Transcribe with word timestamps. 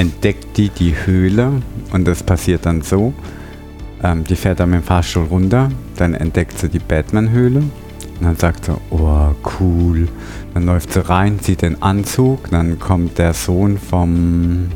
entdeckt 0.00 0.56
die 0.56 0.70
die 0.70 0.94
Höhle 1.04 1.60
und 1.92 2.08
das 2.08 2.22
passiert 2.22 2.64
dann 2.64 2.80
so. 2.80 3.12
Ähm, 4.02 4.24
die 4.24 4.34
fährt 4.34 4.58
dann 4.58 4.70
mit 4.70 4.80
dem 4.80 4.82
Fahrstuhl 4.82 5.24
runter, 5.24 5.68
dann 5.96 6.14
entdeckt 6.14 6.58
sie 6.58 6.70
die 6.70 6.78
Batman-Höhle 6.78 7.58
und 7.58 8.22
dann 8.22 8.36
sagt 8.36 8.64
sie, 8.64 8.72
oh 8.88 9.34
cool. 9.60 10.08
Dann 10.54 10.64
läuft 10.64 10.94
sie 10.94 11.06
rein, 11.06 11.38
sieht 11.38 11.60
den 11.60 11.82
Anzug, 11.82 12.48
dann 12.48 12.78
kommt 12.78 13.18
der 13.18 13.34
Sohn 13.34 13.76
vom, 13.76 14.68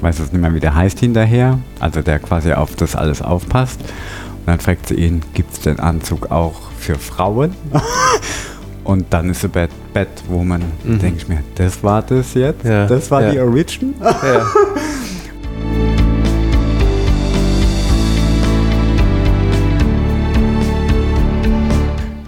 weiß 0.00 0.20
es 0.20 0.32
nicht 0.32 0.40
mehr, 0.40 0.54
wie 0.54 0.60
der 0.60 0.74
heißt, 0.74 0.98
hinterher, 0.98 1.58
also 1.78 2.00
der 2.00 2.18
quasi 2.18 2.54
auf 2.54 2.74
das 2.74 2.96
alles 2.96 3.20
aufpasst. 3.20 3.82
Und 3.82 4.46
dann 4.46 4.60
fragt 4.60 4.88
sie 4.88 4.94
ihn, 4.94 5.20
gibt 5.34 5.52
es 5.52 5.60
den 5.60 5.78
Anzug 5.78 6.30
auch 6.30 6.70
für 6.78 6.94
Frauen? 6.94 7.54
Und 8.84 9.06
dann 9.10 9.30
ist 9.30 9.40
sie 9.40 9.48
Bat 9.48 9.70
Batwoman. 9.94 10.62
Mhm. 10.84 10.98
Denke 10.98 11.16
ich 11.16 11.26
mir, 11.28 11.38
das 11.54 11.82
war 11.82 12.02
das 12.02 12.34
jetzt? 12.34 12.64
Ja, 12.64 12.86
das 12.86 13.10
war 13.10 13.22
ja. 13.22 13.30
die 13.32 13.40
Origin? 13.40 13.94
Ja. 14.00 14.12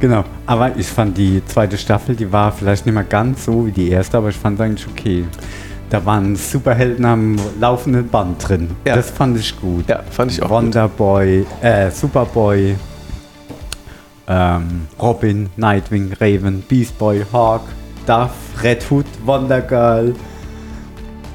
genau, 0.00 0.24
aber 0.46 0.74
ich 0.76 0.86
fand 0.86 1.18
die 1.18 1.44
zweite 1.44 1.76
Staffel, 1.76 2.16
die 2.16 2.32
war 2.32 2.50
vielleicht 2.52 2.86
nicht 2.86 2.94
mehr 2.94 3.04
ganz 3.04 3.44
so 3.44 3.66
wie 3.66 3.72
die 3.72 3.90
erste, 3.90 4.16
aber 4.16 4.30
ich 4.30 4.36
fand 4.36 4.58
es 4.58 4.64
eigentlich 4.64 4.86
okay. 4.86 5.24
Da 5.90 6.04
waren 6.04 6.34
Superhelden 6.34 7.04
am 7.04 7.36
laufenden 7.60 8.08
Band 8.08 8.48
drin. 8.48 8.70
Ja. 8.84 8.96
Das 8.96 9.10
fand 9.10 9.38
ich 9.38 9.60
gut. 9.60 9.88
Ja, 9.88 10.02
fand 10.10 10.32
ich 10.32 10.42
auch 10.42 10.50
Wonderboy, 10.50 11.42
gut. 11.42 11.62
äh, 11.62 11.90
Superboy, 11.90 12.74
ähm, 14.28 14.86
Robin, 15.00 15.48
Nightwing, 15.56 16.12
Raven, 16.20 16.62
Beast 16.62 16.98
Boy, 16.98 17.24
Hawk, 17.32 17.62
Duff, 18.06 18.30
Red 18.62 18.84
Hood, 18.90 19.06
Wonder 19.24 19.60
Girl. 19.60 20.14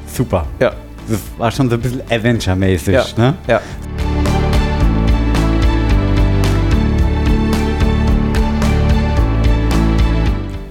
Super. 0.08 0.46
Ja. 0.60 0.74
Das 1.08 1.20
war 1.38 1.52
schon 1.52 1.70
so 1.70 1.76
ein 1.76 1.82
bisschen 1.82 2.02
Avenger-mäßig, 2.10 2.94
ja. 2.94 3.06
ne? 3.18 3.34
Ja. 3.48 3.62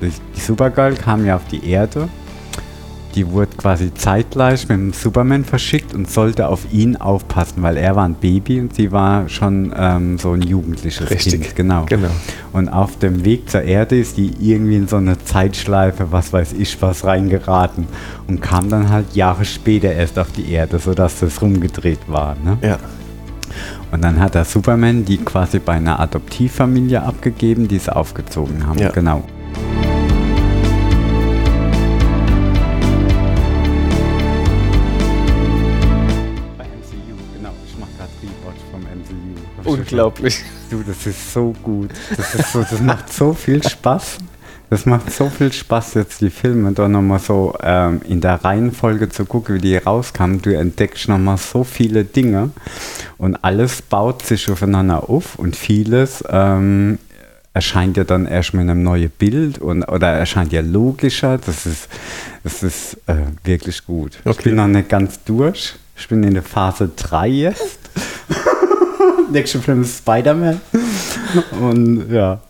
Die 0.01 0.41
Supergirl 0.41 0.95
kam 0.95 1.27
ja 1.27 1.37
auf 1.37 1.45
die 1.51 1.69
Erde 1.69 2.09
die 3.15 3.31
wurde 3.31 3.57
quasi 3.57 3.93
zeitgleich 3.95 4.69
mit 4.69 4.79
dem 4.79 4.93
Superman 4.93 5.45
verschickt 5.45 5.95
und 5.95 6.11
sollte 6.11 6.49
auf 6.49 6.73
ihn 6.73 6.97
aufpassen, 6.97 7.63
weil 7.63 7.77
er 7.77 7.97
war 7.97 8.05
ein 8.05 8.15
Baby 8.15 8.61
und 8.61 8.75
sie 8.75 8.93
war 8.93 9.29
schon 9.29 9.73
ähm, 9.77 10.19
so 10.19 10.33
ein 10.33 10.43
jugendliches 10.43 11.11
Richtig. 11.11 11.43
Kind. 11.43 11.57
Genau. 11.57 11.87
genau. 11.87 12.11
Und 12.53 12.69
auf 12.69 12.99
dem 12.99 13.25
Weg 13.25 13.51
zur 13.51 13.63
Erde 13.63 13.99
ist 13.99 14.17
die 14.17 14.33
irgendwie 14.41 14.77
in 14.77 14.89
so 14.89 14.97
eine 14.97 15.19
Zeitschleife, 15.19 16.13
was 16.13 16.33
weiß 16.33 16.53
ich 16.55 16.81
was, 16.83 17.05
reingeraten 17.05 17.87
und 18.27 18.41
kam 18.41 18.69
dann 18.69 18.89
halt 18.89 19.15
Jahre 19.15 19.45
später 19.45 19.93
erst 19.93 20.19
auf 20.19 20.31
die 20.33 20.51
Erde, 20.51 20.79
sodass 20.79 21.21
das 21.21 21.41
rumgedreht 21.43 22.01
war. 22.07 22.37
Ne? 22.45 22.59
Ja. 22.63 22.79
Und 23.91 24.03
dann 24.03 24.21
hat 24.21 24.35
der 24.35 24.45
Superman 24.45 25.05
die 25.05 25.19
quasi 25.19 25.59
bei 25.59 25.75
einer 25.75 25.99
Adoptivfamilie 25.99 27.03
abgegeben, 27.03 27.67
die 27.67 27.79
sie 27.79 27.95
aufgezogen 27.95 28.67
haben. 28.67 28.79
Ja. 28.79 28.91
Genau. 28.91 29.25
Unglaublich. 39.65 40.43
Du, 40.71 40.83
das 40.87 41.07
ist 41.07 41.33
so 41.33 41.55
gut. 41.63 41.91
Das, 42.17 42.35
ist 42.35 42.53
so, 42.53 42.61
das 42.61 42.81
macht 42.81 43.13
so 43.13 43.33
viel 43.33 43.63
Spaß. 43.63 44.19
Das 44.71 44.87
macht 44.87 45.13
so 45.13 45.29
viel 45.29 45.53
Spaß, 45.53 45.95
jetzt 45.95 46.21
die 46.21 46.31
Filme 46.31 46.71
da 46.71 46.87
nochmal 46.87 47.19
so 47.19 47.57
ähm, 47.61 48.01
in 48.09 48.21
der 48.21 48.45
Reihenfolge 48.45 49.09
zu 49.09 49.25
gucken, 49.25 49.57
wie 49.57 49.61
die 49.61 49.77
rauskamen. 49.77 50.41
Du 50.41 50.57
entdeckst 50.57 51.09
nochmal 51.09 51.39
so 51.39 51.65
viele 51.65 52.05
Dinge 52.05 52.51
und 53.19 53.37
alles 53.43 53.83
baut 53.83 54.25
sich 54.25 54.49
aufeinander 54.49 55.11
auf 55.11 55.37
und 55.41 55.57
vieles 55.57 56.23
ähm, 56.29 56.99
erscheint 57.53 57.97
ja 57.97 58.05
dann 58.05 58.27
erst 58.27 58.55
mit 58.55 58.63
einem 58.63 58.85
neuen 58.85 59.11
Bild 59.11 59.59
und, 59.59 59.83
oder 59.83 60.07
erscheint 60.13 60.53
ja 60.53 60.61
logischer. 60.61 61.39
Das 61.39 61.67
ist, 61.67 61.89
das 62.45 62.63
ist 62.63 62.95
äh, 63.09 63.17
wirklich 63.43 63.85
gut. 63.85 64.21
Okay. 64.25 64.37
Ich 64.39 64.45
bin 64.45 64.55
noch 64.55 64.69
nicht 64.69 64.89
ganz 64.89 65.25
durch. 65.25 65.75
Ich 65.97 66.07
bin 66.07 66.23
in 66.23 66.35
der 66.35 66.45
Phase 66.45 66.91
3 66.95 67.29
jetzt. 67.29 67.79
Nächster 69.31 69.61
Film 69.61 69.83
ist 69.83 69.99
Spider-Man. 69.99 70.61
Und 71.61 72.11
ja. 72.11 72.41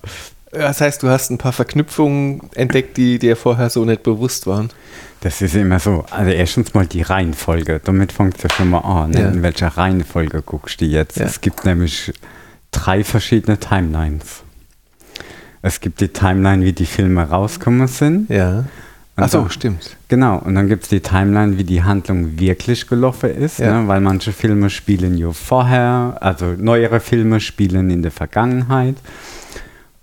Das 0.52 0.80
heißt, 0.80 1.02
du 1.02 1.08
hast 1.08 1.30
ein 1.30 1.38
paar 1.38 1.52
Verknüpfungen 1.52 2.50
entdeckt, 2.54 2.96
die 2.96 3.18
dir 3.18 3.36
vorher 3.36 3.70
so 3.70 3.84
nicht 3.84 4.02
bewusst 4.02 4.46
waren. 4.46 4.70
Das 5.20 5.42
ist 5.42 5.54
immer 5.54 5.78
so. 5.78 6.04
Also 6.10 6.30
erstens 6.30 6.74
mal 6.74 6.86
die 6.86 7.02
Reihenfolge. 7.02 7.80
Damit 7.84 8.10
fängt 8.12 8.36
es 8.36 8.42
ja 8.42 8.50
schon 8.50 8.70
mal 8.70 8.78
an. 8.78 9.10
Ne? 9.10 9.20
Ja. 9.20 9.28
In 9.28 9.42
welcher 9.42 9.68
Reihenfolge 9.68 10.42
guckst 10.42 10.80
du 10.80 10.86
jetzt? 10.86 11.18
Ja. 11.18 11.26
Es 11.26 11.40
gibt 11.40 11.64
nämlich 11.64 12.12
drei 12.72 13.04
verschiedene 13.04 13.58
Timelines. 13.58 14.42
Es 15.62 15.80
gibt 15.80 16.00
die 16.00 16.08
Timeline, 16.08 16.64
wie 16.64 16.72
die 16.72 16.86
Filme 16.86 17.28
rauskommen 17.28 17.86
sind. 17.86 18.30
Ja. 18.30 18.64
Achso, 19.22 19.48
stimmt. 19.48 19.96
Genau, 20.08 20.38
und 20.38 20.54
dann 20.54 20.68
gibt 20.68 20.84
es 20.84 20.88
die 20.88 21.00
Timeline, 21.00 21.58
wie 21.58 21.64
die 21.64 21.82
Handlung 21.82 22.38
wirklich 22.38 22.86
gelaufen 22.86 23.30
ist, 23.30 23.58
ja. 23.58 23.82
ne? 23.82 23.88
weil 23.88 24.00
manche 24.00 24.32
Filme 24.32 24.70
spielen 24.70 25.16
ja 25.16 25.32
vorher, 25.32 26.16
also 26.20 26.54
neuere 26.56 27.00
Filme 27.00 27.40
spielen 27.40 27.90
in 27.90 28.02
der 28.02 28.10
Vergangenheit. 28.10 28.96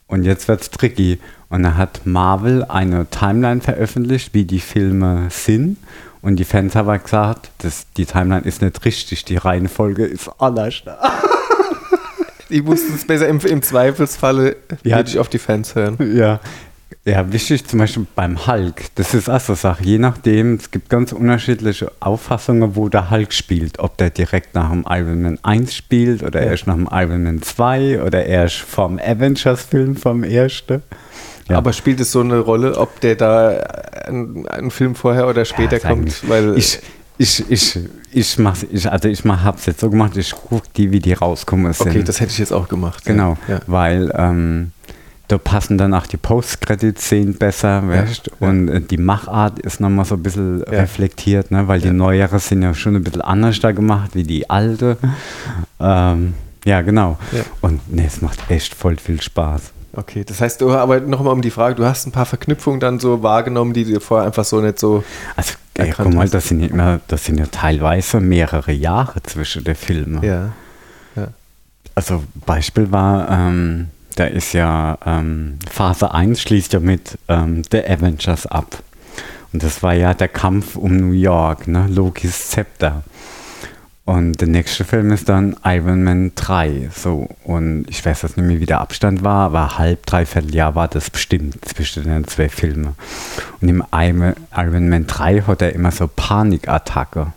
Und 0.07 0.23
jetzt 0.23 0.47
wird 0.47 0.61
es 0.61 0.72
tricky. 0.72 1.19
Und 1.50 1.63
da 1.63 1.75
hat 1.75 2.01
Marvel 2.06 2.63
eine 2.63 3.07
Timeline 3.09 3.61
veröffentlicht, 3.61 4.33
wie 4.33 4.45
die 4.45 4.59
Filme 4.59 5.27
sind. 5.29 5.77
Und 6.22 6.38
die 6.38 6.45
Fans 6.45 6.75
haben 6.75 7.01
gesagt, 7.01 7.51
dass 7.59 7.85
die 7.95 8.06
Timeline 8.06 8.45
ist 8.45 8.61
nicht 8.61 8.83
richtig, 8.85 9.23
die 9.25 9.38
Reihenfolge 9.38 10.06
ist 10.06 10.29
anders. 10.39 10.83
die 12.50 12.61
mussten 12.61 12.95
es 12.95 13.06
besser 13.06 13.27
im, 13.27 13.39
im 13.39 13.61
Zweifelsfalle 13.61 14.57
ja, 14.83 14.97
wirklich 14.97 15.19
auf 15.19 15.29
die 15.29 15.38
Fans 15.38 15.75
hören. 15.75 15.97
Ja, 16.16 16.39
ja, 17.06 17.31
wichtig 17.31 17.66
zum 17.66 17.80
Beispiel 17.80 18.06
beim 18.16 18.48
Hulk. 18.48 18.86
Das 18.96 19.14
ist 19.14 19.30
auch 19.30 19.40
so 19.40 19.53
eine 19.53 19.58
Sache. 19.58 19.84
Je 19.84 19.98
nachdem, 19.98 20.56
es 20.56 20.72
gibt 20.72 20.90
ganz 20.90 21.14
unterschiedliche 21.14 21.92
Auffassungen, 22.00 22.75
wo 22.75 22.90
der 22.90 23.09
Hulk 23.09 23.34
spielt. 23.34 23.80
Ob 23.80 23.98
der 23.98 24.09
direkt 24.09 24.56
nach 24.56 24.72
dem 24.72 24.86
Iron 24.90 25.22
Man 25.22 25.40
1 25.42 25.74
spielt 25.74 26.22
oder 26.24 26.44
ja. 26.44 26.52
erst 26.52 26.68
nach 26.68 26.75
dem 26.75 26.90
Iron 26.92 27.24
Man 27.24 27.42
2 27.42 28.03
oder 28.03 28.25
erst 28.25 28.58
vom 28.58 29.00
Avengers-Film 29.00 29.96
vom 29.96 30.24
ersten. 30.24 30.84
Ja. 31.50 31.58
Aber 31.58 31.72
spielt 31.72 32.00
es 32.02 32.12
so 32.12 32.20
eine 32.20 32.40
Rolle, 32.40 32.78
ob 32.78 33.00
der 33.00 33.16
da 33.16 33.50
ein, 34.06 34.46
ein 34.48 34.69
Film 34.69 34.96
vorher 34.96 35.28
oder 35.28 35.46
später 35.46 35.78
ja, 35.81 35.90
kommt? 35.90 36.28
Weil 36.28 36.58
ich, 36.58 36.80
ich, 37.18 37.50
ich, 37.50 37.80
ich 38.12 38.38
mach's, 38.38 38.66
ich, 38.69 38.92
also 38.92 39.08
ich 39.08 39.24
mach, 39.24 39.44
hab's 39.44 39.66
jetzt 39.66 39.80
so 39.80 39.90
gemacht, 39.90 40.18
ich 40.18 40.31
gucke 40.31 40.68
die, 40.75 40.92
wie 40.92 41.00
die 41.00 41.14
rauskommen. 41.14 41.74
Okay, 41.78 42.04
das 42.04 42.19
hätte 42.19 42.31
ich 42.31 42.40
jetzt 42.40 42.52
auch 42.52 42.68
gemacht. 42.68 43.06
Genau, 43.06 43.38
ja. 43.48 43.62
weil 43.66 44.12
ähm, 44.14 44.72
da 45.27 45.38
passen 45.38 45.77
dann 45.77 45.93
auch 45.93 46.07
die 46.07 46.17
Post-Credit-Szenen 46.17 47.35
besser, 47.35 47.83
ja, 47.83 47.88
weißt? 47.88 48.31
Und 48.39 48.69
äh, 48.69 48.81
die 48.81 48.97
Machart 48.97 49.59
ist 49.59 49.79
nochmal 49.79 50.05
so 50.05 50.15
ein 50.15 50.23
bisschen 50.23 50.63
reflektiert, 50.63 51.51
ne? 51.51 51.67
weil 51.67 51.81
die 51.81 51.91
neuere 51.91 52.39
sind 52.39 52.61
ja 52.61 52.73
schon 52.73 52.95
ein 52.95 53.03
bisschen 53.03 53.21
anders 53.21 53.59
da 53.59 53.71
gemacht 53.71 54.11
wie 54.13 54.23
die 54.23 54.49
alte. 54.49 54.97
ähm, 55.79 56.33
ja, 56.65 56.81
genau. 56.81 57.17
Und 57.61 57.93
ne, 57.93 58.05
es 58.05 58.21
macht 58.21 58.50
echt 58.50 58.74
voll 58.74 58.97
viel 58.97 59.21
Spaß. 59.21 59.74
Okay, 59.94 60.24
das 60.24 60.41
heißt, 60.41 60.62
du, 60.62 60.71
aber 60.71 61.00
nochmal 61.00 61.33
um 61.33 61.41
die 61.41 61.50
Frage, 61.50 61.75
du 61.75 61.85
hast 61.85 62.06
ein 62.06 62.12
paar 62.12 62.25
Verknüpfungen 62.25 62.80
dann 62.80 63.00
so 63.00 63.23
wahrgenommen, 63.23 63.73
die 63.73 63.83
dir 63.83 64.00
vorher 64.00 64.27
einfach 64.27 64.45
so 64.45 64.62
nicht 64.62 64.77
so. 64.77 65.03
Also, 65.35 65.53
ey, 65.73 65.91
guck 65.95 66.13
mal, 66.13 66.30
das 66.30 66.50
sind, 66.50 66.59
ja 66.59 66.68
immer, 66.68 67.00
das 67.07 67.25
sind 67.25 67.39
ja 67.39 67.47
teilweise 67.47 68.19
mehrere 68.19 68.71
Jahre 68.71 69.23
zwischen 69.23 69.63
den 69.63 69.75
Filmen. 69.75 70.21
Ja. 70.23 70.51
ja. 71.15 71.30
Also, 71.95 72.23
Beispiel 72.45 72.91
war, 72.91 73.30
ähm, 73.31 73.88
da 74.18 74.25
ist 74.25 74.54
ja 74.54 74.98
ähm, 75.06 75.60
Phase 75.72 76.12
1 76.12 76.42
schließt 76.42 76.74
ja 76.74 76.80
mit 76.80 77.18
ähm, 77.28 77.62
The 77.72 77.86
Avengers 77.86 78.48
ab. 78.48 78.81
Und 79.54 79.64
das 79.64 79.84
war 79.84 79.94
ja 79.94 80.14
der 80.14 80.28
Kampf 80.28 80.75
um 80.75 80.98
New 80.98 81.12
York, 81.12 81.68
ne? 81.68 81.88
Lokis 81.88 82.50
Zepter. 82.50 83.04
Und 84.06 84.42
der 84.42 84.48
nächste 84.48 84.86
Film 84.86 85.12
ist 85.12 85.30
dann 85.30 85.56
Iron 85.64 86.04
Man 86.04 86.31
3. 86.34 86.90
So, 86.96 87.28
und 87.44 87.86
ich 87.90 88.04
weiß 88.04 88.24
jetzt 88.24 88.38
nicht 88.38 88.48
mehr, 88.48 88.60
wie 88.60 88.66
der 88.66 88.81
Abstand 88.81 89.24
war, 89.24 89.48
aber 89.48 89.78
halb, 89.78 90.06
dreiviertel 90.06 90.56
Jahr 90.56 90.75
war 90.75 90.88
das 90.88 91.10
bestimmt 91.10 91.64
zwischen 91.66 92.06
den 92.06 92.25
zwei 92.25 92.50
Filmen. 92.50 92.96
Und 93.62 93.68
im 93.68 93.84
Iron 93.92 94.90
Man 94.90 95.06
3 95.06 95.42
hat 95.42 95.62
er 95.62 95.74
immer 95.74 95.92
so 95.92 96.08
Panikattacke. 96.08 97.34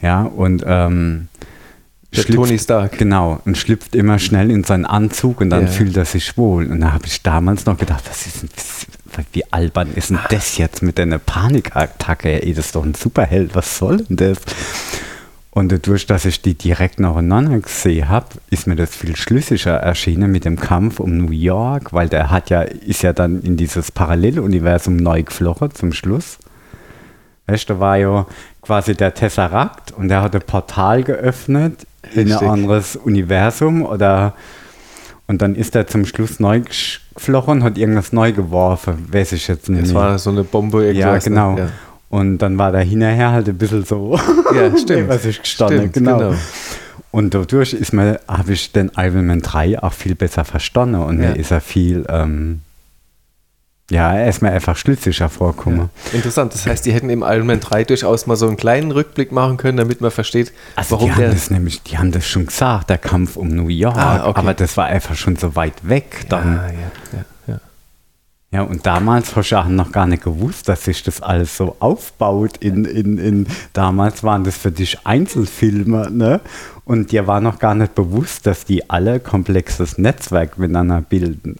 Ja, 0.00 0.22
und 0.22 0.62
ähm, 0.66 1.28
der 2.14 2.22
schlüpft, 2.22 2.38
Tony 2.38 2.58
Stark. 2.58 2.98
Genau, 2.98 3.40
und 3.44 3.58
schlüpft 3.58 3.94
immer 3.94 4.18
schnell 4.18 4.50
in 4.50 4.64
seinen 4.64 4.86
Anzug 4.86 5.40
und 5.40 5.50
dann 5.50 5.62
ja. 5.62 5.66
fühlt 5.68 5.96
er 5.96 6.04
sich 6.04 6.36
wohl. 6.38 6.66
Und 6.66 6.80
da 6.80 6.92
habe 6.92 7.06
ich 7.06 7.22
damals 7.22 7.66
noch 7.66 7.76
gedacht, 7.76 8.04
was 8.08 8.26
ist 8.26 8.42
denn, 8.42 8.48
wie 9.32 9.52
albern 9.52 9.92
ist 9.94 10.10
denn 10.10 10.18
das 10.30 10.56
jetzt 10.56 10.82
mit 10.82 10.98
einer 10.98 11.18
Panikattacke? 11.18 12.42
Ey, 12.42 12.54
das 12.54 12.66
ist 12.66 12.74
doch 12.74 12.84
ein 12.84 12.94
Superheld, 12.94 13.54
was 13.54 13.78
soll 13.78 13.98
denn 13.98 14.16
das? 14.16 14.38
Und 15.50 15.72
dadurch, 15.72 16.06
dass 16.06 16.24
ich 16.24 16.40
die 16.40 16.54
direkt 16.54 17.00
nacheinander 17.00 17.58
gesehen 17.58 18.08
habe, 18.08 18.26
ist 18.48 18.66
mir 18.66 18.76
das 18.76 18.94
viel 18.94 19.16
schlüssiger 19.16 19.74
erschienen 19.74 20.30
mit 20.30 20.44
dem 20.44 20.56
Kampf 20.56 21.00
um 21.00 21.16
New 21.16 21.32
York, 21.32 21.92
weil 21.92 22.08
der 22.08 22.30
hat 22.30 22.48
ja, 22.48 22.62
ist 22.62 23.02
ja 23.02 23.12
dann 23.12 23.42
in 23.42 23.56
dieses 23.56 23.90
Paralleluniversum 23.90 24.96
neu 24.96 25.24
geflogen 25.24 25.74
zum 25.74 25.92
Schluss. 25.92 26.38
Weißt 27.46 27.68
du, 27.68 27.74
da 27.74 27.80
war 27.80 27.96
ja 27.96 28.26
quasi 28.62 28.94
der 28.94 29.14
Tesseract 29.14 29.90
und 29.92 30.08
der 30.08 30.22
hat 30.22 30.34
ein 30.34 30.42
Portal 30.42 31.02
geöffnet 31.02 31.86
in 32.14 32.20
ein 32.26 32.32
Richtig. 32.32 32.48
anderes 32.48 32.96
Universum 32.96 33.82
oder 33.84 34.34
und 35.26 35.42
dann 35.42 35.54
ist 35.56 35.76
er 35.76 35.86
zum 35.86 36.06
Schluss 36.06 36.40
neu 36.40 36.62
geflogen 36.62 37.58
und 37.58 37.64
hat 37.64 37.76
irgendwas 37.76 38.12
neu 38.12 38.32
geworfen, 38.32 39.06
weiß 39.10 39.32
ich 39.32 39.46
jetzt 39.48 39.68
nicht. 39.68 39.84
Es 39.84 39.94
war 39.94 40.18
so 40.18 40.30
eine 40.30 40.42
Bombe 40.44 40.84
ja, 40.86 40.92
irgendwas. 40.92 41.24
ne? 41.26 41.30
genau. 41.30 41.58
Ja. 41.58 41.68
Und 42.08 42.38
dann 42.38 42.56
war 42.56 42.72
da 42.72 42.78
hinterher 42.78 43.32
halt 43.32 43.46
ein 43.48 43.58
bisschen 43.58 43.84
so, 43.84 44.18
Ja, 44.54 44.74
stimmt. 44.78 45.08
was 45.10 45.26
ich 45.26 45.42
gestanden, 45.42 45.78
Stimmt, 45.80 45.92
genau. 45.92 46.18
genau. 46.18 46.34
Und 47.10 47.34
dadurch 47.34 47.74
ist 47.74 47.92
mir, 47.92 48.20
habe 48.26 48.52
ich 48.54 48.72
den 48.72 48.90
Iron 48.96 49.26
Man 49.26 49.40
3 49.42 49.82
auch 49.82 49.92
viel 49.92 50.14
besser 50.14 50.44
verstanden 50.46 50.94
und 50.96 51.20
Ja. 51.22 51.30
mir 51.30 51.36
ist 51.36 51.50
er 51.50 51.60
viel, 51.60 52.06
ähm, 52.08 52.60
ja, 53.90 54.12
er 54.14 54.28
ist 54.28 54.42
mir 54.42 54.50
einfach 54.50 54.76
schlüssiger 54.76 55.28
vorgekommen. 55.28 55.88
Interessant, 56.12 56.52
das 56.54 56.66
heißt, 56.66 56.84
die 56.84 56.92
hätten 56.92 57.08
im 57.10 57.22
Iron 57.22 57.46
Man 57.46 57.60
3 57.60 57.84
durchaus 57.84 58.26
mal 58.26 58.36
so 58.36 58.46
einen 58.46 58.56
kleinen 58.58 58.90
Rückblick 58.92 59.32
machen 59.32 59.56
können, 59.56 59.78
damit 59.78 60.00
man 60.00 60.10
versteht, 60.10 60.52
Also 60.76 60.92
warum 60.92 61.06
die 61.06 61.12
haben 61.12 61.20
der. 61.22 61.30
das 61.30 61.50
nämlich, 61.50 61.82
die 61.82 61.96
haben 61.98 62.12
das 62.12 62.26
schon 62.26 62.46
gesagt, 62.46 62.90
der 62.90 62.98
Kampf 62.98 63.36
um 63.36 63.48
New 63.48 63.68
York, 63.68 63.96
Ah, 63.96 64.28
okay. 64.28 64.38
aber 64.40 64.54
das 64.54 64.76
war 64.76 64.86
einfach 64.86 65.14
schon 65.16 65.36
so 65.36 65.56
weit 65.56 65.88
weg 65.88 66.26
dann. 66.28 66.56
ja, 66.56 66.66
ja, 66.66 66.72
ja, 66.72 67.24
ja. 67.46 67.60
Ja, 68.50 68.62
und 68.62 68.86
damals 68.86 69.36
hast 69.36 69.50
du 69.50 69.56
auch 69.58 69.66
noch 69.68 69.92
gar 69.92 70.06
nicht 70.06 70.22
gewusst, 70.24 70.70
dass 70.70 70.84
sich 70.84 71.02
das 71.02 71.20
alles 71.20 71.54
so 71.56 71.76
aufbaut. 71.80 72.56
In, 72.60 72.86
in, 72.86 73.18
in, 73.18 73.46
damals 73.74 74.24
waren 74.24 74.42
das 74.44 74.56
für 74.56 74.72
dich 74.72 74.98
Einzelfilme, 75.04 76.10
ne? 76.10 76.40
Und 76.86 77.12
dir 77.12 77.26
war 77.26 77.42
noch 77.42 77.58
gar 77.58 77.74
nicht 77.74 77.94
bewusst, 77.94 78.46
dass 78.46 78.64
die 78.64 78.88
alle 78.88 79.20
komplexes 79.20 79.98
Netzwerk 79.98 80.56
miteinander 80.58 81.02
bilden. 81.02 81.56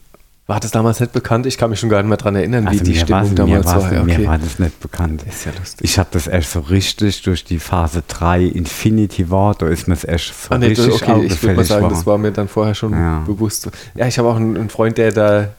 War 0.49 0.59
das 0.59 0.71
damals 0.71 0.99
nicht 0.99 1.11
bekannt? 1.13 1.45
Ich 1.45 1.59
kann 1.59 1.69
mich 1.69 1.79
schon 1.79 1.89
gar 1.89 2.01
nicht 2.01 2.09
mehr 2.09 2.17
daran 2.17 2.35
erinnern, 2.35 2.67
wie 2.71 2.79
die 2.79 2.95
Stimmung 2.95 3.35
damals 3.35 3.67
mir, 3.67 3.75
war. 3.83 3.93
Ja, 3.93 4.01
mir 4.03 4.13
okay. 4.15 4.25
war 4.27 4.39
das 4.39 4.57
nicht 4.57 4.79
bekannt. 4.79 5.21
Ist 5.29 5.45
ja 5.45 5.51
lustig. 5.55 5.81
Ich 5.87 5.99
habe 5.99 6.09
das 6.11 6.25
erst 6.25 6.53
so 6.53 6.61
richtig 6.61 7.21
durch 7.21 7.43
die 7.43 7.59
Phase 7.59 8.01
3 8.07 8.45
Infinity 8.45 9.29
War, 9.29 9.53
da 9.53 9.67
ist 9.67 9.87
mir 9.87 9.93
es 9.93 10.03
erst 10.03 10.29
so 10.45 10.49
Ah, 10.49 10.57
nee, 10.57 10.73
das, 10.73 10.87
richtig 10.87 11.07
okay, 11.07 11.23
ich 11.27 11.43
würde 11.43 11.55
mal 11.55 11.65
sagen, 11.65 11.83
war. 11.83 11.89
das 11.91 12.07
war 12.07 12.17
mir 12.17 12.31
dann 12.31 12.47
vorher 12.47 12.73
schon 12.73 12.93
Ja. 12.93 13.19
bewusst. 13.27 13.69
Ja, 13.93 14.07
ich 14.07 14.17
habe 14.17 14.27
auch 14.27 14.37
einen, 14.37 14.57
einen 14.57 14.69
Freund, 14.69 14.97
der 14.97 15.11
da 15.11 15.49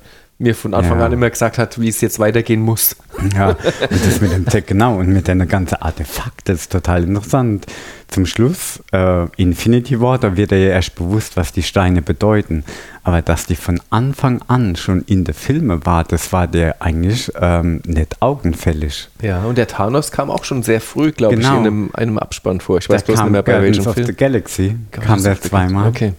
mir 0.40 0.54
von 0.54 0.72
Anfang 0.75 0.98
Ja. 0.98 1.06
an 1.06 1.12
immer 1.12 1.28
gesagt 1.31 1.58
hat, 1.58 1.78
wie 1.81 1.88
es 1.88 2.00
jetzt 2.00 2.19
weitergehen 2.19 2.60
muss. 2.62 2.96
Ja, 3.37 3.50
und 3.50 3.58
das 4.06 4.20
mit 4.22 4.32
dem 4.32 4.46
Tech, 4.46 4.64
genau, 4.66 4.96
und 4.98 5.08
mit 5.08 5.28
deiner 5.28 5.44
ganzen 5.46 5.75
Artefakt, 5.76 6.48
das 6.48 6.62
ist 6.62 6.72
total 6.72 7.04
interessant. 7.04 7.66
Zum 8.08 8.25
Schluss, 8.26 8.82
äh, 8.92 9.26
Infinity 9.37 10.00
War, 10.00 10.19
da 10.19 10.37
wird 10.37 10.50
dir 10.50 10.58
ja 10.58 10.70
erst 10.70 10.94
bewusst, 10.96 11.37
was 11.37 11.52
die 11.52 11.62
Steine 11.62 12.02
bedeuten. 12.02 12.64
Aber 13.04 13.22
dass 13.22 13.46
die 13.46 13.54
von 13.54 13.81
Anfang 13.90 14.40
an 14.48 14.75
schon 14.76 15.02
in 15.02 15.25
den 15.25 15.34
Filmen 15.34 15.84
war, 15.87 16.04
das 16.04 16.32
war 16.32 16.46
dir 16.48 16.76
eigentlich 16.81 17.31
ähm, 17.38 17.82
nicht 17.87 18.20
augenfällig. 18.20 19.08
Ja, 19.22 19.42
und 19.44 19.58
der 19.58 19.66
Thanos 19.69 20.10
kam 20.10 20.31
auch 20.31 20.44
schon 20.44 20.62
sehr 20.62 20.81
früh, 20.81 21.12
glaube 21.12 21.34
ich, 21.34 21.40
Genau. 21.40 21.58
in 21.58 21.66
einem, 21.66 21.90
einem 21.92 22.19
Abspann 22.19 22.60
vor. 22.60 22.78
Ich 22.78 22.88
weiß 22.88 23.04
Der 23.04 23.06
bloß 23.06 23.16
nicht 23.19 23.22
kam 23.25 23.32
mehr 23.32 23.42
bei 23.42 23.52
Guardians 23.52 23.76
welchem 23.78 23.88
of 23.90 23.96
the 23.96 24.02
Film. 24.04 24.16
Galaxy, 24.16 24.76
kam 24.90 25.02
Guardians 25.04 25.22
der 25.25 25.32
of 25.34 25.42
the 25.42 25.48
zweimal. 25.50 25.82
Galaxy. 25.84 26.04
Okay. 26.06 26.14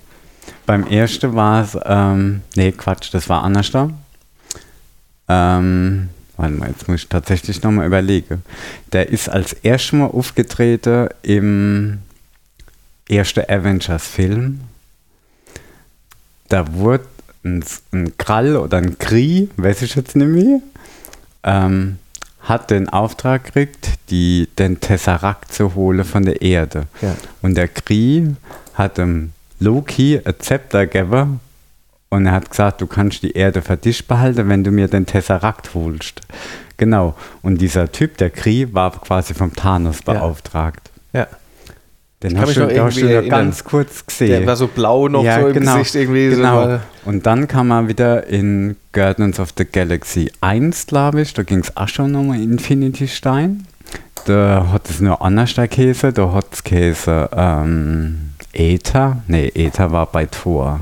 Beim 0.68 0.88
ersten 0.88 1.33
war 1.35 1.63
es, 1.63 1.77
ähm, 1.85 2.41
nee, 2.56 2.71
Quatsch, 2.71 3.09
das 3.13 3.27
war 3.27 3.44
anders 3.44 3.71
da. 3.71 3.89
Ähm, 5.31 6.10
warte 6.36 6.54
mal, 6.56 6.69
jetzt 6.69 6.88
muss 6.88 7.04
ich 7.04 7.07
tatsächlich 7.07 7.63
nochmal 7.63 7.88
überlegen. 7.88 8.44
Der 8.92 9.10
ist 9.10 9.30
als 9.30 9.54
erstes 9.54 9.94
Mal 9.94 10.07
aufgetreten 10.07 11.07
im 11.22 12.00
ersten 13.07 13.50
Avengers-Film. 13.50 14.60
Da 16.50 16.74
wurde 16.74 17.06
ein, 17.45 17.63
ein 17.94 18.18
Krall 18.18 18.57
oder 18.57 18.78
ein 18.78 18.98
Krie, 18.98 19.50
weiß 19.56 19.83
ich 19.83 19.95
jetzt 19.95 20.18
nicht 20.18 20.28
mehr, 20.28 20.60
ähm, 21.44 21.98
hat 22.42 22.72
den 22.72 22.89
Auftrag 22.89 23.45
gekriegt, 23.45 23.88
die, 24.10 24.50
den 24.60 24.81
Tesseract 24.81 25.54
zu 25.54 25.75
holen 25.75 26.04
von 26.04 26.25
der 26.25 26.42
Erde. 26.42 26.88
Ja. 27.01 27.16
Und 27.42 27.56
der 27.56 27.69
Kree 27.69 28.31
hat 28.74 28.98
dem 28.98 29.31
Loki 29.60 30.19
ein 30.24 30.33
Zepter 30.39 30.88
gegeben 30.88 31.39
und 32.11 32.25
er 32.27 32.33
hat 32.33 32.49
gesagt, 32.51 32.81
du 32.81 32.87
kannst 32.87 33.23
die 33.23 33.31
Erde 33.31 33.61
für 33.61 33.77
dich 33.77 34.07
behalten, 34.07 34.47
wenn 34.49 34.63
du 34.63 34.69
mir 34.69 34.87
den 34.87 35.05
Tesseract 35.05 35.73
holst. 35.73 36.21
Genau. 36.77 37.15
Und 37.41 37.61
dieser 37.61 37.91
Typ, 37.91 38.17
der 38.17 38.29
Kree, 38.29 38.67
war 38.71 38.91
quasi 38.91 39.33
vom 39.33 39.55
Thanos 39.55 39.99
Ja. 40.05 40.13
beauftragt. 40.13 40.91
Ja. 41.13 41.27
Den 42.21 42.33
kann 42.33 42.41
hast 42.41 42.55
du, 42.57 42.59
noch 42.61 42.67
den 42.67 42.83
hast 42.83 42.97
du 43.01 43.05
erinnern. 43.07 43.29
ganz 43.29 43.63
kurz 43.63 44.05
gesehen. 44.05 44.29
Der 44.29 44.45
war 44.45 44.55
so 44.55 44.67
blau 44.67 45.07
noch 45.07 45.23
so 45.23 45.47
im 45.47 45.53
Gesicht 45.53 45.95
irgendwie. 45.95 46.29
Genau. 46.29 46.65
So, 46.67 46.79
und 47.05 47.25
dann 47.25 47.47
kam 47.47 47.71
er 47.71 47.87
wieder 47.87 48.27
in 48.27 48.75
Guardians 48.91 49.39
of 49.39 49.53
the 49.57 49.65
Galaxy 49.65 50.31
1, 50.41 50.87
glaube 50.87 51.21
ich. 51.21 51.33
Da 51.33 51.43
ging 51.43 51.59
es 51.59 51.75
auch 51.77 51.87
schon 51.87 52.13
um 52.13 52.29
einen 52.31 52.43
Infinity-Stein. 52.51 53.65
Da 54.25 54.67
hat 54.71 54.89
es 54.89 54.99
nur 54.99 55.21
anders 55.21 55.53
der 55.55 55.67
Käse. 55.67 56.11
Da 56.13 56.31
hat 56.33 56.47
es 56.51 56.63
Käse 56.63 57.29
ähm, 57.35 58.31
Äther. 58.53 59.23
Nee, 59.27 59.51
Äther 59.55 59.91
war 59.91 60.05
bei 60.07 60.25
Thor. 60.25 60.79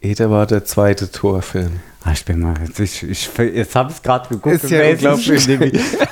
Ether 0.00 0.30
war 0.30 0.46
der 0.46 0.64
zweite 0.64 1.10
Torfilm. 1.10 1.80
Ah, 2.04 2.12
ich 2.12 2.24
bin 2.24 2.40
mal, 2.40 2.54
jetzt, 2.64 2.78
ich, 2.78 3.02
ich, 3.02 3.28
jetzt 3.36 3.74
habe 3.74 3.90
ich 3.90 3.96
es 3.96 4.02
gerade 4.02 4.28
geguckt. 4.28 4.62
Ist 4.62 4.70
ja 4.70 4.88
unglaublich. 4.88 5.46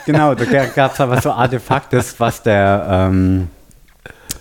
genau, 0.05 0.35
da 0.35 0.45
gab 0.67 0.95
es 0.95 1.01
aber 1.01 1.21
so 1.21 1.31
Artefakte, 1.31 2.05
was 2.19 2.43
der, 2.43 2.87
ähm, 2.91 3.49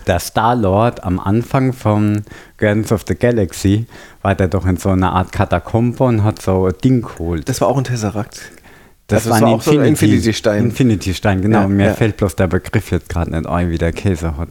der 0.06 0.18
Star-Lord 0.18 1.04
am 1.04 1.20
Anfang 1.20 1.72
von 1.72 2.22
Guardians 2.58 2.90
of 2.92 3.04
the 3.06 3.14
Galaxy 3.14 3.86
war 4.22 4.34
der 4.34 4.48
doch 4.48 4.66
in 4.66 4.76
so 4.76 4.90
einer 4.90 5.12
Art 5.12 5.32
Katakombe 5.32 6.02
und 6.04 6.24
hat 6.24 6.42
so 6.42 6.66
ein 6.66 6.74
Ding 6.82 7.02
geholt. 7.02 7.48
Das 7.48 7.60
war 7.60 7.68
auch 7.68 7.78
ein 7.78 7.84
Tesseract. 7.84 8.40
Das, 9.06 9.26
also 9.26 9.30
war 9.30 9.36
ein 9.36 9.42
war 9.44 9.50
auch 9.50 9.62
so 9.62 9.78
ein 9.78 9.84
Infinity-Stein. 9.84 10.64
Infinity-Stein, 10.64 11.42
genau. 11.42 11.60
Ja, 11.62 11.68
Mir 11.68 11.86
ja. 11.86 11.94
fällt 11.94 12.16
bloß 12.16 12.34
der 12.34 12.48
Begriff 12.48 12.90
jetzt 12.90 13.08
gerade 13.08 13.30
nicht 13.30 13.46
ein, 13.46 13.70
wie 13.70 13.78
der 13.78 13.92
Käse 13.92 14.36
hat. 14.36 14.48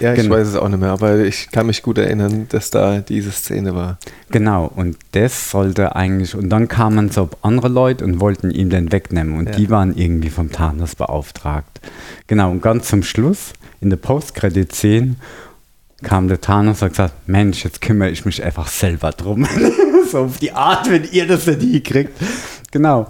Ja, 0.00 0.12
ich 0.14 0.22
Genau. 0.22 0.34
weiß 0.34 0.48
es 0.48 0.56
auch 0.56 0.68
nicht 0.68 0.80
mehr, 0.80 0.90
aber 0.90 1.18
ich 1.20 1.50
kann 1.50 1.66
mich 1.66 1.82
gut 1.82 1.98
erinnern, 1.98 2.46
dass 2.50 2.70
da 2.70 3.00
diese 3.00 3.30
Szene 3.30 3.74
war. 3.74 3.98
Genau, 4.30 4.70
und 4.74 4.96
das 5.12 5.50
sollte 5.50 5.94
eigentlich, 5.96 6.34
und 6.34 6.48
dann 6.50 6.68
kamen 6.68 7.10
so 7.10 7.28
andere 7.42 7.68
Leute 7.68 8.04
und 8.04 8.20
wollten 8.20 8.50
ihm 8.50 8.70
den 8.70 8.92
wegnehmen 8.92 9.36
und 9.38 9.46
Ja. 9.50 9.56
die 9.56 9.70
waren 9.70 9.96
irgendwie 9.96 10.30
vom 10.30 10.50
Thanos 10.52 10.94
beauftragt. 10.94 11.80
Genau, 12.26 12.50
und 12.50 12.62
ganz 12.62 12.88
zum 12.88 13.02
Schluss, 13.02 13.52
in 13.80 13.90
der 13.90 13.96
Post-Credit-Szene, 13.96 15.16
kam 16.02 16.28
der 16.28 16.40
Thanos 16.40 16.80
und 16.80 16.86
hat 16.86 16.92
gesagt, 16.92 17.14
Mensch, 17.28 17.64
jetzt 17.64 17.80
kümmere 17.80 18.10
ich 18.10 18.24
mich 18.24 18.42
einfach 18.42 18.68
selber 18.68 19.10
drum. 19.12 19.46
so 20.10 20.18
auf 20.20 20.38
die 20.38 20.52
Art, 20.52 20.90
wenn 20.90 21.04
ihr 21.12 21.26
das 21.26 21.46
nicht 21.46 21.60
hinkriegt. 21.62 22.12
Genau. 22.70 23.06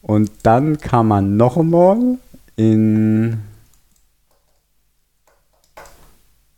Und 0.00 0.30
dann 0.42 0.78
kam 0.78 1.08
man 1.08 1.36
noch 1.36 1.56
einmal 1.56 2.18
in... 2.56 3.38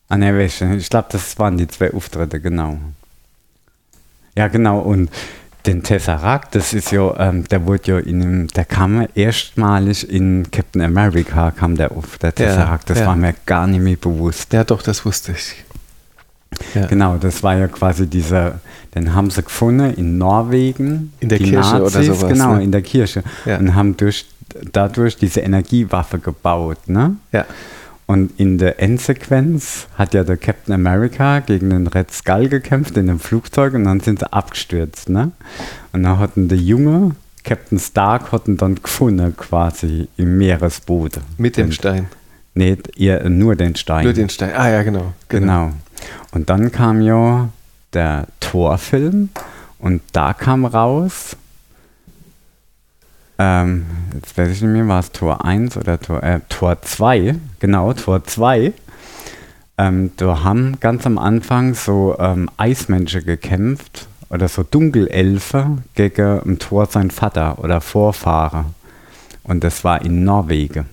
Ah 0.09 0.17
ne, 0.17 0.33
du, 0.33 0.45
ich 0.77 0.91
glaube, 0.91 1.09
das 1.11 1.39
waren 1.39 1.57
die 1.57 1.67
zwei 1.67 1.93
Auftritte, 1.93 2.41
genau. 2.41 2.79
Ja, 4.37 4.49
genau, 4.49 4.81
und 4.81 5.11
den 5.67 5.83
Tesseract, 5.83 6.55
das 6.55 6.75
ist 6.75 6.93
ja, 6.93 7.15
ähm, 7.19 7.45
der 7.49 7.65
wurde 7.65 7.93
ja 7.93 7.99
in 7.99 8.23
einem, 8.23 8.49
der 8.49 8.67
kam 8.67 9.07
erstmalig 9.15 10.09
in 10.09 10.51
Captain 10.51 10.83
America, 10.83 11.51
kam 11.53 11.77
der 11.77 11.93
auf, 11.93 12.19
der 12.19 12.35
Tesseract, 12.35 12.91
das 12.91 12.99
ja. 12.99 13.07
war 13.07 13.17
mir 13.17 13.35
gar 13.47 13.67
nicht 13.67 13.81
mehr 13.81 13.97
bewusst. 13.97 14.53
Ja, 14.53 14.65
doch, 14.65 14.83
das 14.83 15.05
wusste 15.07 15.33
ich. 15.33 15.65
Ja. 16.75 16.87
Genau, 16.87 17.17
das 17.17 17.43
war 17.43 17.57
ja 17.57 17.67
quasi 17.69 18.07
dieser, 18.07 18.61
den 18.95 19.15
haben 19.15 19.31
sie 19.31 19.43
gefunden 19.43 19.95
in 19.95 20.19
Norwegen. 20.19 21.13
In 21.21 21.29
der 21.29 21.39
Kirche 21.39 21.83
oder 21.83 21.99
Nazis, 21.99 22.07
sowas, 22.07 22.33
Genau, 22.33 22.55
ne? 22.55 22.63
in 22.63 22.73
der 22.73 22.83
Kirche. 22.83 23.23
Ja. 23.45 23.59
Und 23.59 23.75
haben 23.75 23.97
durch, 23.97 24.27
dadurch 24.73 25.17
diese 25.17 25.41
Energiewaffe 25.41 26.19
gebaut, 26.19 26.79
ne? 26.87 27.17
Ja. 27.33 27.45
Und 28.07 28.39
in 28.39 28.59
der 28.59 28.81
Endsequenz 28.81 29.87
hat 29.97 30.13
ja 30.13 30.25
der 30.25 30.37
Captain 30.37 30.75
America 30.75 31.41
gegen 31.41 31.71
den 31.71 31.87
Red 31.87 32.11
Skull 32.13 32.49
gekämpft 32.49 32.97
in 32.99 33.07
dem 33.07 33.19
Flugzeug 33.19 33.73
und 33.75 33.85
dann 33.85 34.01
sind 34.01 34.19
sie 34.19 34.31
abgestürzt, 34.33 35.09
ne? 35.09 35.33
Und 35.93 36.03
dann 36.03 36.19
hatten 36.19 36.49
der 36.49 36.59
junge 36.59 37.13
Captain 37.45 37.79
Stark 37.79 38.33
hatten 38.33 38.57
dann 38.57 38.77
gefunden 38.83 39.35
quasi 39.37 40.09
im 40.17 40.37
Meeresboden. 40.39 41.23
Mit 41.39 41.57
dem 41.57 41.67
Den- 41.69 41.73
Stein. 41.73 42.07
Nee, 42.55 42.77
ihr, 42.95 43.29
nur 43.29 43.57
den 43.57 43.75
Stein. 43.75 44.05
Nur 44.05 44.13
den 44.13 44.29
Stein. 44.29 44.53
Ah 44.55 44.69
ja, 44.71 44.83
genau. 44.83 45.13
Genau. 45.29 45.73
Und 46.31 46.49
dann 46.51 46.71
kam 46.71 47.01
ja 47.01 47.49
der 47.93 48.27
Torfilm 48.41 49.31
und 49.79 50.03
da 50.13 50.33
kam 50.35 50.65
raus, 50.65 51.37
ähm, 53.45 53.85
jetzt 54.15 54.39
weiß 54.39 54.49
ich 54.49 54.63
nicht 54.63 54.73
mehr, 54.73 54.89
war 54.89 55.01
es 55.01 55.13
Tor 55.13 55.45
1 55.45 55.77
oder 55.77 56.01
Tor, 56.01 56.23
äh, 56.23 56.41
Tor 56.49 56.81
2, 56.81 57.35
genau, 57.61 57.93
Tor 57.93 58.25
2. 58.25 58.73
Ähm, 59.77 60.13
da 60.17 60.43
haben 60.43 60.79
ganz 60.81 61.05
am 61.05 61.19
Anfang 61.19 61.75
so 61.75 62.17
ähm, 62.19 62.49
Eismenschen 62.57 63.25
gekämpft 63.25 64.07
oder 64.31 64.49
so 64.49 64.63
Dunkelelfe 64.63 65.79
gegen 65.95 66.41
ein 66.41 66.59
Tor 66.59 66.87
sein 66.87 67.11
Vater 67.11 67.59
oder 67.59 67.81
Vorfahre. 67.81 68.67
Und 69.43 69.63
das 69.63 69.85
war 69.85 70.01
in 70.01 70.25
Norwegen. 70.25 70.87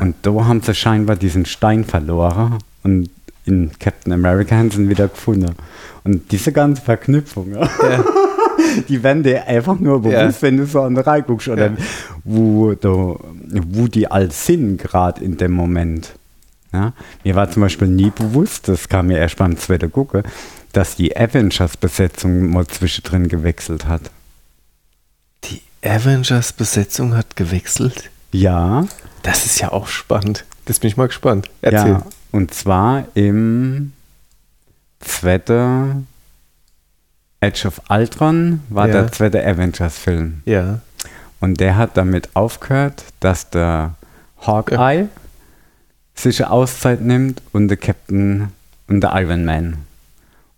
Und 0.00 0.14
da 0.22 0.30
haben 0.44 0.62
sie 0.62 0.74
scheinbar 0.74 1.16
diesen 1.16 1.46
Stein 1.46 1.84
verloren 1.84 2.58
und 2.84 3.10
in 3.44 3.72
Captain 3.80 4.12
America 4.12 4.54
haben 4.54 4.70
sie 4.70 4.82
ihn 4.82 4.88
wieder 4.88 5.08
gefunden. 5.08 5.56
Und 6.04 6.30
diese 6.30 6.52
ganze 6.52 6.82
Verknüpfung, 6.82 7.52
ja, 7.52 7.68
die 8.88 9.02
werden 9.02 9.22
dir 9.22 9.46
einfach 9.46 9.78
nur 9.78 10.00
bewusst, 10.02 10.36
Ja. 10.40 10.42
wenn 10.42 10.56
du 10.56 10.66
so 10.66 10.80
an 10.82 10.94
der 10.94 11.06
Reihe 11.06 11.22
guckst 11.22 11.48
oder 11.48 11.66
Ja. 11.66 11.76
wo, 12.24 12.72
du, 12.74 13.18
wo 13.68 13.86
die 13.88 14.10
alles 14.10 14.46
sind, 14.46 14.78
gerade 14.78 15.22
in 15.24 15.36
dem 15.36 15.52
Moment. 15.52 16.12
Ja? 16.72 16.92
Mir 17.24 17.34
war 17.34 17.50
zum 17.50 17.62
Beispiel 17.62 17.88
nie 17.88 18.10
bewusst, 18.10 18.68
das 18.68 18.88
kam 18.88 19.08
mir 19.08 19.18
erst 19.18 19.36
beim 19.36 19.56
zweiten 19.56 19.90
Gucken, 19.92 20.22
dass 20.72 20.96
die 20.96 21.14
Avengers-Besetzung 21.16 22.50
mal 22.50 22.66
zwischendrin 22.66 23.28
gewechselt 23.28 23.86
hat. 23.86 24.10
Die 25.44 25.60
Avengers-Besetzung 25.86 27.14
hat 27.16 27.36
gewechselt. 27.36 28.10
Ja, 28.32 28.86
Das 29.22 29.44
ist 29.44 29.60
ja 29.60 29.70
auch 29.70 29.86
spannend. 29.88 30.44
Das 30.64 30.78
bin 30.80 30.88
ich 30.88 30.96
mal 30.96 31.06
gespannt. 31.08 31.48
Erzähl. 31.60 31.90
ja. 31.92 32.06
Und 32.32 32.54
zwar 32.54 33.04
im 33.14 33.92
zweiten 35.00 36.06
Edge 37.42 37.66
of 37.66 37.80
Ultron 37.90 38.60
war 38.68 38.86
Ja. 38.86 38.92
der 39.02 39.12
zweite 39.12 39.44
Avengers-Film. 39.44 40.42
Ja. 40.44 40.78
Und 41.40 41.60
der 41.60 41.76
hat 41.76 41.96
damit 41.96 42.30
aufgehört, 42.34 43.04
dass 43.20 43.50
der 43.50 43.94
Hawkeye 44.46 45.08
sich 46.14 46.42
eine 46.44 46.52
Auszeit 46.52 47.00
nimmt 47.00 47.42
und 47.52 47.68
der 47.68 47.76
Captain 47.76 48.48
und 48.88 49.00
der 49.00 49.12
Iron 49.20 49.44
Man. 49.44 49.76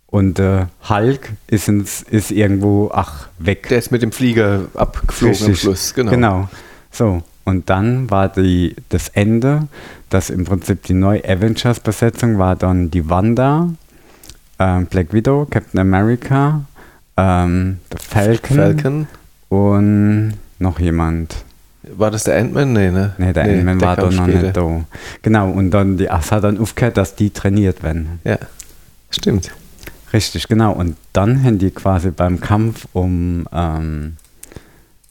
Und 0.07 0.37
der 0.37 0.69
Hulk 0.87 1.31
ist, 1.47 1.67
ins, 1.67 2.03
ist 2.03 2.31
irgendwo, 2.31 2.91
ach, 2.93 3.27
weg. 3.39 3.67
Der 3.69 3.79
ist 3.79 3.91
mit 3.91 4.01
dem 4.01 4.11
Flieger 4.11 4.65
abgeflogen 4.75 5.35
am 5.37 5.45
Richtig. 5.47 5.59
Schluss. 5.61 5.93
Genau. 5.93 6.11
Genau. 6.11 6.49
So. 6.91 7.23
Und 7.45 7.69
dann 7.69 8.09
war 8.09 8.29
die, 8.29 8.75
das 8.89 9.09
Ende, 9.09 9.67
dass 10.09 10.29
im 10.29 10.45
Prinzip 10.45 10.83
die 10.83 10.93
neue 10.93 11.23
Avengers-Besetzung 11.27 12.37
war 12.39 12.55
dann 12.55 12.89
die 12.91 13.09
Wanda, 13.09 13.69
ähm, 14.59 14.85
Black 14.87 15.13
Widow, 15.13 15.45
Captain 15.49 15.79
America, 15.79 16.61
ähm, 17.17 17.79
der 17.91 17.99
Falcon, 17.99 18.57
Falcon. 18.57 19.07
und 19.49 20.33
noch 20.59 20.79
jemand. 20.79 21.35
War 21.83 22.11
das 22.11 22.23
der 22.23 22.37
Ant-Man? 22.37 22.73
Nee, 22.73 22.89
ne? 22.89 23.13
Nee, 23.17 23.33
der 23.33 23.43
Ant-Man 23.43 23.81
war 23.81 23.95
doch 23.95 24.11
noch 24.11 24.23
später. 24.23 24.41
nicht 24.41 24.57
da. 24.57 24.85
Genau, 25.21 25.51
und 25.51 25.71
dann 25.71 25.97
die, 25.97 26.09
hat 26.09 26.43
dann 26.43 26.57
aufgehört, 26.57 26.97
dass 26.97 27.15
die 27.15 27.29
trainiert 27.29 27.83
werden. 27.83 28.19
Ja. 28.23 28.37
Stimmt. 29.11 29.51
Richtig, 30.11 30.47
genau. 30.47 30.71
Und 30.71 30.95
dann 31.13 31.43
haben 31.43 31.59
die 31.59 31.71
quasi 31.71 32.09
beim 32.09 32.39
Kampf 32.39 32.87
um 32.93 33.47
ähm, 33.53 34.17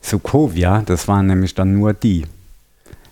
Sokovia, 0.00 0.82
das 0.84 1.08
waren 1.08 1.26
nämlich 1.26 1.54
dann 1.54 1.74
nur 1.74 1.94
die. 1.94 2.26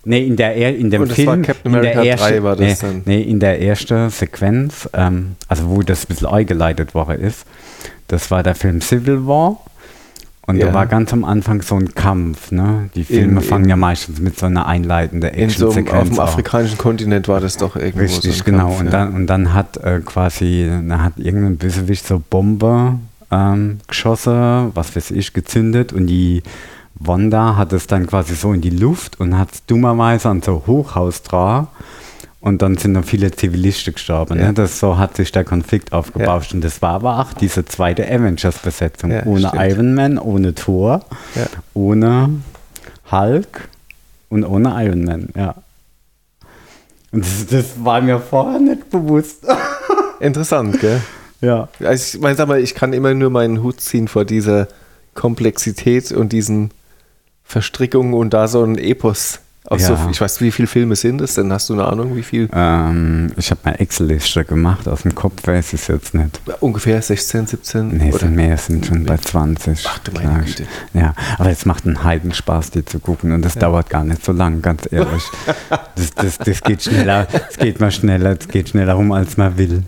Nee, 0.05 0.27
in, 0.27 0.37
der, 0.37 0.57
er- 0.57 0.77
in 0.77 0.91
dem 0.91 1.03
Und 1.03 1.09
das 1.11 1.17
Film. 1.17 1.29
war 1.29 1.39
Captain 1.39 1.75
in 1.75 1.81
der 1.83 1.93
America 1.93 2.03
erste, 2.05 2.33
3 2.35 2.43
war 2.43 2.57
das 2.57 2.83
nee, 2.83 2.89
dann. 2.89 3.03
Nee, 3.05 3.23
in 3.23 3.39
der 3.41 3.63
ersten 3.63 4.11
Sequenz, 4.11 4.89
ähm, 4.95 5.37
also 5.49 5.69
wo 5.69 5.83
das 5.83 6.05
ein 6.05 6.09
bisschen 6.09 6.27
eingeleitet 6.29 6.95
worden 6.95 7.21
ist, 7.21 7.45
das 8.09 8.31
war 8.31 8.43
der 8.43 8.55
Film 8.55 8.81
Civil 8.81 9.27
War. 9.27 9.59
Und 10.45 10.57
Ja. 10.57 10.67
da 10.67 10.75
war 10.75 10.87
ganz 10.87 11.13
am 11.13 11.25
Anfang 11.25 11.63
so 11.63 11.77
ein 11.77 11.95
Kampf. 11.95 12.51
Ne? 12.51 12.91
Die 12.97 13.05
Filme 13.05 13.41
In- 13.41 13.47
fangen 13.47 13.65
in- 13.65 13.71
ja 13.71 13.77
meistens 13.77 14.19
mit 14.21 14.37
so 14.37 14.47
einer 14.47 14.67
einleitenden 14.67 15.31
In 15.33 15.49
so 15.51 15.71
einem, 15.71 15.71
auf 15.71 15.77
Action-Sequenz 15.77 16.09
dem 16.11 16.19
an. 16.21 16.27
afrikanischen 16.27 16.79
Kontinent 16.79 17.29
war 17.29 17.41
das 17.41 17.57
doch 17.57 17.77
irgendwo 17.77 18.01
Richtig, 18.01 18.39
so 18.39 18.43
ein 18.43 18.45
genau. 18.45 18.67
Kampf, 18.67 18.81
und, 18.81 18.87
ja. 18.87 18.91
dann, 18.91 19.15
und 19.15 19.27
dann 19.29 19.55
hat 19.55 19.77
äh, 19.77 20.01
quasi, 20.05 20.67
dann 20.69 21.01
hat 21.05 21.13
irgendein 21.17 21.59
Bösewicht 21.59 22.05
so 22.05 22.21
Bombe 22.29 22.99
ähm, 23.31 23.79
geschossen, 23.87 24.73
was 24.75 24.97
weiß 24.97 25.13
ich, 25.13 25.33
gezündet 25.33 25.93
und 25.93 26.09
die 26.09 26.43
Wanda 26.95 27.57
hat 27.57 27.73
es 27.73 27.87
dann 27.87 28.07
quasi 28.07 28.35
so 28.35 28.53
in 28.53 28.61
die 28.61 28.71
Luft 28.71 29.19
und 29.21 29.37
hat 29.39 29.53
es 29.53 29.67
dummerweise 29.67 30.29
an 30.29 30.43
so 30.43 30.63
Hochhaus 30.67 31.23
dran 31.23 31.67
und 32.41 32.63
dann 32.63 32.77
sind 32.77 32.93
noch 32.93 33.05
viele 33.05 33.31
Zivilisten 33.31 33.95
gestorben. 33.95 34.39
Ja. 34.39 34.49
Ne? 34.49 34.55
Das 34.55 34.79
so 34.79 34.99
hat 34.99 35.17
sich 35.17 35.33
der 35.33 35.45
Konflikt 35.45 35.93
aufgebauscht 35.93 36.55
und 36.55 36.63
das 36.63 36.81
war 36.83 36.95
aber 36.95 37.19
auch 37.21 37.33
diese 37.33 37.65
zweite 37.65 38.07
Avengers-Besetzung. 38.09 39.11
Ja, 39.11 39.25
ohne 39.25 39.49
stimmt. 39.49 39.63
Iron 39.63 39.95
Man, 39.95 40.19
ohne 40.19 40.55
Thor, 40.55 41.05
Ja. 41.35 41.47
ohne 41.75 42.31
Hulk 43.11 43.69
und 44.29 44.45
ohne 44.45 44.75
Iron 44.85 45.05
Man, 45.05 45.29
ja. 45.37 45.55
Und 47.11 47.25
das, 47.25 47.47
das 47.47 47.65
war 47.85 48.01
mir 48.01 48.19
vorher 48.21 48.59
nicht 48.59 48.89
bewusst. 48.91 49.45
Interessant, 50.21 50.81
gell? 50.81 51.01
ja. 51.41 51.69
Also 51.81 52.17
ich 52.17 52.23
meine, 52.23 52.37
sag 52.37 52.49
mal, 52.49 52.61
ich 52.61 52.75
kann 52.75 52.93
immer 52.93 53.13
nur 53.13 53.31
meinen 53.31 53.63
Hut 53.63 53.81
ziehen 53.81 54.09
vor 54.09 54.25
dieser 54.25 54.69
Komplexität 55.15 56.11
und 56.13 56.33
diesen 56.33 56.71
Verstrickungen 57.45 58.15
und 58.15 58.33
da 58.35 58.49
so 58.49 58.63
ein 58.65 58.79
Epos. 58.79 59.41
Aus 59.65 59.81
Ja. 59.83 59.97
so, 59.97 60.11
ich 60.11 60.21
weiß, 60.21 60.41
wie 60.41 60.51
viele 60.51 60.67
Filme 60.67 60.97
sind 60.97 61.21
es 61.21 61.35
denn? 61.35 61.53
Hast 61.53 61.69
du 61.71 61.75
eine 61.75 61.85
Ahnung, 61.85 62.17
wie 62.17 62.25
viel? 62.25 62.49
Ähm, 62.53 63.31
ich 63.37 63.49
habe 63.53 63.61
mal 63.65 63.75
Excel-Liste 63.75 64.45
gemacht, 64.45 64.89
aus 64.89 65.03
dem 65.03 65.15
Kopf 65.15 65.47
weiß 65.47 65.75
ich 65.75 65.83
es 65.83 65.87
jetzt 65.87 66.15
nicht. 66.15 66.41
Ungefähr 66.59 67.01
16, 67.01 67.47
17? 67.47 67.89
Nee, 67.97 68.09
oder? 68.09 68.19
sind 68.19 68.35
mehr, 68.35 68.57
sind 68.57 68.87
schon 68.87 69.05
bei 69.05 69.17
20. 69.17 69.85
Ach 69.87 69.99
du 70.01 70.11
meine. 70.13 70.43
Güte. 70.43 70.67
Ja, 70.95 71.15
aber 71.39 71.51
es 71.51 71.65
macht 71.65 71.87
einen 71.87 72.03
Heidenspaß, 72.03 72.73
die 72.73 72.85
zu 72.85 72.99
gucken 72.99 73.31
und 73.31 73.43
das 73.45 73.55
dauert 73.55 73.89
gar 73.89 74.03
nicht 74.03 74.25
so 74.25 74.33
lang, 74.33 74.63
ganz 74.63 74.89
ehrlich. 74.91 75.23
das, 75.95 76.11
das, 76.17 76.39
das 76.39 76.61
geht 76.63 76.83
schneller, 76.83 77.29
es 77.49 77.57
geht 77.57 77.79
mal 77.79 77.93
schneller, 77.93 78.37
es 78.41 78.49
geht 78.49 78.71
schneller 78.71 78.95
rum, 78.95 79.13
als 79.13 79.37
man 79.37 79.57
will. 79.59 79.85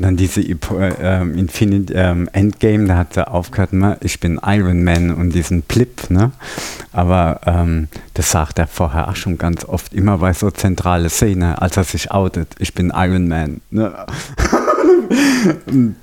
Dann 0.00 0.16
diese 0.16 0.40
äh, 0.40 1.20
Infinite 1.20 1.92
ähm, 1.94 2.28
Endgame, 2.32 2.86
da 2.86 2.96
hat 2.96 3.16
er 3.16 3.32
aufgehört, 3.32 3.72
ne, 3.72 3.98
ich 4.00 4.18
bin 4.18 4.40
Iron 4.44 4.82
Man 4.82 5.12
und 5.12 5.34
diesen 5.34 5.62
Blip, 5.62 6.10
ne? 6.10 6.32
Aber 6.92 7.40
ähm, 7.46 7.88
das 8.14 8.30
sagt 8.30 8.58
er 8.58 8.66
vorher 8.66 9.08
auch 9.08 9.16
schon 9.16 9.36
ganz 9.36 9.64
oft, 9.64 9.92
immer 9.92 10.18
bei 10.18 10.32
so 10.32 10.50
zentrale 10.50 11.10
Szene, 11.10 11.60
als 11.60 11.76
er 11.76 11.84
sich 11.84 12.10
outet, 12.10 12.48
ich 12.58 12.74
bin 12.74 12.92
Iron 12.94 13.28
Man. 13.28 13.60
Ne? 13.70 13.94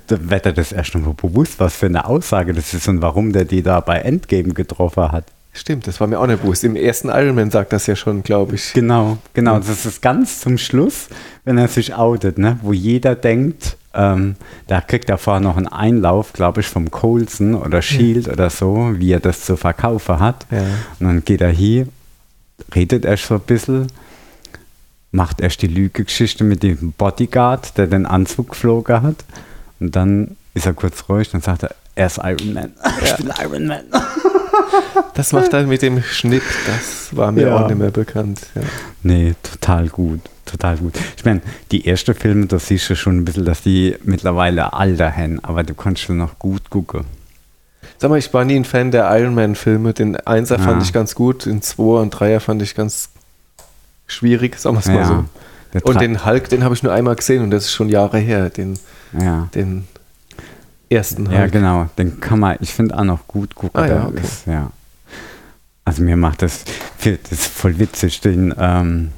Da 0.08 0.18
wird 0.20 0.46
er 0.46 0.52
das 0.52 0.72
erst 0.72 0.94
noch 0.94 1.02
mal 1.02 1.14
bewusst, 1.14 1.60
was 1.60 1.76
für 1.76 1.86
eine 1.86 2.04
Aussage 2.04 2.52
das 2.52 2.74
ist 2.74 2.88
und 2.88 3.00
warum 3.00 3.32
der 3.32 3.44
die 3.44 3.62
da 3.62 3.80
bei 3.80 3.98
Endgame 4.00 4.52
getroffen 4.52 5.12
hat. 5.12 5.24
Stimmt, 5.52 5.86
das 5.86 5.98
war 5.98 6.06
mir 6.06 6.20
auch 6.20 6.26
nicht 6.26 6.42
bewusst. 6.42 6.62
Im 6.64 6.76
ersten 6.76 7.08
Iron 7.08 7.34
Man 7.34 7.50
sagt 7.50 7.72
das 7.72 7.86
ja 7.86 7.96
schon, 7.96 8.22
glaube 8.22 8.56
ich. 8.56 8.74
Genau, 8.74 9.18
genau. 9.32 9.58
Das 9.58 9.86
ist 9.86 10.02
ganz 10.02 10.40
zum 10.40 10.58
Schluss, 10.58 11.08
wenn 11.44 11.56
er 11.56 11.68
sich 11.68 11.94
outet, 11.94 12.36
ne? 12.38 12.58
wo 12.62 12.72
jeder 12.72 13.14
denkt, 13.14 13.77
ähm, 13.94 14.36
da 14.66 14.80
kriegt 14.80 15.08
er 15.08 15.18
vorher 15.18 15.40
noch 15.40 15.56
einen 15.56 15.68
Einlauf, 15.68 16.32
glaube 16.32 16.60
ich, 16.60 16.66
vom 16.66 16.90
Colson 16.90 17.54
oder 17.54 17.82
Shield 17.82 18.28
oder 18.28 18.50
so, 18.50 18.92
wie 18.98 19.12
er 19.12 19.20
das 19.20 19.44
zu 19.44 19.56
verkaufen 19.56 20.20
hat. 20.20 20.46
Ja. 20.50 20.62
Und 21.00 21.06
dann 21.06 21.24
geht 21.24 21.40
er 21.40 21.50
hier, 21.50 21.88
redet 22.74 23.04
er 23.04 23.16
so 23.16 23.34
ein 23.34 23.40
bisschen, 23.40 23.88
macht 25.10 25.40
erst 25.40 25.62
die 25.62 25.68
Lügegeschichte 25.68 26.44
mit 26.44 26.62
dem 26.62 26.92
Bodyguard, 26.92 27.78
der 27.78 27.86
den 27.86 28.06
Anzug 28.06 28.50
geflogen 28.50 29.02
hat. 29.02 29.24
Und 29.80 29.96
dann 29.96 30.36
ist 30.54 30.66
er 30.66 30.74
kurz 30.74 31.08
ruhig, 31.08 31.30
dann 31.30 31.40
sagt 31.40 31.62
er, 31.62 31.74
er 31.94 32.06
ist 32.06 32.18
Iron 32.22 32.52
Man. 32.52 32.72
Ich 33.02 33.16
bin 33.16 33.32
Iron 33.42 33.66
Man. 33.66 33.84
Das 35.14 35.32
macht 35.32 35.52
er 35.52 35.64
mit 35.64 35.82
dem 35.82 36.02
Schnitt, 36.02 36.42
das 36.66 37.14
war 37.16 37.32
mir 37.32 37.48
Ja. 37.48 37.56
auch 37.56 37.68
nicht 37.68 37.78
mehr 37.78 37.90
bekannt. 37.90 38.40
Ja. 38.54 38.62
Nee, 39.02 39.34
total 39.42 39.88
gut. 39.88 40.20
Total 40.46 40.76
gut. 40.78 40.94
Ich 41.16 41.24
meine, 41.26 41.42
die 41.72 41.86
ersten 41.86 42.14
Filme, 42.14 42.46
da 42.46 42.58
siehst 42.58 42.88
du 42.88 42.96
schon 42.96 43.18
ein 43.18 43.24
bisschen, 43.26 43.44
dass 43.44 43.60
die 43.62 43.96
mittlerweile 44.04 44.72
alter 44.72 45.14
haben, 45.14 45.40
aber 45.44 45.62
du 45.62 45.74
kannst 45.74 46.02
schon 46.02 46.16
noch 46.16 46.38
gut 46.38 46.70
gucken. 46.70 47.04
Sag 47.98 48.08
mal, 48.10 48.18
ich 48.18 48.32
war 48.32 48.44
nie 48.46 48.56
ein 48.56 48.64
Fan 48.64 48.90
der 48.90 49.10
Iron 49.18 49.34
Man-Filme. 49.34 49.92
Den 49.92 50.16
Einser 50.16 50.56
Ja. 50.56 50.62
fand 50.62 50.82
ich 50.82 50.92
ganz 50.94 51.14
gut, 51.14 51.44
den 51.46 51.60
Zweier 51.60 52.00
und 52.00 52.10
Dreier 52.10 52.40
fand 52.40 52.62
ich 52.62 52.74
ganz 52.74 53.10
schwierig, 54.06 54.58
sagen 54.58 54.76
wir 54.76 54.80
es 54.80 54.86
mal 54.86 55.04
so. 55.04 55.24
Und 55.82 56.00
den 56.00 56.24
Hulk, 56.24 56.48
den 56.48 56.64
habe 56.64 56.74
ich 56.74 56.82
nur 56.82 56.92
einmal 56.94 57.14
gesehen 57.16 57.42
und 57.42 57.50
das 57.50 57.64
ist 57.64 57.72
schon 57.74 57.90
Jahre 57.90 58.18
her, 58.18 58.48
den, 58.48 58.78
ja. 59.20 59.48
den 59.54 59.86
ersten 60.90 61.28
Hulk. 61.28 61.38
ja, 61.38 61.46
genau. 61.46 61.88
Den 61.98 62.20
kann 62.20 62.38
man, 62.40 62.56
ich 62.60 62.72
finde 62.72 62.98
auch 62.98 63.04
noch 63.04 63.26
gut 63.28 63.54
gucken. 63.54 63.80
Ah, 63.80 63.86
ja, 63.86 64.06
okay. 64.06 64.20
ist, 64.22 64.46
ja. 64.46 64.70
Also 65.84 66.02
mir 66.02 66.16
macht 66.16 66.42
das, 66.42 66.64
das 67.02 67.32
ist 67.32 67.46
voll 67.46 67.78
witzig, 67.78 68.20
den, 68.20 68.54
ähm, 68.58 69.12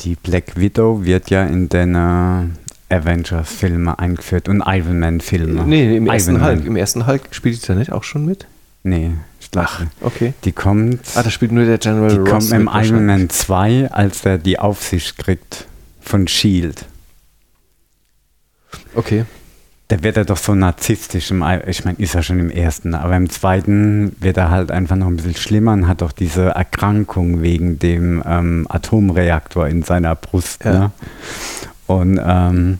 die 0.00 0.14
Black 0.16 0.56
Widow 0.56 1.04
wird 1.04 1.30
ja 1.30 1.44
in 1.44 1.68
den 1.68 1.94
äh, 1.94 2.94
Avengers-Filme 2.94 3.98
eingeführt 3.98 4.48
und 4.48 4.62
Iron 4.66 5.00
Man-Filme. 5.00 5.64
Nee, 5.64 5.96
im 5.96 6.04
Iron 6.06 6.14
ersten 6.14 6.32
Man. 6.34 6.42
Hulk. 6.44 6.66
Im 6.66 6.76
ersten 6.76 7.06
Hulk 7.06 7.22
spielt 7.32 7.60
die 7.62 7.66
da 7.66 7.74
nicht 7.74 7.90
auch 7.92 8.04
schon 8.04 8.24
mit? 8.24 8.46
Nee, 8.84 9.12
ich 9.40 9.50
glaube, 9.50 9.68
Okay. 10.02 10.34
die 10.44 10.52
kommt, 10.52 11.00
Ah, 11.16 11.22
da 11.22 11.30
spielt 11.30 11.50
nur 11.52 11.64
der 11.64 11.78
General 11.78 12.10
die 12.10 12.18
Ross 12.18 12.50
kommt 12.50 12.52
im 12.52 12.70
Iron. 12.72 13.06
Man 13.06 13.30
2, 13.30 13.90
als 13.90 14.24
er 14.26 14.38
die 14.38 14.58
Aufsicht 14.58 15.16
kriegt 15.18 15.66
von 16.00 16.26
S.H.I.E.L.D. 16.26 16.82
Okay. 18.94 19.24
Da 19.88 20.02
wird 20.02 20.16
er 20.16 20.24
doch 20.24 20.38
so 20.38 20.54
narzisstisch. 20.54 21.30
Im, 21.30 21.44
ich 21.66 21.84
meine, 21.84 21.98
ist 21.98 22.14
er 22.14 22.22
schon 22.22 22.40
im 22.40 22.50
ersten, 22.50 22.94
aber 22.94 23.16
im 23.16 23.28
zweiten 23.28 24.16
wird 24.18 24.38
er 24.38 24.50
halt 24.50 24.70
einfach 24.70 24.96
noch 24.96 25.08
ein 25.08 25.16
bisschen 25.16 25.36
schlimmer 25.36 25.74
und 25.74 25.86
hat 25.86 26.00
doch 26.00 26.12
diese 26.12 26.46
Erkrankung 26.50 27.42
wegen 27.42 27.78
dem 27.78 28.22
ähm, 28.26 28.66
Atomreaktor 28.70 29.68
in 29.68 29.82
seiner 29.82 30.14
Brust. 30.14 30.64
Ja. 30.64 30.72
Ne? 30.72 30.90
Und, 31.86 32.18
ähm, 32.24 32.78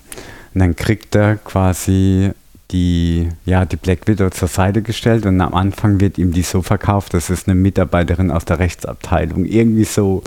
und 0.55 0.61
dann 0.61 0.77
kriegt 0.77 1.15
er 1.15 1.37
quasi 1.37 2.33
die, 2.71 3.29
ja, 3.45 3.65
die 3.65 3.77
Black 3.77 4.07
Widow 4.09 4.31
zur 4.31 4.49
Seite 4.49 4.83
gestellt 4.83 5.27
und 5.27 5.41
am 5.41 5.55
Anfang 5.55 6.01
wird 6.01 6.19
ihm 6.19 6.33
die 6.33 6.43
so 6.43 6.63
verkauft, 6.63 7.15
das 7.15 7.31
ist 7.31 7.47
eine 7.47 7.55
Mitarbeiterin 7.55 8.31
aus 8.31 8.45
der 8.45 8.59
Rechtsabteilung. 8.59 9.45
Irgendwie 9.45 9.85
so, 9.85 10.23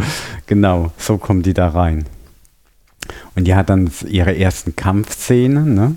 genau, 0.46 0.92
so 0.98 1.18
kommt 1.18 1.46
die 1.46 1.54
da 1.54 1.70
rein. 1.70 2.06
Und 3.36 3.46
die 3.46 3.56
hat 3.56 3.70
dann 3.70 3.90
ihre 4.08 4.38
ersten 4.38 4.76
Kampfszenen, 4.76 5.74
ne? 5.74 5.96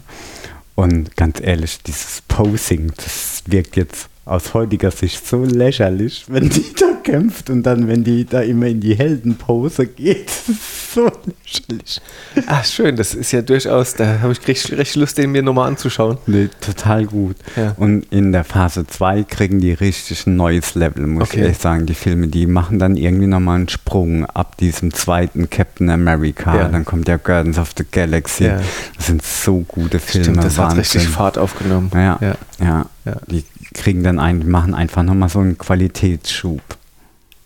Und 0.81 1.15
ganz 1.15 1.41
ehrlich, 1.43 1.83
dieses 1.83 2.23
Posing, 2.27 2.91
das 2.97 3.43
wirkt 3.45 3.77
jetzt 3.77 4.09
aus 4.27 4.55
heutiger 4.55 4.91
Sicht 4.91 5.27
so 5.27 5.45
lächerlich, 5.45 6.25
wenn 6.29 6.49
die 6.51 6.65
da 6.79 6.87
kämpft 7.03 7.51
und 7.51 7.63
dann, 7.65 7.89
wenn 7.89 8.05
die 8.05 8.25
da 8.25 8.41
immer 8.43 8.67
in 8.67 8.81
die 8.81 8.95
Heldenpose 8.95 9.87
geht. 9.87 10.31
so 10.95 11.07
lächerlich. 11.07 12.01
Ach, 12.47 12.65
schön, 12.65 12.95
das 12.97 13.15
ist 13.15 13.33
ja 13.33 13.43
durchaus, 13.43 13.95
da 13.95 14.21
habe 14.21 14.33
ich 14.33 14.47
recht, 14.47 14.71
recht 14.73 14.95
Lust, 14.97 15.19
den 15.19 15.33
mir 15.33 15.43
nochmal 15.43 15.69
anzuschauen. 15.69 16.19
Nee, 16.27 16.49
total 16.61 17.07
gut. 17.07 17.37
Ja. 17.57 17.75
Und 17.79 18.07
in 18.11 18.31
der 18.33 18.45
Phase 18.45 18.87
2 18.87 19.25
kriegen 19.25 19.61
die 19.61 19.73
richtig 19.73 20.27
ein 20.27 20.37
neues 20.37 20.75
Level, 20.75 21.07
muss 21.07 21.31
Okay. 21.31 21.43
ich 21.43 21.49
echt 21.51 21.63
sagen. 21.63 21.87
Die 21.87 21.95
Filme, 21.95 22.29
die 22.29 22.47
machen 22.47 22.79
dann 22.79 22.97
irgendwie 22.97 23.27
nochmal 23.27 23.57
einen 23.57 23.69
Sprung 23.69 24.27
ab 24.27 24.57
diesem 24.59 24.93
zweiten 24.93 25.49
Captain 25.51 25.89
America. 25.91 26.55
Ja. 26.57 26.69
Dann 26.69 26.85
kommt 26.85 27.09
ja 27.09 27.17
Guardians 27.17 27.59
of 27.59 27.71
the 27.77 27.85
Galaxy. 27.91 28.45
Ja. 28.45 28.61
Das 28.97 29.07
sind 29.07 29.23
so 29.25 29.61
gute 29.67 29.99
Filme. 29.99 30.25
Stimmt, 30.25 30.45
das 30.45 30.59
hat 30.59 30.67
Wahnsinn. 30.67 30.79
richtig 30.81 31.09
Fahrt 31.09 31.39
aufgenommen. 31.39 31.91
Ja, 31.95 32.19
Ja. 32.21 32.35
ja. 32.61 32.87
Ja. 33.07 33.17
Die 33.29 33.45
kriegen 33.75 34.03
dann 34.03 34.19
ein, 34.19 34.49
machen 34.51 34.75
einfach 34.75 35.03
nochmal 35.03 35.29
so 35.29 35.39
einen 35.41 35.57
Qualitätsschub. 35.59 36.61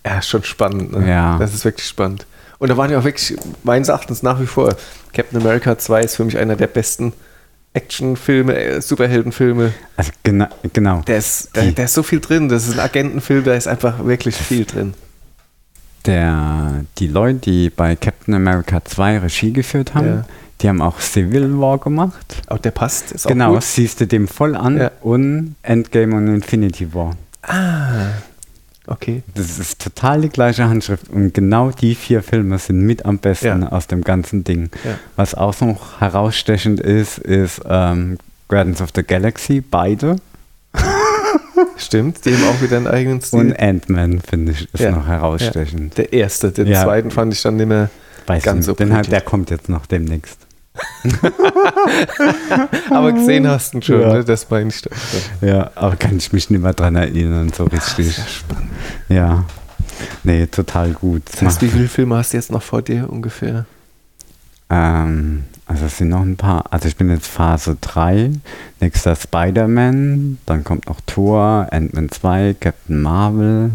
Ja, 0.06 0.20
schon 0.22 0.44
spannend. 0.44 0.92
Ne? 0.92 1.08
Ja. 1.08 1.38
Das 1.38 1.54
ist 1.54 1.64
wirklich 1.64 1.86
spannend. 1.88 2.26
Und 2.58 2.68
da 2.68 2.76
waren 2.76 2.90
ja 2.90 2.98
auch 2.98 3.04
wirklich, 3.04 3.36
meines 3.62 3.88
Erachtens 3.88 4.22
nach 4.22 4.40
wie 4.40 4.46
vor, 4.46 4.74
Captain 5.12 5.40
America 5.40 5.76
2 5.78 6.02
ist 6.02 6.16
für 6.16 6.24
mich 6.24 6.36
einer 6.38 6.56
der 6.56 6.66
besten 6.66 7.12
Actionfilme, 7.72 8.54
äh, 8.54 8.80
Superheldenfilme. 8.80 9.72
Also 9.96 10.12
genau, 10.22 10.46
genau. 10.72 11.00
Der 11.06 11.16
ist, 11.18 11.50
Die- 11.56 11.74
der 11.74 11.86
ist 11.86 11.94
so 11.94 12.02
viel 12.02 12.20
drin. 12.20 12.48
Das 12.48 12.68
ist 12.68 12.74
ein 12.74 12.80
Agentenfilm, 12.80 13.44
da 13.44 13.54
ist 13.54 13.66
einfach 13.66 14.04
wirklich 14.04 14.36
viel 14.36 14.64
drin. 14.64 14.94
Der, 16.06 16.84
die 16.98 17.06
Leute, 17.08 17.38
die 17.38 17.70
bei 17.70 17.96
Captain 17.96 18.34
America 18.34 18.84
2 18.84 19.18
Regie 19.18 19.52
geführt 19.52 19.94
haben, 19.94 20.06
Ja. 20.06 20.24
Die 20.60 20.68
haben 20.68 20.80
auch 20.80 21.00
Civil 21.00 21.58
War 21.60 21.78
gemacht. 21.78 22.36
Aber 22.46 22.58
der 22.58 22.70
passt, 22.70 23.12
ist 23.12 23.26
auch 23.26 23.30
Genau, 23.30 23.54
gut. 23.54 23.62
siehst 23.62 24.00
du 24.00 24.06
dem 24.06 24.28
voll 24.28 24.56
an 24.56 24.78
Ja. 24.78 24.90
und 25.02 25.56
Endgame 25.62 26.16
und 26.16 26.28
Infinity 26.28 26.94
War. 26.94 27.16
Ah, 27.42 28.06
okay. 28.86 29.22
Das 29.34 29.58
ist 29.58 29.80
total 29.82 30.22
die 30.22 30.28
gleiche 30.30 30.64
Handschrift 30.68 31.08
und 31.10 31.34
genau 31.34 31.70
die 31.70 31.94
vier 31.94 32.22
Filme 32.22 32.58
sind 32.58 32.80
mit 32.80 33.04
am 33.04 33.18
besten 33.18 33.62
Ja. 33.62 33.68
aus 33.72 33.86
dem 33.86 34.02
ganzen 34.02 34.44
Ding. 34.44 34.70
Ja. 34.84 34.92
Was 35.16 35.34
auch 35.34 35.60
noch 35.60 36.00
herausstechend 36.00 36.80
ist, 36.80 37.18
ist 37.18 37.60
ähm, 37.68 38.18
Guardians 38.48 38.80
of 38.80 38.90
the 38.94 39.02
Galaxy, 39.02 39.60
beide. 39.60 40.16
Stimmt, 41.76 42.24
die 42.24 42.34
haben 42.34 42.44
auch 42.48 42.62
wieder 42.62 42.76
einen 42.76 42.86
eigenen 42.86 43.20
Stil. 43.20 43.38
Und 43.40 43.58
Ant-Man, 43.60 44.20
finde 44.20 44.52
ich, 44.52 44.72
ist 44.72 44.90
noch 44.90 45.06
herausstechend. 45.06 45.96
der 45.98 46.12
erste, 46.12 46.50
den 46.52 46.66
zweiten 46.74 47.10
fand 47.10 47.32
ich 47.34 47.42
dann 47.42 47.56
nicht 47.56 47.66
mehr. 47.66 47.90
Weiß 48.26 48.42
Ganz 48.42 48.58
nicht, 48.58 48.66
so 48.66 48.72
den 48.74 48.92
halt, 48.94 49.10
der 49.12 49.20
kommt 49.20 49.50
jetzt 49.50 49.68
noch 49.68 49.84
demnächst. 49.86 50.38
Aber 52.90 53.12
gesehen 53.12 53.46
hast 53.48 53.72
du 53.74 53.78
ihn 53.78 53.82
schon, 53.82 54.00
Ja. 54.00 54.14
ne? 54.14 54.24
das 54.24 54.48
meine 54.50 54.68
ich. 54.68 54.82
Doch. 54.82 54.90
Ja, 55.40 55.70
aber 55.74 55.96
kann 55.96 56.16
ich 56.16 56.32
mich 56.32 56.50
nicht 56.50 56.60
mehr 56.62 56.72
dran 56.72 56.96
erinnern, 56.96 57.52
so 57.54 57.64
richtig. 57.64 58.14
spannend. 58.16 58.70
Ja. 59.08 59.44
Nee, 60.22 60.46
total 60.46 60.92
gut. 60.92 61.22
Das 61.30 61.42
heißt, 61.42 61.62
wie 61.62 61.68
viele 61.68 61.88
Filme 61.88 62.16
hast 62.16 62.32
du 62.32 62.36
jetzt 62.36 62.50
noch 62.50 62.62
vor 62.62 62.82
dir 62.82 63.08
ungefähr? 63.10 63.64
Ähm, 64.70 65.44
also 65.66 65.86
es 65.86 65.98
sind 65.98 66.08
noch 66.08 66.22
ein 66.22 66.36
paar. 66.36 66.64
Also 66.70 66.88
ich 66.88 66.96
bin 66.96 67.10
jetzt 67.10 67.26
Phase 67.26 67.76
3. 67.80 68.30
Nächster 68.80 69.14
Spider-Man. 69.14 70.38
Dann 70.46 70.64
kommt 70.64 70.86
noch 70.88 71.00
Thor, 71.06 71.68
Ant-Man 71.70 72.10
2, 72.10 72.56
Captain 72.58 73.00
Marvel. 73.02 73.70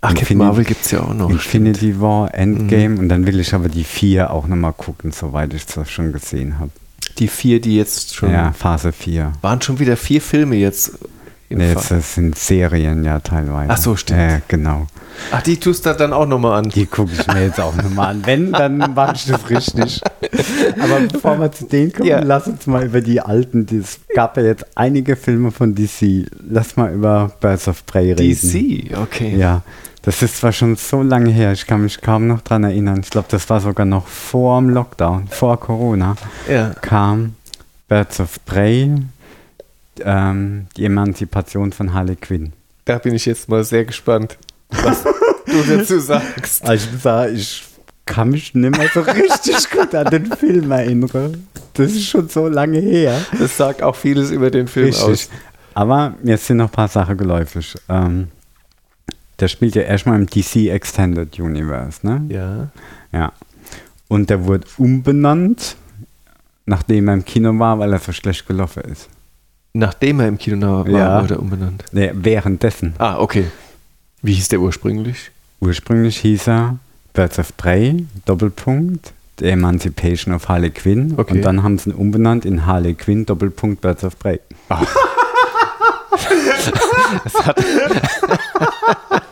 Ach, 0.00 0.10
Captain 0.14 0.36
Infini- 0.38 0.44
Marvel 0.44 0.64
gibt 0.64 0.84
es 0.84 0.90
ja 0.90 1.00
auch 1.00 1.14
noch. 1.14 1.30
Infinity 1.30 2.00
War, 2.00 2.32
Endgame. 2.34 2.90
Mhm. 2.90 2.98
Und 2.98 3.08
dann 3.08 3.26
will 3.26 3.40
ich 3.40 3.54
aber 3.54 3.68
die 3.68 3.84
vier 3.84 4.30
auch 4.30 4.46
nochmal 4.46 4.72
gucken, 4.72 5.10
soweit 5.12 5.52
ich 5.54 5.66
das 5.66 5.90
schon 5.90 6.12
gesehen 6.12 6.58
habe. 6.58 6.70
Die 7.18 7.28
vier, 7.28 7.60
die 7.60 7.76
jetzt 7.76 8.14
schon. 8.14 8.30
Ja, 8.30 8.52
Phase 8.52 8.92
4. 8.92 9.32
Waren 9.40 9.62
schon 9.62 9.78
wieder 9.78 9.96
vier 9.96 10.20
Filme 10.20 10.56
jetzt. 10.56 10.98
Nee, 11.48 11.72
Fa- 11.72 11.78
jetzt, 11.80 11.90
das 11.90 12.14
sind 12.14 12.36
Serien 12.38 13.04
ja 13.04 13.20
teilweise. 13.20 13.70
Ach 13.72 13.76
so, 13.76 13.94
stimmt. 13.96 14.20
Ja, 14.20 14.40
genau. 14.48 14.86
Ach, 15.32 15.40
die 15.42 15.56
tust 15.58 15.86
du 15.86 15.94
dann 15.94 16.12
auch 16.12 16.26
nochmal 16.26 16.58
an. 16.58 16.68
Die 16.70 16.86
gucke 16.86 17.12
ich 17.18 17.26
mir 17.28 17.44
jetzt 17.46 17.60
auch 17.60 17.74
nochmal 17.74 18.08
an. 18.10 18.22
Wenn, 18.26 18.52
dann 18.52 18.94
ich 19.14 19.26
das 19.26 19.48
richtig. 19.48 20.02
Aber 20.80 21.00
bevor 21.10 21.38
wir 21.40 21.50
zu 21.52 21.64
denen 21.66 21.92
kommen, 21.92 22.08
Ja. 22.08 22.20
lass 22.20 22.46
uns 22.46 22.66
mal 22.66 22.84
über 22.84 23.00
die 23.00 23.20
alten. 23.20 23.66
Es 23.80 24.00
gab 24.14 24.36
ja 24.36 24.42
jetzt 24.42 24.66
einige 24.74 25.16
Filme 25.16 25.52
von 25.52 25.74
DC. 25.74 26.26
Lass 26.50 26.76
mal 26.76 26.92
über 26.92 27.30
Birds 27.40 27.68
of 27.68 27.86
Prey 27.86 28.12
reden. 28.12 28.90
DC, 28.90 28.96
okay. 28.98 29.36
Ja, 29.36 29.62
das 30.02 30.22
ist 30.22 30.36
zwar 30.38 30.52
schon 30.52 30.76
so 30.76 31.02
lange 31.02 31.30
her, 31.30 31.52
ich 31.52 31.66
kann 31.66 31.82
mich 31.82 32.00
kaum 32.02 32.26
noch 32.26 32.42
dran 32.42 32.64
erinnern. 32.64 33.00
Ich 33.02 33.10
glaube, 33.10 33.28
das 33.30 33.48
war 33.48 33.60
sogar 33.60 33.86
noch 33.86 34.06
vor 34.06 34.60
dem 34.60 34.70
Lockdown, 34.70 35.28
vor 35.28 35.58
Corona, 35.58 36.16
Ja. 36.48 36.70
kam 36.80 37.34
Birds 37.88 38.20
of 38.20 38.44
Prey, 38.44 38.90
ähm, 40.04 40.66
die 40.76 40.84
Emanzipation 40.84 41.72
von 41.72 41.92
Harley 41.92 42.16
Quinn. 42.16 42.52
Da 42.84 42.98
bin 42.98 43.14
ich 43.14 43.26
jetzt 43.26 43.48
mal 43.48 43.64
sehr 43.64 43.84
gespannt, 43.84 44.38
was 44.70 45.02
du 45.02 45.76
dazu 45.76 45.98
sagst. 46.00 46.64
Also 46.68 46.88
ich 46.94 47.02
sag, 47.02 47.32
ich 47.32 47.64
kann 48.04 48.30
mich 48.30 48.54
nicht 48.54 48.76
mehr 48.76 48.88
so 48.94 49.00
richtig 49.00 49.70
gut 49.70 49.94
an 49.94 50.10
den 50.10 50.26
Film 50.26 50.70
erinnern. 50.70 51.46
Das 51.74 51.92
ist 51.92 52.08
schon 52.08 52.28
so 52.28 52.48
lange 52.48 52.78
her. 52.78 53.20
Das 53.38 53.56
sagt 53.56 53.82
auch 53.82 53.96
vieles 53.96 54.30
über 54.30 54.50
den 54.50 54.68
Film 54.68 54.94
aus. 54.94 55.28
Aber 55.74 56.14
mir 56.22 56.38
sind 56.38 56.58
noch 56.58 56.68
ein 56.68 56.72
paar 56.72 56.88
Sachen 56.88 57.18
geläufig. 57.18 57.74
Ähm, 57.88 58.28
der 59.40 59.48
spielt 59.48 59.74
ja 59.74 59.82
erstmal 59.82 60.18
im 60.18 60.26
DC 60.26 60.70
Extended 60.70 61.38
Universe, 61.38 62.06
ne? 62.06 62.24
Ja. 62.30 62.68
Ja. 63.12 63.32
Und 64.08 64.30
der 64.30 64.44
wurde 64.46 64.66
umbenannt, 64.78 65.76
nachdem 66.64 67.08
er 67.08 67.14
im 67.14 67.24
Kino 67.24 67.58
war, 67.58 67.78
weil 67.78 67.92
er 67.92 67.98
so 67.98 68.12
schlecht 68.12 68.46
gelaufen 68.46 68.84
ist. 68.84 69.08
Nachdem 69.78 70.20
er 70.20 70.28
im 70.28 70.38
Kino 70.38 70.84
war, 70.84 70.88
Ja. 70.88 71.22
wurde 71.22 71.34
er 71.34 71.40
umbenannt. 71.40 71.84
Nee, 71.92 72.10
währenddessen. 72.14 72.94
Ah, 72.98 73.18
okay. 73.18 73.46
Wie 74.22 74.32
hieß 74.34 74.48
der 74.48 74.60
ursprünglich? 74.60 75.30
Ursprünglich 75.60 76.18
hieß 76.18 76.48
er 76.48 76.78
Birds 77.12 77.38
of 77.38 77.56
Prey, 77.56 78.06
Doppelpunkt, 78.24 79.12
The 79.38 79.46
Emancipation 79.50 80.34
of 80.34 80.48
Harley 80.48 80.70
Quinn. 80.70 81.14
Okay. 81.16 81.34
Und 81.34 81.42
dann 81.42 81.62
haben 81.62 81.78
sie 81.78 81.90
ihn 81.90 81.94
umbenannt 81.94 82.44
in 82.46 82.64
Harley 82.66 82.94
Quinn, 82.94 83.26
Doppelpunkt, 83.26 83.80
Birds 83.82 84.04
of 84.04 84.18
Prey. 84.18 84.40
Das, 87.24 87.46
hat 87.46 87.56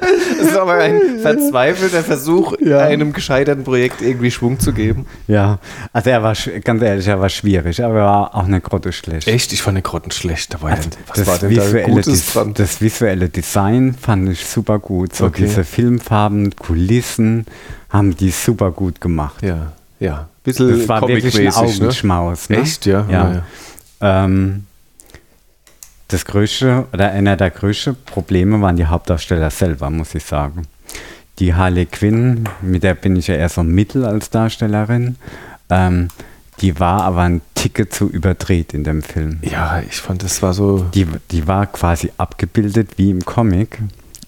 das 0.00 0.48
ist 0.48 0.56
aber 0.56 0.74
ein 0.74 1.18
verzweifelter 1.20 2.02
Versuch, 2.02 2.54
Ja. 2.60 2.80
einem 2.80 3.12
gescheiterten 3.12 3.64
Projekt 3.64 4.02
irgendwie 4.02 4.30
Schwung 4.30 4.58
zu 4.60 4.72
geben. 4.72 5.06
Ja, 5.28 5.58
also 5.92 6.10
er 6.10 6.22
war, 6.22 6.34
ganz 6.64 6.82
ehrlich, 6.82 7.06
er 7.06 7.20
war 7.20 7.28
schwierig, 7.28 7.82
aber 7.82 7.98
er 7.98 8.04
war 8.04 8.34
auch 8.34 8.44
eine 8.44 8.60
Grotte 8.60 8.92
schlecht. 8.92 9.28
Echt? 9.28 9.52
Ich 9.52 9.62
fand 9.62 9.76
den 9.76 9.82
Grotten 9.84 10.10
schlecht. 10.10 10.54
Da 10.54 10.62
war 10.62 10.70
Also 10.70 10.88
ja, 10.90 10.96
was 11.06 11.16
das, 11.18 11.26
war 11.26 11.38
denn 11.38 11.54
da 11.54 11.62
visuelle 11.64 11.86
Gutes 11.92 12.04
Des- 12.06 12.32
dran? 12.32 12.54
das 12.54 12.80
visuelle 12.80 13.28
Design 13.28 13.94
fand 14.00 14.28
ich 14.28 14.44
super 14.46 14.78
gut. 14.78 15.14
So 15.14 15.26
Okay. 15.26 15.44
diese 15.44 15.64
Filmfarben, 15.64 16.54
Kulissen 16.56 17.46
haben 17.90 18.16
die 18.16 18.30
super 18.30 18.70
gut 18.70 19.00
gemacht. 19.00 19.42
Ja, 19.42 19.72
ja. 20.00 20.28
Bisschen 20.44 20.78
Das 20.78 20.88
war 20.88 21.06
wirklich 21.08 21.36
ein 21.38 21.44
ne? 21.44 21.56
Augenschmaus. 21.56 22.48
Ne? 22.50 22.58
Echt, 22.58 22.86
ja? 22.86 23.04
Ja. 23.10 23.42
ja. 24.00 24.24
Ähm, 24.24 24.64
das 26.08 26.24
größte 26.24 26.86
oder 26.92 27.10
einer 27.10 27.36
der 27.36 27.50
größten 27.50 27.96
Probleme 28.04 28.60
waren 28.60 28.76
die 28.76 28.86
Hauptdarsteller 28.86 29.50
selber, 29.50 29.90
muss 29.90 30.14
ich 30.14 30.24
sagen. 30.24 30.62
Die 31.38 31.54
Harley 31.54 31.86
Quinn, 31.86 32.48
mit 32.62 32.82
der 32.82 32.94
bin 32.94 33.16
ich 33.16 33.26
ja 33.26 33.34
eher 33.34 33.48
so 33.48 33.62
mittel 33.62 34.04
als 34.04 34.30
Darstellerin, 34.30 35.16
ähm, 35.68 36.08
die 36.60 36.80
war 36.80 37.02
aber 37.02 37.20
ein 37.22 37.42
Ticket 37.54 37.92
zu 37.92 38.08
überdreht 38.08 38.72
in 38.72 38.84
dem 38.84 39.02
Film. 39.02 39.40
Ja, 39.42 39.80
ich 39.80 39.96
fand, 39.96 40.22
das 40.22 40.40
war 40.42 40.54
so. 40.54 40.86
Die, 40.94 41.06
die 41.30 41.46
war 41.46 41.66
quasi 41.66 42.10
abgebildet 42.16 42.92
wie 42.96 43.10
im 43.10 43.22
Comic. 43.24 43.78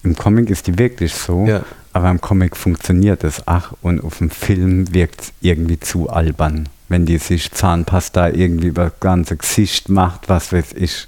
Im 0.03 0.15
Comic 0.15 0.49
ist 0.51 0.67
die 0.67 0.77
wirklich 0.77 1.13
so, 1.15 1.47
Ja. 1.47 1.61
aber 1.91 2.11
im 2.11 2.21
Comic 2.21 2.55
funktioniert 2.55 3.23
es 3.23 3.41
ach 3.47 3.73
und 3.81 4.03
auf 4.03 4.19
dem 4.19 4.29
Film 4.29 4.93
wirkt 4.93 5.21
es 5.21 5.33
irgendwie 5.41 5.79
zu 5.79 6.09
albern. 6.09 6.69
Wenn 6.87 7.05
die 7.07 7.17
sich 7.17 7.51
Zahnpasta 7.51 8.29
irgendwie 8.29 8.67
über 8.67 8.85
das 8.85 8.99
ganze 8.99 9.35
Gesicht 9.37 9.89
macht, 9.89 10.29
was 10.29 10.53
weiß 10.53 10.73
ich. 10.75 11.07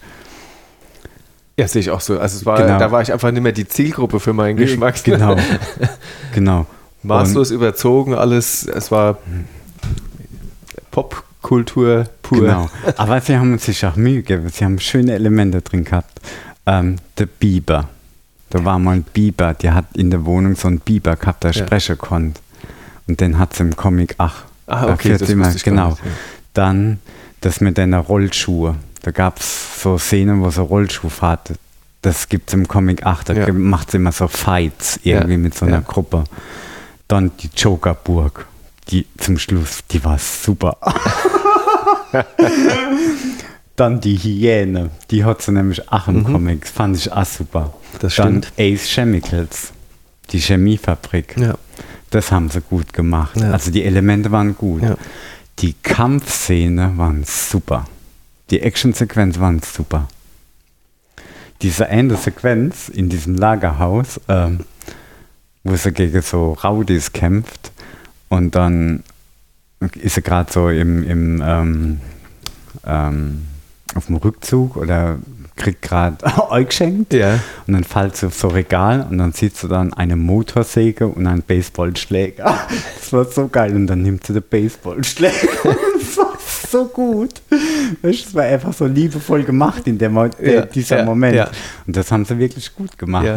Ja, 1.62 1.68
sehe 1.68 1.80
ich 1.82 1.92
auch 1.92 2.02
so. 2.02 2.20
Also 2.20 2.38
es 2.38 2.46
war, 2.46 2.58
Genau. 2.58 2.80
da 2.80 2.92
war 2.92 3.02
ich 3.04 3.14
einfach 3.14 3.32
nicht 3.32 3.44
mehr 3.44 3.52
die 3.52 3.68
Zielgruppe 3.68 4.20
für 4.20 4.34
meinen 4.34 4.58
Geschmack. 4.58 5.04
Genau. 5.04 5.36
genau. 6.34 6.66
Maßlos 7.04 7.52
überzogen, 7.52 8.16
alles. 8.16 8.66
Es 8.66 8.90
war 8.92 9.18
Popkultur 10.92 12.06
pur. 12.22 12.40
Genau. 12.42 12.70
Aber 12.98 13.22
sie 13.22 13.38
haben 13.38 13.58
sich 13.60 13.86
auch 13.86 13.96
Mühe 13.96 14.24
gegeben. 14.24 14.50
Sie 14.50 14.66
haben 14.66 14.80
schöne 14.80 15.14
Elemente 15.14 15.62
drin 15.62 15.84
gehabt. 15.84 16.20
Ähm, 16.66 16.98
der 17.18 17.26
Biber. 17.28 17.90
Da 18.50 18.66
war 18.66 18.80
mal 18.80 18.96
ein 18.96 19.04
Biber, 19.04 19.54
der 19.54 19.76
hat 19.76 19.86
in 19.96 20.10
der 20.12 20.26
Wohnung 20.26 20.56
so 20.56 20.68
einen 20.68 20.80
Biber 20.80 21.16
gehabt, 21.16 21.44
der 21.44 21.52
Ja. 21.52 21.64
sprechen 21.66 21.98
konnte. 21.98 22.42
Und 23.08 23.22
den 23.22 23.38
hat 23.40 23.56
sie 23.56 23.64
im 23.64 23.76
Comic, 23.76 24.16
ach, 24.18 24.44
Ah, 24.68 24.92
okay, 24.92 25.18
das 25.18 25.30
immer, 25.30 25.52
genau. 25.64 25.90
nicht, 25.92 26.00
ja. 26.06 26.12
Dann 26.54 27.00
das 27.42 27.62
mit 27.62 27.78
deiner 27.78 28.00
Rollschuhe. 28.00 28.76
Da 29.04 29.12
gab 29.12 29.40
es 29.40 29.82
so 29.82 29.98
Szenen, 29.98 30.42
wo 30.42 30.50
sie 30.50 30.62
Rollschuh 30.62 31.10
fährt. 31.10 31.54
Das 32.04 32.30
gibt 32.30 32.50
es 32.50 32.54
im 32.54 32.68
Comic 32.68 33.06
8. 33.06 33.30
Da 33.30 33.34
Ja. 33.34 33.54
macht 33.54 33.92
sie 33.92 33.98
immer 33.98 34.12
so 34.12 34.28
Fights 34.28 35.00
irgendwie 35.04 35.34
Ja, 35.34 35.38
mit 35.38 35.56
so 35.56 35.66
einer 35.66 35.78
ja. 35.78 35.84
Gruppe. 35.86 36.24
Dann 37.08 37.32
die 37.40 37.50
Jokerburg. 37.56 38.48
Die 38.90 39.06
zum 39.18 39.38
Schluss, 39.38 39.80
die 39.92 40.04
war 40.04 40.18
super. 40.18 40.78
Dann 43.76 44.02
die 44.02 44.18
Hyäne, 44.18 44.90
die 45.10 45.24
hat 45.24 45.42
sie 45.42 45.52
nämlich 45.52 45.92
auch 45.92 46.08
im 46.08 46.20
Mhm. 46.20 46.24
Comic, 46.26 46.68
fand 46.68 46.98
ich 46.98 47.12
auch 47.12 47.26
super. 47.26 47.74
Das 48.00 48.16
Dann 48.16 48.44
stimmt. 48.44 48.54
Ace 48.60 48.88
Chemicals, 48.90 49.72
die 50.32 50.40
Chemiefabrik. 50.40 51.36
Ja. 51.38 51.56
Das 52.10 52.32
haben 52.32 52.50
sie 52.50 52.62
gut 52.62 52.92
gemacht. 52.94 53.42
Also 53.42 53.72
die 53.72 53.84
Elemente 53.84 54.32
waren 54.32 54.56
gut. 54.58 54.82
Die 55.60 55.74
Kampfszene 55.82 56.94
waren 56.98 57.24
super. 57.26 57.86
Die 58.52 58.62
Actionsequenz 58.62 59.40
waren 59.40 59.62
super. 59.62 60.08
Diese 61.62 61.88
eine 61.88 62.16
Sequenz 62.18 62.90
in 62.90 63.10
diesem 63.10 63.36
Lagerhaus, 63.36 64.20
ähm, 64.28 64.62
wo 65.64 65.76
sie 65.76 65.92
gegen 65.92 66.22
so 66.22 66.54
Rowdies 66.54 67.14
kämpft 67.14 67.72
und 68.30 68.56
dann 68.56 69.04
ist 69.96 70.16
sie 70.16 70.22
gerade 70.22 70.52
so 70.52 70.70
im, 70.70 71.04
im 71.08 71.44
ähm, 71.46 72.02
ähm, 72.86 73.48
auf 73.96 74.08
dem 74.08 74.16
Rückzug 74.18 74.78
oder 74.78 75.18
kriegt 75.56 75.82
gerade 75.82 76.18
Ei 76.52 76.64
geschenkt 76.66 77.14
Ja. 77.14 77.40
und 77.68 77.74
dann 77.74 77.84
fällt 77.84 78.16
sie 78.16 78.28
auf 78.28 78.34
so 78.34 78.48
Regal 78.48 79.06
und 79.10 79.18
dann 79.18 79.34
sieht 79.34 79.58
sie 79.58 79.68
dann 79.68 79.94
eine 79.94 80.16
Motorsäge 80.16 81.08
und 81.08 81.28
einen 81.28 81.44
Baseballschläger. 81.44 82.58
Das 83.00 83.14
war 83.14 83.26
so 83.26 83.50
geil. 83.50 83.76
Und 83.76 83.88
dann 83.88 84.04
nimmt 84.04 84.26
sie 84.26 84.34
den 84.34 84.44
Baseballschläger. 84.44 85.36
Das 86.00 86.18
war 86.18 86.31
so 86.70 86.86
gut. 86.86 87.42
Das 88.02 88.34
war 88.34 88.44
einfach 88.44 88.74
so 88.74 88.86
liebevoll 88.86 89.44
gemacht 89.44 89.88
in 89.88 89.98
dem, 89.98 90.14
Mo- 90.14 90.30
Ja, 90.42 90.62
dieser 90.66 91.00
ja, 91.00 91.06
Moment. 91.06 91.36
ja. 91.36 91.50
Und 91.88 91.96
das 91.96 92.12
haben 92.12 92.26
sie 92.26 92.38
wirklich 92.38 92.74
gut 92.76 92.98
gemacht. 92.98 93.28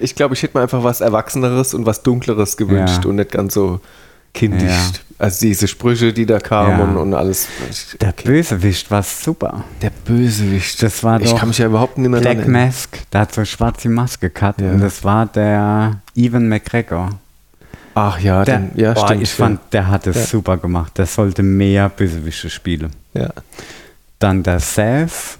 Ich 0.00 0.14
glaube, 0.14 0.34
ich 0.34 0.42
hätte 0.42 0.56
mir 0.56 0.62
einfach 0.62 0.82
was 0.82 1.00
Erwachseneres 1.00 1.74
und 1.74 1.86
was 1.86 2.02
Dunkleres 2.02 2.56
gewünscht 2.56 3.06
und 3.06 3.16
nicht 3.16 3.30
ganz 3.32 3.54
so 3.54 3.80
kindisch. 4.32 4.72
Also 5.16 5.46
diese 5.46 5.68
Sprüche, 5.68 6.12
die 6.12 6.26
da 6.26 6.40
kamen 6.40 6.80
und, 6.80 6.96
und 6.96 7.14
alles. 7.14 7.46
Der 8.00 8.12
Bösewicht 8.12 8.90
war 8.90 9.02
super. 9.04 9.62
Der 9.80 9.90
Bösewicht. 10.04 10.82
Das 10.82 11.04
war 11.04 11.20
ich 11.20 11.30
doch 11.30 11.38
kann 11.38 11.48
mich 11.48 11.58
ja 11.58 11.66
überhaupt 11.66 11.98
nicht 11.98 12.10
mehr 12.10 12.20
Black. 12.20 12.48
Mask. 12.48 12.98
Der 13.12 13.20
hat 13.20 13.32
so 13.32 13.42
eine 13.42 13.46
schwarze 13.46 13.88
Maske 13.88 14.30
gehabt 14.30 14.60
und 14.60 14.80
das 14.80 15.04
war 15.04 15.26
der 15.26 16.00
Evan 16.16 16.48
McGregor. 16.48 17.10
Ach 17.94 18.18
ja, 18.18 18.44
Der, 18.44 18.58
den, 18.58 18.70
ja, 18.78 18.92
boah, 18.92 19.06
stimmt. 19.06 19.22
ich 19.22 19.30
fand, 19.30 19.60
der 19.72 19.88
hat 19.88 20.06
es 20.06 20.16
Ja. 20.16 20.22
super 20.24 20.56
gemacht. 20.56 20.98
Der 20.98 21.06
sollte 21.06 21.42
mehr 21.42 21.88
Bösewichte 21.88 22.50
spielen. 22.50 22.90
ja. 23.14 23.30
Dann 24.20 24.42
der 24.42 24.60
Seth. 24.60 25.38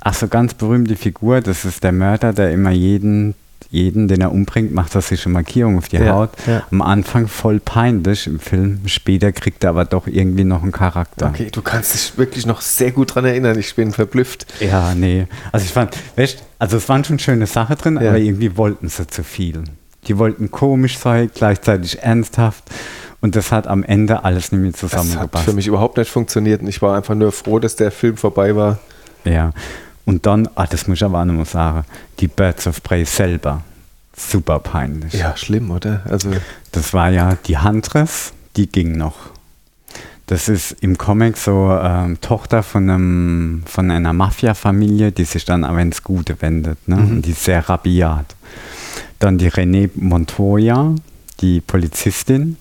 Ach 0.00 0.14
so, 0.14 0.26
ganz 0.28 0.54
berühmte 0.54 0.96
Figur. 0.96 1.40
Das 1.40 1.64
ist 1.64 1.84
der 1.84 1.92
Mörder, 1.92 2.32
der 2.32 2.50
immer 2.52 2.70
jeden, 2.70 3.34
jeden, 3.70 4.08
den 4.08 4.20
er 4.22 4.32
umbringt, 4.32 4.72
macht 4.72 4.94
er 4.94 5.02
sich 5.02 5.24
eine 5.26 5.34
Markierung 5.34 5.78
auf 5.78 5.88
die 5.88 5.96
Ja, 5.96 6.14
Haut. 6.14 6.30
Am 6.70 6.82
Anfang 6.82 7.28
voll 7.28 7.60
peinlich 7.60 8.26
im 8.26 8.40
Film. 8.40 8.80
Später 8.86 9.30
kriegt 9.32 9.62
er 9.62 9.70
aber 9.70 9.84
doch 9.84 10.06
irgendwie 10.06 10.44
noch 10.44 10.62
einen 10.62 10.72
Charakter. 10.72 11.28
Okay, 11.28 11.48
du 11.52 11.62
kannst 11.62 11.94
dich 11.94 12.16
wirklich 12.18 12.46
noch 12.46 12.60
sehr 12.60 12.90
gut 12.92 13.14
dran 13.14 13.24
erinnern. 13.24 13.58
Ich 13.58 13.74
bin 13.74 13.92
verblüfft. 13.92 14.46
Ja, 14.60 14.94
nee. 14.94 15.26
Also 15.52 15.64
ich 15.66 15.72
fand, 15.72 15.96
weißt, 16.16 16.42
also 16.58 16.76
es 16.78 16.88
waren 16.88 17.04
schon 17.04 17.18
schöne 17.18 17.46
Sachen 17.46 17.76
drin, 17.76 17.98
aber 17.98 18.16
irgendwie 18.18 18.56
wollten 18.56 18.88
sie 18.88 19.06
zu 19.06 19.22
viel. 19.22 19.62
Die 20.06 20.18
wollten 20.18 20.50
komisch 20.50 20.98
sein, 20.98 21.30
gleichzeitig 21.34 22.02
ernsthaft. 22.02 22.64
Und 23.20 23.34
das 23.34 23.50
hat 23.50 23.66
am 23.66 23.82
Ende 23.82 24.24
alles 24.24 24.52
nicht 24.52 24.60
mehr 24.60 24.70
Das 24.72 24.82
hat 24.82 24.90
zusammengepasst. 24.90 25.44
für 25.44 25.52
mich 25.52 25.66
überhaupt 25.66 25.96
nicht 25.96 26.10
funktioniert 26.10 26.60
und 26.60 26.68
ich 26.68 26.80
war 26.82 26.96
einfach 26.96 27.14
nur 27.14 27.32
froh, 27.32 27.58
dass 27.58 27.74
der 27.76 27.90
Film 27.90 28.16
vorbei 28.16 28.54
war. 28.54 28.78
Ja. 29.24 29.52
Und 30.04 30.26
dann, 30.26 30.48
ah, 30.54 30.66
das 30.66 30.86
muss 30.86 30.98
ich 30.98 31.04
aber 31.04 31.20
auch 31.20 31.24
noch 31.24 31.34
mal 31.34 31.44
sagen, 31.44 31.84
die 32.20 32.28
Birds 32.28 32.66
of 32.66 32.82
Prey 32.82 33.04
selber. 33.04 33.62
Super 34.16 34.60
peinlich. 34.60 35.12
Ja, 35.14 35.36
schlimm, 35.36 35.70
oder? 35.70 36.02
Also, 36.08 36.30
Das 36.72 36.94
war 36.94 37.10
ja 37.10 37.36
die 37.46 37.58
Huntress, 37.58 38.32
die 38.56 38.66
ging 38.68 38.96
noch. 38.96 39.16
Das 40.26 40.48
ist 40.48 40.72
im 40.80 40.98
Comic 40.98 41.36
so 41.36 41.70
ähm, 41.80 42.20
Tochter 42.20 42.62
von, 42.62 42.88
einem, 42.90 43.62
von 43.66 43.90
einer 43.90 44.12
Mafia-Familie, 44.12 45.12
die 45.12 45.24
sich 45.24 45.44
dann 45.44 45.64
aber 45.64 45.80
ins 45.80 46.02
Gute 46.02 46.40
wendet. 46.42 46.88
Ne? 46.88 46.96
Und 46.96 47.22
die 47.22 47.30
ist 47.30 47.44
sehr 47.44 47.68
rabiat. 47.68 48.34
Dann 49.18 49.38
die 49.38 49.50
René 49.50 49.90
Montoya, 49.94 50.94
die 51.40 51.60
Polizistin, 51.60 52.56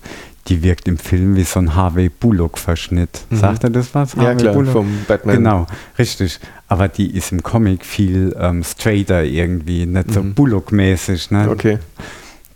die 0.47 0.61
wirkt 0.61 0.87
im 0.87 0.97
Film 0.97 1.35
wie 1.35 1.43
so 1.43 1.59
ein 1.59 1.75
Harvey 1.75 2.09
Bullock-Verschnitt. 2.09 3.21
Mhm. 3.29 3.35
Sagt 3.37 3.63
er 3.63 3.69
das 3.71 3.95
was? 3.95 4.13
ja 4.13 4.23
Harvey 4.23 4.37
klar, 4.41 4.53
Bullock? 4.53 4.73
vom 4.73 4.87
Batman. 5.07 5.35
Genau, 5.37 5.67
richtig. 5.97 6.39
Aber 6.67 6.87
die 6.87 7.15
ist 7.15 7.31
im 7.31 7.41
Comic 7.41 7.83
viel 7.85 8.35
ähm, 8.39 8.63
straighter 8.63 9.23
irgendwie, 9.23 9.85
nicht 9.85 10.11
so 10.13 10.21
Mhm. 10.21 10.33
Bullock-mäßig. 10.35 11.31
Ne? 11.31 11.49
Okay. 11.49 11.79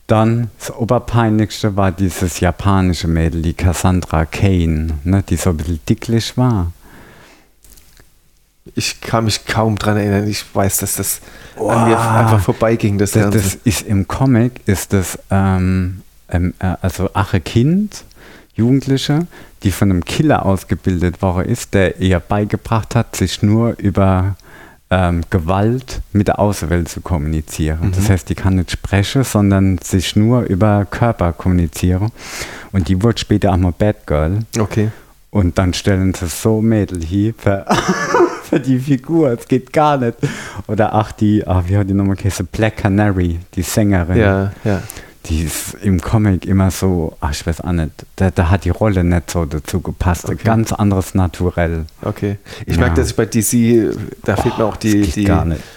Dann 0.07 0.49
das 0.57 0.75
Oberpeinlichste 0.75 1.75
war 1.75 1.91
dieses 1.91 2.39
japanische 2.39 3.07
Mädel, 3.07 3.43
die 3.43 3.53
Cassandra 3.53 4.25
Kane, 4.25 4.87
ne, 5.03 5.23
die 5.27 5.35
so 5.35 5.51
ein 5.51 5.57
bisschen 5.57 5.79
dicklich 5.87 6.35
war. 6.35 6.71
Ich 8.75 9.01
kann 9.01 9.25
mich 9.25 9.45
kaum 9.45 9.77
dran 9.77 9.97
erinnern. 9.97 10.27
Ich 10.27 10.43
weiß, 10.53 10.77
dass 10.79 10.95
das 10.95 11.21
Wow. 11.55 11.71
an 11.71 11.89
mir 11.89 11.99
einfach 11.99 12.39
vorbeiging, 12.39 12.97
das, 12.97 13.11
Das, 13.11 13.29
das 13.33 13.55
ist 13.63 13.81
im 13.81 14.07
Comic, 14.07 14.61
ist 14.65 14.93
das 14.93 15.19
ähm, 15.29 16.01
ähm, 16.29 16.53
äh, 16.59 16.75
also 16.81 17.09
ache 17.13 17.41
Kind, 17.41 18.05
Jugendliche, 18.55 19.27
die 19.63 19.71
von 19.71 19.89
einem 19.91 20.05
Killer 20.05 20.45
ausgebildet 20.45 21.21
worden 21.21 21.49
ist, 21.49 21.73
der 21.73 21.99
ihr 21.99 22.19
beigebracht 22.19 22.95
hat, 22.95 23.15
sich 23.15 23.41
nur 23.41 23.75
über 23.77 24.35
ähm, 24.89 25.21
Gewalt 25.29 26.01
mit 26.13 26.27
der 26.27 26.39
Außenwelt 26.39 26.89
zu 26.89 27.01
kommunizieren. 27.01 27.87
Mhm. 27.87 27.91
Das 27.91 28.09
heißt, 28.09 28.29
die 28.29 28.35
kann 28.35 28.55
nicht 28.55 28.71
sprechen, 28.71 29.23
sondern 29.23 29.77
sich 29.79 30.15
nur 30.15 30.41
über 30.43 30.85
Körper 30.89 31.33
kommunizieren. 31.33 32.11
Und 32.71 32.87
die 32.87 33.01
wurde 33.03 33.17
später 33.17 33.51
auch 33.51 33.57
mal 33.57 33.73
Bad 33.77 34.07
Girl. 34.07 34.39
okay. 34.57 34.89
Und 35.31 35.59
dann 35.59 35.75
stellen 35.75 36.15
sie 36.15 36.25
so 36.27 36.59
Mädel 36.59 37.03
hier 37.03 37.35
für, 38.49 38.59
die 38.59 38.79
Figur. 38.79 39.31
Es 39.31 39.47
geht 39.47 39.71
gar 39.73 39.97
nicht. 39.97 40.15
Oder 40.67 40.93
ach, 40.93 41.11
die, 41.11 41.45
ach, 41.45 41.63
wie 41.67 41.77
hat 41.77 41.89
die 41.89 41.93
nochmal 41.93 42.15
geheißen? 42.15 42.47
Black 42.51 42.77
Canary, 42.77 43.39
die 43.55 43.61
Sängerin. 43.61 44.17
Ja, 44.17 44.51
ja. 44.63 44.81
Die 45.25 45.43
ist 45.43 45.75
im 45.83 45.99
Comic 46.01 46.45
immer 46.45 46.71
so, 46.71 47.15
ach, 47.19 47.31
ich 47.31 47.45
weiß 47.45 47.61
auch 47.61 47.73
nicht, 47.73 47.91
da, 48.15 48.31
da 48.31 48.49
hat 48.49 48.63
die 48.63 48.69
Rolle 48.69 49.03
nicht 49.03 49.29
so 49.29 49.45
dazu 49.45 49.81
gepasst. 49.81 50.25
Okay. 50.25 50.37
ganz 50.43 50.71
anderes 50.71 51.13
Naturell. 51.13 51.85
Okay. 52.01 52.37
Ich 52.65 52.75
Ja. 52.75 52.79
merke, 52.81 52.95
dass 52.95 53.09
ich 53.11 53.15
bei 53.17 53.25
DC, 53.25 53.93
da 54.23 54.37
fehlt 54.37 54.57
mir 54.57 54.63
auch 54.65 54.77
die, 54.77 55.01
das 55.01 55.13
die, 55.13 55.31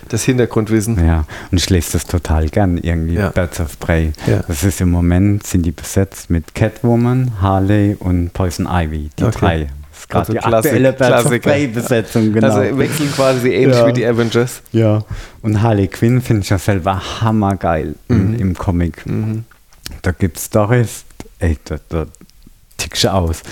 das 0.09 0.23
Hintergrundwissen. 0.23 1.05
Ja, 1.05 1.25
und 1.51 1.59
ich 1.59 1.69
lese 1.69 1.93
das 1.95 2.07
total 2.07 2.49
gern 2.49 2.79
irgendwie, 2.79 3.15
Ja. 3.15 3.31
Birds 3.31 3.61
of 3.61 3.79
Prey. 3.81 4.13
Ja. 4.27 4.43
Das 4.47 4.63
ist 4.63 4.81
im 4.81 4.91
Moment, 4.91 5.45
sind 5.47 5.67
die 5.67 5.73
besetzt 5.73 6.31
mit 6.31 6.55
Catwoman, 6.55 7.33
Harley 7.43 7.97
und 7.99 8.33
Poison 8.33 8.67
Ivy, 8.71 9.11
die 9.19 9.25
Okay. 9.25 9.39
drei. 9.39 9.67
Gerade 10.13 10.19
Also 10.21 10.33
die 10.33 10.39
Klassik- 10.39 10.73
aktuelle. 10.93 11.41
Prey-Besetzung, 11.41 12.33
genau. 12.33 12.55
Also 12.55 12.79
wechseln 12.79 13.11
quasi 13.13 13.49
ähnlich 13.51 13.77
Ja. 13.79 13.87
wie 13.87 13.93
die 13.93 14.07
Avengers. 14.07 14.63
Ja, 14.73 15.03
und 15.43 15.63
Harley 15.63 15.89
Quinn 15.89 16.21
finde 16.21 16.43
ich 16.43 16.51
ja 16.51 16.59
selber 16.59 17.01
hammergeil 17.21 17.95
im, 18.09 18.33
Mhm. 18.33 18.35
im 18.39 18.55
Comic. 18.55 19.07
Mhm. 19.07 19.45
Da 20.03 20.13
gibt 20.13 20.37
es 20.39 20.45
Stories, 20.47 21.05
ey, 21.39 21.57
da, 21.65 21.77
da 21.89 22.07
tickst 22.77 23.05
du 23.05 23.13
aus. 23.13 23.43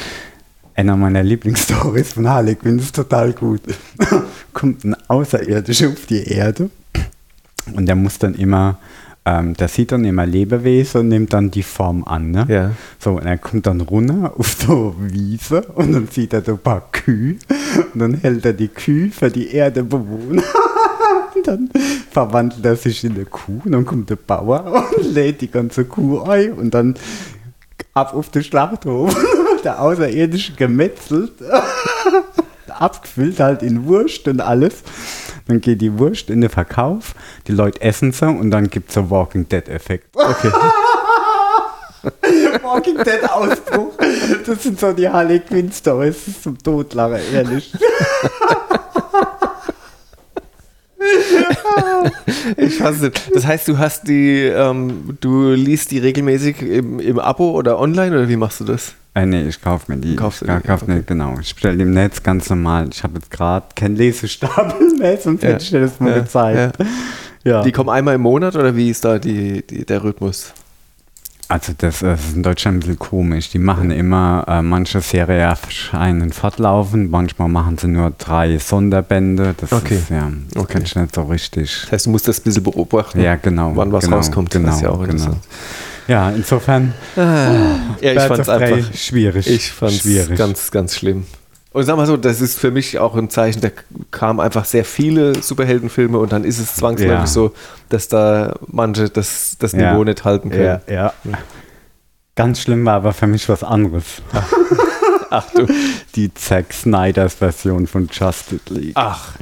Einer 0.75 0.97
meiner 0.97 1.23
Lieblingsstories 1.23 2.13
von 2.15 2.29
Harley 2.29 2.55
Quinn 2.55 2.79
ist 2.79 2.95
total 2.95 3.33
gut. 3.33 3.61
Kommt 4.53 4.85
ein 4.85 4.97
Außerirdischer 5.09 5.89
auf 5.89 6.07
die 6.09 6.23
Erde 6.25 6.71
und 7.75 7.87
der 7.87 7.97
muss 7.97 8.19
dann 8.19 8.35
immer, 8.35 8.79
ähm, 9.27 9.55
der 9.55 9.69
sieht 9.69 9.93
dann 9.93 10.05
immer 10.05 10.25
Lebewesen 10.25 11.03
und 11.03 11.09
nimmt 11.09 11.33
dann 11.33 11.51
die 11.51 11.63
Form 11.63 12.05
an. 12.05 12.31
Ne? 12.31 12.47
Ja. 12.49 12.71
So, 12.99 13.13
und 13.13 13.27
er 13.27 13.39
kommt 13.39 13.67
dann 13.67 13.81
runter 13.81 14.33
auf 14.37 14.57
so 14.67 14.95
eine 14.99 15.13
Wiese 15.13 15.63
und 15.75 15.93
dann 15.93 16.09
sieht 16.09 16.33
er 16.33 16.43
so 16.43 16.53
ein 16.53 16.59
paar 16.59 16.89
Kühe 16.91 17.37
und 17.93 18.01
dann 18.01 18.15
hält 18.15 18.45
er 18.45 18.55
die 18.55 18.69
Kühe 18.69 19.11
für 19.11 19.31
die 19.31 19.55
Erdebewohner. 19.55 20.43
Und 21.33 21.47
dann 21.47 21.71
verwandelt 22.11 22.65
er 22.65 22.75
sich 22.75 23.05
in 23.05 23.15
eine 23.15 23.25
Kuh 23.25 23.61
und 23.65 23.71
dann 23.71 23.87
kommt 23.87 24.11
der 24.11 24.17
Bauer 24.17 24.85
und 24.97 25.05
lädt 25.15 25.41
die 25.41 25.51
ganze 25.51 25.85
Kuh 25.85 26.23
ein 26.23 26.53
und 26.55 26.75
dann 26.75 26.97
ab 27.95 28.15
auf 28.15 28.31
den 28.31 28.43
Schlachthof. 28.43 29.15
Der 29.65 29.81
Außerirdische 29.81 30.55
gemetzelt, 30.55 31.33
abgefüllt 32.69 33.41
halt 33.41 33.63
in 33.63 33.87
Wurst 33.87 34.27
und 34.27 34.41
alles. 34.41 34.83
Dann 35.47 35.61
geht 35.61 35.81
die 35.81 35.99
Wurst 35.99 36.31
in 36.31 36.41
den 36.41 36.51
Verkauf, 36.51 37.15
die 37.47 37.53
Leute 37.53 37.81
essen 37.81 38.13
sie 38.13 38.27
und 38.27 38.51
dann 38.51 38.71
gibt 38.71 38.89
es 38.89 38.95
so 38.95 39.11
Walking 39.11 39.49
Dead-Effekt. 39.49 40.15
Okay. 40.15 40.51
Walking 42.63 42.97
Dead 42.99 43.29
Ausbruch. 43.29 43.93
Das 44.47 44.63
sind 44.63 44.81
so 44.81 44.93
die 44.93 45.09
Harley 45.09 45.41
Quinn 45.41 45.71
Stories. 45.73 46.17
Das 46.25 46.29
ist 46.29 46.43
zum 46.43 46.59
Totlachen, 46.59 47.21
ehrlich. 47.33 47.73
Ich 52.57 52.81
weiß 52.81 53.01
nicht. 53.01 53.35
Das 53.35 53.47
heißt, 53.47 53.69
du 53.69 53.79
hast 53.79 54.09
die, 54.09 54.43
ähm, 54.43 55.17
du 55.21 55.51
liest 55.53 55.91
die 55.91 55.99
regelmäßig 55.99 56.63
im, 56.63 57.01
im 57.01 57.19
Abo 57.19 57.53
oder 57.53 57.79
online 57.79 58.17
oder 58.17 58.29
wie 58.29 58.37
machst 58.37 58.61
du 58.61 58.65
das? 58.65 58.95
Äh, 59.15 59.27
nee, 59.27 59.49
ich 59.49 59.61
kaufe 59.61 59.91
mir 59.93 59.99
die. 59.99 60.15
Kaufst 60.17 60.43
du 60.43 60.47
ich 60.47 60.53
die? 60.63 60.69
kauf 60.69 60.83
Okay. 60.83 61.03
genau. 61.05 61.37
Ich 61.41 61.53
bestelle 61.55 61.83
im 61.83 61.91
Netz 61.93 62.23
ganz 62.23 62.49
normal. 62.49 62.89
Ich 62.93 63.03
habe 63.03 63.15
jetzt 63.15 63.31
gerade 63.31 63.67
keinen 63.75 63.97
Lesestapel 63.97 64.95
mehr, 64.99 65.17
sonst 65.17 65.43
hätte 65.43 65.63
ich 65.63 65.71
dir 65.71 65.81
das 65.81 65.99
mal 65.99 66.11
ja, 66.11 66.19
gezeigt. 66.21 66.79
Ja. 67.43 67.63
Die 67.63 67.73
kommen 67.73 67.89
einmal 67.89 68.15
im 68.15 68.21
Monat 68.21 68.55
oder 68.55 68.77
wie 68.77 68.91
ist 68.91 69.05
da 69.05 69.19
die, 69.19 69.67
die, 69.67 69.85
der 69.85 70.05
Rhythmus? 70.05 70.53
Also 71.49 71.73
das 71.77 72.01
ist 72.03 72.37
in 72.37 72.45
Deutschland 72.45 72.77
ein 72.77 72.81
bisschen 72.81 72.99
komisch. 73.01 73.51
Die 73.51 73.59
machen 73.59 73.91
immer, 73.91 74.45
äh, 74.47 74.63
manche 74.63 75.01
Serien 75.01 75.41
erscheinen 75.41 76.33
fortlaufend, 76.33 77.11
manchmal 77.11 77.49
machen 77.49 77.77
sie 77.77 77.89
nur 77.89 78.13
drei 78.17 78.57
Sonderbände. 78.59 79.57
Das 79.57 79.73
Okay. 79.73 79.97
ist 79.97 80.11
ja, 80.11 80.31
das 80.53 80.63
Okay. 80.63 80.81
ich 80.85 80.95
nicht 80.95 81.13
so 81.13 81.23
richtig. 81.23 81.81
Das 81.83 81.91
heißt, 81.93 82.07
du 82.07 82.11
musst 82.11 82.29
das 82.29 82.39
ein 82.39 82.43
bisschen 82.45 82.63
beobachten, 82.63 83.21
Ja, 83.21 83.35
genau. 83.35 83.73
wann 83.75 83.91
was 83.91 84.05
genau, 84.05 84.19
rauskommt. 84.19 84.51
Genau, 84.51 84.67
das 84.69 84.77
ist 84.77 84.83
ja 84.83 84.91
auch 84.91 85.01
genau. 85.01 85.11
interessant. 85.11 85.39
Ja, 86.11 86.31
insofern. 86.31 86.93
Ja, 87.17 87.79
ich 88.01 88.19
fand 88.21 88.41
es 88.41 88.49
einfach 88.49 88.95
schwierig. 88.95 89.47
Ich 89.49 89.71
fand 89.73 89.93
es 89.93 90.01
schwierig. 90.01 90.37
ganz, 90.37 90.71
ganz 90.71 90.97
schlimm. 90.97 91.25
Und 91.73 91.85
sag 91.85 91.97
mal 91.97 92.07
so, 92.07 92.17
das 92.17 92.41
ist 92.41 92.59
für 92.59 92.73
mich 92.73 92.99
auch 92.99 93.15
ein 93.15 93.31
Zeichen, 93.31 93.61
da 93.61 93.69
kamen 94.11 94.41
einfach 94.41 94.65
sehr 94.65 94.85
viele 94.85 95.41
Superheldenfilme 95.41 96.19
und 96.19 96.33
dann 96.33 96.43
ist 96.43 96.59
es 96.59 96.75
zwangsläufig 96.75 97.13
Ja. 97.15 97.27
so, 97.29 97.55
dass 97.91 98.09
da 98.09 98.57
manche 98.67 99.09
das, 99.09 99.55
das 99.61 99.71
Ja. 99.71 99.93
Niveau 99.93 100.03
nicht 100.03 100.25
halten 100.25 100.51
können. 100.51 100.81
ja, 100.89 100.93
ja. 100.93 101.13
Ganz 102.35 102.61
schlimm 102.61 102.85
war 102.87 102.95
aber 102.95 103.13
für 103.13 103.29
mich 103.29 103.49
was 103.49 103.63
anderes. 103.63 104.05
Ach 105.31 105.47
du. 105.55 105.67
Die 106.17 106.35
Zack 106.35 106.73
Snyders 106.73 107.35
Version 107.35 107.87
von 107.87 108.09
Justice 108.11 108.61
League. 108.71 108.93
Ach. 108.95 109.35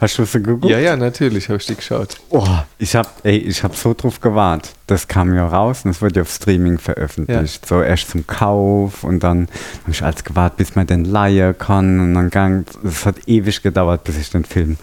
Hast 0.00 0.16
du 0.18 0.24
sie 0.24 0.42
geguckt? 0.42 0.64
Ja, 0.64 0.78
ja, 0.78 0.96
natürlich 0.96 1.48
habe 1.50 1.58
ich 1.58 1.66
die 1.66 1.74
geschaut. 1.76 2.16
Oh, 2.30 2.46
ich 2.78 2.96
habe 2.96 3.08
ich 3.22 3.62
hab 3.62 3.76
so 3.76 3.92
drauf 3.92 4.20
gewartet. 4.20 4.72
Das 4.86 5.06
kam 5.06 5.34
ja 5.34 5.46
raus 5.46 5.84
und 5.84 5.90
es 5.90 6.00
wurde 6.00 6.16
ja 6.16 6.22
auf 6.22 6.30
Streaming 6.30 6.78
veröffentlicht. 6.78 7.66
So 7.66 7.82
erst 7.82 8.08
zum 8.10 8.26
Kauf 8.26 9.04
und 9.04 9.20
dann 9.22 9.48
habe 9.82 9.90
ich 9.92 10.02
als 10.02 10.24
gewartet, 10.24 10.56
bis 10.56 10.74
man 10.74 10.86
den 10.86 11.04
leihen 11.04 11.56
kann. 11.58 12.00
Und 12.00 12.14
dann 12.14 12.30
gang, 12.30 12.66
es 12.82 13.04
hat 13.04 13.28
ewig 13.28 13.62
gedauert, 13.62 14.04
bis 14.04 14.16
ich 14.16 14.30
den 14.30 14.44
Film 14.46 14.78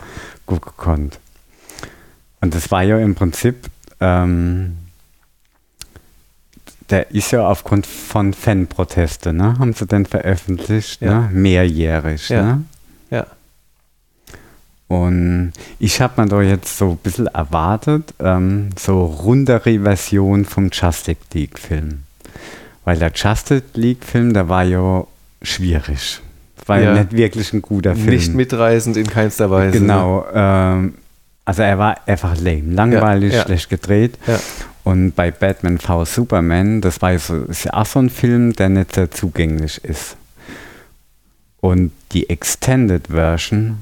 gucken 0.46 0.72
konnte. 0.78 1.18
Und 2.40 2.54
das 2.54 2.70
war 2.70 2.84
ja 2.84 3.00
im 3.00 3.16
Prinzip, 3.16 3.56
ähm, 4.00 4.78
der 6.92 7.10
ist 7.12 7.32
ja 7.32 7.48
aufgrund 7.48 7.88
von 7.88 8.34
Fanprotesten, 8.34 9.36
ne? 9.36 9.58
Haben 9.58 9.74
sie 9.74 9.88
den 9.88 10.06
veröffentlicht, 10.06 11.02
Ja. 11.02 11.22
ne? 11.22 11.30
Mehrjährig, 11.34 12.30
Ja. 12.30 12.44
ne? 12.44 12.64
Und 14.88 15.52
ich 15.80 16.00
habe 16.02 16.22
mir 16.22 16.30
da 16.30 16.42
jetzt 16.42 16.78
so 16.78 16.92
ein 16.92 16.98
bisschen 16.98 17.28
erwartet, 17.28 18.14
ähm, 18.20 18.70
so 18.80 19.04
rundere 19.06 19.80
Version 19.82 20.46
vom 20.46 20.70
Justice 20.72 21.18
League-Film. 21.34 22.04
Weil 22.86 22.98
der 22.98 23.12
Justice 23.14 23.64
League-Film, 23.74 24.34
der 24.34 24.48
war 24.48 24.64
ja 24.64 25.06
schwierig. 25.42 26.22
Das 26.56 26.70
war 26.70 26.80
ja, 26.80 26.96
Ja. 26.96 27.04
nicht 27.04 27.12
wirklich 27.12 27.52
ein 27.52 27.62
guter 27.62 27.96
Film. 27.96 28.08
Nicht 28.10 28.34
mitreißend 28.34 28.96
in 28.96 29.08
keinster 29.08 29.52
Weise. 29.52 29.78
Genau. 29.80 30.26
Ähm, 30.34 30.94
also 31.44 31.64
er 31.64 31.78
war 31.78 31.98
einfach 32.08 32.38
lame, 32.40 32.74
langweilig, 32.74 33.34
Ja, 33.34 33.40
ja. 33.40 33.46
schlecht 33.46 33.70
gedreht. 33.70 34.18
Und 34.86 35.16
bei 35.18 35.32
Batman 35.32 35.80
v 35.80 36.06
Superman, 36.06 36.80
das 36.80 37.02
war 37.02 37.12
ja 37.12 37.20
so, 37.20 37.36
ist 37.44 37.66
ja 37.66 37.74
auch 37.74 37.86
so 37.86 38.00
ein 38.00 38.10
Film, 38.10 38.54
der 38.54 38.70
nicht 38.70 38.96
sehr 38.96 39.12
zugänglich 39.12 39.84
ist. 39.84 40.16
Und 41.60 41.92
die 42.14 42.30
Extended 42.30 43.08
Version, 43.08 43.80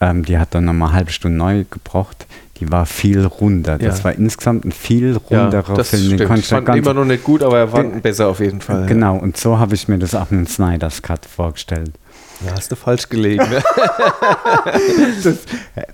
ähm, 0.00 0.24
die 0.24 0.38
hat 0.38 0.54
dann 0.54 0.64
nochmal 0.64 0.88
eine 0.90 0.96
halbe 0.98 1.12
Stunde 1.12 1.36
neu 1.38 1.64
gebraucht, 1.70 2.26
die 2.58 2.70
war 2.70 2.84
viel 2.86 3.24
runder. 3.24 3.78
Das 3.78 3.98
Ja. 3.98 4.04
war 4.04 4.12
insgesamt 4.12 4.64
ein 4.64 4.72
viel 4.72 5.18
Ja, 5.30 5.42
runderer 5.44 5.74
das 5.74 5.90
Film. 5.90 6.02
Den 6.02 6.08
stimmt. 6.18 6.28
konnte 6.28 6.40
Ich 6.42 6.50
ja 6.50 6.62
fand 6.62 6.76
immer 6.76 6.94
noch 6.94 7.04
nicht 7.04 7.24
gut, 7.24 7.42
aber 7.42 7.58
er 7.58 7.72
war 7.72 7.82
besser 7.84 8.28
auf 8.28 8.40
jeden 8.40 8.60
Fall. 8.60 8.86
Genau, 8.86 9.16
und 9.16 9.36
so 9.36 9.58
habe 9.58 9.74
ich 9.74 9.88
mir 9.88 9.98
das 9.98 10.14
auch 10.14 10.30
mit 10.30 10.40
dem 10.40 10.46
Snyder's 10.46 11.00
Cut 11.02 11.24
vorgestellt. 11.26 11.92
Ja, 12.44 12.52
hast 12.52 12.72
du 12.72 12.76
falsch 12.76 13.08
gelegen. 13.08 13.44
Ne? 13.50 13.62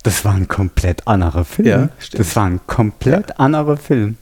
Das 0.03 0.25
war 0.25 0.35
ein 0.35 0.49
komplett 0.49 1.07
anderer 1.07 1.45
Film. 1.45 1.69
Ja, 1.69 1.89
stimmt. 1.99 2.21
das 2.21 2.37
war 2.37 2.47
ein 2.47 2.61
komplett 2.67 3.39
anderer 3.41 3.77
Film. 3.77 4.17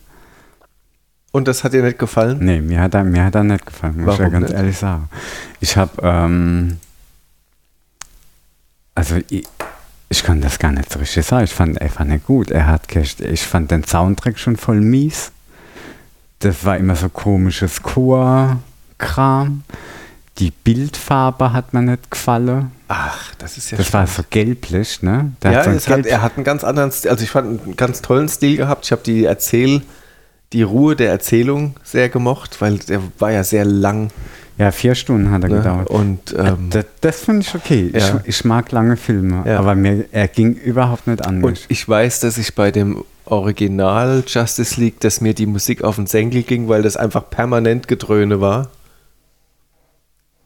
Und 1.32 1.48
das 1.48 1.64
hat 1.64 1.72
dir 1.72 1.82
nicht 1.82 1.98
gefallen? 1.98 2.38
Nee, 2.40 2.60
mir 2.60 2.80
hat 2.80 2.94
er, 2.94 3.04
mir 3.04 3.24
hat 3.24 3.34
er 3.34 3.42
nicht 3.44 3.66
gefallen, 3.66 4.00
muss 4.00 4.14
ich 4.14 4.18
ja 4.20 4.24
Warum 4.26 4.32
ganz 4.32 4.48
nicht? 4.50 4.56
ehrlich 4.58 4.78
sagen. 4.78 5.08
Ich 5.60 5.76
habe, 5.76 5.90
ähm, 6.02 6.76
also 8.94 9.16
ich, 9.28 9.44
ich 10.14 10.22
kann 10.22 10.40
das 10.40 10.60
gar 10.60 10.70
nicht 10.70 10.92
so 10.92 11.00
richtig 11.00 11.26
sagen. 11.26 11.42
Ich 11.44 11.52
fand 11.52 11.80
einfach 11.80 12.04
nicht 12.04 12.24
gut. 12.24 12.52
Er 12.52 12.68
hat, 12.68 12.94
echt- 12.94 13.20
ich 13.20 13.42
fand 13.42 13.72
den 13.72 13.82
Soundtrack 13.84 14.38
schon 14.38 14.56
voll 14.56 14.80
mies. 14.80 15.32
Das 16.38 16.64
war 16.64 16.76
immer 16.76 16.94
so 16.94 17.08
komisches 17.08 17.82
Chor-Kram. 17.82 19.62
Die 20.38 20.52
Bildfarbe 20.52 21.52
hat 21.52 21.74
mir 21.74 21.82
nicht 21.82 22.10
gefallen. 22.12 22.70
Ach, 22.86 23.34
das 23.38 23.56
ist 23.58 23.72
ja 23.72 23.78
Das 23.78 23.92
war 23.92 24.06
so 24.06 24.22
gelblich, 24.30 25.02
ne? 25.02 25.32
Der 25.42 25.50
ja, 25.52 25.62
so 25.64 25.70
einen 25.70 25.78
es 25.78 25.88
hat, 25.88 26.06
er 26.06 26.22
hat 26.22 26.36
einen 26.36 26.44
ganz 26.44 26.62
anderen 26.62 26.92
Stil. 26.92 27.10
Also 27.10 27.24
ich 27.24 27.30
fand 27.30 27.62
einen 27.64 27.76
ganz 27.76 28.00
tollen 28.00 28.28
Stil 28.28 28.56
gehabt. 28.56 28.84
Ich 28.84 28.92
habe 28.92 29.02
die 29.04 29.24
Erzähl, 29.24 29.82
die 30.52 30.62
Ruhe 30.62 30.94
der 30.94 31.10
Erzählung 31.10 31.74
sehr 31.82 32.08
gemocht, 32.08 32.60
weil 32.60 32.78
der 32.78 33.00
war 33.18 33.32
ja 33.32 33.42
sehr 33.42 33.64
lang. 33.64 34.10
Ja, 34.56 34.70
vier 34.70 34.94
Stunden 34.94 35.30
hat 35.30 35.42
er 35.42 35.48
Ne? 35.48 35.56
gedauert. 35.56 35.88
Und 35.90 36.34
ähm, 36.38 36.68
das 36.70 36.84
das 37.00 37.20
finde 37.20 37.40
ich 37.42 37.54
okay. 37.54 37.90
Ja. 37.92 38.20
Ich, 38.24 38.28
ich 38.28 38.44
mag 38.44 38.70
lange 38.72 38.96
Filme, 38.96 39.42
Ja. 39.46 39.58
aber 39.58 39.74
mir, 39.74 40.04
er 40.12 40.28
ging 40.28 40.54
überhaupt 40.54 41.06
nicht 41.06 41.24
an 41.26 41.42
Und 41.42 41.64
ich 41.68 41.88
weiß, 41.88 42.20
dass 42.20 42.38
ich 42.38 42.54
bei 42.54 42.70
dem 42.70 43.04
Original 43.26 44.22
Justice 44.26 44.78
League, 44.80 45.00
dass 45.00 45.20
mir 45.20 45.34
die 45.34 45.46
Musik 45.46 45.82
auf 45.82 45.96
den 45.96 46.06
Senkel 46.06 46.42
ging, 46.42 46.68
weil 46.68 46.82
das 46.82 46.96
einfach 46.96 47.28
permanent 47.30 47.88
Gedröhne 47.88 48.40
war. 48.40 48.68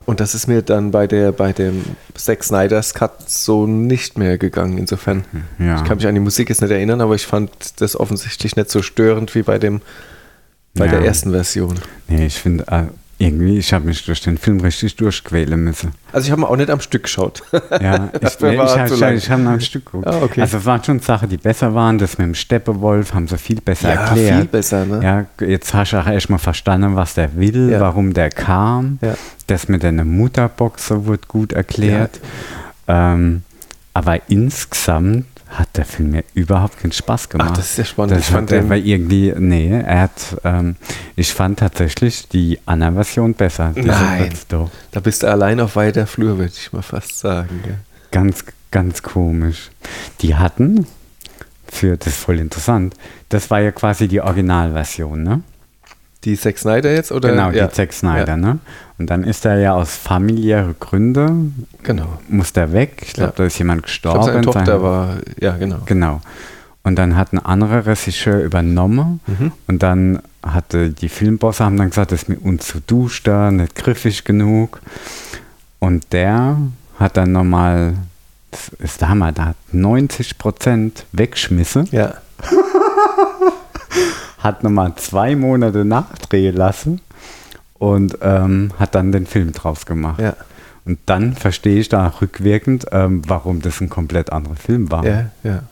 Und 0.07 0.21
das 0.21 0.35
ist 0.35 0.47
mir 0.47 0.62
dann 0.62 0.90
bei 0.90 1.07
der 1.07 1.33
bei 1.33 1.53
dem 1.53 1.85
Zack 2.14 2.42
Snyder's 2.42 2.94
Cut 2.94 3.29
so 3.29 3.66
nicht 3.66 4.16
mehr 4.16 4.38
gegangen. 4.38 4.79
Insofern, 4.79 5.25
Ja. 5.59 5.77
ich 5.77 5.85
kann 5.85 5.99
mich 5.99 6.07
an 6.07 6.14
die 6.14 6.21
Musik 6.21 6.49
jetzt 6.49 6.62
nicht 6.62 6.71
erinnern, 6.71 7.03
aber 7.03 7.14
ich 7.14 7.27
fand 7.27 7.51
das 7.83 7.94
offensichtlich 7.94 8.57
nicht 8.57 8.71
so 8.71 8.81
störend 8.81 9.35
wie 9.35 9.42
bei 9.42 9.59
dem 9.59 9.83
bei 10.75 10.87
Ja. 10.87 10.92
der 10.92 11.01
ersten 11.03 11.31
Version. 11.33 11.75
Nee, 12.09 12.25
ich 12.27 12.38
finde, 12.38 12.64
äh, 12.68 12.85
irgendwie, 13.20 13.59
ich 13.59 13.72
habe 13.72 13.85
mich 13.85 14.04
durch 14.04 14.20
den 14.20 14.38
Film 14.38 14.61
richtig 14.61 14.94
durchquälen 14.96 15.62
müssen. 15.62 15.90
Also 16.12 16.26
ich 16.26 16.31
habe 16.31 16.40
mir 16.42 16.48
auch 16.48 16.57
nicht 16.57 16.70
am 16.70 16.81
Stück 16.81 17.02
geschaut. 17.04 17.42
Ja, 17.81 18.11
ich, 18.20 18.40
nee, 18.40 18.54
ich 18.54 18.61
habe 18.61 19.14
ich, 19.14 19.31
hab 19.31 19.38
ein 19.40 19.61
Stück 19.61 19.87
geguckt. 19.87 20.07
Ah, 20.07 20.20
okay. 20.22 20.40
Also 20.40 20.59
es 20.59 20.64
waren 20.64 20.83
schon 20.83 21.00
Sachen, 21.00 21.28
die 21.28 21.37
besser 21.37 21.74
waren. 21.74 21.98
Das 21.98 22.16
mit 22.18 22.26
dem 22.26 22.35
Steppewolf 22.35 23.14
haben 23.14 23.26
sie 23.28 23.37
viel 23.38 23.61
besser 23.61 23.90
erklärt. 23.90 24.37
viel 24.37 24.44
besser, 24.46 24.85
ne? 24.87 25.26
Ja, 25.40 25.46
jetzt 25.46 25.74
hast 25.74 25.92
du 25.92 26.00
auch 26.00 26.07
erstmal 26.07 26.38
verstanden, 26.38 26.96
was 26.96 27.14
der 27.14 27.37
will, 27.37 27.70
Ja. 27.70 27.81
warum 27.81 28.14
der 28.14 28.31
kam. 28.31 28.98
Ja. 29.02 29.14
Das 29.48 29.68
mit 29.68 29.83
der 29.83 29.92
Mutterboxer 29.92 31.07
wurde 31.07 31.22
gut 31.28 31.52
erklärt. 31.52 32.20
Ähm, 32.87 33.42
aber 33.94 34.20
insgesamt 34.28 35.26
hat 35.48 35.76
der 35.76 35.84
Film 35.84 36.11
mir 36.11 36.24
überhaupt 36.34 36.78
keinen 36.78 36.92
Spaß 36.92 37.28
gemacht. 37.28 37.50
Ach, 37.52 37.56
das 37.56 37.70
ist 37.70 37.78
ja 37.78 37.84
spannend. 37.84 38.12
Das 38.12 38.20
Ich 38.20 38.26
fand 38.34 38.50
den- 38.50 38.68
war 38.68 38.76
irgendwie, 38.76 39.32
nee, 39.38 39.70
er 39.70 40.02
hat, 40.02 40.37
ähm, 40.44 40.76
ich 41.16 41.32
fand 41.32 41.58
tatsächlich 41.61 42.28
die 42.28 42.58
Anna-Version 42.66 43.34
besser. 43.34 43.72
Nein. 43.74 44.32
Da 44.90 45.00
bist 45.00 45.22
du 45.22 45.30
allein 45.30 45.61
auf 45.61 45.76
weiter 45.76 46.06
Flur, 46.06 46.38
würde 46.38 46.52
ich 46.54 46.72
mal 46.72 46.82
fast 46.82 47.18
sagen. 47.18 47.61
Gell? 47.64 47.78
Ganz, 48.11 48.44
ganz 48.70 49.02
komisch. 49.02 49.70
Die 50.20 50.34
hatten, 50.37 50.87
für, 51.66 51.96
das 51.96 52.08
ist 52.08 52.20
voll 52.20 52.38
interessant, 52.38 52.94
das 53.30 53.50
war 53.50 53.61
ja 53.61 53.72
quasi 53.72 54.08
die 54.08 54.20
Originalversion, 54.20 55.22
ne? 55.22 55.42
Die 56.24 56.37
Zack 56.37 56.59
Snyder 56.59 56.92
jetzt? 56.92 57.12
Oder? 57.12 57.31
genau, 57.31 57.50
ja. 57.50 57.66
die 57.68 57.72
Zack 57.74 57.92
Snyder, 57.92 58.26
Ja. 58.33 58.37
ne? 58.37 58.59
Und 58.98 59.09
dann 59.09 59.22
ist 59.22 59.44
er 59.44 59.59
ja 59.59 59.74
aus 59.74 59.96
familiäre 59.96 60.74
Gründe, 60.78 61.31
Genau. 61.85 62.18
muss 62.28 62.52
der 62.52 62.72
weg. 62.72 63.02
Ich 63.07 63.12
glaube, 63.12 63.31
Ja. 63.31 63.35
da 63.37 63.44
ist 63.44 63.59
jemand 63.59 63.87
Ich 63.87 64.00
glaube, 64.02 64.18
gestorben. 64.18 64.33
seine 64.42 64.44
Tochter 64.44 64.72
Sein- 64.72 64.83
war, 64.83 65.09
ja, 65.40 65.57
genau. 65.57 65.78
Genau. 65.87 66.20
Und 66.83 66.96
dann 66.96 67.16
hat 67.16 67.33
ein 67.33 67.38
anderer 67.38 67.87
Regisseur 67.87 68.42
übernommen 68.42 69.20
Mhm. 69.26 69.52
und 69.68 69.83
dann 69.83 70.20
hatte 70.42 70.90
die 70.90 71.09
Filmbosse 71.09 71.64
haben 71.64 71.76
dann 71.76 71.90
gesagt, 71.90 72.11
das 72.12 72.22
ist 72.22 72.28
mit 72.28 72.42
uns 72.42 72.66
zu 72.66 72.81
duster, 72.81 73.50
nicht 73.50 73.74
griffig 73.74 74.24
genug. 74.24 74.81
Und 75.78 76.12
der 76.12 76.57
hat 76.98 77.16
dann 77.16 77.33
nochmal, 77.33 77.94
das 78.50 78.70
ist 78.81 79.00
der 79.02 79.11
Hammer, 79.11 79.31
der 79.33 79.46
hat 79.46 79.57
90% 79.72 81.04
weggeschmissen, 81.12 81.88
Ja. 81.92 82.14
hat 84.38 84.62
nochmal 84.62 84.94
zwei 84.96 85.37
Monate 85.37 85.85
nachdrehen 85.85 86.57
lassen 86.57 87.01
und 87.74 88.18
ähm, 88.22 88.72
hat 88.79 88.94
dann 88.94 89.12
den 89.12 89.27
Film 89.27 89.53
draus 89.53 89.87
gemacht. 89.87 90.20
Ja. 90.20 90.35
Und 90.85 90.98
dann 91.07 91.35
verstehe 91.35 91.79
ich 91.81 91.88
da 91.88 92.14
rückwirkend, 92.20 92.87
ähm, 92.92 93.22
warum 93.27 93.61
das 93.61 93.81
ein 93.81 93.90
komplett 93.90 94.33
anderer 94.33 94.57
Film 94.57 94.90
war. 94.90 95.05
Ja, 95.05 95.31
ja. 95.42 95.62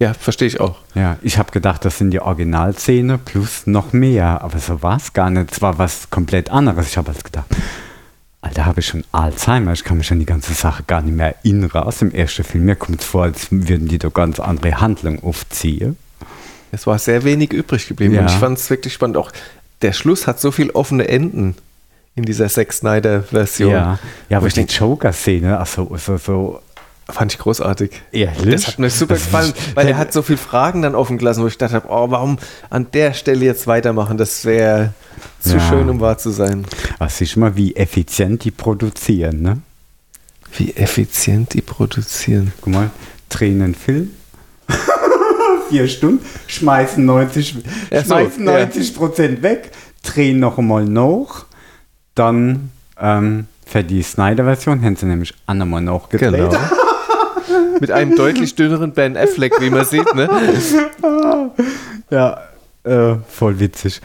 Ja, 0.00 0.12
verstehe 0.12 0.48
ich 0.48 0.60
auch. 0.60 0.78
Ja, 0.94 1.18
ich 1.22 1.38
habe 1.38 1.52
gedacht, 1.52 1.84
das 1.84 1.98
sind 1.98 2.10
die 2.10 2.20
Originalszene 2.20 3.16
plus 3.16 3.66
noch 3.66 3.92
mehr, 3.92 4.42
aber 4.42 4.58
so 4.58 4.82
war 4.82 4.96
es 4.96 5.12
gar 5.12 5.30
nicht. 5.30 5.52
Es 5.52 5.62
war 5.62 5.78
was 5.78 6.10
komplett 6.10 6.50
anderes. 6.50 6.88
Ich 6.88 6.96
habe 6.96 7.12
halt 7.12 7.24
gedacht, 7.24 7.46
Alter, 8.40 8.66
habe 8.66 8.80
ich 8.80 8.86
schon 8.86 9.04
Alzheimer, 9.12 9.72
ich 9.72 9.84
kann 9.84 9.96
mich 9.96 10.10
an 10.10 10.18
die 10.18 10.26
ganze 10.26 10.52
Sache 10.52 10.82
gar 10.82 11.00
nicht 11.00 11.16
mehr 11.16 11.36
erinnern 11.36 11.70
aus 11.70 11.98
dem 11.98 12.10
ersten 12.10 12.44
Film. 12.44 12.64
Mir 12.64 12.76
kommt 12.76 13.00
es 13.00 13.06
vor, 13.06 13.22
als 13.22 13.48
würden 13.50 13.88
die 13.88 13.98
da 13.98 14.08
ganz 14.08 14.40
andere 14.40 14.80
Handlung 14.80 15.22
aufziehen. 15.22 15.96
Es 16.74 16.86
war 16.86 16.98
sehr 16.98 17.24
wenig 17.24 17.52
übrig 17.52 17.86
geblieben 17.88 18.14
Ja. 18.14 18.22
und 18.22 18.26
ich 18.30 18.36
fand 18.36 18.58
es 18.58 18.68
wirklich 18.70 18.92
spannend. 18.94 19.16
Auch 19.16 19.30
der 19.82 19.92
Schluss 19.92 20.26
hat 20.26 20.40
so 20.40 20.50
viel 20.50 20.70
offene 20.70 21.08
Enden 21.08 21.54
in 22.16 22.24
dieser 22.24 22.48
Zack 22.48 22.72
Snyder-Version. 22.72 23.70
Ja, 23.72 23.98
ja 24.28 24.36
Wo 24.36 24.36
aber 24.36 24.46
ich 24.46 24.54
die 24.54 24.62
Joker-Szene, 24.62 25.58
also 25.58 25.96
so, 25.96 26.16
so 26.16 26.60
Fand 27.06 27.32
ich 27.34 27.38
großartig. 27.38 27.90
Ehrlich? 28.12 28.54
Das 28.54 28.66
hat 28.66 28.78
mir 28.78 28.88
super 28.88 29.14
gefallen, 29.14 29.52
weil 29.74 29.88
er 29.88 29.98
hat 29.98 30.10
so 30.14 30.22
viele 30.22 30.38
Fragen 30.38 30.80
dann 30.80 30.94
offen 30.94 31.18
gelassen, 31.18 31.42
wo 31.42 31.46
ich 31.46 31.58
dachte, 31.58 31.82
oh, 31.86 32.10
warum 32.10 32.38
an 32.70 32.86
der 32.94 33.12
Stelle 33.12 33.44
jetzt 33.44 33.66
weitermachen? 33.66 34.16
Das 34.16 34.46
wäre 34.46 34.94
zu 35.38 35.56
Ja. 35.58 35.68
schön, 35.68 35.90
um 35.90 36.00
wahr 36.00 36.16
zu 36.16 36.30
sein. 36.30 36.64
Ach, 36.98 37.10
siehst 37.10 37.36
du 37.36 37.40
mal, 37.40 37.56
wie 37.56 37.76
effizient 37.76 38.44
die 38.44 38.50
produzieren, 38.50 39.42
ne? 39.42 39.58
Wie 40.56 40.74
effizient 40.76 41.52
die 41.52 41.60
produzieren. 41.60 42.54
Guck 42.62 42.72
mal, 42.72 42.90
drehen 43.28 43.60
einen 43.60 43.74
Film. 43.74 44.12
Vier 45.74 45.88
Stunden, 45.88 46.24
schmeißen 46.46 47.04
90, 47.04 47.56
Ja, 47.90 48.04
so, 48.04 48.14
schmeißen 48.14 48.46
ja. 48.46 48.58
90 48.60 48.94
Prozent 48.94 49.42
weg, 49.42 49.72
drehen 50.04 50.38
noch 50.38 50.56
einmal 50.56 50.84
noch, 50.84 51.46
dann 52.14 52.70
ähm, 52.96 53.48
für 53.66 53.82
die 53.82 54.00
Snyder-Version 54.00 54.84
haben 54.84 54.94
sie 54.94 55.06
nämlich 55.06 55.34
auch 55.48 55.54
nochmal 55.54 55.80
nachgedreht. 55.80 56.30
Genau. 56.30 56.52
Mit 57.80 57.90
einem 57.90 58.14
deutlich 58.14 58.54
dünneren 58.54 58.92
Ben 58.92 59.16
Affleck, 59.16 59.60
wie 59.60 59.70
man 59.70 59.84
sieht, 59.84 60.14
ne? 60.14 61.50
Ja, 62.08 62.38
äh, 62.84 63.16
voll 63.28 63.58
witzig. 63.58 64.00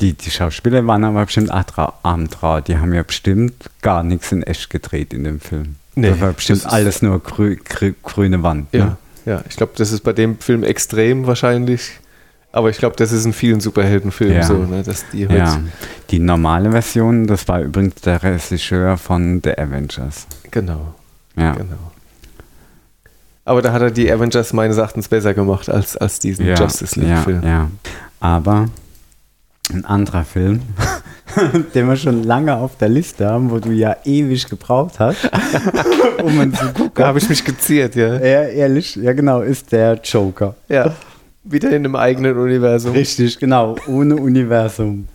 Die, 0.00 0.14
die 0.14 0.30
Schauspieler 0.32 0.84
waren 0.88 1.04
aber 1.04 1.24
bestimmt 1.24 1.52
arm 1.52 2.28
dran. 2.28 2.64
Die 2.66 2.78
haben 2.78 2.92
ja 2.92 3.04
bestimmt 3.04 3.52
gar 3.80 4.02
nichts 4.02 4.32
in 4.32 4.42
echt 4.42 4.70
gedreht 4.70 5.14
in 5.14 5.22
dem 5.22 5.38
Film. 5.38 5.76
Nee, 5.94 6.10
das 6.10 6.20
war 6.20 6.32
bestimmt 6.32 6.64
das 6.64 6.72
alles 6.72 7.00
nur 7.00 7.22
grü 7.22 7.54
grü 7.64 7.94
grüne 8.02 8.42
Wand. 8.42 8.66
Ja, 8.72 8.84
Ne? 8.86 8.96
Ja. 9.26 9.42
ich 9.48 9.56
glaube, 9.56 9.72
das 9.76 9.92
ist 9.92 10.02
bei 10.02 10.12
dem 10.12 10.38
Film 10.38 10.62
extrem 10.64 11.26
wahrscheinlich. 11.26 11.92
Aber 12.52 12.70
ich 12.70 12.78
glaube, 12.78 12.94
das 12.94 13.10
ist 13.10 13.24
in 13.24 13.32
vielen 13.32 13.60
Superheldenfilmen 13.60 14.36
Ja. 14.36 14.42
so, 14.44 14.54
ne? 14.58 14.84
dass 14.84 15.04
die 15.10 15.26
halt, 15.28 15.38
Ja, 15.38 15.60
die 16.10 16.20
normale 16.20 16.70
Version, 16.70 17.26
das 17.26 17.48
war 17.48 17.60
übrigens 17.60 17.96
der 18.02 18.22
Regisseur 18.22 18.96
von 18.96 19.40
The 19.42 19.58
Avengers. 19.58 20.26
genau, 20.52 20.94
Ja, 21.36 21.52
genau. 21.52 21.90
Aber 23.44 23.60
da 23.60 23.72
hat 23.72 23.82
er 23.82 23.90
die 23.90 24.10
Avengers 24.10 24.52
meines 24.52 24.76
Erachtens 24.78 25.08
besser 25.08 25.34
gemacht 25.34 25.68
als, 25.68 25.96
als 25.96 26.18
diesen 26.20 26.46
ja, 26.46 26.54
Justice 26.54 26.98
ja, 27.00 27.06
League-Film. 27.16 27.42
ja. 27.42 27.68
Aber 28.20 28.68
ein 29.72 29.84
anderer 29.84 30.24
Film, 30.24 30.62
den 31.74 31.88
wir 31.88 31.96
schon 31.96 32.22
lange 32.22 32.54
auf 32.56 32.76
der 32.76 32.88
Liste 32.88 33.26
haben, 33.26 33.50
wo 33.50 33.58
du 33.58 33.70
ja 33.70 33.96
ewig 34.04 34.48
gebraucht 34.48 34.98
hast, 34.98 35.28
um 36.22 36.40
ihn 36.40 36.54
zu 36.54 36.66
gucken. 36.66 36.92
Da 36.94 37.06
habe 37.06 37.18
ich 37.18 37.28
mich 37.28 37.44
geziert, 37.44 37.94
ja. 37.94 38.14
Ja, 38.14 38.42
ehrlich, 38.44 38.96
ja 38.96 39.12
genau, 39.12 39.40
ist 39.40 39.72
der 39.72 40.00
Joker. 40.02 40.54
Ja, 40.68 40.94
wieder 41.42 41.68
in 41.70 41.76
einem 41.76 41.96
eigenen 41.96 42.36
Universum. 42.36 42.92
Richtig, 42.92 43.38
genau, 43.38 43.76
ohne 43.86 44.16
Universum. 44.16 45.08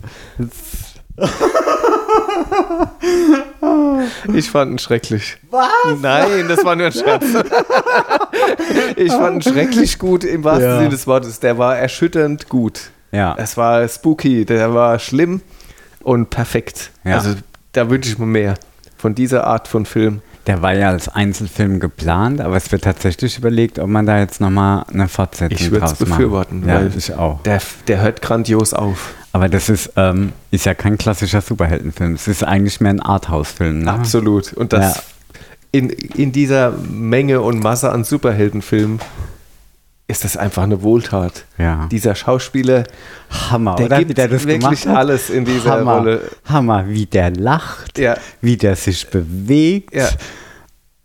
Ich 4.32 4.50
fand 4.50 4.72
ihn 4.72 4.78
schrecklich. 4.78 5.38
Was? 5.50 5.68
Nein, 6.00 6.46
das 6.48 6.64
war 6.64 6.76
nur 6.76 6.86
ein 6.86 6.92
Scherz. 6.92 7.24
ich 8.96 9.12
fand 9.12 9.36
ihn 9.44 9.52
schrecklich 9.52 9.98
gut 9.98 10.24
im 10.24 10.44
wahrsten 10.44 10.66
Ja. 10.66 10.78
Sinne 10.78 10.90
des 10.90 11.06
Wortes. 11.06 11.40
Der 11.40 11.58
war 11.58 11.76
erschütternd 11.76 12.48
gut. 12.48 12.90
Ja, 13.12 13.34
Es 13.36 13.56
war 13.56 13.86
spooky, 13.88 14.44
der 14.44 14.72
war 14.72 14.98
schlimm 15.00 15.42
und 16.02 16.30
perfekt. 16.30 16.90
Ja. 17.04 17.16
Also 17.16 17.34
da 17.72 17.88
wünsche 17.90 18.10
ich 18.10 18.18
mir 18.18 18.26
mehr 18.26 18.54
von 18.96 19.14
dieser 19.14 19.46
Art 19.46 19.68
von 19.68 19.86
Film. 19.86 20.20
der 20.46 20.62
war 20.62 20.74
ja 20.74 20.88
als 20.88 21.08
Einzelfilm 21.08 21.80
geplant, 21.80 22.40
aber 22.40 22.56
es 22.56 22.70
wird 22.72 22.82
tatsächlich 22.84 23.38
überlegt, 23.38 23.78
ob 23.78 23.88
man 23.88 24.06
da 24.06 24.18
jetzt 24.18 24.40
nochmal 24.40 24.84
eine 24.92 25.08
Fortsetzung 25.08 25.56
Ich 25.58 25.70
würde 25.70 25.84
es 25.86 25.92
draus 25.92 26.00
macht. 26.00 26.10
befürworten, 26.18 26.66
Ja, 26.66 26.74
weil 26.76 26.92
ich 26.96 27.14
auch. 27.14 27.42
der, 27.42 27.60
der 27.86 28.00
hört 28.00 28.20
grandios 28.22 28.74
auf. 28.74 29.14
Aber 29.32 29.48
das 29.48 29.68
ist, 29.68 29.92
ähm, 29.96 30.32
ist 30.50 30.66
ja 30.66 30.74
kein 30.74 30.98
klassischer 30.98 31.40
Superheldenfilm. 31.40 32.14
Es 32.14 32.26
ist 32.26 32.42
eigentlich 32.42 32.80
mehr 32.80 32.90
ein 32.90 33.00
Arthouse-Film. 33.00 33.80
Ne? 33.84 33.92
Absolut. 33.92 34.52
Und 34.54 34.72
das 34.72 34.96
Ja. 34.96 35.02
in, 35.72 35.90
in 35.90 36.32
dieser 36.32 36.72
Menge 36.72 37.40
und 37.40 37.62
Masse 37.62 37.92
an 37.92 38.02
Superheldenfilmen 38.04 38.98
ist 40.10 40.24
das 40.24 40.36
einfach 40.36 40.62
eine 40.64 40.82
Wohltat. 40.82 41.44
Ja. 41.58 41.86
Dieser 41.90 42.14
Schauspieler, 42.14 42.84
Hammer, 43.50 43.76
der 43.76 43.86
oder? 43.86 43.98
gibt 43.98 44.10
wie 44.10 44.14
der 44.14 44.28
das 44.28 44.42
wirklich 44.44 44.60
gemacht 44.60 44.86
hat. 44.86 44.96
alles 44.96 45.30
in 45.30 45.44
dieser 45.44 45.70
Hammer, 45.70 45.96
Rolle. 45.98 46.20
Hammer, 46.46 46.88
wie 46.88 47.06
der 47.06 47.30
lacht, 47.30 47.98
Ja. 47.98 48.16
wie 48.40 48.56
der 48.56 48.76
sich 48.76 49.08
bewegt. 49.08 49.94
Ja. 49.94 50.08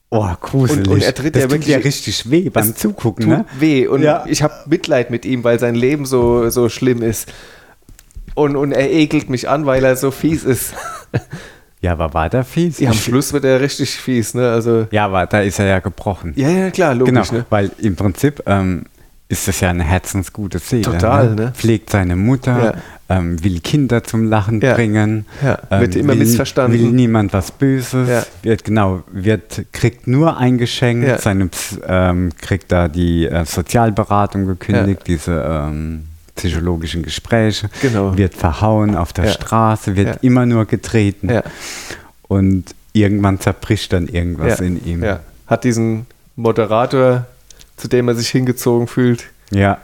Oh, 0.09 0.27
gruselig. 0.39 0.87
Und- 0.87 0.93
und 0.93 1.01
er 1.03 1.13
tritt 1.13 1.35
das 1.35 1.41
ja 1.41 1.47
tut 1.47 1.53
wirklich- 1.55 1.75
ja 1.75 1.77
richtig 1.79 2.29
weh 2.29 2.49
beim 2.49 2.69
Es 2.69 2.75
Zugucken, 2.75 3.25
tut 3.25 3.37
ne? 3.37 3.45
weh 3.59 3.87
und 3.87 4.01
Ja. 4.01 4.23
ich 4.27 4.41
habe 4.43 4.53
Mitleid 4.67 5.09
mit 5.11 5.25
ihm, 5.25 5.43
weil 5.43 5.59
sein 5.59 5.75
Leben 5.75 6.05
so, 6.05 6.49
so 6.49 6.69
schlimm 6.69 7.01
ist. 7.01 7.31
Und, 8.33 8.55
und 8.55 8.71
er 8.71 8.89
ekelt 8.91 9.29
mich 9.29 9.47
an, 9.49 9.65
weil 9.65 9.83
er 9.83 9.95
so 9.95 10.11
fies 10.11 10.43
ist. 10.43 10.73
Ja, 11.81 11.91
aber 11.91 12.15
war 12.15 12.29
der 12.29 12.43
fies? 12.43 12.79
Ja, 12.79 12.89
am 12.89 12.95
Schluss 12.95 13.31
wird 13.31 13.43
er 13.45 13.61
richtig 13.61 13.91
fies, 13.97 14.33
ne? 14.33 14.49
Also, 14.49 14.87
Ja, 14.89 15.05
aber 15.05 15.27
da 15.27 15.41
ist 15.41 15.59
er 15.59 15.67
ja 15.67 15.79
gebrochen. 15.79 16.33
ja, 16.35 16.49
ja, 16.49 16.71
klar, 16.71 16.95
genau, 16.95 17.05
logisch, 17.11 17.31
ne? 17.31 17.45
weil 17.51 17.69
im 17.77 17.95
Prinzip 17.95 18.41
ähm, 18.47 18.85
ist 19.27 19.47
das 19.47 19.59
ja 19.59 19.69
eine 19.71 19.83
herzensgute 19.83 20.59
Seele. 20.59 20.83
Total, 20.83 21.29
ne? 21.29 21.35
ne? 21.35 21.51
Pflegt 21.55 21.89
seine 21.89 22.15
Mutter, 22.15 22.75
ähm, 23.09 23.43
will 23.43 23.59
Kinder 23.59 24.03
zum 24.03 24.25
Lachen 24.29 24.61
Ja. 24.61 24.73
bringen. 24.75 25.25
Ja, 25.43 25.59
ähm, 25.71 25.81
wird 25.81 25.95
immer 25.95 26.13
will, 26.13 26.19
missverstanden. 26.19 26.79
Will 26.79 26.91
niemand 26.91 27.33
was 27.33 27.51
Böses. 27.51 28.07
Ja. 28.07 28.23
Wird, 28.43 28.63
genau, 28.63 29.03
wird, 29.11 29.65
kriegt 29.71 30.07
nur 30.07 30.37
ein 30.37 30.57
Geschenk. 30.59 31.05
Ja. 31.07 31.17
Seine, 31.17 31.49
ähm, 31.87 32.31
kriegt 32.39 32.71
da 32.71 32.87
die 32.87 33.25
äh, 33.25 33.45
Sozialberatung 33.45 34.45
gekündigt, 34.45 35.01
diese 35.07 35.43
ähm, 35.47 36.05
psychologischen 36.35 37.01
Gespräche. 37.01 37.69
Genau. 37.81 38.15
Wird 38.17 38.35
verhauen 38.35 38.95
auf 38.95 39.11
der 39.13 39.25
Ja. 39.25 39.31
Straße, 39.31 39.95
wird 39.95 40.07
Ja. 40.07 40.17
immer 40.21 40.45
nur 40.45 40.65
getreten. 40.65 41.29
Ja, 41.29 41.43
Und 42.27 42.75
irgendwann 42.93 43.39
zerbricht 43.39 43.91
dann 43.93 44.07
irgendwas 44.07 44.59
ja, 44.59 44.65
in 44.65 44.85
ihm. 44.85 45.03
Ja. 45.03 45.19
Hat 45.47 45.63
diesen 45.63 46.05
Moderator, 46.35 47.25
zu 47.77 47.87
dem 47.87 48.07
er 48.07 48.15
sich 48.15 48.29
hingezogen 48.29 48.87
fühlt, 48.87 49.25
Ja. 49.51 49.77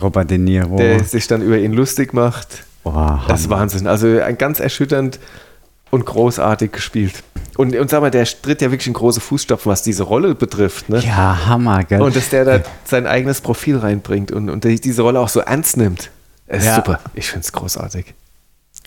Robert 0.00 0.30
De 0.30 0.36
Niro. 0.38 0.76
der 0.76 1.02
sich 1.04 1.26
dann 1.26 1.40
über 1.42 1.56
ihn 1.58 1.72
lustig 1.72 2.12
macht. 2.12 2.64
Boah, 2.84 3.24
Das 3.28 3.40
ist. 3.42 3.50
Wahnsinn. 3.50 3.86
Also 3.86 4.20
ein 4.20 4.36
ganz 4.36 4.60
erschütternd 4.60 5.18
und 5.90 6.04
großartig 6.04 6.72
gespielt. 6.72 7.22
Und, 7.56 7.74
und 7.74 7.88
sag 7.88 8.02
mal, 8.02 8.10
der 8.10 8.24
tritt 8.26 8.60
ja 8.60 8.70
wirklich 8.70 8.86
in 8.88 8.92
große 8.92 9.20
Fußstapfen, 9.20 9.70
was 9.72 9.82
diese 9.82 10.02
Rolle 10.02 10.34
betrifft. 10.34 10.90
Ne? 10.90 10.98
Ja, 11.00 11.46
Hammer, 11.46 11.84
gell? 11.84 12.02
Und 12.02 12.14
dass 12.14 12.28
der 12.28 12.44
da 12.44 12.60
sein 12.84 13.06
eigenes 13.06 13.40
Profil 13.40 13.78
reinbringt 13.78 14.30
und, 14.32 14.50
und 14.50 14.64
diese 14.64 15.02
Rolle 15.02 15.20
auch 15.20 15.30
so 15.30 15.40
ernst 15.40 15.76
nimmt. 15.78 16.10
Ist 16.46 16.66
Ja. 16.66 16.76
super. 16.76 17.00
Ich 17.14 17.28
finde 17.30 17.44
es 17.44 17.52
großartig. 17.52 18.12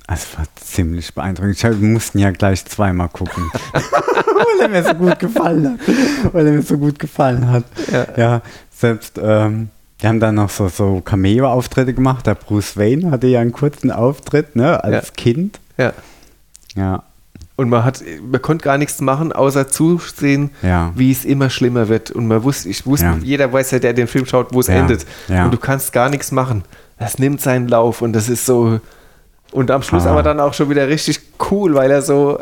Das 0.10 0.36
war 0.38 0.46
ziemlich 0.56 1.14
beeindruckend. 1.14 1.62
Wir 1.64 1.88
mussten 1.88 2.18
ja 2.18 2.32
gleich 2.32 2.66
zweimal 2.66 3.10
gucken. 3.10 3.52
weil 3.74 4.60
er 4.62 4.68
mir 4.70 4.84
so 4.84 4.94
gut 4.96 5.20
gefallen 5.20 5.78
hat. 5.80 6.34
Weil 6.34 6.48
er 6.48 6.54
mir 6.54 6.62
so 6.64 6.78
gut 6.80 6.98
gefallen 6.98 7.48
hat. 7.50 7.64
Ja. 8.18 8.42
selbst, 8.76 9.20
ähm, 9.22 9.70
wir 10.00 10.10
haben 10.10 10.20
dann 10.20 10.36
noch 10.36 10.50
so, 10.50 10.68
so 10.68 11.02
Cameo-Auftritte 11.02 11.94
gemacht. 11.94 12.26
Der 12.26 12.34
Bruce 12.36 12.76
Wayne 12.76 13.12
hatte 13.12 13.28
ja 13.28 13.40
einen 13.40 13.52
kurzen 13.52 13.92
Auftritt, 13.92 14.56
ne, 14.56 14.84
als 14.84 15.08
Ja. 15.10 15.14
Kind. 15.16 15.60
Ja. 15.78 15.94
Ja, 16.76 17.04
Und 17.56 17.70
man 17.70 17.84
hat, 17.84 18.02
man 18.32 18.42
konnte 18.42 18.64
gar 18.64 18.78
nichts 18.80 19.02
machen, 19.02 19.32
außer 19.34 19.68
zusehen, 19.68 20.50
Ja. 20.64 20.92
wie 20.96 21.12
es 21.12 21.24
immer 21.26 21.50
schlimmer 21.52 21.88
wird. 21.90 22.10
Und 22.12 22.28
man 22.28 22.42
wusste, 22.44 22.70
ich 22.70 22.86
wusste, 22.88 23.06
Ja. 23.06 23.18
jeder 23.22 23.52
weiß 23.54 23.72
ja, 23.72 23.80
der 23.80 23.94
den 23.94 24.08
Film 24.08 24.26
schaut, 24.26 24.54
wo 24.54 24.60
es 24.62 24.68
Ja. 24.68 24.76
endet. 24.76 25.06
Ja. 25.28 25.46
Und 25.46 25.52
du 25.54 25.58
kannst 25.58 25.92
gar 25.94 26.10
nichts 26.10 26.32
machen. 26.32 26.64
Das 26.98 27.20
nimmt 27.20 27.42
seinen 27.42 27.68
Lauf 27.68 28.02
und 28.02 28.14
das 28.14 28.28
ist 28.30 28.46
so. 28.48 28.80
Und 29.52 29.72
am 29.72 29.82
Schluss 29.82 30.06
Ah. 30.06 30.12
aber 30.12 30.24
dann 30.24 30.40
auch 30.40 30.54
schon 30.54 30.70
wieder 30.70 30.88
richtig 30.88 31.20
cool, 31.52 31.74
weil 31.74 31.90
er 31.92 32.02
so 32.02 32.40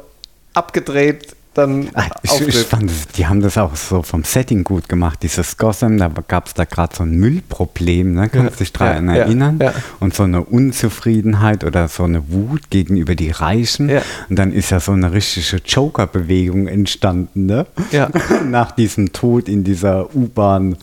abgedreht 0.54 1.36
dann 1.54 1.90
Ah, 1.96 2.04
Ich, 2.22 2.40
ich 2.48 2.56
fand, 2.66 2.92
die 3.18 3.26
haben 3.26 3.42
das 3.42 3.58
auch 3.58 3.76
so 3.76 4.04
vom 4.04 4.24
Setting 4.24 4.64
gut 4.64 4.88
gemacht. 4.88 5.20
Dieses 5.24 5.58
Gotham, 5.58 5.98
da 5.98 6.12
gab 6.28 6.46
es 6.46 6.54
da 6.54 6.66
gerade 6.66 6.96
so 6.96 7.02
ein 7.02 7.12
Müllproblem, 7.16 8.14
ne? 8.14 8.30
kannst 8.30 8.56
du 8.56 8.64
dich 8.64 8.74
daran 8.74 9.08
ja, 9.08 9.16
ja, 9.16 9.22
erinnern? 9.24 9.58
ja. 9.60 9.74
Und 10.00 10.14
so 10.14 10.22
eine 10.22 10.44
Unzufriedenheit 10.44 11.64
oder 11.64 11.88
so 11.88 12.04
eine 12.04 12.32
Wut 12.32 12.70
gegenüber 12.70 13.16
die 13.16 13.32
Reichen. 13.32 13.90
Ja. 13.90 14.04
Und 14.30 14.38
dann 14.38 14.54
ist 14.54 14.70
ja 14.70 14.80
so 14.80 14.92
eine 14.92 15.12
richtige 15.14 15.58
Joker-Bewegung 15.66 16.68
entstanden, 16.68 17.48
ne? 17.48 17.66
Ja. 17.92 18.10
Nach 18.46 18.72
diesem 18.72 19.12
Tod 19.12 19.50
in 19.50 19.64
dieser 19.64 20.14
U-Bahn, 20.16 20.78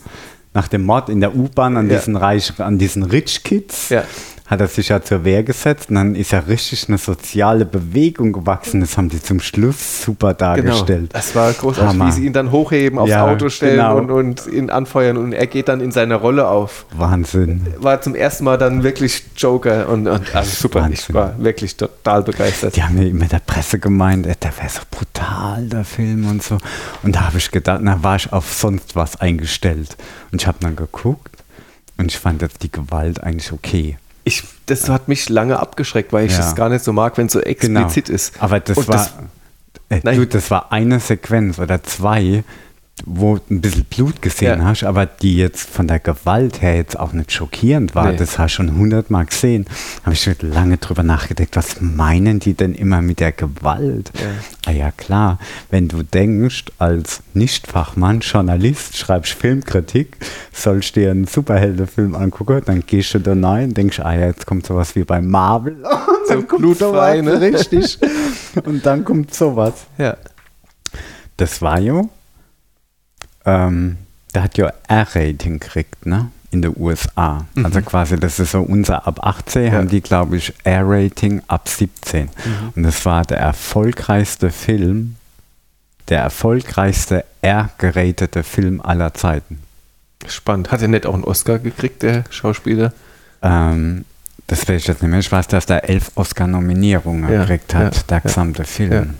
nach 0.54 0.66
dem 0.68 0.82
Mord 0.84 1.08
in 1.08 1.20
der 1.20 1.36
U-Bahn 1.36 1.76
an 1.76 1.88
Ja. 1.88 1.98
diesen 1.98 2.16
Reich, 2.16 2.52
an 2.58 2.78
diesen 2.78 3.02
Rich 3.04 3.44
Kids. 3.44 3.90
Ja. 3.90 4.02
Hat 4.54 4.60
er 4.60 4.68
sich 4.68 4.88
ja 4.88 5.02
zur 5.02 5.24
Wehr 5.24 5.42
gesetzt 5.42 5.88
und 5.90 5.96
dann 5.96 6.14
ist 6.14 6.30
ja 6.30 6.38
richtig 6.38 6.86
eine 6.88 6.96
soziale 6.98 7.64
Bewegung 7.64 8.32
gewachsen. 8.32 8.80
Das 8.82 8.96
haben 8.96 9.08
die 9.08 9.20
zum 9.20 9.40
Schluss 9.40 10.02
super 10.04 10.32
Genau. 10.34 10.38
dargestellt. 10.54 11.10
Das 11.12 11.34
war 11.34 11.52
großartig, 11.52 11.88
Hammer. 11.90 12.06
wie 12.06 12.12
sie 12.12 12.26
ihn 12.26 12.32
dann 12.32 12.52
hochheben, 12.52 12.98
aufs 13.00 13.10
Ja, 13.10 13.26
Auto 13.26 13.48
stellen 13.48 13.78
genau. 13.78 13.96
und, 13.98 14.10
und 14.12 14.46
ihn 14.46 14.70
anfeuern 14.70 15.16
und 15.16 15.32
er 15.32 15.48
geht 15.48 15.66
dann 15.66 15.80
in 15.80 15.90
seine 15.90 16.14
Rolle 16.14 16.46
auf. 16.46 16.86
Wahnsinn. 16.96 17.66
War 17.78 18.00
zum 18.00 18.14
ersten 18.14 18.44
Mal 18.44 18.56
dann 18.56 18.84
wirklich 18.84 19.24
Joker 19.36 19.88
und, 19.88 20.06
und 20.06 20.34
also 20.36 20.50
super. 20.50 20.88
Ich 20.92 21.00
Wahnsinn. 21.08 21.14
war 21.16 21.34
wirklich 21.42 21.76
total 21.76 22.22
begeistert. 22.22 22.76
Die 22.76 22.82
haben 22.84 22.96
ja 22.96 23.08
immer 23.08 23.26
der 23.26 23.40
Presse 23.40 23.80
gemeint, 23.80 24.24
ey, 24.26 24.34
der 24.40 24.56
wäre 24.56 24.68
so 24.68 24.82
brutal, 24.88 25.66
der 25.66 25.84
Film 25.84 26.28
und 26.30 26.44
so. 26.44 26.58
Und 27.02 27.16
da 27.16 27.26
habe 27.26 27.38
ich 27.38 27.50
gedacht, 27.50 27.80
na, 27.82 28.02
war 28.04 28.14
ich 28.14 28.32
auf 28.32 28.52
sonst 28.54 28.94
was 28.94 29.20
eingestellt. 29.20 29.96
Und 30.30 30.40
ich 30.42 30.46
habe 30.46 30.58
dann 30.60 30.76
geguckt 30.76 31.34
und 31.96 32.06
ich 32.12 32.18
fand 32.18 32.40
jetzt 32.42 32.62
die 32.62 32.70
Gewalt 32.70 33.20
eigentlich 33.20 33.50
okay. 33.52 33.96
Ich, 34.24 34.42
das 34.66 34.88
hat 34.88 35.08
mich 35.08 35.28
lange 35.28 35.58
abgeschreckt, 35.58 36.12
weil 36.12 36.26
ich 36.26 36.32
Ja. 36.32 36.48
es 36.48 36.54
gar 36.54 36.68
nicht 36.70 36.84
so 36.84 36.92
mag, 36.92 37.16
wenn 37.18 37.26
es 37.26 37.32
so 37.34 37.40
explizit 37.40 38.08
ist. 38.08 38.40
Aber 38.42 38.58
das 38.60 38.76
Und 38.78 38.88
war, 38.88 38.96
das- 38.96 39.12
Äh, 39.90 40.00
du, 40.16 40.26
das 40.26 40.50
war 40.50 40.72
eine 40.72 40.98
Sequenz 40.98 41.58
oder 41.58 41.82
zwei, 41.82 42.42
wo 43.06 43.36
du 43.36 43.42
ein 43.54 43.60
bisschen 43.60 43.84
Blut 43.84 44.22
gesehen 44.22 44.60
Ja. 44.60 44.66
hast, 44.66 44.84
aber 44.84 45.04
die 45.04 45.36
jetzt 45.36 45.68
von 45.68 45.88
der 45.88 45.98
Gewalt 45.98 46.62
her 46.62 46.76
jetzt 46.76 46.98
auch 46.98 47.12
nicht 47.12 47.32
schockierend 47.32 47.94
war. 47.94 48.12
Nee. 48.12 48.16
Das 48.16 48.38
hast 48.38 48.52
du 48.52 48.56
schon 48.56 48.76
hundertmal 48.76 49.26
gesehen. 49.26 49.66
Habe 50.04 50.14
ich 50.14 50.22
schon 50.22 50.36
lange 50.40 50.78
drüber 50.78 51.02
nachgedacht, 51.02 51.48
was 51.54 51.80
meinen 51.80 52.38
die 52.38 52.54
denn 52.54 52.74
immer 52.74 53.02
mit 53.02 53.20
der 53.20 53.32
Gewalt? 53.32 54.12
Ja. 54.14 54.26
Ah 54.66 54.70
ja, 54.70 54.90
klar. 54.92 55.38
Wenn 55.70 55.88
du 55.88 56.02
denkst, 56.02 56.66
als 56.78 57.22
Nichtfachmann, 57.34 58.20
Journalist, 58.20 58.96
schreibst 58.96 59.32
Filmkritik, 59.32 60.16
sollst 60.52 60.94
dir 60.96 61.10
einen 61.10 61.26
Superheldenfilm 61.26 62.14
angucken, 62.14 62.62
dann 62.64 62.84
gehst 62.86 63.12
du 63.14 63.18
da 63.18 63.34
rein, 63.34 63.74
denkst, 63.74 63.98
ah 64.00 64.14
ja, 64.14 64.26
jetzt 64.26 64.46
kommt 64.46 64.66
sowas 64.66 64.94
wie 64.94 65.04
bei 65.04 65.20
Marvel. 65.20 65.74
Und 65.84 66.30
dann 66.30 66.46
kommt 66.48 66.62
blutfrei, 66.62 67.18
sowas, 67.20 67.40
ne? 67.40 67.40
richtig. 67.40 67.98
Und 68.64 68.86
dann 68.86 69.04
kommt 69.04 69.34
sowas. 69.34 69.74
Ja. 69.98 70.16
Das 71.36 71.60
war 71.60 71.80
ja, 71.80 72.02
ähm, 73.44 73.96
der 74.34 74.42
hat 74.44 74.56
ja 74.58 74.72
R-Rating 74.88 75.60
gekriegt, 75.60 76.06
ne? 76.06 76.30
In 76.50 76.62
den 76.62 76.74
USA. 76.76 77.46
Also 77.62 77.80
quasi, 77.82 78.16
das 78.16 78.38
ist 78.38 78.52
so 78.52 78.60
unser 78.62 79.06
ab 79.08 79.18
18, 79.26 79.64
Ja. 79.64 79.72
haben 79.72 79.88
die, 79.88 80.00
glaube 80.00 80.36
ich, 80.36 80.52
R-Rating 80.62 81.42
ab 81.48 81.68
17. 81.68 82.28
Und 82.76 82.82
das 82.84 83.04
war 83.04 83.24
der 83.24 83.38
erfolgreichste 83.38 84.50
Film, 84.50 85.16
der 86.08 86.20
erfolgreichste 86.20 87.24
R-geratete 87.42 88.44
Film 88.44 88.80
aller 88.80 89.14
Zeiten. 89.14 89.58
Spannend. 90.28 90.70
Hat 90.70 90.80
er 90.80 90.88
nicht 90.88 91.06
auch 91.06 91.14
einen 91.14 91.24
Oscar 91.24 91.58
gekriegt, 91.58 92.02
der 92.04 92.22
Schauspieler? 92.30 92.92
Ähm, 93.42 94.04
das 94.46 94.60
weiß 94.68 94.82
ich 94.82 94.86
jetzt 94.86 95.02
nicht 95.02 95.10
mehr. 95.10 95.20
Ich 95.20 95.32
weiß, 95.32 95.48
dass 95.48 95.66
der 95.66 95.88
elf 95.88 96.12
Oscar-Nominierungen 96.14 97.30
Ja, 97.32 97.40
gekriegt 97.40 97.74
hat, 97.74 97.96
ja, 97.96 98.02
der 98.08 98.16
ja, 98.18 98.22
gesamte 98.22 98.64
Film. 98.64 99.14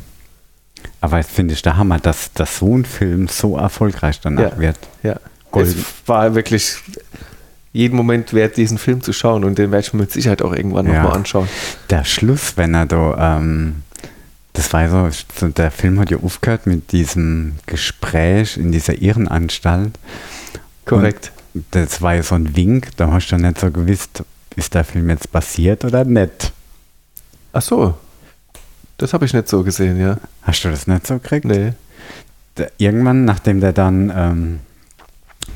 Aber 1.01 1.19
das 1.19 1.27
finde 1.29 1.55
ich 1.55 1.63
der 1.63 1.77
Hammer, 1.77 1.99
dass, 1.99 2.33
dass 2.33 2.59
so 2.59 2.77
ein 2.77 2.85
Film 2.85 3.29
so 3.29 3.57
erfolgreich 3.57 4.21
danach 4.21 4.53
Ja. 4.53 4.59
wird. 4.59 4.79
Ja. 5.03 5.17
Gold. 5.51 5.69
Es 5.69 5.77
war 6.07 6.35
wirklich 6.35 6.77
jeden 7.73 7.97
Moment 7.97 8.33
wert, 8.33 8.57
diesen 8.57 8.79
Film 8.79 9.03
zu 9.03 9.13
schauen 9.13 9.45
und 9.45 9.59
den 9.59 9.71
werde 9.73 9.87
ich 9.87 9.93
mir 9.93 10.01
mit 10.01 10.13
Sicherheit 10.13 10.43
auch 10.43 10.53
irgendwann 10.55 10.87
Ja. 10.87 11.03
nochmal 11.03 11.17
anschauen. 11.19 11.49
Der 11.91 12.05
Schluss, 12.05 12.57
wenn 12.57 12.75
er 12.75 12.87
da, 12.87 13.39
ähm, 13.39 13.83
das 14.53 14.73
war 14.73 14.89
so, 14.89 15.09
so, 15.39 15.49
der 15.49 15.71
Film 15.71 15.99
hat 15.99 16.11
ja 16.11 16.19
aufgehört 16.19 16.67
mit 16.67 16.93
diesem 16.93 17.57
Gespräch 17.67 18.57
in 18.57 18.71
dieser 18.73 18.95
Irrenanstalt. 19.01 19.99
Korrekt. 20.85 21.33
Und 21.55 21.65
das 21.73 22.01
war 22.03 22.15
ja 22.15 22.23
so 22.23 22.35
ein 22.37 22.55
Wink, 22.57 22.91
da 22.97 23.11
hast 23.13 23.29
du 23.31 23.37
nicht 23.37 23.61
so 23.61 23.71
gewusst, 23.71 24.23
ist 24.57 24.75
der 24.75 24.85
Film 24.85 25.11
jetzt 25.11 25.31
passiert 25.33 25.85
oder 25.85 26.05
nicht. 26.05 26.53
Ach 27.53 27.63
so. 27.63 27.95
Das 28.99 29.13
habe 29.13 29.25
ich 29.25 29.35
nicht 29.35 29.49
so 29.49 29.63
gesehen, 29.63 29.99
ja. 30.01 30.19
Hast 30.43 30.65
du 30.65 30.71
das 30.71 30.87
nicht 30.87 31.07
so 31.07 31.15
gekriegt? 31.19 31.45
Nee. 31.47 31.73
Der, 32.57 32.71
irgendwann, 32.79 33.25
nachdem 33.25 33.61
der 33.61 33.73
dann 33.73 34.13
ähm, 34.15 34.61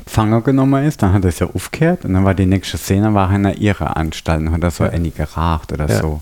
gefangen 0.05 0.43
genommen 0.43 0.83
ist, 0.85 1.01
dann 1.01 1.13
hat 1.13 1.23
er 1.23 1.29
es 1.29 1.39
ja 1.39 1.47
aufgehört 1.47 2.03
und 2.03 2.13
dann 2.13 2.25
war 2.25 2.33
die 2.33 2.45
nächste 2.45 2.77
Szene, 2.77 3.13
war 3.13 3.29
er 3.29 3.35
in 3.37 3.45
einer 3.45 3.57
Irrenanstalt 3.57 4.41
und 4.41 4.51
hat 4.51 4.63
er 4.63 4.71
so 4.71 4.83
Ja. 4.83 4.89
eine 4.91 5.09
geraucht 5.11 5.71
oder 5.71 5.87
Ja. 5.87 6.01
so. 6.01 6.21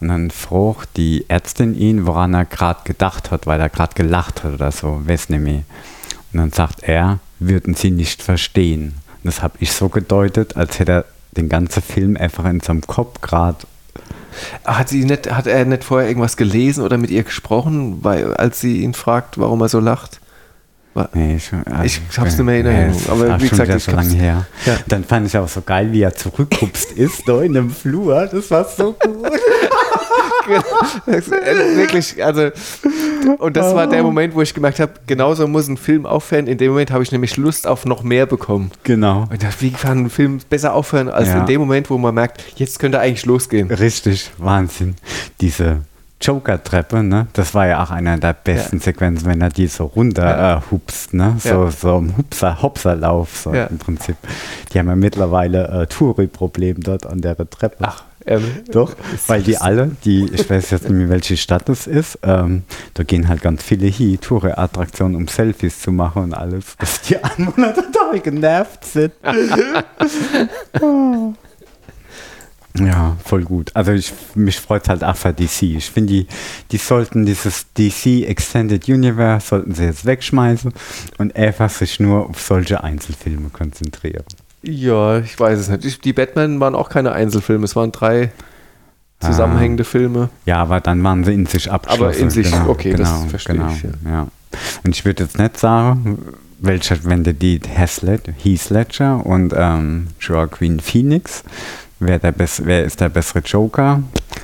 Und 0.00 0.08
dann 0.08 0.30
fragt 0.30 0.96
die 0.96 1.24
Ärztin 1.28 1.76
ihn, 1.76 2.06
woran 2.06 2.34
er 2.34 2.44
gerade 2.44 2.80
gedacht 2.84 3.30
hat, 3.30 3.46
weil 3.46 3.60
er 3.60 3.68
gerade 3.68 3.94
gelacht 3.94 4.42
hat 4.44 4.52
oder 4.54 4.70
so, 4.72 5.00
weiß 5.04 5.28
nicht 5.28 5.40
mehr. 5.42 5.62
Und 6.32 6.38
dann 6.38 6.52
sagt 6.52 6.82
er, 6.82 7.18
würden 7.38 7.74
sie 7.74 7.90
nicht 7.90 8.22
verstehen. 8.22 8.94
Und 9.22 9.24
das 9.26 9.42
habe 9.42 9.54
ich 9.60 9.72
so 9.72 9.88
gedeutet, 9.88 10.56
als 10.56 10.78
hätte 10.78 10.92
er 10.92 11.04
den 11.36 11.48
ganzen 11.48 11.82
Film 11.82 12.16
einfach 12.16 12.44
in 12.46 12.60
seinem 12.60 12.80
Kopf 12.82 13.20
gerade 13.20 13.58
Hat, 14.64 14.88
sie 14.88 15.04
nicht, 15.04 15.32
hat 15.32 15.46
er 15.46 15.64
nicht 15.64 15.84
vorher 15.84 16.08
irgendwas 16.08 16.36
gelesen 16.36 16.84
oder 16.84 16.98
mit 16.98 17.10
ihr 17.10 17.22
gesprochen, 17.22 17.98
weil, 18.02 18.34
als 18.34 18.60
sie 18.60 18.82
ihn 18.82 18.94
fragt, 18.94 19.38
warum 19.38 19.60
er 19.60 19.68
so 19.68 19.80
lacht? 19.80 20.20
Nee, 21.14 21.36
ich, 21.36 21.50
also, 21.52 21.82
Ich 21.84 22.18
hab's 22.18 22.36
nicht 22.36 22.44
mehr 22.44 22.60
in 22.60 22.66
Erinnerung, 22.66 23.00
es 23.00 23.08
aber 23.08 23.40
wie 23.40 23.48
gesagt, 23.48 23.74
ich 23.74 23.84
so 23.84 23.92
lange 23.92 24.14
her. 24.14 24.46
Ja. 24.66 24.76
Dann 24.88 25.04
fand 25.04 25.26
ich 25.26 25.38
auch 25.38 25.48
so 25.48 25.62
geil, 25.62 25.90
wie 25.92 26.02
er 26.02 26.14
zurückgupst 26.14 26.92
ist, 26.92 27.26
da 27.26 27.40
in 27.40 27.54
dem 27.54 27.70
Flur. 27.70 28.28
Das 28.30 28.50
war 28.50 28.64
so 28.64 28.92
gut. 28.92 29.32
Äh, 31.06 31.76
wirklich, 31.76 32.22
also 32.24 32.50
und 33.38 33.56
das 33.56 33.74
war 33.74 33.86
der 33.86 34.02
Moment, 34.02 34.34
wo 34.34 34.42
ich 34.42 34.52
gemerkt 34.54 34.80
habe, 34.80 34.92
genauso 35.06 35.46
muss 35.46 35.68
ein 35.68 35.76
Film 35.76 36.06
aufhören. 36.06 36.46
In 36.46 36.58
dem 36.58 36.70
Moment 36.72 36.90
habe 36.90 37.02
ich 37.02 37.12
nämlich 37.12 37.36
Lust 37.36 37.66
auf 37.66 37.84
noch 37.84 38.02
mehr 38.02 38.26
bekommen. 38.26 38.70
Genau. 38.84 39.26
Und 39.30 39.42
dachte, 39.42 39.60
wie 39.60 39.70
kann 39.70 40.04
ein 40.06 40.10
Film 40.10 40.40
besser 40.50 40.74
aufhören, 40.74 41.08
als 41.08 41.28
Ja. 41.28 41.40
in 41.40 41.46
dem 41.46 41.60
Moment, 41.60 41.90
wo 41.90 41.98
man 41.98 42.14
merkt, 42.14 42.42
jetzt 42.56 42.78
könnte 42.78 42.98
eigentlich 43.00 43.26
losgehen. 43.26 43.70
Richtig, 43.70 44.30
Wahnsinn. 44.38 44.96
Diese 45.40 45.82
Joker-Treppe, 46.20 47.02
ne? 47.02 47.26
Das 47.32 47.52
war 47.54 47.66
ja 47.66 47.82
auch 47.82 47.90
einer 47.90 48.16
der 48.16 48.32
besten 48.32 48.78
Sequenzen, 48.78 49.26
wenn 49.26 49.40
er 49.40 49.48
die 49.48 49.66
so 49.66 49.86
runter 49.86 50.24
Ja. 50.24 50.56
äh, 50.58 50.60
hupst, 50.70 51.14
ne? 51.14 51.34
So, 51.38 51.64
Ja. 51.64 51.70
so 51.70 51.98
ein 52.00 52.16
Hupser, 52.16 52.62
Hopserlauf, 52.62 53.36
so 53.36 53.52
Ja. 53.52 53.64
im 53.64 53.78
Prinzip. 53.78 54.16
Die 54.72 54.78
haben 54.78 54.88
ja 54.88 54.94
mittlerweile 54.96 55.82
äh, 55.82 55.86
Touri-Problem 55.86 56.80
dort 56.80 57.06
an 57.06 57.20
der 57.22 57.36
Treppe. 57.50 57.76
Ach, 57.80 58.04
ähm, 58.26 58.44
Doch, 58.70 58.94
weil 59.26 59.42
die 59.42 59.56
alle, 59.56 59.90
die, 60.04 60.28
ich 60.32 60.48
weiß 60.48 60.70
jetzt 60.70 60.84
nicht 60.84 60.92
mehr, 60.92 61.08
welche 61.08 61.36
Stadt 61.36 61.68
es 61.68 61.86
ist, 61.86 62.18
ähm, 62.22 62.62
da 62.94 63.02
gehen 63.02 63.28
halt 63.28 63.42
ganz 63.42 63.62
viele 63.62 63.86
hier, 63.86 64.20
Touri-Attraktionen, 64.20 65.16
um 65.16 65.28
Selfies 65.28 65.80
zu 65.80 65.92
machen 65.92 66.24
und 66.24 66.34
alles. 66.34 66.76
Dass 66.78 67.00
die 67.02 67.22
Anwohner 67.22 67.74
total 67.74 68.20
genervt 68.20 68.84
sind. 68.84 69.12
Ja, 72.78 73.16
voll 73.22 73.42
gut. 73.42 73.70
Also 73.74 73.92
ich, 73.92 74.12
mich 74.34 74.58
freut 74.58 74.88
halt 74.88 75.04
auch 75.04 75.16
für 75.16 75.32
DC. 75.32 75.62
Ich 75.62 75.90
finde, 75.90 76.12
die, 76.12 76.26
die 76.70 76.78
sollten 76.78 77.26
dieses 77.26 77.66
DC 77.74 78.26
Extended 78.26 78.88
Universe, 78.88 79.48
sollten 79.48 79.74
sie 79.74 79.84
jetzt 79.84 80.06
wegschmeißen 80.06 80.72
und 81.18 81.36
einfach 81.36 81.68
sich 81.68 82.00
nur 82.00 82.30
auf 82.30 82.40
solche 82.40 82.82
Einzelfilme 82.82 83.50
konzentrieren. 83.50 84.24
Ja, 84.62 85.18
ich 85.18 85.38
weiß 85.38 85.58
es 85.58 85.68
nicht. 85.68 85.84
Ich, 85.84 86.00
die 86.00 86.12
Batman 86.12 86.60
waren 86.60 86.74
auch 86.74 86.88
keine 86.88 87.12
Einzelfilme, 87.12 87.64
es 87.64 87.76
waren 87.76 87.92
drei 87.92 88.30
zusammenhängende 89.20 89.84
Filme. 89.84 90.30
Ja, 90.46 90.56
aber 90.56 90.80
dann 90.80 91.02
waren 91.04 91.24
sie 91.24 91.32
in 91.32 91.46
sich 91.46 91.70
abgeschlossen. 91.70 92.04
Aber 92.04 92.16
in 92.16 92.30
sich, 92.30 92.50
genau, 92.50 92.68
okay, 92.68 92.94
das 92.94 93.08
genau, 93.08 93.28
verstehe 93.28 93.54
genau, 93.56 93.70
ich, 93.72 93.84
Ja. 94.04 94.26
Und 94.84 94.94
ich 94.96 95.04
würde 95.04 95.22
jetzt 95.22 95.38
nicht 95.38 95.58
sagen, 95.58 96.18
welcher, 96.58 96.96
wenn 97.04 97.24
du 97.24 97.32
die 97.32 97.60
Heath 97.66 98.02
Led- 98.02 98.32
Heath 98.42 98.70
Ledger 98.70 99.24
und 99.24 99.52
ähm, 99.56 100.08
Joaquin 100.20 100.80
Phoenix, 100.80 101.44
wer, 102.00 102.18
der 102.18 102.32
bess, 102.32 102.62
wer 102.64 102.84
ist 102.84 103.00
der 103.00 103.08
bessere 103.08 103.40
Joker? 103.40 104.02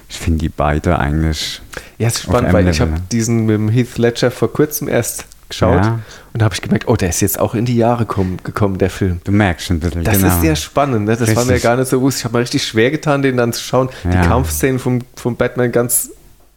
Ich 0.09 0.19
finde 0.19 0.39
die 0.39 0.49
beide 0.49 0.99
eigentlich. 0.99 1.61
Ja, 1.99 2.09
es 2.09 2.17
ist 2.17 2.23
spannend, 2.23 2.53
weil 2.53 2.69
ich 2.69 2.81
habe 2.81 2.93
ne? 2.93 3.03
diesen 3.13 3.47
mit 3.47 3.57
dem 3.57 3.69
Heath 3.69 3.99
Ledger 3.99 4.31
vor 4.31 4.53
kurzem 4.53 4.89
erst 4.89 5.27
geschaut 5.49 5.85
Ja. 5.85 5.99
und 6.33 6.41
da 6.41 6.45
habe 6.45 6.55
ich 6.55 6.63
gemerkt, 6.63 6.89
oh, 6.89 6.97
der 6.97 7.09
ist 7.09 7.21
jetzt 7.21 7.39
auch 7.41 7.55
in 7.55 7.65
die 7.65 7.77
Jahre 7.77 8.07
komm, 8.07 8.37
gekommen, 8.43 8.79
der 8.79 8.91
Film. 8.91 9.21
Du 9.25 9.33
merkst 9.33 9.67
schon 9.67 9.77
ein 9.77 9.81
bisschen. 9.81 10.05
Das 10.05 10.17
genau. 10.19 10.29
ist 10.29 10.41
sehr 10.41 10.57
spannend, 10.57 11.07
ne? 11.07 11.17
das 11.17 11.35
war 11.35 11.45
mir 11.45 11.53
Richtig. 11.55 11.63
gar 11.65 11.77
nicht 11.77 11.89
so 11.89 11.99
bewusst. 11.99 12.19
Ich 12.19 12.25
habe 12.25 12.37
mir 12.37 12.41
richtig 12.43 12.65
schwer 12.67 12.91
getan, 12.91 13.23
den 13.23 13.37
dann 13.37 13.53
zu 13.53 13.63
schauen. 13.63 13.89
Die 14.05 14.09
Ja. 14.15 14.27
Kampfszenen 14.27 14.79
vom, 14.79 15.01
vom 15.17 15.37
Batman 15.37 15.73
ganz 15.73 16.11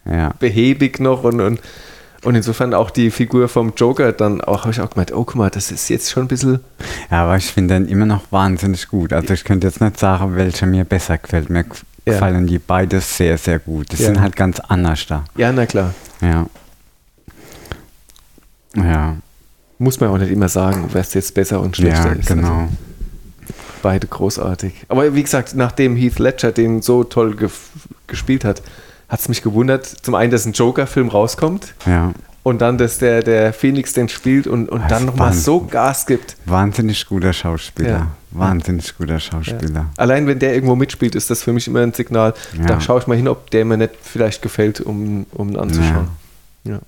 Ja. 0.04 0.32
behäbig 0.38 1.00
noch 1.00 1.24
und, 1.24 1.40
und, 1.40 1.60
und 2.24 2.34
insofern 2.34 2.74
auch 2.74 2.90
die 2.90 3.10
Figur 3.10 3.48
vom 3.48 3.72
Joker 3.76 4.12
dann 4.12 4.40
auch, 4.40 4.62
habe 4.62 4.70
ich 4.72 4.80
auch 4.80 4.90
gemeint, 4.90 5.12
oh 5.12 5.24
guck 5.24 5.34
mal, 5.36 5.50
das 5.50 5.70
ist 5.72 5.88
jetzt 5.88 6.10
schon 6.10 6.24
ein 6.24 6.28
bisschen, 6.28 6.60
ja, 7.10 7.24
aber 7.24 7.36
ich 7.36 7.46
finde 7.46 7.74
den 7.74 7.88
immer 7.88 8.06
noch 8.06 8.22
wahnsinnig 8.30 8.88
gut. 8.88 9.12
Also 9.12 9.34
ich 9.34 9.42
könnte 9.44 9.66
jetzt 9.66 9.80
nicht 9.80 9.98
sagen, 9.98 10.36
welcher 10.36 10.66
mir 10.66 10.84
besser 10.84 11.18
gefällt. 11.18 11.50
Mir 11.50 11.64
gefallen 12.04 12.46
die 12.48 12.58
beide 12.58 13.00
sehr, 13.00 13.38
sehr 13.38 13.58
gut. 13.60 13.92
Die 13.92 13.96
sind 13.96 14.20
halt 14.20 14.34
ganz 14.36 14.58
anders 14.60 15.06
da. 15.06 15.24
ja, 15.36 15.50
na 15.52 15.66
klar. 15.66 15.94
Ja. 16.20 16.46
Ja. 18.76 19.16
Muss 19.78 19.98
man 20.00 20.10
auch 20.10 20.18
nicht 20.18 20.30
immer 20.30 20.48
sagen, 20.48 20.88
wer 20.92 21.00
es 21.00 21.12
jetzt 21.14 21.34
besser 21.34 21.60
und 21.60 21.76
schlechter 21.76 22.06
Ja, 22.06 22.12
ist. 22.12 22.28
genau. 22.28 22.48
Also 22.48 22.68
beide 23.82 24.06
großartig. 24.06 24.74
Aber 24.88 25.14
wie 25.14 25.22
gesagt, 25.22 25.54
nachdem 25.56 25.96
Heath 25.96 26.18
Ledger 26.18 26.52
den 26.52 26.82
so 26.82 27.02
toll 27.04 27.32
gef- 27.34 27.70
gespielt 28.06 28.44
hat, 28.44 28.62
hat 29.08 29.20
es 29.20 29.28
mich 29.28 29.42
gewundert, 29.42 29.84
zum 29.86 30.14
einen, 30.14 30.30
dass 30.30 30.46
ein 30.46 30.52
Joker-Film 30.52 31.08
rauskommt 31.08 31.74
Ja. 31.84 32.12
und 32.44 32.60
dann, 32.62 32.78
dass 32.78 32.98
der, 32.98 33.22
der 33.22 33.52
Phoenix 33.52 33.92
den 33.92 34.08
spielt 34.08 34.46
und, 34.46 34.68
und 34.68 34.82
Das 34.82 34.88
dann 34.88 35.04
nochmal 35.06 35.32
so 35.32 35.60
Gas 35.66 36.06
gibt. 36.06 36.36
Wahnsinnig 36.46 37.06
guter 37.06 37.32
Schauspieler. 37.32 37.88
Ja. 37.90 38.06
Wahnsinnig 38.30 38.96
guter 38.96 39.18
Schauspieler. 39.20 39.86
Allein 39.96 40.26
wenn 40.28 40.38
der 40.38 40.54
irgendwo 40.54 40.76
mitspielt, 40.76 41.14
ist 41.16 41.28
das 41.28 41.42
für 41.42 41.52
mich 41.52 41.66
immer 41.66 41.80
ein 41.80 41.92
Signal. 41.92 42.32
Ja. 42.56 42.66
Da 42.66 42.80
schaue 42.80 43.00
ich 43.00 43.06
mal 43.08 43.16
hin, 43.16 43.28
ob 43.28 43.50
der 43.50 43.64
mir 43.64 43.76
nicht 43.76 43.92
vielleicht 44.00 44.40
gefällt, 44.42 44.80
um, 44.80 45.26
um 45.32 45.50
ihn 45.50 45.58
anzuschauen. 45.58 46.08
Ja. 46.64 46.78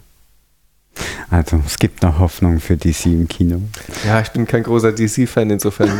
Also 1.30 1.60
es 1.66 1.78
gibt 1.78 2.02
noch 2.02 2.18
Hoffnung 2.18 2.60
für 2.60 2.76
DC 2.76 3.06
im 3.06 3.28
Kino. 3.28 3.60
ja, 4.06 4.20
ich 4.20 4.28
bin 4.28 4.46
kein 4.46 4.62
großer 4.62 4.92
DC-Fan, 4.92 5.50
insofern. 5.50 5.90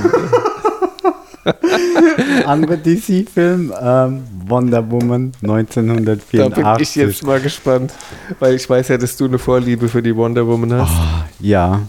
Andere 2.46 2.78
DC-Film, 2.78 3.72
ähm, 3.80 4.24
Wonder 4.46 4.90
Woman 4.90 5.32
da 5.42 5.54
bin 5.54 5.66
1984. 5.66 6.80
ich 6.80 6.94
jetzt 6.94 7.22
mal 7.22 7.40
gespannt, 7.40 7.92
weil 8.38 8.54
ich 8.54 8.68
weiß 8.68 8.88
ja, 8.88 8.98
dass 8.98 9.16
du 9.16 9.26
eine 9.26 9.38
Vorliebe 9.38 9.88
für 9.88 10.02
die 10.02 10.14
Wonder 10.14 10.46
Woman 10.46 10.72
hast. 10.74 10.90
Ah, 10.90 11.26
ja, 11.40 11.82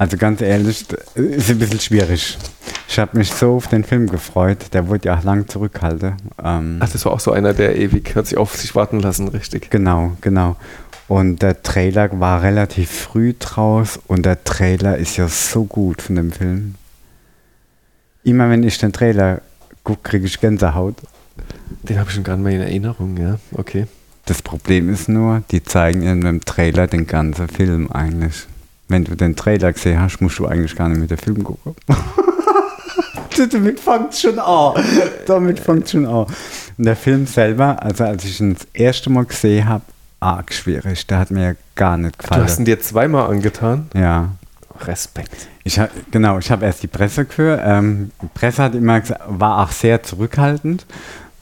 also 0.00 0.16
ganz 0.16 0.40
ehrlich, 0.40 0.86
ist 1.14 1.50
ein 1.50 1.58
bisschen 1.58 1.78
schwierig. 1.78 2.38
Ich 2.88 2.98
habe 2.98 3.18
mich 3.18 3.30
so 3.32 3.56
auf 3.56 3.68
den 3.68 3.84
Film 3.84 4.08
gefreut. 4.08 4.72
Der 4.72 4.88
wurde 4.88 5.08
ja 5.08 5.18
auch 5.18 5.24
lang 5.24 5.46
zurückgehalten. 5.46 6.14
Ähm, 6.42 6.78
Ach, 6.80 6.88
das 6.88 7.04
war 7.04 7.12
auch 7.12 7.20
so 7.20 7.32
einer, 7.32 7.52
der 7.52 7.76
ewig 7.76 8.16
hat 8.16 8.26
sich 8.26 8.38
auf 8.38 8.56
sich 8.56 8.74
warten 8.74 9.00
lassen, 9.00 9.28
richtig. 9.28 9.70
Genau, 9.70 10.12
genau. 10.22 10.56
Und 11.10 11.42
der 11.42 11.60
Trailer 11.64 12.20
war 12.20 12.40
relativ 12.44 12.88
früh 12.88 13.34
draus 13.36 13.98
und 14.06 14.24
der 14.24 14.44
Trailer 14.44 14.96
ist 14.96 15.16
ja 15.16 15.26
so 15.26 15.64
gut 15.64 16.02
von 16.02 16.14
dem 16.14 16.30
Film. 16.30 16.76
Immer 18.22 18.48
wenn 18.48 18.62
ich 18.62 18.78
den 18.78 18.92
Trailer 18.92 19.40
gucke, 19.82 20.02
kriege 20.04 20.26
ich 20.26 20.40
Gänsehaut. 20.40 20.94
Den 21.82 21.98
habe 21.98 22.08
ich 22.08 22.14
schon 22.14 22.22
gar 22.22 22.36
nicht 22.36 22.44
mehr 22.44 22.54
in 22.54 22.60
Erinnerung, 22.60 23.16
ja. 23.16 23.40
Okay. 23.54 23.88
Das 24.26 24.40
Problem 24.40 24.88
ist 24.88 25.08
nur, 25.08 25.42
die 25.50 25.64
zeigen 25.64 26.02
in 26.02 26.20
dem 26.20 26.44
Trailer 26.44 26.86
den 26.86 27.08
ganzen 27.08 27.48
Film 27.48 27.90
eigentlich. 27.90 28.46
Wenn 28.86 29.02
du 29.02 29.16
den 29.16 29.34
Trailer 29.34 29.72
gesehen 29.72 30.00
hast, 30.00 30.20
musst 30.20 30.38
du 30.38 30.46
eigentlich 30.46 30.76
gar 30.76 30.88
nicht 30.88 31.00
mit 31.00 31.10
dem 31.10 31.18
Film 31.18 31.42
gucken. 31.42 31.74
Damit 33.50 33.80
fängt 33.80 34.12
es 34.12 34.20
schon 34.20 34.38
an. 34.38 34.74
Damit 35.26 35.58
fängt 35.58 35.90
schon 35.90 36.06
an. 36.06 36.26
Und 36.78 36.84
der 36.84 36.94
Film 36.94 37.26
selber, 37.26 37.82
also 37.82 38.04
als 38.04 38.24
ich 38.24 38.40
ihn 38.40 38.54
das 38.54 38.68
erste 38.72 39.10
Mal 39.10 39.24
gesehen 39.24 39.68
habe, 39.68 39.82
arg 40.20 40.52
schwierig. 40.52 41.06
Der 41.06 41.18
hat 41.18 41.30
mir 41.30 41.56
gar 41.74 41.96
nicht 41.96 42.18
gefallen. 42.18 42.40
Du 42.40 42.46
hast 42.46 42.58
ihn 42.58 42.64
dir 42.64 42.80
zweimal 42.80 43.30
angetan? 43.30 43.88
Ja. 43.94 44.30
Respekt. 44.82 45.48
Ich 45.64 45.78
hab, 45.78 45.90
genau, 46.10 46.38
ich 46.38 46.50
habe 46.50 46.64
erst 46.64 46.82
die 46.82 46.86
Presse 46.86 47.24
gehört. 47.24 47.60
Ähm, 47.64 48.12
die 48.22 48.28
Presse 48.32 48.62
hat 48.62 48.74
immer 48.74 49.00
gesagt, 49.00 49.22
war 49.26 49.64
auch 49.64 49.72
sehr 49.72 50.02
zurückhaltend. 50.02 50.86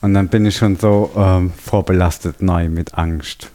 Und 0.01 0.15
dann 0.15 0.29
bin 0.29 0.47
ich 0.47 0.57
schon 0.57 0.77
so 0.77 1.11
ähm, 1.17 1.53
vorbelastet 1.53 2.41
neu 2.41 2.69
mit 2.69 2.95
Angst. 2.95 3.51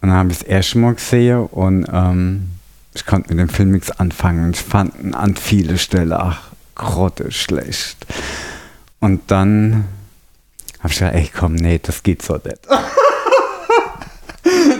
Und 0.00 0.08
dann 0.08 0.18
habe 0.18 0.32
ich 0.32 0.38
es 0.38 0.42
erst 0.42 0.74
mal 0.74 0.94
gesehen 0.94 1.46
und 1.46 1.86
ähm, 1.92 2.50
ich 2.94 3.04
konnte 3.04 3.34
mit 3.34 3.38
dem 3.38 3.48
Film 3.48 3.72
nichts 3.72 3.90
anfangen. 3.90 4.52
Ich 4.52 4.60
fand 4.60 4.98
ihn 5.00 5.14
an 5.14 5.36
viele 5.36 5.76
Stellen 5.76 6.12
ach, 6.12 6.48
grotte 6.74 7.30
schlecht. 7.30 8.06
Und 9.00 9.30
dann 9.30 9.84
habe 10.78 10.92
ich 10.92 10.98
gesagt, 10.98 11.14
ey 11.14 11.30
komm, 11.34 11.54
nee, 11.54 11.78
das 11.82 12.02
geht 12.02 12.22
so 12.22 12.34
nicht. 12.34 12.60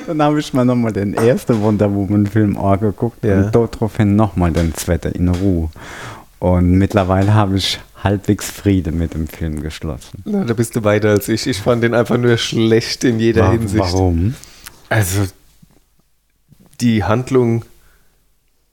dann 0.06 0.22
habe 0.22 0.38
ich 0.40 0.52
mir 0.52 0.64
nochmal 0.64 0.92
den 0.92 1.14
ersten 1.14 1.60
Wonder 1.62 1.92
Woman-Film 1.92 2.56
angeguckt 2.58 3.24
Ja. 3.24 3.42
und 3.44 3.54
daraufhin 3.54 4.16
nochmal 4.16 4.52
den 4.52 4.74
zweiten 4.74 5.12
in 5.12 5.28
Ruhe. 5.28 5.68
Und 6.38 6.72
mittlerweile 6.72 7.34
habe 7.34 7.56
ich 7.56 7.80
halbwegs 8.04 8.50
Friede 8.50 8.92
mit 8.92 9.14
dem 9.14 9.26
Film 9.26 9.62
geschlossen. 9.62 10.22
Na, 10.24 10.44
da 10.44 10.54
bist 10.54 10.76
du 10.76 10.84
weiter 10.84 11.08
als 11.10 11.28
ich. 11.28 11.46
Ich 11.46 11.58
fand 11.58 11.82
den 11.82 11.94
einfach 11.94 12.18
nur 12.18 12.36
schlecht 12.36 13.04
in 13.04 13.18
jeder 13.18 13.44
Wa- 13.48 13.52
Hinsicht. 13.52 13.78
Warum? 13.92 14.34
Also 14.88 15.22
die 16.80 17.02
Handlung, 17.04 17.64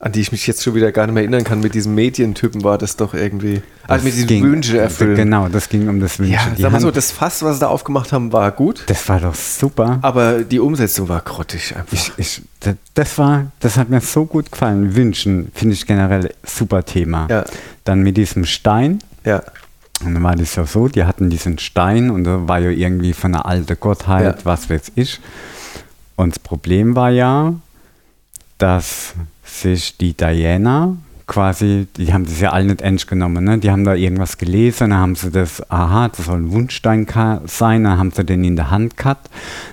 an 0.06 0.12
die 0.12 0.20
ich 0.20 0.34
mich 0.34 0.46
jetzt 0.48 0.62
schon 0.62 0.76
wieder 0.76 0.92
gar 0.92 1.06
nicht 1.06 1.14
mehr 1.14 1.24
erinnern 1.24 1.46
kann, 1.46 1.62
mit 1.62 1.74
diesem 1.76 1.96
Medientypen 1.96 2.62
war 2.66 2.78
das 2.78 2.98
doch 2.98 3.14
irgendwie. 3.14 3.62
Also 3.88 4.04
mit 4.04 4.12
Das 4.12 4.16
diesen 4.16 4.28
ging- 4.28 4.44
Wünsche 4.44 4.78
erfüllen. 4.78 5.16
Genau, 5.16 5.48
das 5.48 5.70
ging 5.70 5.88
um 5.88 6.02
das 6.02 6.20
Wünsche. 6.20 6.34
Ja, 6.34 6.42
Die 6.58 6.62
sag 6.62 6.74
mal 6.74 6.82
so, 6.82 6.88
Hand- 6.88 6.98
das 6.98 7.12
Fass, 7.12 7.42
was 7.42 7.56
sie 7.56 7.60
da 7.62 7.68
aufgemacht 7.70 8.12
haben, 8.12 8.34
war 8.34 8.52
gut, 8.52 8.84
das 8.88 9.08
war 9.08 9.22
doch 9.22 9.34
super. 9.34 10.00
aber 10.02 10.44
die 10.44 10.60
Umsetzung 10.60 11.08
war 11.08 11.22
grottig 11.22 11.74
einfach. 11.78 11.94
Ich, 11.94 12.12
ich, 12.18 12.42
das- 12.60 12.76
das 12.96 13.18
war, 13.18 13.52
das 13.62 13.78
hat 13.78 13.90
mir 13.90 14.02
so 14.02 14.26
gut 14.26 14.52
gefallen. 14.52 14.94
Wünschen 14.96 15.50
finde 15.56 15.74
ich 15.76 15.88
generell 15.88 16.34
super 16.46 16.84
Thema. 16.84 17.28
Ja. 17.30 17.46
Dann 17.86 18.02
mit 18.02 18.18
diesem 18.18 18.44
Stein. 18.44 19.00
ja, 19.24 19.42
Und 20.04 20.16
dann 20.16 20.24
war 20.24 20.36
das 20.36 20.56
ja 20.56 20.66
so, 20.66 20.90
die 20.90 21.06
hatten 21.06 21.30
diesen 21.30 21.60
Stein 21.60 22.12
und 22.12 22.26
da 22.26 22.46
war 22.46 22.60
ja 22.60 22.72
irgendwie 22.72 23.14
von 23.14 23.34
einer 23.34 23.46
alten 23.46 23.78
Gottheit, 23.80 24.40
Ja. 24.40 24.46
was 24.46 24.70
weiß 24.70 24.92
ich. 24.96 25.22
Und 26.18 26.36
das 26.36 26.40
Problem 26.40 26.94
war 26.98 27.10
ja, 27.10 27.54
dass 28.58 29.14
sich 29.64 29.98
die 29.98 30.14
Diana 30.16 30.96
quasi, 31.26 31.88
die 31.98 32.14
haben 32.14 32.26
das 32.26 32.40
ja 32.40 32.52
alle 32.52 32.66
nicht 32.66 32.82
ernst 32.82 33.08
genommen, 33.08 33.44
ne? 33.46 33.58
die 33.58 33.72
haben 33.72 33.86
da 33.86 33.96
irgendwas 33.96 34.38
gelesen, 34.38 34.90
dann 34.92 35.00
haben 35.00 35.16
sie 35.16 35.32
das, 35.32 35.68
aha, 35.72 36.10
das 36.10 36.26
soll 36.26 36.40
ein 36.40 36.52
Wunschstein 36.52 37.08
sein, 37.46 37.86
dann 37.86 37.98
haben 37.98 38.12
sie 38.12 38.26
den 38.26 38.44
in 38.44 38.56
der 38.56 38.70
Hand 38.72 38.98
gehabt, 38.98 39.30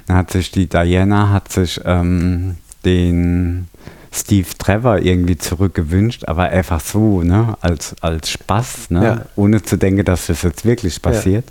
dann 0.07 0.17
hat 0.17 0.31
sich 0.31 0.51
die 0.53 0.69
Diana, 0.69 1.31
hat 1.31 1.51
sich 1.53 1.81
ähm, 1.85 2.57
den 2.85 3.67
Steve 4.13 4.47
Trevor 4.59 4.99
irgendwie 4.99 5.39
zurückgewünscht, 5.39 6.25
aber 6.27 6.45
einfach 6.45 6.81
so, 6.81 7.23
ne, 7.23 7.57
als, 7.61 7.95
als 8.01 8.31
Spaß, 8.31 8.91
ne, 8.91 9.05
Ja. 9.05 9.27
ohne 9.37 9.63
zu 9.63 9.77
denken, 9.77 10.05
dass 10.05 10.27
das 10.27 10.43
jetzt 10.43 10.65
wirklich 10.65 11.01
passiert. 11.03 11.45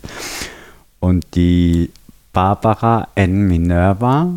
Und 1.00 1.26
die 1.36 1.90
Barbara 2.34 3.08
N. 3.16 3.48
Minerva 3.48 4.28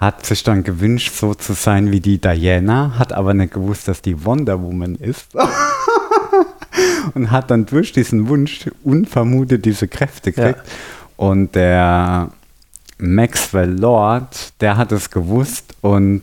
hat 0.00 0.26
sich 0.26 0.42
dann 0.42 0.62
gewünscht, 0.62 1.14
so 1.14 1.34
zu 1.34 1.54
sein 1.54 1.90
wie 1.90 2.00
die 2.00 2.20
Diana, 2.20 2.98
hat 2.98 3.12
aber 3.12 3.32
nicht 3.34 3.54
gewusst, 3.54 3.88
dass 3.88 4.02
die 4.02 4.24
Wonder 4.24 4.60
Woman 4.62 4.94
ist. 4.96 5.28
und 7.14 7.30
hat 7.30 7.50
dann 7.50 7.66
durch 7.66 7.92
diesen 7.92 8.28
Wunsch 8.28 8.68
unvermutet 8.84 9.64
diese 9.64 9.88
Kräfte 9.88 10.30
Ja. 10.30 10.48
gekriegt. 10.48 10.66
Und 11.16 11.54
der 11.54 12.30
Maxwell 12.98 13.78
Lord, 13.78 14.52
der 14.60 14.76
hat 14.76 14.92
es 14.92 15.10
gewusst 15.10 15.74
und 15.80 16.22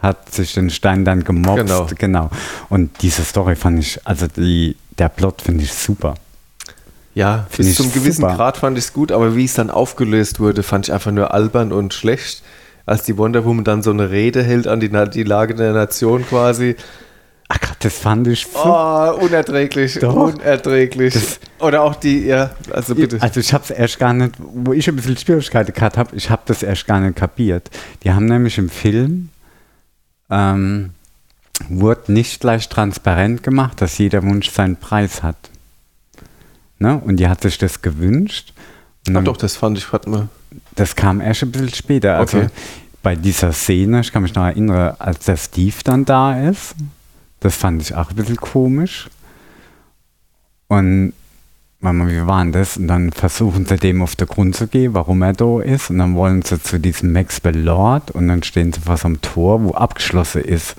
hat 0.00 0.32
sich 0.32 0.54
den 0.54 0.70
Stein 0.70 1.04
dann 1.04 1.24
gemobst. 1.24 1.66
Genau. 1.66 1.86
genau. 1.96 2.30
Und 2.68 3.02
diese 3.02 3.22
Story 3.24 3.54
fand 3.56 3.80
ich, 3.80 4.00
also 4.06 4.26
die, 4.26 4.76
der 4.98 5.08
Plot 5.08 5.42
finde 5.42 5.64
ich 5.64 5.72
super. 5.72 6.14
ja 7.14 7.46
Find 7.50 7.68
bis 7.68 7.76
zum 7.76 7.92
gewissen 7.92 8.22
super. 8.22 8.36
Grad 8.36 8.56
fand 8.58 8.76
ich 8.78 8.84
es 8.84 8.92
gut, 8.92 9.12
aber 9.12 9.36
wie 9.36 9.44
es 9.44 9.54
dann 9.54 9.70
aufgelöst 9.70 10.40
wurde, 10.40 10.62
fand 10.62 10.88
ich 10.88 10.92
einfach 10.92 11.12
nur 11.12 11.32
albern 11.32 11.72
und 11.72 11.92
schlecht. 11.94 12.42
Als 12.86 13.02
die 13.04 13.16
Wonder 13.16 13.44
Woman 13.44 13.64
dann 13.64 13.82
so 13.82 13.90
eine 13.90 14.10
Rede 14.10 14.42
hält 14.42 14.66
an 14.66 14.80
die, 14.80 14.88
Na- 14.90 15.06
die 15.06 15.22
Lage 15.22 15.54
der 15.54 15.72
Nation 15.72 16.26
quasi. 16.26 16.76
Ach 17.48 17.60
Gott, 17.60 17.76
das 17.80 17.98
fand 17.98 18.26
ich 18.26 18.46
super. 18.46 19.16
Oh, 19.18 19.24
unerträglich. 19.24 19.98
Doch. 20.00 20.14
Unerträglich. 20.14 21.14
Das- 21.14 21.40
Oder 21.60 21.82
auch 21.82 21.94
die, 21.94 22.24
ja, 22.26 22.50
also 22.72 22.94
bitte. 22.94 23.20
Also 23.20 23.40
ich 23.40 23.52
habe 23.54 23.64
es 23.64 23.70
erst 23.70 23.98
gar 23.98 24.12
nicht, 24.12 24.34
wo 24.38 24.72
ich 24.72 24.88
ein 24.88 24.96
bisschen 24.96 25.16
Schwierigkeiten 25.16 25.72
gehabt 25.72 25.96
habe, 25.96 26.14
ich 26.16 26.30
habe 26.30 26.42
das 26.46 26.62
erst 26.62 26.86
gar 26.86 27.00
nicht 27.00 27.16
kapiert. 27.16 27.70
Die 28.02 28.12
haben 28.12 28.26
nämlich 28.26 28.58
im 28.58 28.68
Film, 28.70 29.28
ähm, 30.30 30.90
wurde 31.68 32.12
nicht 32.12 32.40
gleich 32.40 32.68
transparent 32.68 33.42
gemacht, 33.42 33.80
dass 33.80 33.98
jeder 33.98 34.22
Wunsch 34.22 34.50
seinen 34.50 34.76
Preis 34.76 35.22
hat. 35.22 35.36
Ne? 36.78 37.00
Und 37.04 37.16
die 37.16 37.28
hat 37.28 37.42
sich 37.42 37.56
das 37.58 37.80
gewünscht. 37.82 38.52
Ach 39.14 39.22
doch, 39.22 39.36
das 39.36 39.56
fand 39.56 39.78
ich, 39.78 39.92
hat 39.92 40.06
mir. 40.06 40.28
Das 40.74 40.94
kam 40.96 41.20
erst 41.20 41.42
ein 41.42 41.52
bisschen 41.52 41.74
später. 41.74 42.18
Also 42.18 42.38
Okay. 42.38 42.48
bei 43.02 43.16
dieser 43.16 43.52
Szene, 43.52 44.00
ich 44.00 44.12
kann 44.12 44.22
mich 44.22 44.34
noch 44.34 44.44
erinnern, 44.44 44.94
als 44.98 45.24
der 45.26 45.36
Steve 45.36 45.76
dann 45.84 46.04
da 46.04 46.48
ist, 46.48 46.74
das 47.40 47.56
fand 47.56 47.82
ich 47.82 47.94
auch 47.94 48.10
ein 48.10 48.16
bisschen 48.16 48.36
komisch. 48.36 49.08
Und 50.68 51.12
wie 51.80 52.26
war 52.26 52.42
denn 52.42 52.52
das? 52.52 52.78
Und 52.78 52.88
dann 52.88 53.12
versuchen 53.12 53.66
sie 53.66 53.76
dem 53.76 54.00
auf 54.00 54.16
den 54.16 54.26
Grund 54.26 54.56
zu 54.56 54.66
gehen, 54.66 54.94
warum 54.94 55.20
er 55.20 55.34
da 55.34 55.60
ist. 55.60 55.90
Und 55.90 55.98
dann 55.98 56.14
wollen 56.14 56.40
sie 56.40 56.58
zu 56.62 56.80
diesem 56.80 57.12
Maxwell 57.12 57.58
Lord 57.58 58.10
und 58.12 58.28
dann 58.28 58.42
stehen 58.42 58.72
sie 58.72 58.80
vor 58.80 58.96
so 58.96 59.06
einem 59.08 59.20
Tor, 59.20 59.62
wo 59.62 59.72
abgeschlossen 59.72 60.40
ist. 60.42 60.76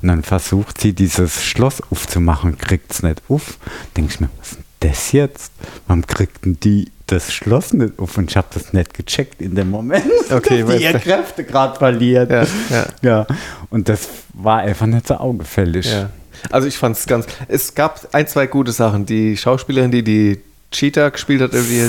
Und 0.00 0.08
dann 0.08 0.22
versucht 0.22 0.80
sie 0.80 0.94
dieses 0.94 1.44
Schloss 1.44 1.82
aufzumachen, 1.90 2.56
kriegt 2.56 2.90
es 2.90 3.02
nicht 3.02 3.20
auf. 3.28 3.58
Denke 3.94 4.12
ich 4.14 4.20
mir, 4.20 4.30
was 4.38 4.52
ist 4.52 4.56
denn 4.56 4.64
das 4.90 5.12
jetzt? 5.12 5.52
Warum 5.86 6.06
kriegt 6.06 6.46
denn 6.46 6.58
die 6.60 6.90
das 7.06 7.32
Schloss 7.32 7.72
nicht 7.72 7.98
auf? 7.98 8.16
Und 8.18 8.30
ich 8.30 8.36
habe 8.36 8.48
das 8.52 8.72
nicht 8.72 8.94
gecheckt 8.94 9.40
in 9.40 9.54
dem 9.54 9.70
Moment, 9.70 10.04
Okay, 10.30 10.62
dass 10.62 10.76
die 10.76 10.84
du. 10.84 10.98
Kräfte 11.00 11.44
gerade 11.44 11.78
verliert. 11.78 12.30
Ja, 12.30 12.46
ja. 12.70 12.86
ja. 13.02 13.26
Und 13.70 13.88
das 13.88 14.08
war 14.32 14.58
einfach 14.58 14.86
nicht 14.86 15.06
so 15.06 15.14
augefällig. 15.14 15.86
Ja. 15.86 16.10
Also 16.50 16.68
ich 16.68 16.76
fand 16.76 16.96
es 16.96 17.06
ganz. 17.06 17.26
Es 17.48 17.74
gab 17.74 18.00
ein, 18.12 18.26
zwei 18.26 18.46
gute 18.46 18.72
Sachen. 18.72 19.06
Die 19.06 19.36
Schauspielerin, 19.36 19.90
die 19.90 20.02
die 20.02 20.40
Cheetah 20.70 21.08
gespielt 21.10 21.40
hat, 21.40 21.52
wie 21.52 21.88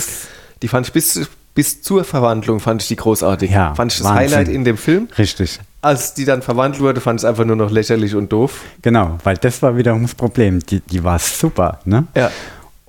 die 0.61 0.67
fand 0.67 0.87
ich 0.87 0.93
bis, 0.93 1.29
bis 1.53 1.81
zur 1.81 2.03
Verwandlung 2.03 2.59
fand 2.59 2.81
ich 2.81 2.87
die 2.87 2.95
großartig. 2.95 3.51
Ja, 3.51 3.75
fand 3.75 3.91
ich 3.91 3.99
das 3.99 4.07
Wahnsinn. 4.07 4.37
Highlight 4.37 4.47
in 4.47 4.63
dem 4.63 4.77
Film. 4.77 5.07
Richtig. 5.17 5.59
Als 5.81 6.13
die 6.13 6.25
dann 6.25 6.41
verwandelt 6.41 6.81
wurde, 6.81 7.01
fand 7.01 7.19
ich 7.19 7.23
es 7.23 7.29
einfach 7.29 7.45
nur 7.45 7.55
noch 7.55 7.71
lächerlich 7.71 8.15
und 8.15 8.31
doof. 8.31 8.61
Genau, 8.81 9.17
weil 9.23 9.37
das 9.37 9.61
war 9.61 9.77
wiederum 9.77 10.03
das 10.03 10.15
Problem. 10.15 10.59
Die, 10.59 10.79
die 10.79 11.03
war 11.03 11.19
super, 11.19 11.79
ne? 11.85 12.07
Ja. 12.15 12.31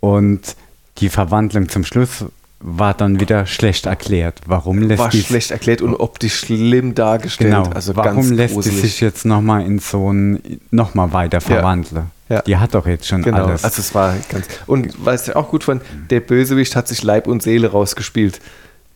Und 0.01 0.57
die 0.99 1.09
Verwandlung 1.09 1.69
zum 1.69 1.85
Schluss 1.85 2.25
war 2.61 2.93
dann 2.93 3.21
wieder 3.21 3.47
schlecht 3.47 3.87
erklärt. 3.87 4.41
Warum 4.47 4.83
lässt 4.83 4.99
War 4.99 5.11
die 5.11 5.23
schlecht 5.23 5.53
erklärt 5.53 5.81
und 5.81 5.95
optisch 5.95 6.41
schlimm 6.41 6.95
dargestellt. 6.95 7.51
Genau, 7.55 7.69
also 7.71 7.95
warum 7.95 8.17
ganz 8.17 8.31
lässt 8.31 8.55
gruselig. 8.55 8.81
die 8.81 8.87
sich 8.89 9.01
jetzt 9.01 9.25
nochmal 9.25 9.65
in 9.65 9.79
so 9.79 10.13
ein, 10.13 10.61
nochmal 10.73 11.13
weiter 11.13 11.41
verwandeln? 11.41 12.07
Ja. 12.29 12.43
Die 12.43 12.57
hat 12.57 12.75
doch 12.75 12.87
jetzt 12.87 13.07
schon 13.07 13.23
Genau, 13.23 13.47
alles. 13.47 13.63
also 13.65 13.81
es 13.81 13.95
war 13.95 14.15
ganz. 14.29 14.47
Und 14.67 14.93
was 15.05 15.29
ich 15.29 15.37
auch 15.37 15.49
gut 15.49 15.65
fand, 15.65 15.83
der 16.11 16.19
Bösewicht 16.21 16.75
hat 16.75 16.89
sich 16.89 17.03
Leib 17.05 17.27
und 17.29 17.43
Seele 17.45 17.69
rausgespielt 17.71 18.41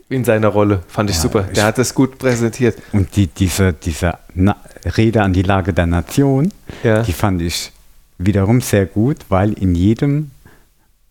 in 0.09 0.25
seiner 0.25 0.49
Rolle. 0.49 0.83
Fand 0.89 1.09
ich 1.09 1.17
Ja, 1.17 1.23
super. 1.23 1.45
ich- 1.49 1.55
Der 1.55 1.65
hat 1.65 1.79
das 1.79 1.95
gut 1.95 2.19
präsentiert. 2.19 2.77
Und 2.93 3.15
die, 3.17 3.29
diese, 3.29 3.73
diese 3.73 4.19
Na 4.35 4.57
Rede 4.97 5.23
an 5.23 5.33
die 5.33 5.43
Lage 5.43 5.73
der 5.73 5.87
Nation, 5.87 6.51
Ja. 6.83 7.03
die 7.05 7.13
fand 7.13 7.41
ich 7.41 7.71
wiederum 8.19 8.61
sehr 8.61 8.87
gut, 8.87 9.19
weil 9.29 9.53
in 9.53 9.75
jedem 9.77 10.33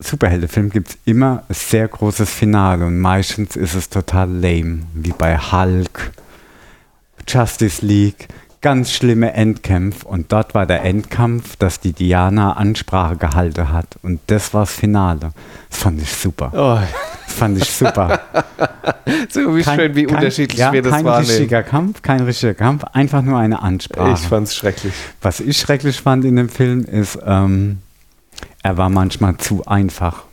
Superheldenfilm 0.01 0.69
gibt 0.69 0.89
es 0.89 0.97
immer 1.05 1.43
ein 1.47 1.53
sehr 1.53 1.87
großes 1.87 2.29
Finale 2.29 2.85
und 2.85 2.99
meistens 2.99 3.55
ist 3.55 3.75
es 3.75 3.89
total 3.89 4.29
lame, 4.29 4.79
wie 4.93 5.13
bei 5.17 5.37
Hulk, 5.37 6.11
Justice 7.27 7.85
League, 7.85 8.27
ganz 8.61 8.91
schlimme 8.91 9.33
Endkämpfe 9.33 10.07
und 10.07 10.31
dort 10.31 10.53
war 10.53 10.65
der 10.65 10.83
Endkampf, 10.83 11.55
dass 11.55 11.79
die 11.79 11.93
Diana 11.93 12.53
Ansprache 12.53 13.15
gehalten 13.17 13.71
hat 13.71 13.87
und 14.03 14.19
das 14.27 14.53
war 14.53 14.61
das 14.63 14.71
Finale. 14.73 15.31
Das 15.69 15.79
fand 15.79 16.01
ich 16.01 16.11
super. 16.13 16.51
Oh, 16.53 16.79
Das 17.25 17.35
fand 17.35 17.57
ich 17.57 17.69
super. 17.71 18.19
so 19.29 19.55
wie 19.55 19.61
Kein- 19.63 19.79
schön, 19.79 19.95
wie 19.95 20.03
kein- 20.05 20.15
unterschiedlich 20.17 20.59
ja, 20.59 20.73
wir 20.73 20.81
das 20.81 20.91
kein 20.93 21.05
wahrnehmen. 21.05 21.29
richtiger 21.29 21.63
Kampf, 21.63 22.01
kein 22.01 22.19
richtiger 22.21 22.53
Kampf, 22.53 22.83
einfach 22.93 23.21
nur 23.21 23.39
eine 23.39 23.61
Ansprache. 23.61 24.13
Ich 24.13 24.27
fand's 24.27 24.55
schrecklich. 24.55 24.93
Was 25.21 25.39
ich 25.39 25.57
schrecklich 25.57 25.99
fand 26.01 26.25
in 26.25 26.35
dem 26.35 26.49
Film 26.49 26.83
ist, 26.85 27.17
ähm, 27.25 27.77
er 28.63 28.77
war 28.77 28.89
manchmal 28.89 29.37
zu 29.37 29.65
einfach. 29.65 30.23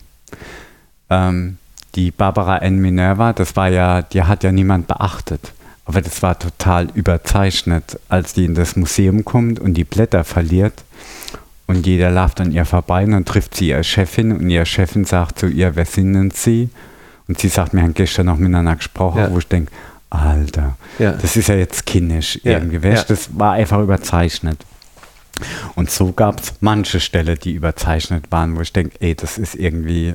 Ähm, 1.10 1.56
die 1.94 2.10
Barbara 2.10 2.58
N. 2.58 2.78
Minerva, 2.78 3.32
das 3.32 3.56
war 3.56 3.68
ja, 3.68 4.02
die 4.02 4.22
hat 4.22 4.44
ja 4.44 4.52
niemand 4.52 4.86
beachtet. 4.86 5.52
Aber 5.84 6.02
das 6.02 6.22
war 6.22 6.38
total 6.38 6.88
überzeichnet, 6.94 7.98
als 8.10 8.34
die 8.34 8.44
in 8.44 8.54
das 8.54 8.76
Museum 8.76 9.24
kommt 9.24 9.58
und 9.58 9.74
die 9.74 9.84
Blätter 9.84 10.22
verliert. 10.24 10.84
Und 11.66 11.86
jeder 11.86 12.10
läuft 12.10 12.40
an 12.40 12.52
ihr 12.52 12.64
vorbei 12.66 13.04
und 13.04 13.12
dann 13.12 13.24
trifft 13.24 13.54
sie 13.54 13.68
ihre 13.70 13.84
Chefin 13.84 14.32
und 14.32 14.48
ihre 14.50 14.66
Chefin 14.66 15.04
sagt 15.04 15.38
zu 15.38 15.46
ihr, 15.46 15.76
wer 15.76 15.84
sind 15.86 16.12
denn 16.14 16.30
Sie? 16.30 16.68
Und 17.26 17.38
sie 17.38 17.48
sagt, 17.48 17.74
wir 17.74 17.82
haben 17.82 17.92
gestern 17.94 18.26
noch 18.26 18.38
miteinander 18.38 18.76
gesprochen, 18.76 19.18
Ja. 19.18 19.30
wo 19.30 19.38
ich 19.38 19.46
denke, 19.48 19.70
Alter, 20.10 20.76
Ja. 20.98 21.12
das 21.12 21.36
ist 21.36 21.48
ja 21.48 21.56
jetzt 21.56 21.84
kindisch 21.84 22.38
Ja, 22.42 22.52
irgendwie. 22.52 22.82
weißt. 22.82 23.10
Das 23.10 23.38
war 23.38 23.52
einfach 23.52 23.80
überzeichnet. 23.80 24.58
Und 25.74 25.90
so 25.90 26.12
gab 26.12 26.40
es 26.40 26.54
manche 26.60 27.00
Stelle, 27.00 27.36
die 27.36 27.52
überzeichnet 27.52 28.24
waren, 28.30 28.56
wo 28.56 28.60
ich 28.60 28.72
denke, 28.72 28.96
ey, 29.00 29.14
das 29.14 29.38
ist 29.38 29.54
irgendwie 29.54 30.14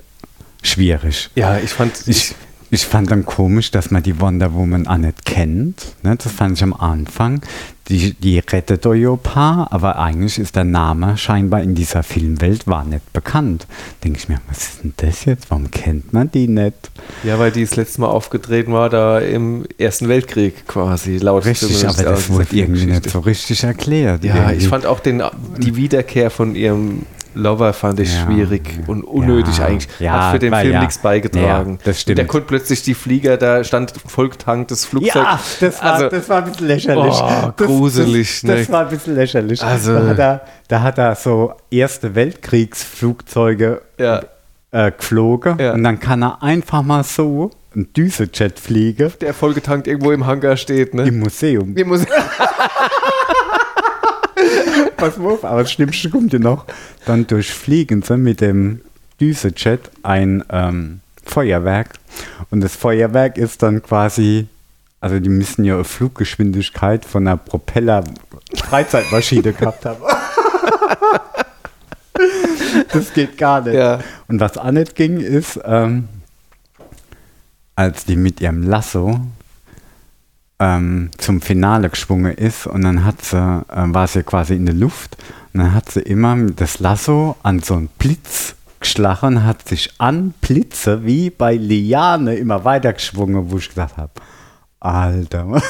schwierig. 0.62 1.30
Ja, 1.36 1.58
ich 1.58 1.72
fand, 1.72 2.08
Ich, 2.08 2.36
ich 2.74 2.86
fand 2.88 3.12
dann 3.12 3.24
komisch, 3.24 3.70
dass 3.70 3.92
man 3.92 4.02
die 4.02 4.20
Wonder 4.20 4.54
Woman 4.56 4.88
auch 4.88 4.98
nicht 4.98 5.26
kennt. 5.26 5.94
Ne? 6.02 6.16
Das 6.16 6.32
fand 6.32 6.58
ich 6.58 6.64
am 6.64 6.74
Anfang. 6.74 7.42
Die, 7.90 8.14
die 8.14 8.40
rettet 8.40 8.88
paar, 9.22 9.72
aber 9.72 10.00
eigentlich 10.00 10.40
ist 10.40 10.56
der 10.56 10.64
Name 10.64 11.18
scheinbar 11.18 11.62
in 11.62 11.76
dieser 11.76 12.02
Filmwelt 12.02 12.66
war 12.66 12.84
nicht 12.86 13.12
bekannt. 13.14 13.68
Denke 14.04 14.20
ich 14.20 14.30
mir, 14.30 14.40
was 14.48 14.70
ist 14.70 14.84
denn 14.84 14.94
das 14.98 15.26
jetzt? 15.26 15.52
Warum 15.52 15.70
kennt 15.70 16.14
man 16.14 16.32
die 16.32 16.48
nicht? 16.48 16.92
ja, 17.24 17.38
weil 17.38 17.52
die 17.52 17.62
das 17.64 17.76
letzte 17.76 18.02
Mal 18.02 18.08
aufgetreten 18.08 18.74
war, 18.74 18.90
da 18.90 19.20
im 19.20 19.66
Ersten 19.78 20.08
Weltkrieg 20.08 20.66
quasi, 20.66 21.18
laut 21.18 21.46
Richtig, 21.46 21.86
aber 21.88 22.04
das 22.04 22.30
wurde 22.30 22.56
irgendwie 22.56 22.86
nicht 22.86 23.10
so 23.10 23.20
richtig 23.20 23.64
erklärt. 23.64 24.24
Ja, 24.24 24.36
irgendwie. 24.36 24.56
ich 24.56 24.68
fand 24.68 24.86
auch 24.86 25.02
den, 25.02 25.22
die 25.58 25.76
Wiederkehr 25.76 26.32
von 26.32 26.56
ihrem 26.56 27.06
Lover 27.36 27.74
fand 27.74 28.00
ich 28.00 28.14
Ja. 28.14 28.24
schwierig 28.26 28.62
und 28.88 29.04
unnötig 29.04 29.58
Ja. 29.58 29.66
eigentlich. 29.66 29.88
Ja, 30.00 30.12
Hat 30.26 30.32
für 30.34 30.40
den 30.40 30.52
weil 30.52 30.68
Film 30.68 30.80
nichts 30.80 30.98
beigetragen. 31.00 31.80
Das 31.84 32.02
stimmt. 32.02 32.14
Und 32.14 32.18
der 32.18 32.28
konnte 32.28 32.48
plötzlich 32.48 32.82
die 32.84 32.94
Flieger, 32.94 33.38
da 33.38 33.64
stand 33.64 33.94
vollgetanktes 34.06 34.86
Flugzeug. 34.86 35.16
Ja, 35.16 35.40
das 35.60 35.82
war, 35.84 35.94
Also- 35.94 36.10
das 36.10 36.30
war 36.30 36.38
ein 36.38 36.46
bisschen 36.52 36.68
lächerlich. 36.68 37.14
Oh, 37.22 37.52
das, 37.58 37.68
gruselig, 37.68 38.42
Das, 38.42 38.52
das 38.60 38.68
ne? 38.68 38.74
war 38.74 38.82
ein 38.82 38.90
bisschen 38.90 39.16
lächerlich. 39.16 39.64
Also- 39.64 39.94
da, 39.94 40.08
hat 40.08 40.20
er, 40.20 40.42
da 40.68 40.82
hat 40.82 40.98
er 40.98 41.16
so 41.16 41.54
Erste 41.72 42.14
Weltkriegsflugzeuge 42.16 43.82
äh, 43.98 44.92
geflogen 44.92 45.54
und 45.60 45.84
dann 45.84 46.00
kann 46.00 46.24
er 46.24 46.42
einfach 46.42 46.82
mal 46.82 47.04
so 47.04 47.52
ein 47.76 47.92
Düsenjet 47.94 48.60
fliegen 48.60 49.12
Der 49.22 49.34
vollgetankt 49.34 49.88
irgendwo 49.88 50.12
im 50.12 50.26
Hangar 50.26 50.58
steht, 50.58 50.94
ne? 50.94 51.04
im 51.08 51.20
Museum. 51.20 51.74
Die 51.76 51.84
muss 51.84 52.02
Pass 55.04 55.18
mal 55.18 55.34
auf, 55.34 55.44
aber 55.44 55.64
das 55.64 55.72
Schlimmste 55.74 56.10
kommt 56.10 56.32
ja 56.32 56.40
noch. 56.40 56.66
Dann 57.06 57.28
durchfliegen 57.28 58.04
sie 58.04 58.16
mit 58.16 58.40
dem 58.40 58.80
Düsenjet 59.20 59.92
ein 60.02 60.46
ähm, 60.50 61.02
Feuerwerk. 61.26 61.90
Und 62.52 62.62
das 62.62 62.78
Feuerwerk 62.78 63.38
ist 63.38 63.64
dann 63.64 63.84
quasi, 63.84 64.48
also 65.02 65.20
die 65.20 65.28
müssen 65.28 65.66
ja 65.66 65.74
eine 65.74 65.84
Fluggeschwindigkeit 65.84 67.04
von 67.04 67.28
einer 67.28 67.36
Propeller-Freizeitmaschine 67.36 69.52
gehabt 69.54 69.86
haben. 69.86 70.02
das 72.94 73.14
geht 73.14 73.38
gar 73.38 73.60
nicht. 73.60 73.74
Ja. 73.74 74.00
Und 74.30 74.40
was 74.40 74.58
auch 74.58 74.72
nicht 74.72 74.96
ging, 74.96 75.20
ist, 75.20 75.60
ähm, 75.66 76.08
als 77.76 78.06
die 78.06 78.16
mit 78.16 78.40
ihrem 78.40 78.64
Lasso 78.64 79.20
ähm, 80.64 81.10
zum 81.18 81.42
Finale 81.42 81.90
geschwungen 81.90 82.34
ist 82.34 82.68
und 82.68 82.84
dann 82.84 83.04
hat 83.04 83.22
sie, 83.24 83.38
äh, 83.38 83.64
war 83.94 84.08
sie 84.08 84.24
quasi 84.24 84.56
in 84.56 84.66
der 84.66 84.76
Luft 84.76 85.18
und 85.54 85.60
dann 85.60 85.74
hat 85.74 85.92
sie 85.92 86.00
immer 86.02 86.36
das 86.56 86.80
Lasso 86.80 87.36
an 87.44 87.60
so 87.60 87.74
einen 87.76 87.88
Blitz 88.00 88.56
geschlagen 88.80 89.46
hat 89.46 89.68
sich 89.68 89.92
an 89.98 90.34
Blitze 90.42 91.06
wie 91.06 91.30
bei 91.30 91.56
Liane 91.56 92.36
immer 92.36 92.66
weiter 92.66 92.92
geschwungen, 92.94 93.50
wo 93.52 93.58
ich 93.58 93.70
gesagt 93.70 93.96
habe, 93.98 94.12
Alter, 94.82 95.46
was 95.50 95.64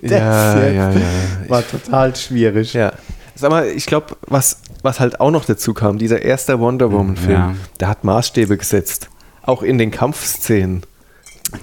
das 0.00 0.10
Ja, 0.10 0.56
jetzt? 0.64 0.74
ja, 0.76 0.90
ja. 0.92 1.48
War 1.48 1.66
total 1.68 2.16
schwierig. 2.16 2.72
Ja. 2.72 2.92
Sag 3.34 3.50
mal, 3.50 3.66
ich 3.68 3.84
glaube, 3.86 4.16
was, 4.26 4.62
was 4.82 5.00
halt 5.00 5.20
auch 5.20 5.30
noch 5.30 5.44
dazu 5.44 5.74
kam, 5.74 5.98
dieser 5.98 6.22
erste 6.22 6.58
Wonder 6.60 6.90
Woman-Film, 6.90 7.30
Ja. 7.32 7.54
der 7.78 7.88
hat 7.88 8.04
Maßstäbe 8.04 8.56
gesetzt. 8.56 9.10
Auch 9.42 9.62
in 9.62 9.76
den 9.78 9.90
Kampfszenen. 9.90 10.82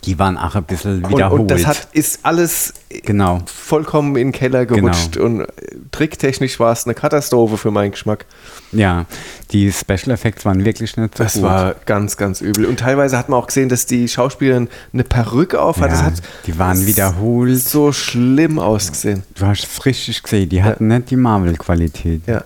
Die 0.04 0.20
waren 0.20 0.38
auch 0.38 0.56
ein 0.56 0.64
bisschen 0.64 1.04
Und, 1.04 1.12
wiederholt. 1.12 1.42
und 1.42 1.52
das 1.52 1.66
hat, 1.66 1.88
ist 1.94 2.20
alles 2.24 2.74
genau. 3.04 3.40
vollkommen 3.46 4.16
in 4.16 4.28
den 4.28 4.32
Keller 4.32 4.66
gerutscht. 4.66 5.14
Genau. 5.14 5.26
Und 5.26 5.42
äh, 5.42 5.48
tricktechnisch 5.92 6.60
war 6.60 6.72
es 6.72 6.86
eine 6.86 6.94
Katastrophe 6.94 7.58
für 7.58 7.72
meinen 7.72 7.92
Geschmack. 7.92 8.26
Ja, 8.72 9.06
die 9.52 9.72
Special 9.72 10.12
Effects 10.12 10.44
waren 10.46 10.66
wirklich 10.66 10.98
nicht 10.98 11.18
so 11.18 11.24
Das 11.24 11.34
gut. 11.36 11.44
war 11.44 11.76
ganz, 11.86 12.18
ganz 12.18 12.42
übel. 12.42 12.66
Und 12.66 12.80
teilweise 12.80 13.18
hat 13.18 13.30
man 13.30 13.40
auch 13.40 13.48
gesehen, 13.48 13.70
dass 13.70 13.86
die 13.86 14.08
Schauspielerin 14.08 14.68
eine 14.94 15.04
Perücke 15.04 15.62
auf 15.62 15.78
hat. 15.80 15.90
Ja, 15.92 15.96
das 15.96 16.04
hat 16.04 16.14
die 16.46 16.58
waren 16.60 16.86
wiederholt. 16.86 17.60
so 17.62 17.92
schlimm 17.92 18.60
ausgesehen. 18.60 19.24
Du 19.36 19.46
hast 19.46 19.64
es 19.64 19.86
richtig 19.86 20.22
gesehen, 20.24 20.50
die 20.50 20.64
hatten 20.64 20.88
nicht 20.88 21.10
die 21.12 21.16
Marvel-Qualität. 21.16 22.22
Ja. 22.28 22.44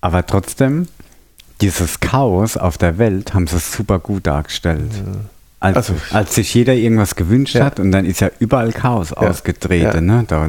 Aber 0.00 0.24
trotzdem, 0.26 0.86
dieses 1.60 2.00
Chaos 2.00 2.56
auf 2.56 2.78
der 2.78 2.98
Welt 2.98 3.34
haben 3.34 3.46
sie 3.46 3.58
super 3.58 3.98
gut 3.98 4.26
dargestellt. 4.26 4.90
Als, 5.64 5.76
Also- 5.76 5.94
als 6.10 6.34
sich 6.34 6.52
jeder 6.54 6.74
irgendwas 6.74 7.16
gewünscht 7.16 7.54
Ja. 7.54 7.64
hat 7.64 7.80
und 7.80 7.90
dann 7.92 8.04
ist 8.04 8.20
ja 8.20 8.30
überall 8.38 8.72
Chaos 8.72 9.12
ausgetreten. 9.12 10.08
Ja. 10.08 10.16
Ne? 10.18 10.24
Da, 10.28 10.48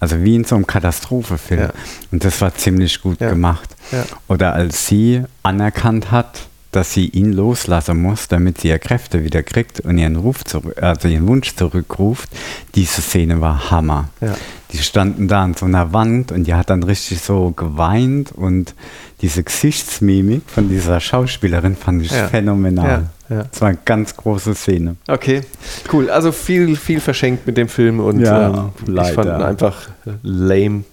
also 0.00 0.22
wie 0.22 0.34
in 0.36 0.44
so 0.44 0.54
einem 0.54 0.66
Katastrophefilm. 0.66 1.60
Ja. 1.60 1.70
Und 2.10 2.24
das 2.24 2.40
war 2.40 2.54
ziemlich 2.54 3.00
gut 3.02 3.20
Ja. 3.20 3.28
gemacht. 3.30 3.68
Ja. 3.92 4.04
Oder 4.28 4.54
als 4.54 4.86
sie 4.86 5.22
anerkannt 5.42 6.10
hat, 6.10 6.47
dass 6.72 6.92
sie 6.92 7.06
ihn 7.08 7.32
loslassen 7.32 8.00
muss, 8.02 8.28
damit 8.28 8.60
sie 8.60 8.68
ihre 8.68 8.78
Kräfte 8.78 9.24
wieder 9.24 9.42
kriegt 9.42 9.80
und 9.80 9.96
ihren 9.98 10.16
Ruf 10.16 10.44
zurück, 10.44 10.80
also 10.82 11.08
ihren 11.08 11.26
Wunsch 11.26 11.54
zurückruft. 11.56 12.28
Diese 12.74 13.00
Szene 13.00 13.40
war 13.40 13.70
Hammer. 13.70 14.08
Ja. 14.20 14.34
Die 14.72 14.78
standen 14.78 15.28
da 15.28 15.44
an 15.44 15.54
so 15.54 15.64
einer 15.64 15.94
Wand 15.94 16.30
und 16.30 16.44
die 16.44 16.52
hat 16.52 16.68
dann 16.68 16.82
richtig 16.82 17.22
so 17.22 17.52
geweint 17.52 18.32
und 18.32 18.74
diese 19.22 19.42
Gesichtsmimik 19.42 20.42
von 20.46 20.68
dieser 20.68 21.00
Schauspielerin 21.00 21.74
fand 21.74 22.02
ich 22.02 22.10
Ja. 22.12 22.28
phänomenal. 22.28 23.08
Ja, 23.30 23.36
ja. 23.36 23.44
Das 23.50 23.60
war 23.62 23.68
eine 23.68 23.78
ganz 23.84 24.14
große 24.14 24.54
Szene. 24.54 24.96
Okay, 25.08 25.40
cool. 25.92 26.10
Also 26.10 26.32
viel, 26.32 26.76
viel 26.76 27.00
verschenkt 27.00 27.46
mit 27.46 27.56
dem 27.56 27.68
Film 27.68 27.98
und 28.00 28.20
Ja, 28.20 28.70
ähm, 28.86 28.98
ich 28.98 29.12
fand 29.12 29.26
ihn 29.26 29.42
einfach 29.42 29.88
lame. 30.22 30.84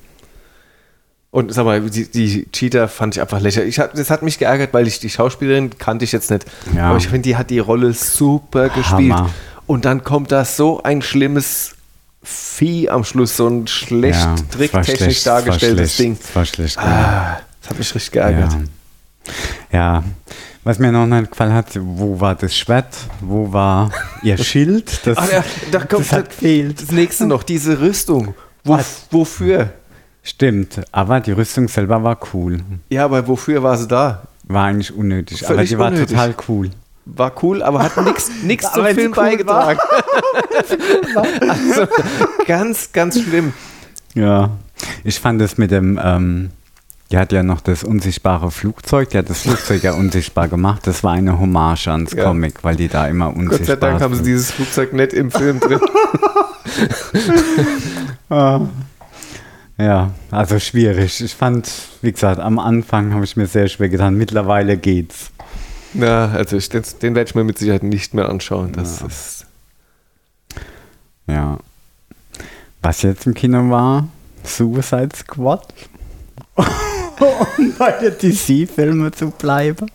Und 1.36 1.54
sag 1.54 1.66
mal, 1.66 1.82
die, 1.82 2.10
die 2.10 2.50
Cheetah 2.50 2.88
fand 2.88 3.18
ich 3.18 3.22
einfach 3.22 3.42
lächerlich. 3.42 3.76
Ich 3.76 3.80
hab, 3.80 3.94
das 3.94 4.10
hat 4.10 4.24
mich 4.24 4.40
geärgert, 4.40 4.74
weil 4.74 4.88
ich 4.88 5.02
die 5.02 5.10
Schauspielerin 5.10 5.78
kannte 5.78 6.06
ich 6.06 6.14
jetzt 6.14 6.32
nicht. 6.32 6.46
Ja. 6.74 6.88
Aber 6.88 6.98
ich 6.98 7.10
finde, 7.10 7.24
die 7.24 7.36
hat 7.36 7.50
die 7.50 7.60
Rolle 7.60 7.92
super 7.92 8.70
gespielt. 8.70 9.12
Hammer. 9.12 9.30
Und 9.66 9.84
dann 9.84 10.06
kommt 10.06 10.32
da 10.32 10.46
so 10.46 10.82
ein 10.82 11.02
schlimmes 11.02 11.76
Vieh 12.24 12.90
am 12.90 13.04
Schluss, 13.04 13.36
so 13.36 13.50
ein 13.50 13.68
schlecht 13.68 14.18
Ja, 14.18 14.36
das 14.36 14.48
tricktechnisch 14.48 14.96
schlecht, 14.96 15.18
das 15.18 15.24
dargestelltes 15.26 15.96
schlecht, 15.96 16.00
Ding. 16.00 16.18
Das 16.22 16.36
war 16.38 16.46
schlecht. 16.46 16.78
Ah, 16.78 17.42
das 17.60 17.70
hat 17.70 17.80
mich 17.80 17.96
richtig 17.96 18.12
geärgert. 18.14 18.56
Ja. 19.72 19.98
ja, 19.98 20.04
was 20.64 20.80
mir 20.80 20.94
noch 20.94 21.06
nicht 21.06 21.32
gefallen 21.32 21.54
hat, 21.54 21.78
wo 21.82 22.18
war 22.18 22.36
das 22.36 22.56
Schwert, 22.56 22.96
wo 23.20 23.52
war 23.52 23.92
ihr 24.24 24.38
Schild? 24.42 25.06
Das, 25.06 25.18
Ach 25.18 25.30
ja, 25.30 25.44
da 25.70 25.80
kommt 25.80 26.06
das 26.06 26.14
hat 26.14 26.30
gefehlt. 26.30 26.82
das 26.82 26.92
nächste 26.92 27.26
noch, 27.26 27.44
diese 27.44 27.82
Rüstung. 27.82 28.36
Wo, 28.64 28.80
wofür? 29.12 29.74
Stimmt, 30.28 30.82
aber 30.92 31.20
die 31.20 31.32
Rüstung 31.34 31.68
selber 31.68 32.04
war 32.04 32.18
cool. 32.34 32.60
Ja, 32.90 33.06
aber 33.06 33.28
wofür 33.28 33.62
war 33.62 33.78
sie 33.78 33.88
da? 33.88 34.24
War 34.48 34.66
eigentlich 34.66 34.92
unnötig, 34.94 35.46
aber 35.46 35.56
Völlig 35.56 35.70
die 35.70 35.78
war 35.78 35.88
unnötig. 35.90 36.10
total 36.10 36.36
cool. 36.48 36.72
War 37.06 37.32
cool, 37.44 37.62
aber 37.62 37.84
hat 37.84 37.92
nichts 38.44 38.72
zum 38.74 38.82
Aber 38.84 38.96
Film 38.96 39.12
cool 39.12 39.24
beigetragen. 39.24 39.80
also, 41.48 41.88
ganz, 42.48 42.92
ganz 42.92 43.22
schlimm. 43.22 43.54
Ja, 44.16 44.50
ich 45.04 45.20
fand 45.20 45.40
es 45.44 45.60
mit 45.60 45.70
dem, 45.70 46.00
ähm, 46.04 46.50
die 47.12 47.18
hat 47.20 47.32
ja 47.32 47.44
noch 47.44 47.62
das 47.62 47.84
unsichtbare 47.84 48.50
Flugzeug, 48.50 49.12
die 49.12 49.20
hat 49.20 49.30
das 49.30 49.42
Flugzeug 49.44 49.84
ja 49.84 49.94
unsichtbar 49.94 50.48
gemacht. 50.48 50.88
Das 50.88 51.04
war 51.04 51.12
eine 51.14 51.40
Hommage 51.40 51.88
ans 51.90 52.14
Ja. 52.14 52.24
Comic, 52.24 52.64
weil 52.64 52.76
die 52.76 52.88
da 52.88 53.08
immer 53.08 53.28
unsichtbar 53.30 53.58
Gott 53.60 53.68
sei 53.68 53.76
Dank 53.76 54.02
haben 54.02 54.14
sie 54.14 54.18
sind. 54.24 54.26
dieses 54.26 54.50
Flugzeug 54.52 54.92
nicht 54.94 55.14
im 55.14 55.30
Film 55.30 55.60
drin. 55.60 55.80
Ah. 58.28 58.62
Ja, 59.78 60.12
also 60.32 60.58
schwierig. 60.60 61.20
Ich 61.22 61.36
fand, 61.36 61.70
wie 62.02 62.12
gesagt, 62.12 62.40
am 62.40 62.60
Anfang 62.60 63.14
habe 63.14 63.26
ich 63.26 63.36
mir 63.36 63.46
sehr 63.48 63.68
schwer 63.68 63.90
getan. 63.90 64.16
Mittlerweile 64.16 64.78
geht's. 64.78 65.32
Na, 65.94 66.32
also 66.32 66.56
ich, 66.58 66.70
den, 66.70 66.84
den 67.02 67.16
werde 67.16 67.30
ich 67.30 67.36
mir 67.36 67.44
mit 67.44 67.58
Sicherheit 67.58 67.84
nicht 67.84 68.14
mehr 68.14 68.30
anschauen. 68.30 68.72
Das 68.74 69.02
Ja. 69.02 69.08
ist. 69.08 69.46
Ja. 71.28 71.58
Was 72.82 73.02
jetzt 73.02 73.26
im 73.26 73.34
Kino 73.34 73.70
war, 73.70 74.08
Suicide 74.44 75.10
Squad. 75.16 75.74
um 76.56 77.74
bei 77.78 77.92
den 77.92 78.14
DC-Filmen 78.18 79.12
zu 79.14 79.32
bleiben. 79.32 79.88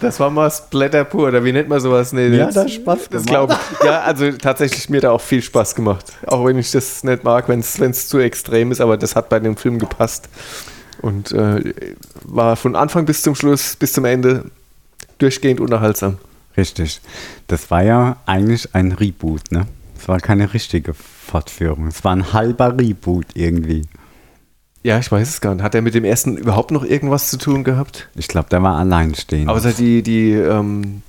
Das 0.00 0.20
war 0.20 0.30
mal 0.30 0.50
Splatter 0.50 1.04
pur, 1.04 1.28
oder 1.28 1.44
wie 1.44 1.52
nennt 1.52 1.68
man 1.68 1.80
sowas? 1.80 2.12
Nee, 2.12 2.28
Ja, 2.28 2.46
das- 2.46 2.54
das 2.54 2.64
hat 2.64 2.70
Spaß 2.72 3.08
gemacht. 3.10 3.26
glaube 3.26 3.56
ich. 3.80 3.84
Ja, 3.84 4.00
also 4.02 4.30
tatsächlich 4.32 4.88
mir 4.88 5.00
da 5.00 5.10
auch 5.10 5.20
viel 5.20 5.42
Spaß 5.42 5.74
gemacht. 5.74 6.12
Auch 6.26 6.44
wenn 6.44 6.58
ich 6.58 6.70
das 6.70 7.02
nicht 7.04 7.24
mag, 7.24 7.48
wenn 7.48 7.60
es 7.60 8.08
zu 8.08 8.18
extrem 8.18 8.70
ist, 8.72 8.80
aber 8.80 8.96
das 8.96 9.16
hat 9.16 9.28
bei 9.28 9.40
dem 9.40 9.56
Film 9.56 9.78
gepasst. 9.78 10.28
Und 11.00 11.32
äh, 11.32 11.72
war 12.24 12.56
von 12.56 12.74
Anfang 12.76 13.04
bis 13.06 13.22
zum 13.22 13.34
Schluss, 13.34 13.76
bis 13.76 13.92
zum 13.92 14.04
Ende 14.04 14.44
durchgehend 15.18 15.60
unterhaltsam. 15.60 16.18
Richtig. 16.56 17.00
Das 17.46 17.70
war 17.70 17.84
ja 17.84 18.16
eigentlich 18.26 18.74
ein 18.74 18.92
Reboot, 18.92 19.52
ne? 19.52 19.66
Es 19.96 20.08
war 20.08 20.18
keine 20.18 20.52
richtige 20.54 20.94
Fortführung. 20.94 21.86
Es 21.88 22.02
war 22.04 22.12
ein 22.16 22.32
halber 22.32 22.76
Reboot 22.78 23.26
irgendwie. 23.34 23.82
Ja, 24.82 24.98
ich 24.98 25.10
weiß 25.10 25.28
es 25.28 25.40
gar 25.40 25.54
nicht. 25.54 25.64
Hat 25.64 25.74
er 25.74 25.82
mit 25.82 25.94
dem 25.94 26.04
ersten 26.04 26.36
überhaupt 26.36 26.70
noch 26.70 26.84
irgendwas 26.84 27.30
zu 27.30 27.36
tun 27.38 27.64
gehabt? 27.64 28.08
Ich 28.14 28.28
glaube, 28.28 28.48
der 28.48 28.62
war 28.62 28.76
alleinstehend. 28.78 29.48
Außer 29.48 29.72
die, 29.72 30.02
die, 30.02 30.32
ähm, 30.32 31.02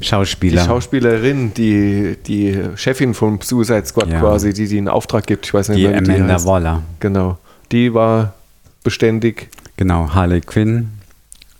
die 0.00 0.04
Schauspieler. 0.04 0.64
Schauspielerin, 0.64 1.54
die, 1.54 2.16
die 2.26 2.60
Chefin 2.76 3.14
vom 3.14 3.40
Suicide 3.40 3.86
Squad 3.86 4.10
Ja. 4.10 4.20
quasi, 4.20 4.52
die 4.52 4.68
die 4.68 4.78
einen 4.78 4.88
Auftrag 4.88 5.26
gibt. 5.26 5.46
Ich 5.46 5.54
weiß 5.54 5.70
nicht 5.70 5.78
die 5.78 5.88
mehr, 5.88 6.00
wie 6.00 6.04
die 6.04 6.10
Amanda 6.12 6.34
heißt. 6.34 6.46
Waller. 6.46 6.82
Genau. 7.00 7.38
Die 7.72 7.94
war 7.94 8.34
beständig. 8.82 9.48
Genau, 9.76 10.10
Harley 10.14 10.40
Quinn. 10.42 10.90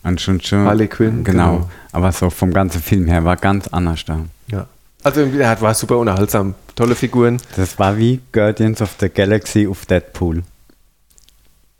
Und 0.03 0.21
schon 0.21 0.41
schon. 0.43 0.67
Harley 0.67 0.87
Quinn, 0.89 1.25
Genau. 1.25 1.53
genau. 1.57 1.71
Aber 1.93 2.13
so 2.13 2.29
vom 2.29 2.53
ganzen 2.53 2.83
Film 2.83 3.07
her 3.07 3.25
war 3.25 3.37
ganz 3.37 3.69
anders 3.69 4.05
da. 4.05 4.21
Ja. 4.49 4.67
Also 5.03 5.23
er 5.23 5.61
war 5.63 5.73
super 5.75 5.97
unterhaltsam. 5.99 6.55
Tolle 6.77 6.95
Figuren. 6.95 7.39
Das 7.57 7.79
war 7.79 7.97
wie 7.97 8.21
Guardians 8.33 8.83
of 8.83 8.91
the 9.01 9.09
Galaxy 9.09 9.67
auf 9.67 9.87
Deadpool. 9.87 10.43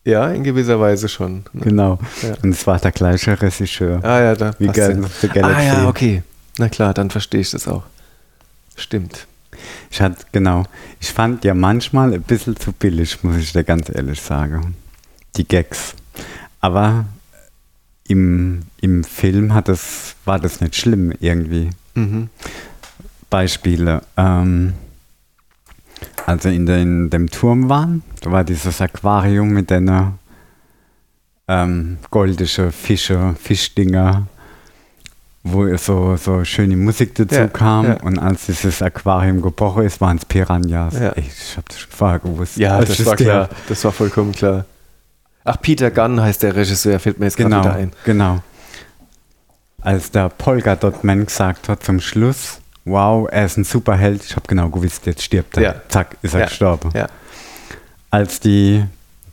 Ja, 0.05 0.31
in 0.31 0.45
gewisser 0.45 0.79
Weise 0.79 1.09
schon. 1.09 1.45
Genau. 1.55 1.99
Ja. 2.23 2.35
Und 2.43 2.51
es 2.51 2.67
war 2.67 2.79
der 2.79 2.93
gleiche 2.93 3.41
Regisseur. 3.41 4.05
Ah 4.05 4.21
ja, 4.21 4.35
da 4.35 4.55
Wie 4.59 4.67
passt 4.67 4.79
Guardians 4.79 5.07
ja. 5.07 5.07
of 5.07 5.21
the 5.21 5.29
Galaxy. 5.29 5.57
Ah 5.57 5.63
ja, 5.63 5.89
okay. 5.89 6.23
Na 6.59 6.69
klar, 6.69 6.93
dann 6.93 7.11
verstehe 7.11 7.41
ich 7.41 7.51
das 7.51 7.67
auch. 7.67 7.85
Stimmt. 8.77 9.27
Ich 9.91 10.01
hatte, 10.01 10.27
genau. 10.33 10.65
Ich 11.01 11.11
fand 11.11 11.45
ja 11.45 11.55
manchmal 11.55 12.13
ein 12.13 12.23
bisschen 12.23 12.57
zu 12.57 12.73
billig, 12.73 13.23
muss 13.23 13.37
ich 13.37 13.53
dir 13.53 13.65
ganz 13.65 13.89
ehrlich 13.89 14.21
sagen. 14.21 14.77
Die 15.37 15.47
Gags. 15.47 15.95
Aber 16.61 17.07
im, 18.07 18.63
im 18.81 19.05
Film 19.05 19.55
hat 19.55 19.69
das, 19.69 20.17
war 20.25 20.39
das 20.39 20.61
nicht 20.61 20.77
schlimm 20.77 21.13
irgendwie. 21.21 21.71
Mhm. 21.95 22.29
Beispiele. 23.31 24.03
Ähm, 24.17 24.75
also 26.27 26.49
in, 26.49 26.67
der, 26.67 26.79
in 26.79 27.11
dem 27.11 27.31
Turm 27.31 27.69
waren, 27.69 28.03
da 28.23 28.31
war 28.33 28.45
dieses 28.45 28.81
Aquarium 28.81 29.51
mit 29.51 29.71
den 29.71 29.91
ähm, 31.49 31.99
goldischen 32.11 32.73
Fische, 32.73 33.35
Fischdinger, 33.41 34.27
wo 35.43 35.77
so, 35.77 36.17
so 36.17 36.43
schöne 36.45 36.77
Musik 36.77 37.15
dazu 37.17 37.35
Ja, 37.35 37.49
kam. 37.49 37.85
ja. 37.87 38.01
Und 38.03 38.19
als 38.19 38.47
dieses 38.47 38.81
Aquarium 38.81 39.43
gebrochen 39.43 39.85
ist, 39.85 40.01
waren 40.01 40.17
es 40.17 40.25
Piranhas. 40.25 40.95
Ja. 40.95 41.11
Ey, 41.11 41.25
ich 41.29 41.57
habe 41.57 41.67
das 41.69 41.81
schon 41.81 41.91
vorher 41.93 42.19
gewusst. 42.21 42.57
Ja, 42.57 42.81
das 42.81 42.99
ich 42.99 43.05
war 43.05 43.17
klar. 43.17 43.49
Das 43.69 43.85
war 43.85 43.93
vollkommen 43.93 44.33
klar. 44.33 44.65
Ach, 45.45 45.61
Peter 45.61 45.91
Gunn 45.91 46.19
heißt 46.23 46.43
der 46.43 46.57
Regisseur, 46.57 46.99
fällt 46.99 47.19
mir 47.19 47.27
jetzt 47.27 47.37
gerade 47.37 47.51
Genau, 47.51 47.65
wieder 47.65 47.75
ein. 47.75 47.93
genau. 48.07 48.43
Als 49.83 50.11
der 50.11 50.31
Polka 50.31 50.77
Dot 50.77 51.05
Man 51.05 51.27
gesagt 51.27 51.69
hat 51.69 51.83
zum 51.83 52.01
Schluss, 52.01 52.61
wow, 52.85 53.29
er 53.31 53.47
ist 53.47 53.57
ein 53.57 53.65
Superheld, 53.65 54.25
ich 54.25 54.37
habe 54.37 54.47
genau 54.47 54.69
gewusst, 54.69 55.07
jetzt 55.07 55.23
stirbt 55.23 55.57
er. 55.57 55.63
Ja. 55.63 55.75
Zack, 55.89 56.17
ist 56.23 56.35
er 56.35 56.41
Ja, 56.41 56.47
gestorben. 56.47 56.91
Ja. 56.95 57.07
Als 58.11 58.41
die 58.41 58.85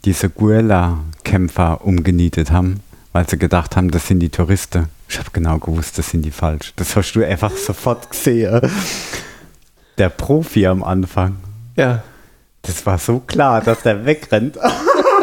diese 0.06 0.30
Guerilla-Kämpfer 0.30 1.86
umgenietet 1.86 2.52
haben, 2.52 2.82
weil 3.14 3.30
sie 3.30 3.38
gedacht 3.38 3.76
haben, 3.76 3.92
das 3.92 4.08
sind 4.08 4.20
die 4.20 4.30
Touristen. 4.30 4.88
Ich 5.08 5.20
habe 5.20 5.30
genau 5.34 5.60
gewusst, 5.60 5.98
das 5.98 6.10
sind 6.10 6.24
die 6.24 6.32
falsch. 6.32 6.74
Das 6.78 6.96
hast 6.96 7.14
du 7.14 7.24
einfach 7.26 7.52
sofort 7.56 8.10
gesehen. 8.10 8.62
Der 9.98 10.10
Profi 10.10 10.66
am 10.66 10.84
Anfang, 10.84 11.38
ja. 11.76 12.02
das 12.64 12.86
war 12.86 12.98
so 12.98 13.20
klar, 13.20 13.62
dass 13.62 13.82
der 13.82 14.06
wegrennt. 14.06 14.58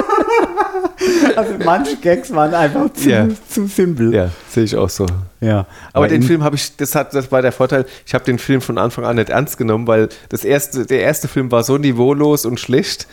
also 1.36 1.54
manche 1.64 1.96
Gags 1.96 2.32
waren 2.34 2.54
einfach 2.54 2.92
zu, 2.92 3.08
Ja. 3.10 3.26
zu 3.48 3.66
simpel. 3.66 4.14
Ja, 4.14 4.30
sehe 4.50 4.64
ich 4.64 4.76
auch 4.76 4.90
so. 4.90 5.06
Ja, 5.40 5.66
Aber, 5.92 6.08
den 6.08 6.22
in- 6.22 6.26
Film 6.28 6.42
habe 6.44 6.56
ich, 6.56 6.76
das 6.76 6.94
hat, 6.94 7.14
das 7.14 7.30
war 7.30 7.42
der 7.42 7.52
Vorteil, 7.52 7.86
ich 8.06 8.14
habe 8.14 8.24
den 8.24 8.38
Film 8.38 8.60
von 8.60 8.78
Anfang 8.78 9.04
an 9.04 9.16
nicht 9.16 9.30
ernst 9.30 9.56
genommen, 9.58 9.86
weil 9.86 10.08
das 10.28 10.44
erste, 10.44 10.84
der 10.86 11.02
erste 11.02 11.28
Film 11.28 11.50
war 11.52 11.62
so 11.62 11.78
niveaulos 11.78 12.44
und 12.44 12.58
schlecht, 12.58 13.06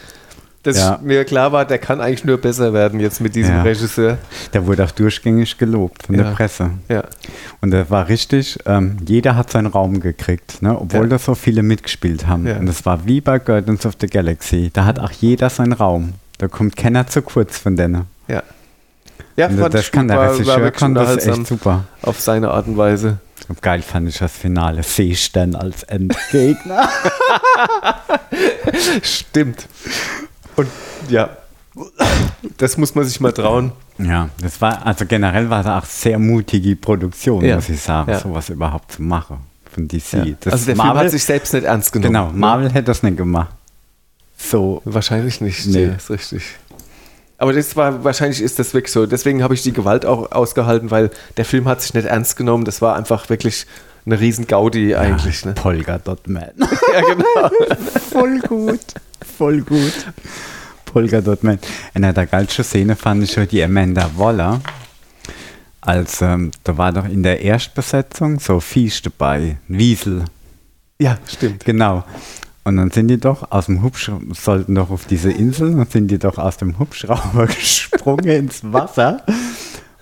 dass 0.64 0.78
Ja. 0.80 1.00
mir 1.04 1.24
klar 1.26 1.52
war, 1.52 1.64
der 1.66 1.78
kann 1.78 2.02
eigentlich 2.02 2.26
nur 2.26 2.38
besser 2.38 2.74
werden 2.74 3.00
jetzt 3.00 3.22
mit 3.22 3.36
diesem 3.36 3.54
Ja. 3.58 3.62
Regisseur. 3.62 4.18
der 4.54 4.66
wurde 4.66 4.84
auch 4.84 4.90
durchgängig 4.90 5.60
gelobt 5.60 6.08
von 6.08 6.18
der 6.18 6.24
Presse. 6.32 6.72
Ja. 6.90 7.04
Und 7.62 7.70
das 7.70 7.92
war 7.92 8.10
richtig, 8.10 8.58
ähm, 8.66 8.98
jeder 9.06 9.36
hat 9.36 9.52
seinen 9.52 9.68
Raum 9.68 10.00
gekriegt, 10.00 10.64
ne? 10.64 10.76
obwohl 10.80 11.08
da 11.08 11.20
so 11.20 11.36
viele 11.36 11.62
mitgespielt 11.62 12.26
haben. 12.26 12.48
Und 12.48 12.66
das 12.66 12.84
war 12.88 13.06
wie 13.06 13.22
bei 13.22 13.38
Guardians 13.38 13.86
of 13.86 13.94
the 14.02 14.08
Galaxy. 14.08 14.72
Da 14.74 14.86
hat 14.86 14.98
auch 14.98 15.12
jeder 15.12 15.52
seinen 15.52 15.74
Raum. 15.74 16.14
Da 16.38 16.48
kommt 16.48 16.76
keiner 16.76 17.08
zu 17.08 17.22
kurz 17.22 17.58
von 17.58 17.76
denen. 17.76 18.06
Ja. 18.28 18.44
Ja, 19.38 19.48
Und 19.48 19.60
fand 19.60 19.74
das 19.74 19.82
ich 19.82 19.92
kann 19.92 20.08
der 20.08 20.32
Regisseur, 20.34 20.72
kann 20.72 20.96
das 20.96 21.26
echt 21.26 21.48
super. 21.48 21.84
Auf 22.02 22.20
seine 22.22 22.52
Art 22.52 22.68
und 22.68 22.78
Weise. 22.78 23.18
Und 23.50 23.62
geil 23.62 23.82
fand 23.82 24.08
ich 24.10 24.18
das 24.18 24.32
Finale. 24.32 24.82
Seestern 24.82 25.56
als 25.56 25.84
Endgegner. 25.84 26.90
Stimmt. 29.02 29.68
Und 30.56 30.68
ja, 31.10 31.30
das 32.58 32.78
muss 32.78 32.96
man 32.96 33.06
sich 33.06 33.20
mal 33.20 33.34
trauen. 33.34 33.72
ja, 33.98 34.30
das 34.42 34.62
war, 34.62 34.86
also 34.86 35.06
generell 35.06 35.50
war 35.50 35.64
das 35.64 35.84
auch 35.84 35.88
sehr 35.88 36.18
mutige 36.18 36.76
Produktion, 36.76 37.44
Ja. 37.44 37.56
muss 37.56 37.70
ich 37.70 37.82
sagen, 37.82 38.12
Ja. 38.12 38.20
sowas 38.20 38.50
überhaupt 38.50 38.94
zu 38.94 39.02
machen 39.02 39.38
von 39.72 39.88
DC. 39.88 40.14
Ja. 40.14 40.26
Das 40.40 40.54
also 40.54 40.66
der 40.68 40.76
Marvel, 40.78 40.94
Film 40.94 41.06
hat 41.06 41.12
sich 41.12 41.26
selbst 41.26 41.54
nicht 41.54 41.66
ernst 41.66 41.92
genommen. 41.92 42.14
Genau, 42.14 42.28
ne? 42.32 42.38
Marvel 42.38 42.70
hätte 42.70 42.84
das 42.86 43.04
nicht 43.04 43.18
gemacht. 43.18 43.50
So, 44.50 44.82
Wahrscheinlich 44.86 45.42
nicht. 45.42 45.66
Nee. 45.68 45.88
Nee. 45.88 45.96
ist 45.96 46.10
richtig. 46.10 46.44
Aber 47.38 47.52
das 47.52 47.76
war, 47.76 48.04
wahrscheinlich 48.04 48.42
ist 48.42 48.60
das 48.60 48.74
wirklich 48.74 48.94
so. 48.94 49.06
Deswegen 49.06 49.44
habe 49.44 49.54
ich 49.54 49.62
die 49.62 49.74
Gewalt 49.74 50.06
auch 50.06 50.32
ausgehalten, 50.32 50.90
weil 50.92 51.10
der 51.36 51.46
Film 51.46 51.68
hat 51.68 51.82
sich 51.82 51.94
nicht 51.94 52.06
ernst 52.06 52.38
genommen. 52.38 52.64
Das 52.64 52.82
war 52.82 52.96
einfach 52.96 53.28
wirklich 53.30 53.66
eine 54.06 54.20
riesen 54.20 54.48
Gaudi 54.48 54.96
eigentlich. 54.96 55.42
ja, 55.42 55.50
Ne? 55.50 55.54
Polka 55.56 55.98
Dot 55.98 56.28
Man. 56.28 56.52
Ja, 56.94 57.02
genau. 57.02 57.76
Voll 58.12 58.40
gut. 58.40 58.80
Voll 59.38 59.62
gut. 59.62 59.94
Polka 60.86 61.20
Dot 61.20 61.44
Man. 61.44 61.60
Eine 61.94 62.14
der 62.14 62.26
geilsten 62.28 62.64
Szene 62.64 62.96
fand 62.96 63.24
ich 63.24 63.34
schon 63.34 63.48
die 63.48 63.62
Amanda 63.62 64.10
Waller. 64.16 64.62
Als, 65.82 66.22
ähm, 66.22 66.52
da 66.64 66.78
war 66.78 66.94
doch 66.94 67.06
in 67.06 67.22
der 67.22 67.42
Erstbesetzung 67.42 68.40
so 68.40 68.60
Viech 68.60 69.02
dabei, 69.02 69.58
ein 69.70 69.78
Wiesel. 69.78 70.24
Ja, 71.00 71.18
stimmt. 71.28 71.66
Genau. 71.66 72.06
Und 72.66 72.78
dann 72.78 72.90
sind 72.90 73.10
die 73.10 73.20
doch 73.20 73.52
aus 73.52 73.68
dem 73.68 73.84
Hubschrauber, 73.84 74.34
sollten 74.34 74.74
doch 74.74 74.90
auf 74.90 75.06
diese 75.06 75.32
Insel, 75.32 75.76
dann 75.76 75.86
sind 75.86 76.10
die 76.10 76.18
doch 76.18 76.40
aus 76.40 76.58
dem 76.58 76.80
Hubschrauber 76.80 77.46
gesprungen 77.60 78.28
ins 78.28 78.62
Wasser. 78.64 79.22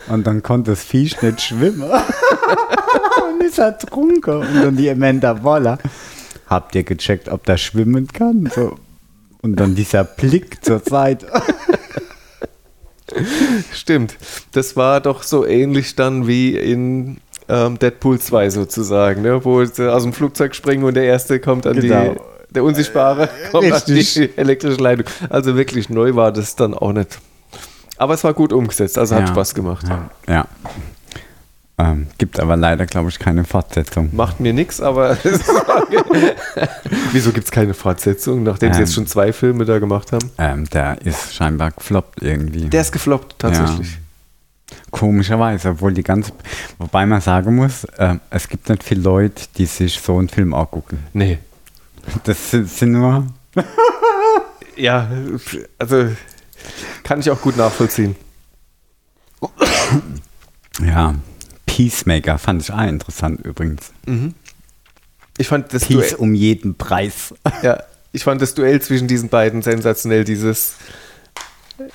Und 0.08 0.26
dann 0.26 0.42
konnte 0.42 0.72
das 0.72 0.82
Viech 0.82 1.22
nicht 1.22 1.42
schwimmen. 1.42 1.84
und 1.92 3.44
ist 3.44 3.60
ertrunken. 3.60 4.38
Und 4.38 4.56
dann 4.56 4.78
die 4.78 4.90
Amanda 4.90 5.44
Waller. 5.44 5.78
Habt 6.48 6.74
ihr 6.76 6.84
gecheckt, 6.84 7.28
ob 7.28 7.46
der 7.46 7.58
schwimmen 7.58 8.08
kann? 8.08 8.50
So. 8.54 8.78
Und 9.42 9.58
dann 9.58 9.76
dieser 9.76 10.06
Blick 10.06 10.64
zur 10.64 10.80
Seite. 10.80 11.28
Stimmt. 13.74 14.16
Das 14.54 14.78
war 14.78 15.02
doch 15.02 15.24
so 15.24 15.46
ähnlich 15.46 15.96
dann 15.96 16.28
wie 16.28 16.58
in 16.58 17.18
ähm, 17.50 17.78
Deadpool 17.78 18.20
2 18.20 18.50
sozusagen, 18.50 19.22
ne? 19.22 19.44
wo 19.44 19.64
sie 19.66 19.92
aus 19.92 20.04
dem 20.04 20.14
Flugzeug 20.14 20.56
springen 20.56 20.86
und 20.86 20.94
der 20.94 21.04
Erste 21.04 21.42
kommt 21.42 21.68
an 21.68 21.80
Genau. 21.80 22.14
die, 22.14 22.33
der 22.56 22.64
Unsichtbare 22.64 23.30
kommt 23.52 23.66
an 23.66 23.72
richtig. 23.74 24.14
die 24.14 24.38
elektrische 24.38 24.82
Leitung. 24.82 25.06
Also 25.30 25.56
wirklich 25.56 25.90
neu 25.90 26.16
war 26.16 26.32
das 26.32 26.56
dann 26.56 26.74
auch 26.74 26.92
nicht. 26.94 27.20
Aber 27.98 28.14
es 28.16 28.24
war 28.24 28.34
gut 28.34 28.52
umgesetzt, 28.54 28.98
also 28.98 29.16
hat 29.16 29.22
Ja. 29.22 29.28
Spaß 29.28 29.54
gemacht. 29.56 29.86
Ja. 29.88 30.10
ja. 30.28 30.48
Ähm, 31.78 32.08
gibt 32.20 32.40
aber 32.40 32.56
leider, 32.56 32.86
glaube 32.86 33.10
ich, 33.10 33.18
keine 33.18 33.44
Fortsetzung. 33.46 34.10
Macht 34.16 34.40
mir 34.40 34.54
nichts, 34.54 34.80
aber 34.80 35.18
wieso 37.12 37.32
gibt 37.32 37.46
es 37.46 37.52
keine 37.52 37.74
Fortsetzung, 37.74 38.44
nachdem 38.44 38.74
sie 38.74 38.80
Ähm. 38.80 38.86
jetzt 38.86 38.94
schon 38.94 39.08
zwei 39.08 39.34
Filme 39.34 39.66
da 39.66 39.80
gemacht 39.80 40.12
haben? 40.12 40.30
Ähm, 40.38 40.70
der 40.70 41.02
ist 41.04 41.34
scheinbar 41.34 41.72
gefloppt 41.72 42.22
irgendwie. 42.22 42.66
Der 42.70 42.82
ist 42.82 42.92
gefloppt, 42.92 43.36
tatsächlich. 43.40 43.98
Komischerweise, 44.92 45.70
obwohl 45.72 45.94
die 45.94 46.04
ganze. 46.04 46.32
Wobei 46.80 47.06
man 47.06 47.22
sagen 47.22 47.56
muss, 47.56 47.84
äh, 47.98 48.16
es 48.30 48.48
gibt 48.50 48.70
nicht 48.70 48.84
viele 48.84 49.02
Leute, 49.02 49.44
die 49.58 49.66
sich 49.66 50.00
so 50.00 50.18
einen 50.18 50.30
Film 50.30 50.54
angucken. 50.54 51.00
Nee. 51.14 51.40
Das 52.24 52.52
sind, 52.52 52.92
nur. 52.92 53.28
Ja, 54.76 55.08
also 55.78 56.08
kann 57.04 57.20
ich 57.20 57.30
auch 57.30 57.40
gut 57.40 57.58
nachvollziehen. 57.58 58.16
Ja, 60.84 61.14
Peacemaker 61.68 62.40
fand 62.40 62.64
ich 62.64 62.72
auch 62.72 62.82
interessant 62.82 63.46
übrigens. 63.46 63.92
Ich 65.38 65.48
fand 65.48 65.72
das 65.74 65.86
Peace 65.86 66.10
Duell, 66.10 66.16
um 66.16 66.34
jeden 66.34 66.76
Preis. 66.76 67.36
ja, 67.62 67.84
ich 68.12 68.24
fand 68.24 68.42
das 68.42 68.56
Duell 68.56 68.82
zwischen 68.82 69.08
diesen 69.08 69.30
beiden 69.30 69.62
sensationell, 69.62 70.24
dieses 70.24 70.76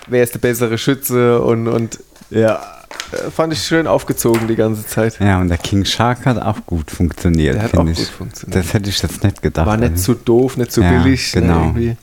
wer 0.07 0.23
ist 0.23 0.35
der 0.35 0.41
bessere 0.41 0.79
Schütze 0.79 1.41
und, 1.43 1.67
und 1.67 1.99
Ja. 2.31 2.78
Äh, 3.13 3.31
fand 3.31 3.53
ich 3.53 3.63
schön 3.63 3.87
aufgezogen 3.87 4.49
die 4.49 4.57
ganze 4.57 4.87
Zeit. 4.87 5.19
Ja, 5.21 5.41
und 5.41 5.49
der 5.49 5.59
King 5.59 5.85
Shark 5.85 6.27
hat 6.27 6.41
auch 6.41 6.59
gut 6.67 6.91
funktioniert, 6.91 7.55
Der 7.57 7.63
hat 7.65 7.75
auch 7.75 7.79
finde 7.79 7.93
gut 7.95 8.03
ich. 8.03 8.11
funktioniert. 8.11 8.65
Das 8.65 8.73
hätte 8.75 8.91
ich 8.91 9.01
jetzt 9.03 9.23
nicht 9.23 9.43
gedacht. 9.43 9.67
War 9.67 9.77
nicht 9.77 9.93
also. 9.93 10.15
zu 10.15 10.21
doof, 10.21 10.57
nicht 10.57 10.73
zu 10.73 10.83
Ja, 10.83 11.03
billig. 11.03 11.35
ne, 11.35 11.41
genau. 11.43 11.61
irgendwie. 11.61 11.97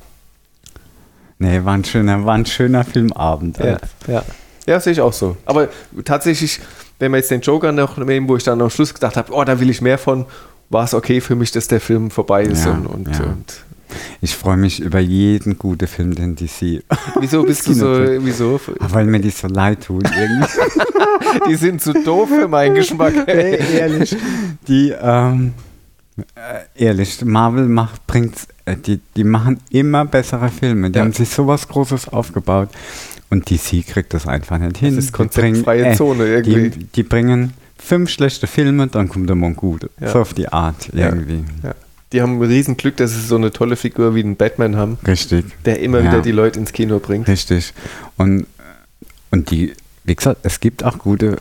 Nee, 1.37 1.63
war 1.63 1.73
ein 1.73 1.83
schöner, 1.83 2.25
war 2.25 2.35
ein 2.35 2.45
schöner 2.45 2.83
Filmabend. 2.85 3.57
Ja, 3.57 3.77
ja. 4.07 4.23
ja, 4.65 4.79
sehe 4.79 4.93
ich 4.93 5.01
auch 5.01 5.11
so. 5.13 5.35
Aber 5.45 5.67
tatsächlich, 6.05 6.61
wenn 6.99 7.11
man 7.11 7.19
jetzt 7.19 7.29
den 7.31 7.41
Joker 7.41 7.71
noch 7.71 7.97
nehmen, 7.97 8.29
wo 8.29 8.37
ich 8.37 8.43
dann 8.43 8.61
am 8.61 8.69
Schluss 8.69 8.93
gedacht 8.93 9.17
habe, 9.17 9.33
oh, 9.33 9.43
da 9.43 9.59
will 9.59 9.69
ich 9.69 9.81
mehr 9.81 9.97
von, 9.97 10.25
war 10.69 10.85
es 10.85 10.93
okay 10.93 11.19
für 11.19 11.35
mich, 11.35 11.51
dass 11.51 11.67
der 11.67 11.81
Film 11.81 12.09
vorbei 12.09 12.43
ist. 12.43 12.65
Ja, 12.65 12.71
und, 12.71 12.85
und, 12.87 13.07
ja. 13.09 13.23
und 13.25 13.64
Ich 14.21 14.35
freue 14.35 14.57
mich 14.57 14.79
über 14.79 14.99
jeden 14.99 15.57
guten 15.57 15.87
Film, 15.87 16.15
den 16.15 16.35
DC. 16.35 16.83
wieso 17.19 17.43
bist 17.43 17.67
du 17.67 17.73
so, 17.73 17.87
wieso? 18.19 18.59
Weil 18.79 19.05
mir 19.05 19.19
die 19.19 19.29
so 19.29 19.47
leid 19.47 19.83
tun. 19.85 20.03
Irgendwie. 20.03 20.47
Die 21.49 21.55
sind 21.55 21.81
zu 21.81 21.91
doof 21.93 22.29
für 22.29 22.47
meinen 22.47 22.75
Geschmack. 22.75 23.13
Ey, 23.27 23.59
ehrlich. 23.77 24.15
Die, 24.67 24.91
ähm, 24.91 25.53
äh, 26.35 26.83
ehrlich, 26.85 27.23
Marvel 27.25 27.67
macht, 27.67 28.07
bringt's, 28.07 28.47
äh, 28.63 28.77
die, 28.77 29.01
die 29.17 29.23
machen 29.25 29.59
immer 29.69 30.05
bessere 30.05 30.49
Filme. 30.49 30.91
Die 30.91 30.97
Ja. 30.97 31.03
haben 31.03 31.11
sich 31.11 31.29
sowas 31.29 31.67
Großes 31.67 32.07
aufgebaut. 32.09 32.69
Und 33.29 33.49
DC 33.49 33.85
kriegt 33.85 34.13
das 34.13 34.27
einfach 34.27 34.59
nicht 34.59 34.77
hin. 34.77 34.97
ist 34.97 35.09
Die 35.09 35.11
konzeptfreie 35.13 35.81
bringen- 35.81 35.95
Zone 35.97 36.25
irgendwie. 36.25 36.69
Die, 36.69 36.85
die 36.85 37.03
bringen 37.03 37.53
fünf 37.77 38.09
schlechte 38.11 38.47
Filme, 38.47 38.87
dann 38.87 39.09
kommt 39.09 39.27
der 39.27 39.35
Mond 39.35 39.57
gut. 39.57 39.89
Ja. 39.99 40.09
So 40.11 40.19
auf 40.21 40.33
die 40.33 40.47
Art 40.47 40.89
irgendwie. 40.93 41.43
Ja. 41.63 41.75
Die 42.13 42.21
haben 42.21 42.39
ein 42.39 42.43
Riesenglück, 42.47 42.97
dass 42.97 43.11
sie 43.13 43.21
so 43.21 43.35
eine 43.35 43.51
tolle 43.51 43.75
Figur 43.75 44.15
wie 44.15 44.23
den 44.23 44.35
Batman 44.35 44.75
haben, 44.77 44.97
Richtig. 45.07 45.45
der 45.65 45.79
immer 45.81 45.99
Ja. 45.99 46.11
wieder 46.11 46.21
die 46.21 46.31
Leute 46.31 46.59
ins 46.59 46.71
Kino 46.71 46.99
bringt. 46.99 47.27
Richtig. 47.27 47.73
Und, 48.17 48.45
und 49.31 49.51
die, 49.51 49.73
wie 50.03 50.15
gesagt, 50.15 50.41
es 50.43 50.59
gibt 50.59 50.83
auch 50.83 50.97
gute 50.99 51.37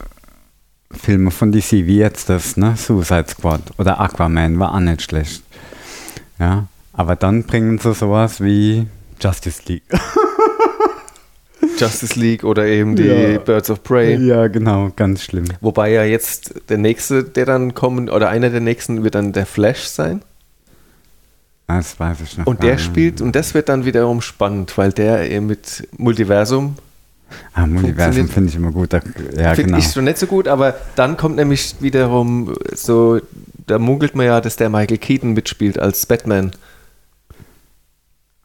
Filme 0.91 1.31
von 1.31 1.53
DC, 1.53 1.73
wie 1.87 1.99
jetzt 1.99 2.29
das, 2.31 2.57
ne? 2.57 2.75
Suicide 2.77 3.27
Squad 3.29 3.61
oder 3.79 4.01
Aquaman 4.01 4.59
war 4.59 4.75
auch 4.75 4.81
nicht 4.81 5.03
schlecht. 5.03 5.43
Ja. 6.39 6.67
Aber 6.93 7.17
dann 7.17 7.43
bringen 7.45 7.79
sie 7.79 7.93
sowas 7.93 8.41
wie 8.41 8.87
Justice 9.21 9.63
League. 9.67 9.83
Justice 11.79 12.19
League 12.19 12.45
oder 12.45 12.67
eben 12.67 12.95
die 12.95 13.05
Ja. 13.05 13.39
Birds 13.39 13.69
of 13.71 13.83
Prey. 13.83 14.17
ja, 14.17 14.47
genau, 14.49 14.93
ganz 14.95 15.23
schlimm. 15.25 15.47
Wobei 15.61 15.91
ja 15.91 16.05
jetzt 16.05 16.55
der 16.69 16.79
nächste, 16.79 17.25
der 17.25 17.47
dann 17.47 17.75
kommen, 17.75 18.09
oder 18.09 18.29
einer 18.29 18.51
der 18.51 18.61
nächsten 18.61 19.03
wird 19.03 19.15
dann 19.17 19.33
der 19.33 19.47
Flash 19.47 19.85
sein. 19.87 20.23
Das 21.67 21.99
weiß 21.99 22.21
ich 22.21 22.39
noch. 22.39 22.47
Und 22.47 22.63
der 22.63 22.79
spielt, 22.79 23.21
und 23.21 23.35
das 23.35 23.55
wird 23.55 23.69
dann 23.69 23.85
wiederum 23.85 24.21
spannend, 24.21 24.77
weil 24.77 24.93
der 24.93 25.31
eben 25.31 25.47
mit 25.47 25.89
Multiversum, 25.97 26.77
Ah, 27.53 27.67
Multiversum 27.67 28.29
finde 28.29 28.51
ich 28.51 28.57
immer 28.57 28.71
gut. 28.71 28.93
Da, 28.93 29.01
ja, 29.37 29.55
finde 29.55 29.71
genau. 29.71 29.79
ich 29.79 29.87
schon 29.87 30.05
nicht 30.05 30.19
so 30.19 30.27
gut, 30.27 30.49
aber 30.49 30.75
dann 30.97 31.17
kommt 31.17 31.37
nämlich 31.37 31.77
wiederum 31.81 32.55
so, 32.75 33.21
da 33.67 33.79
munkelt 33.79 34.15
man 34.15 34.27
ja, 34.27 34.41
dass 34.41 34.57
der 34.57 34.69
Michael 34.69 34.99
Keaton 34.99 35.33
mitspielt 35.33 35.79
als 35.79 36.07
Batman. 36.07 36.53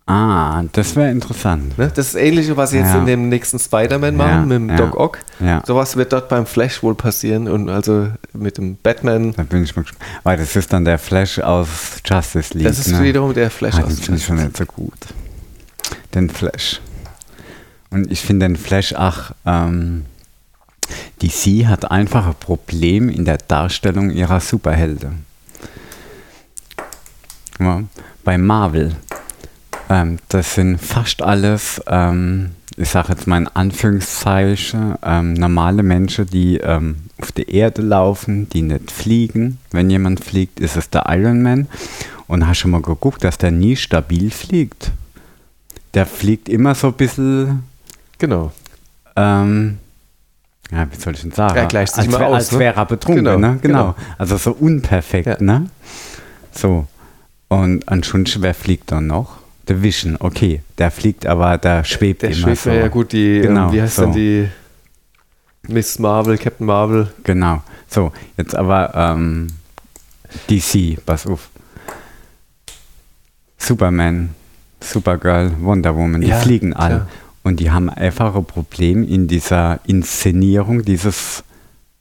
Ah, 0.10 0.64
das 0.72 0.96
wäre 0.96 1.12
interessant. 1.12 1.78
Ne? 1.78 1.92
Das 1.94 2.08
ist 2.08 2.16
Ähnliche, 2.16 2.58
was 2.58 2.72
sie 2.72 2.78
jetzt 2.78 2.94
Ja. 2.94 2.98
in 3.00 3.06
dem 3.06 3.30
nächsten 3.30 3.60
Spider-Man 3.60 4.16
machen, 4.16 4.48
mit 4.48 4.56
dem. 4.58 4.76
Doc 4.76 4.96
Ock. 4.98 5.20
Ja. 5.40 5.62
Sowas 5.68 5.96
wird 5.98 6.12
dort 6.14 6.30
beim 6.30 6.48
Flash 6.48 6.82
wohl 6.82 6.96
passieren 6.96 7.48
und 7.48 7.70
also 7.70 8.08
mit 8.34 8.58
dem 8.58 8.76
Batman. 8.78 9.34
Da 9.38 9.44
bin 9.44 9.64
ich 9.64 9.76
mal 9.76 9.84
gespannt. 9.84 10.04
Weil 10.24 10.38
das 10.38 10.56
ist 10.56 10.74
dann 10.74 10.84
der 10.84 10.98
Flash 10.98 11.38
aus 11.38 11.68
Justice 12.04 12.58
League. 12.58 12.68
Das 12.68 12.80
ist 12.80 12.88
ne? 12.92 13.04
wiederum 13.04 13.36
der 13.36 13.52
Flash 13.52 13.76
Ah, 13.76 13.84
aus 13.84 13.96
den 13.96 13.98
finde 14.04 14.20
ich 14.20 14.26
schon 14.26 14.38
nicht 14.38 14.58
so 14.58 14.66
gut. 14.66 14.98
Den 16.16 16.30
Flash. 16.32 16.82
Und 17.92 18.12
ich 18.12 18.22
finde 18.22 18.48
den 18.48 18.56
Flash 18.56 18.94
auch, 18.94 19.32
ähm, 19.46 20.06
DC 21.22 21.68
hat 21.68 21.92
einfach 21.92 22.26
ein 22.26 22.36
Problem 22.40 23.10
in 23.10 23.26
der 23.26 23.38
Darstellung 23.38 24.10
ihrer 24.10 24.40
Superhelden. 24.40 25.24
Ja, 27.60 27.84
bei 28.24 28.38
Marvel, 28.38 28.96
ähm, 29.90 30.20
das 30.30 30.56
sind 30.56 30.80
fast 30.80 31.22
alles, 31.22 31.82
ähm, 31.88 32.52
ich 32.78 32.90
sage 32.90 33.10
jetzt 33.10 33.28
mal 33.28 33.38
in 33.38 33.48
Anführungszeichen, 33.48 34.96
ähm, 35.04 35.34
normale 35.34 35.84
Menschen, 35.84 36.28
die 36.28 36.58
ähm, 36.58 36.98
auf 37.22 37.32
der 37.34 37.50
Erde 37.50 37.82
laufen, 37.82 38.48
die 38.50 38.62
nicht 38.62 38.92
fliegen. 38.92 39.58
Wenn 39.72 39.90
jemand 39.90 40.24
fliegt, 40.24 40.60
ist 40.60 40.78
es 40.78 40.90
der 40.90 41.06
Iron 41.10 41.42
Man. 41.42 41.68
Und 42.28 42.48
hast 42.48 42.60
schon 42.60 42.72
mal 42.72 42.82
geguckt, 42.82 43.24
dass 43.24 43.38
der 43.40 43.50
nie 43.52 43.76
stabil 43.76 44.30
fliegt? 44.30 44.92
Der 45.96 46.06
fliegt 46.06 46.48
immer 46.48 46.76
so 46.76 46.88
ein 46.88 46.94
bisschen, 46.94 47.64
Genau. 48.20 48.52
ähm, 49.16 49.80
ja, 50.72 50.88
wie 50.92 50.96
soll 51.02 51.16
ich 51.16 51.22
denn 51.22 51.32
sagen? 51.32 51.56
Er 51.58 51.66
gleicht 51.66 51.96
sich 51.96 52.04
als, 52.06 52.12
mal 52.12 52.24
aus, 52.26 52.34
Als 52.36 52.52
ne? 52.52 52.60
wäre 52.60 52.76
er 52.76 52.86
betrunken, 52.86 53.26
Genau, 53.26 53.38
ne? 53.40 53.58
Genau. 53.64 53.78
genau. 53.94 53.96
Also 54.20 54.38
so 54.38 54.52
unperfekt, 54.52 55.26
Ja. 55.26 55.38
ne? 55.40 55.70
So. 56.52 56.86
Und 57.48 57.90
an 57.90 58.04
Schunsch, 58.04 58.38
wer 58.40 58.54
fliegt 58.54 58.92
dann 58.92 59.08
noch? 59.08 59.39
Der 59.70 59.82
Vision, 59.82 60.18
okay. 60.20 60.62
Der 60.78 60.92
fliegt, 60.92 61.26
aber 61.26 61.58
der 61.58 61.84
schwebt 61.84 62.24
Der 62.24 62.32
immer 62.32 62.40
schwebt 62.40 62.58
so. 62.58 62.70
ja 62.72 62.88
gut, 62.88 63.12
die, 63.14 63.40
Genau, 63.42 63.68
ähm, 63.68 63.74
wie 63.74 63.82
heißt 63.82 63.96
so. 63.96 64.02
denn 64.04 64.12
die 64.14 64.50
Miss 65.68 66.00
Marvel, 66.00 66.38
Captain 66.38 66.66
Marvel? 66.66 67.14
Genau. 67.24 67.62
So, 67.88 68.12
jetzt 68.38 68.56
aber 68.56 68.92
ähm, 68.96 69.48
DC, 70.50 70.98
pass 71.06 71.26
auf. 71.28 71.50
Superman, 73.58 74.30
Supergirl, 74.82 75.52
Wonder 75.62 75.96
Woman, 75.96 76.22
die 76.22 76.28
Ja, 76.28 76.38
fliegen 76.40 76.74
alle. 76.74 76.96
klar. 76.96 77.08
Und 77.44 77.60
die 77.60 77.72
haben 77.72 77.90
einfach 77.90 78.36
ein 78.36 78.46
Problem 78.46 79.04
in 79.08 79.28
dieser 79.28 79.80
Inszenierung 79.86 80.84
dieses 80.84 81.44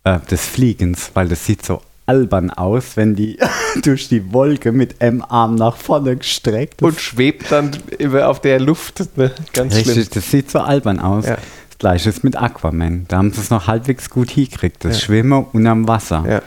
äh, 0.05 0.19
des 0.31 0.47
Fliegens, 0.47 1.11
weil 1.15 1.29
das 1.29 1.45
sieht 1.47 1.65
so 1.65 1.81
albern 2.09 2.51
aus, 2.51 2.97
wenn 2.97 3.15
die 3.15 3.39
durch 3.83 4.09
die 4.09 4.33
Wolke 4.33 4.73
mit 4.73 5.01
einem 5.01 5.23
Arm 5.23 5.55
nach 5.57 5.77
vorne 5.77 6.17
gestreckt 6.17 6.83
Und 6.83 6.99
schwebt 7.01 7.53
dann 7.53 7.71
über 7.99 8.29
auf 8.29 8.41
der 8.41 8.59
Luft. 8.61 9.17
Ne? 9.17 9.31
Ganz 9.53 9.75
Richtig, 9.75 9.93
schlimm. 9.93 10.07
das 10.15 10.31
sieht 10.31 10.51
so 10.51 10.61
albern 10.61 10.99
aus. 11.01 11.27
Ja. 11.27 11.37
Das 11.69 11.79
gleiche 11.79 12.09
ist 12.09 12.25
mit 12.25 12.35
Aquaman. 12.37 13.05
Da 13.09 13.19
haben 13.19 13.33
sie 13.33 13.41
es 13.41 13.51
noch 13.51 13.67
halbwegs 13.67 14.11
gut 14.11 14.31
hingekriegt. 14.31 14.85
Das 14.85 14.95
Ja. 15.01 15.05
Schwimmen 15.07 15.47
unterm 15.53 15.87
Wasser. 15.87 16.25
Ja. 16.29 16.43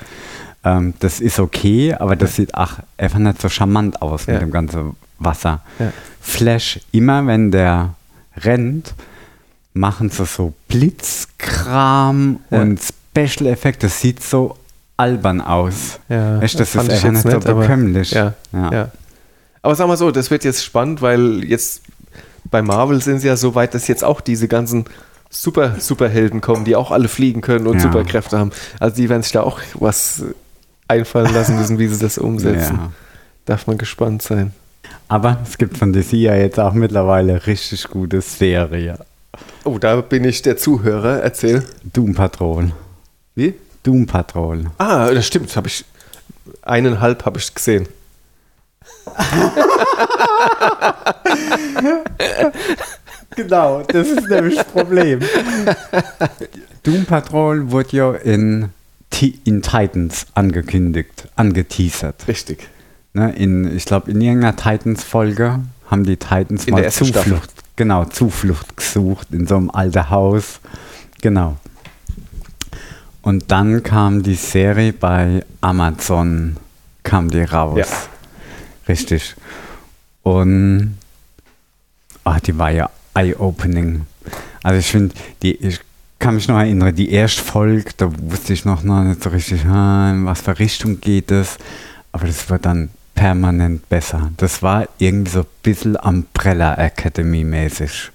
Ähm, 0.78 0.94
das 1.00 1.20
ist 1.20 1.40
okay, 1.40 1.94
aber 1.94 2.16
das 2.16 2.36
sieht 2.36 2.54
ach, 2.56 2.80
einfach 2.98 3.20
nicht 3.20 3.42
so 3.42 3.48
charmant 3.50 4.02
aus 4.02 4.28
mit 4.28 4.42
dem 4.42 4.52
ganzen 4.52 4.96
Wasser. 5.20 5.62
Flash, 6.20 6.80
immer 6.92 7.26
wenn 7.28 7.52
der 7.52 7.94
rennt, 8.38 8.94
machen 9.74 10.10
sie 10.10 10.26
so 10.26 10.54
Blitzkram 10.68 12.40
und 12.50 12.80
Special 12.82 13.48
Effekte. 13.48 13.88
Das 13.88 14.02
sieht 14.02 14.22
so 14.24 14.58
albern 15.02 15.42
aus. 15.42 16.00
Ja, 16.10 16.40
Echt, 16.42 16.60
das 16.60 16.70
fand 16.70 16.90
ist 16.92 17.04
einfach 17.06 17.24
nicht 17.26 17.44
so 17.44 17.50
aber- 17.50 17.62
bekömmlich. 17.62 18.12
Ja, 18.12 18.34
Ja. 18.54 18.72
ja. 18.72 18.92
Aber 19.64 19.76
sag 19.76 19.88
mal 19.88 19.98
so, 19.98 20.12
das 20.12 20.32
wird 20.32 20.44
jetzt 20.44 20.64
spannend, 20.64 21.02
weil 21.02 21.44
jetzt 21.44 21.82
bei 22.50 22.62
Marvel 22.62 23.02
sind 23.02 23.20
sie 23.20 23.28
ja 23.28 23.36
so 23.38 23.54
weit, 23.56 23.74
dass 23.74 23.88
jetzt 23.88 24.04
auch 24.04 24.22
diese 24.22 24.48
ganzen 24.48 24.86
Super 25.30 25.76
Superhelden 25.80 26.42
kommen, 26.42 26.66
die 26.66 26.76
auch 26.76 26.92
alle 26.92 27.08
fliegen 27.08 27.42
können 27.42 27.66
und. 27.68 27.80
Superkräfte 27.80 28.38
haben. 28.38 28.52
Also 28.80 28.96
die 28.98 29.08
werden 29.10 29.24
sich 29.24 29.32
da 29.32 29.42
auch 29.44 29.60
was 29.76 30.24
einfallen 30.88 31.34
lassen 31.34 31.58
müssen, 31.58 31.80
wie 31.80 31.88
sie 31.88 32.00
das 32.00 32.18
umsetzen. 32.18 32.80
Darf 33.46 33.66
man 33.68 33.78
gespannt 33.78 34.22
sein. 34.24 34.52
Aber 35.08 35.38
es 35.48 35.58
gibt 35.58 35.78
von 35.78 35.94
DC 35.94 36.14
ja 36.14 36.36
jetzt 36.36 36.60
auch 36.60 36.74
mittlerweile 36.74 37.46
richtig 37.48 37.86
gute 37.90 38.20
Serie. 38.22 38.98
Oh, 39.64 39.78
da 39.78 40.02
bin 40.02 40.26
ich 40.26 40.42
der 40.42 40.58
Zuhörer. 40.58 41.22
Erzähl. 41.22 41.64
Doom 41.94 42.14
Patrol. 42.14 42.72
Wie? 43.36 43.54
Doom 43.84 44.06
Patrol. 44.06 44.66
Ah, 44.78 45.12
das 45.12 45.26
stimmt. 45.26 45.56
Habe 45.56 45.68
ich 45.68 45.86
eineinhalb 46.62 47.26
habe 47.26 47.40
ich 47.40 47.54
gesehen. 47.54 47.88
Genau, 53.36 53.82
das 53.84 54.08
ist 54.08 54.30
nämlich 54.30 54.56
das 54.58 54.66
Problem. 54.68 55.20
Doom 56.84 57.06
Patrol 57.06 57.72
wurde 57.72 57.96
ja 57.96 58.14
in, 58.14 58.70
in 59.46 59.62
Titans 59.62 60.28
angekündigt, 60.34 61.30
angeteasert. 61.36 62.28
Richtig. 62.28 62.68
Ne, 63.14 63.34
in, 63.34 63.76
ich 63.76 63.86
glaube, 63.86 64.12
in 64.12 64.22
irgendeiner 64.22 64.56
Titans-Folge 64.56 65.60
haben 65.90 66.04
die 66.04 66.18
Titans 66.18 66.66
In 66.66 66.74
mal 66.74 66.92
Staffel. 66.92 67.14
Zuflucht, 67.14 67.52
genau, 67.76 68.06
Zuflucht 68.06 68.78
gesucht 68.78 69.28
in 69.32 69.48
so 69.48 69.58
einem 69.58 69.70
alten 69.70 70.10
Haus. 70.10 70.60
Genau. 71.22 71.58
Und 73.22 73.52
dann 73.52 73.84
kam 73.84 74.24
die 74.24 74.36
Serie 74.36 74.94
bei 74.94 75.46
Amazon, 75.62 76.58
kam 77.04 77.30
die 77.30 77.44
raus. 77.44 77.78
Ja. 77.78 77.86
Richtig. 78.88 79.36
Und 80.24 80.98
ah, 82.24 82.40
die 82.40 82.58
war 82.58 82.72
ja 82.72 82.90
eye-opening. 83.14 84.06
Also 84.64 84.80
ich 84.80 84.88
finde, 84.88 85.16
die, 85.42 85.56
ich 85.56 85.80
kann 86.20 86.36
mich 86.36 86.48
noch 86.48 86.58
erinnern, 86.58 86.94
die 86.96 87.12
erste 87.12 87.42
Folge, 87.42 87.92
da 87.98 88.10
wusste 88.22 88.54
ich 88.54 88.66
noch, 88.66 88.84
noch 88.84 89.04
nicht 89.04 89.24
so 89.24 89.30
richtig, 89.30 89.66
ah, 89.66 90.12
in 90.12 90.26
was 90.26 90.42
für 90.42 90.58
Richtung 90.58 91.02
geht 91.02 91.32
es. 91.32 91.58
Aber 92.12 92.28
das 92.28 92.50
wird 92.50 92.66
dann 92.66 92.90
permanent 93.16 93.88
besser. 93.90 94.32
Das 94.38 94.62
war 94.62 94.88
irgendwie 94.98 95.32
so 95.32 95.40
ein 95.42 95.48
bisschen 95.64 95.96
Umbrella 95.96 96.76
Academy 96.76 97.44
mäßig. 97.44 98.12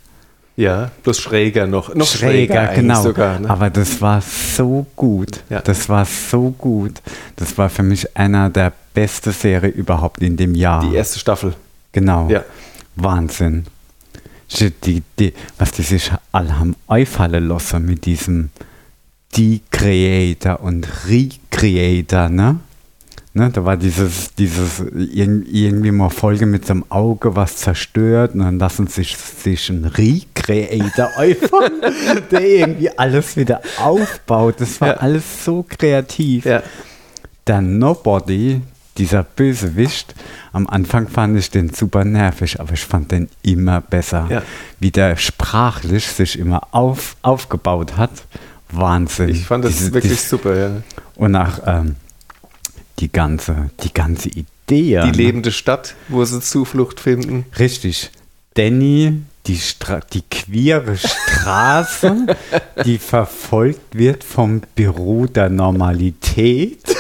Ja, 0.56 0.90
bloß 1.02 1.20
schräger 1.20 1.66
noch. 1.66 1.94
Noch 1.94 2.06
schräger, 2.06 2.66
schräger, 2.66 2.74
genau. 2.74 3.02
sogar. 3.02 3.38
Ne? 3.38 3.50
Aber 3.50 3.68
das 3.68 4.00
war 4.00 4.22
so 4.22 4.86
gut. 4.96 5.42
Ja. 5.50 5.60
Das 5.60 5.88
war 5.90 6.06
so 6.06 6.50
gut. 6.56 7.02
Das 7.36 7.58
war 7.58 7.68
für 7.68 7.82
mich 7.82 8.16
einer 8.16 8.48
der 8.48 8.72
besten 8.94 9.32
Serien 9.32 9.74
überhaupt 9.74 10.22
in 10.22 10.36
dem 10.38 10.54
Jahr. 10.54 10.80
Die 10.80 10.94
erste 10.94 11.18
Staffel. 11.18 11.54
Genau. 11.92 12.28
Ja. 12.30 12.42
Wahnsinn. 12.96 13.66
Die, 14.58 15.02
die, 15.18 15.34
was 15.58 15.72
die 15.72 15.82
sich 15.82 16.10
alle 16.32 16.58
haben 16.58 16.76
einfallen 16.88 17.48
lassen 17.48 17.84
mit 17.84 18.06
diesem 18.06 18.50
De-Creator 19.36 20.60
und 20.60 20.88
Recreator, 21.08 22.28
ne? 22.30 22.60
Ne, 23.36 23.50
da 23.50 23.66
war 23.66 23.76
dieses, 23.76 24.32
dieses 24.34 24.80
irg- 24.80 25.44
irgendwie 25.52 25.90
mal 25.90 26.08
Folge 26.08 26.46
mit 26.46 26.64
so 26.64 26.72
einem 26.72 26.84
Auge, 26.88 27.36
was 27.36 27.56
zerstört 27.58 28.32
und 28.32 28.40
dann 28.40 28.58
lassen 28.58 28.86
sich, 28.86 29.14
sich 29.18 29.68
ein 29.68 29.84
Recreator 29.84 31.10
einfallen, 31.18 31.82
der 32.30 32.40
irgendwie 32.40 32.88
alles 32.98 33.36
wieder 33.36 33.60
aufbaut. 33.78 34.54
Das 34.60 34.80
war 34.80 34.88
Ja. 34.88 34.94
alles 34.94 35.44
so 35.44 35.66
kreativ. 35.68 36.46
Ja. 36.46 36.62
Der 37.46 37.60
Nobody, 37.60 38.62
dieser 38.96 39.22
Bösewicht, 39.22 40.14
am 40.54 40.66
Anfang 40.66 41.06
fand 41.08 41.38
ich 41.38 41.50
den 41.50 41.68
super 41.74 42.06
nervig, 42.06 42.58
aber 42.58 42.72
ich 42.72 42.84
fand 42.86 43.12
den 43.12 43.28
immer 43.42 43.82
besser. 43.82 44.28
Ja. 44.30 44.42
Wie 44.80 44.90
der 44.90 45.16
sprachlich 45.18 46.06
sich 46.06 46.38
immer 46.38 46.68
auf, 46.70 47.16
aufgebaut 47.20 47.98
hat. 47.98 48.12
Wahnsinn. 48.70 49.28
Ich 49.28 49.44
fand 49.44 49.62
das 49.66 49.76
Diese- 49.76 49.92
wirklich 49.92 50.12
dies- 50.14 50.30
super, 50.30 50.56
ja. 50.56 50.70
Und 51.16 51.32
nach 51.32 51.60
ähm, 51.66 51.96
die 52.98 53.10
ganze, 53.10 53.70
die 53.82 53.92
ganze 53.92 54.28
Idee. 54.28 55.00
Die 55.04 55.10
lebende 55.10 55.52
Stadt, 55.52 55.94
wo 56.08 56.24
sie 56.24 56.40
Zuflucht 56.40 57.00
finden. 57.00 57.46
Richtig. 57.58 58.10
Danny, 58.54 59.20
die, 59.46 59.56
Stra 59.56 60.00
die 60.12 60.22
queere 60.22 60.96
Straße, 60.96 62.26
die 62.84 62.98
verfolgt 62.98 63.96
wird 63.96 64.24
vom 64.24 64.62
Büro 64.74 65.26
der 65.26 65.50
Normalität. 65.50 66.96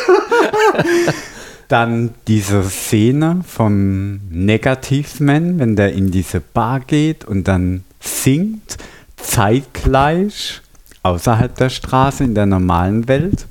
Dann 1.68 2.14
diese 2.28 2.62
Szene 2.62 3.42
vom 3.46 4.20
Negativman, 4.30 5.58
wenn 5.58 5.74
der 5.74 5.92
in 5.94 6.12
diese 6.12 6.40
Bar 6.40 6.80
geht 6.80 7.24
und 7.24 7.48
dann 7.48 7.82
singt, 8.00 8.76
zeitgleich 9.16 10.60
außerhalb 11.02 11.56
der 11.56 11.70
Straße 11.70 12.22
in 12.22 12.34
der 12.34 12.46
normalen 12.46 13.08
Welt, 13.08 13.46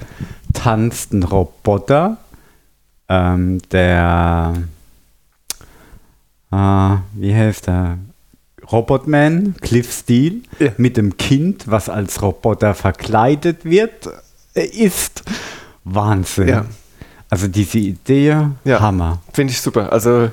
tanzt 0.53 1.13
ein 1.13 1.23
Roboter, 1.23 2.17
ähm, 3.09 3.59
der 3.71 4.53
Ah, 6.51 6.99
wie 7.13 7.35
heißt 7.35 7.67
der? 7.67 7.97
Robotman, 8.71 9.55
Cliff 9.61 9.91
Steele, 9.91 10.37
Ja. 10.59 10.71
mit 10.77 10.95
dem 10.97 11.17
Kind, 11.17 11.69
was 11.69 11.89
als 11.89 12.21
Roboter 12.21 12.73
verkleidet 12.73 13.65
wird, 13.65 14.07
äh, 14.55 14.65
ist 14.65 15.23
Wahnsinn. 15.83 16.47
Ja. 16.47 16.65
Also 17.29 17.47
diese 17.47 17.77
Idee, 17.79 18.47
Ja. 18.63 18.79
Hammer. 18.79 19.21
Finde 19.33 19.51
ich 19.51 19.61
super. 19.61 19.91
Also 19.91 20.31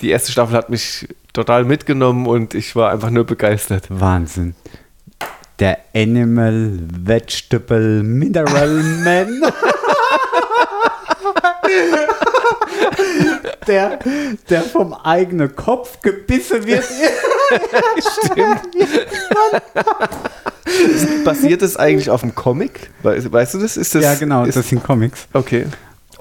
die 0.00 0.10
erste 0.10 0.32
Staffel 0.32 0.56
hat 0.56 0.70
mich 0.70 1.06
total 1.32 1.64
mitgenommen 1.64 2.26
und 2.26 2.54
ich 2.54 2.74
war 2.74 2.90
einfach 2.90 3.10
nur 3.10 3.24
begeistert. 3.24 3.86
Wahnsinn. 3.88 4.54
Der 5.60 5.78
Animal 5.94 6.78
Vegetable 6.80 8.02
Mineral 8.02 8.82
Man. 9.04 9.42
der, 13.66 13.98
der 14.48 14.62
vom 14.62 14.94
eigenen 14.94 15.54
Kopf 15.54 16.00
gebissen 16.02 16.66
wird. 16.66 16.84
Basiert 21.24 21.62
das 21.62 21.76
eigentlich 21.76 22.10
auf 22.10 22.20
dem 22.20 22.34
Comic? 22.34 22.90
Weißt, 23.02 23.32
weißt 23.32 23.54
du 23.54 23.58
das? 23.58 23.76
Ist 23.76 23.94
das 23.94 24.04
ja, 24.04 24.14
genau, 24.14 24.44
Ist, 24.44 24.56
das 24.56 24.68
sind 24.68 24.82
Comics. 24.82 25.26
okay. 25.32 25.66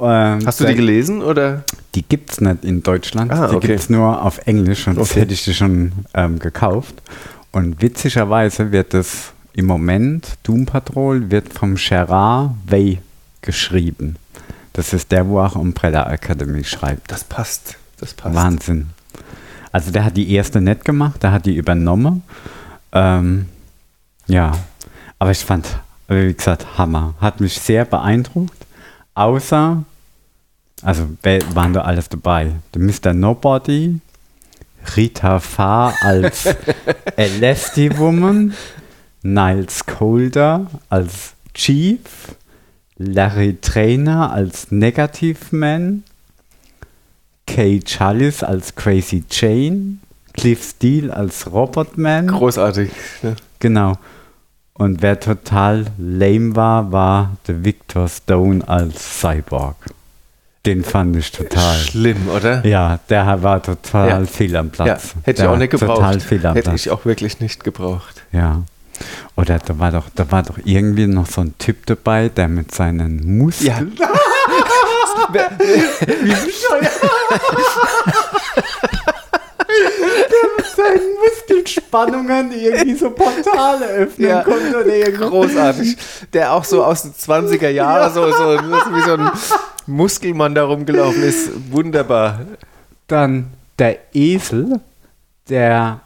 Ähm, 0.01 0.39
Hast 0.45 0.61
du 0.61 0.65
die 0.65 0.75
gelesen 0.75 1.21
oder? 1.21 1.63
Die 1.93 2.03
gibt 2.03 2.31
es 2.31 2.39
nicht 2.41 2.63
in 2.63 2.81
Deutschland. 2.83 3.31
Ah, 3.33 3.47
die 3.49 3.55
okay. 3.57 3.67
gibt 3.67 3.79
es 3.81 3.89
nur 3.89 4.21
auf 4.23 4.39
Englisch 4.45 4.87
und 4.87 4.97
das 4.97 5.11
Okay. 5.11 5.21
hätte 5.21 5.33
ich 5.33 5.43
die 5.43 5.53
schon 5.53 5.91
ähm, 6.13 6.39
gekauft. 6.39 6.95
Und 7.51 7.81
witzigerweise 7.81 8.71
wird 8.71 8.93
es 8.93 9.31
im 9.53 9.65
Moment, 9.65 10.37
Doom 10.43 10.65
Patrol, 10.65 11.29
wird 11.31 11.51
vom 11.51 11.75
Gerard 11.75 12.51
Way 12.67 12.99
geschrieben. 13.41 14.15
Das 14.79 14.93
ist 14.93 15.11
der, 15.11 15.27
wo 15.27 15.41
auch 15.41 15.55
Umbrella 15.55 16.09
Academy 16.09 16.63
schreibt. 16.63 17.11
Das 17.11 17.25
passt. 17.25 17.75
Das 17.97 18.13
passt. 18.13 18.33
Wahnsinn. 18.33 18.91
Also 19.73 19.91
der 19.91 20.05
hat 20.05 20.15
die 20.15 20.31
erste 20.31 20.61
nicht 20.61 20.85
gemacht, 20.85 21.21
der 21.21 21.33
hat 21.33 21.45
die 21.45 21.57
übernommen. 21.57 22.23
Ähm, 22.93 23.49
ja, 24.27 24.53
aber 25.19 25.31
ich 25.31 25.39
fand, 25.39 25.67
wie 26.07 26.33
gesagt, 26.33 26.77
Hammer. 26.77 27.13
Hat 27.19 27.41
mich 27.41 27.59
sehr 27.59 27.83
beeindruckt. 27.83 28.55
Außer, 29.15 29.83
also 30.81 31.09
waren 31.53 31.73
da 31.73 31.81
alles 31.81 32.07
dabei? 32.07 32.53
Der 32.73 32.81
Mr. 32.81 33.11
Nobody, 33.11 33.99
Rita 34.95 35.41
Farr 35.41 35.93
als 36.03 36.45
Elasty 37.17 37.97
Woman, 37.97 38.53
Niles 39.23 39.85
Colder 39.85 40.67
als 40.87 41.33
Chief, 41.53 41.99
Larry 42.99 43.57
Trainer 43.61 44.31
als 44.31 44.71
Negative 44.71 45.37
Man, 45.55 46.03
Kay 47.47 47.79
Chalice 47.83 48.43
als 48.43 48.75
Crazy 48.75 49.23
Jane, 49.29 49.97
Cliff 50.33 50.69
Steele 50.69 51.11
als 51.15 51.51
Robotman. 51.51 52.27
Großartig. 52.27 52.91
Ne? 53.23 53.35
Genau. 53.59 53.93
Und 54.73 55.01
wer 55.01 55.19
total 55.19 55.85
lame 55.97 56.55
war, 56.55 56.91
war 56.91 57.37
der 57.47 57.63
Victor 57.65 58.07
Stone 58.07 58.65
als 58.67 59.19
Cyborg. 59.19 59.75
Den 60.65 60.83
fand 60.83 61.15
ich 61.15 61.31
total. 61.31 61.75
Schlimm, 61.77 62.29
oder? 62.29 62.65
Ja, 62.65 62.99
der 63.09 63.41
war 63.41 63.63
total 63.63 64.09
Ja. 64.09 64.25
fehl 64.25 64.55
am 64.55 64.69
Platz. 64.69 64.87
Ja, 64.87 65.21
hätte 65.23 65.31
ich 65.31 65.35
Der 65.37 65.47
auch 65.47 65.51
war 65.53 65.57
nicht 65.57 65.71
gebraucht. 65.71 65.95
Total 65.97 66.19
fehl 66.19 66.45
am 66.45 66.53
Hätte 66.55 66.69
Platz. 66.69 66.81
ich 66.81 66.91
auch 66.91 67.05
wirklich 67.05 67.39
nicht 67.39 67.63
gebraucht. 67.63 68.23
Ja. 68.31 68.61
Oder 69.35 69.59
da 69.59 69.77
war 69.79 69.91
doch, 69.91 70.05
da 70.13 70.31
war 70.31 70.43
doch 70.43 70.57
irgendwie 70.63 71.07
noch 71.07 71.27
so 71.27 71.41
ein 71.41 71.53
Typ 71.57 71.85
dabei, 71.85 72.29
der 72.29 72.47
mit 72.47 72.73
seinen 72.73 73.37
Muskeln. 73.37 73.97
seinen 80.75 81.15
Muskelspannungen 81.23 82.51
irgendwie 82.51 82.95
so 82.95 83.11
Portale 83.11 83.85
öffnen 83.87 84.29
Ja. 84.29 84.43
konnte 84.43 84.77
oder 84.81 84.95
irgendwas. 84.95 85.29
Großartig. 85.29 85.97
Der 86.33 86.53
auch 86.53 86.63
so 86.63 86.83
aus 86.83 87.03
den 87.03 87.13
20er 87.13 87.69
Jahren 87.69 88.13
so, 88.13 88.25
so, 88.31 88.57
so 88.57 88.95
wie 88.95 89.01
so 89.01 89.13
ein 89.17 89.31
Muskelmann 89.87 90.55
da 90.55 90.63
rumgelaufen 90.65 91.23
ist. 91.23 91.49
Wunderbar. 91.71 92.41
Dann 93.07 93.51
der 93.77 93.97
Esel, 94.13 94.79
der 95.49 96.01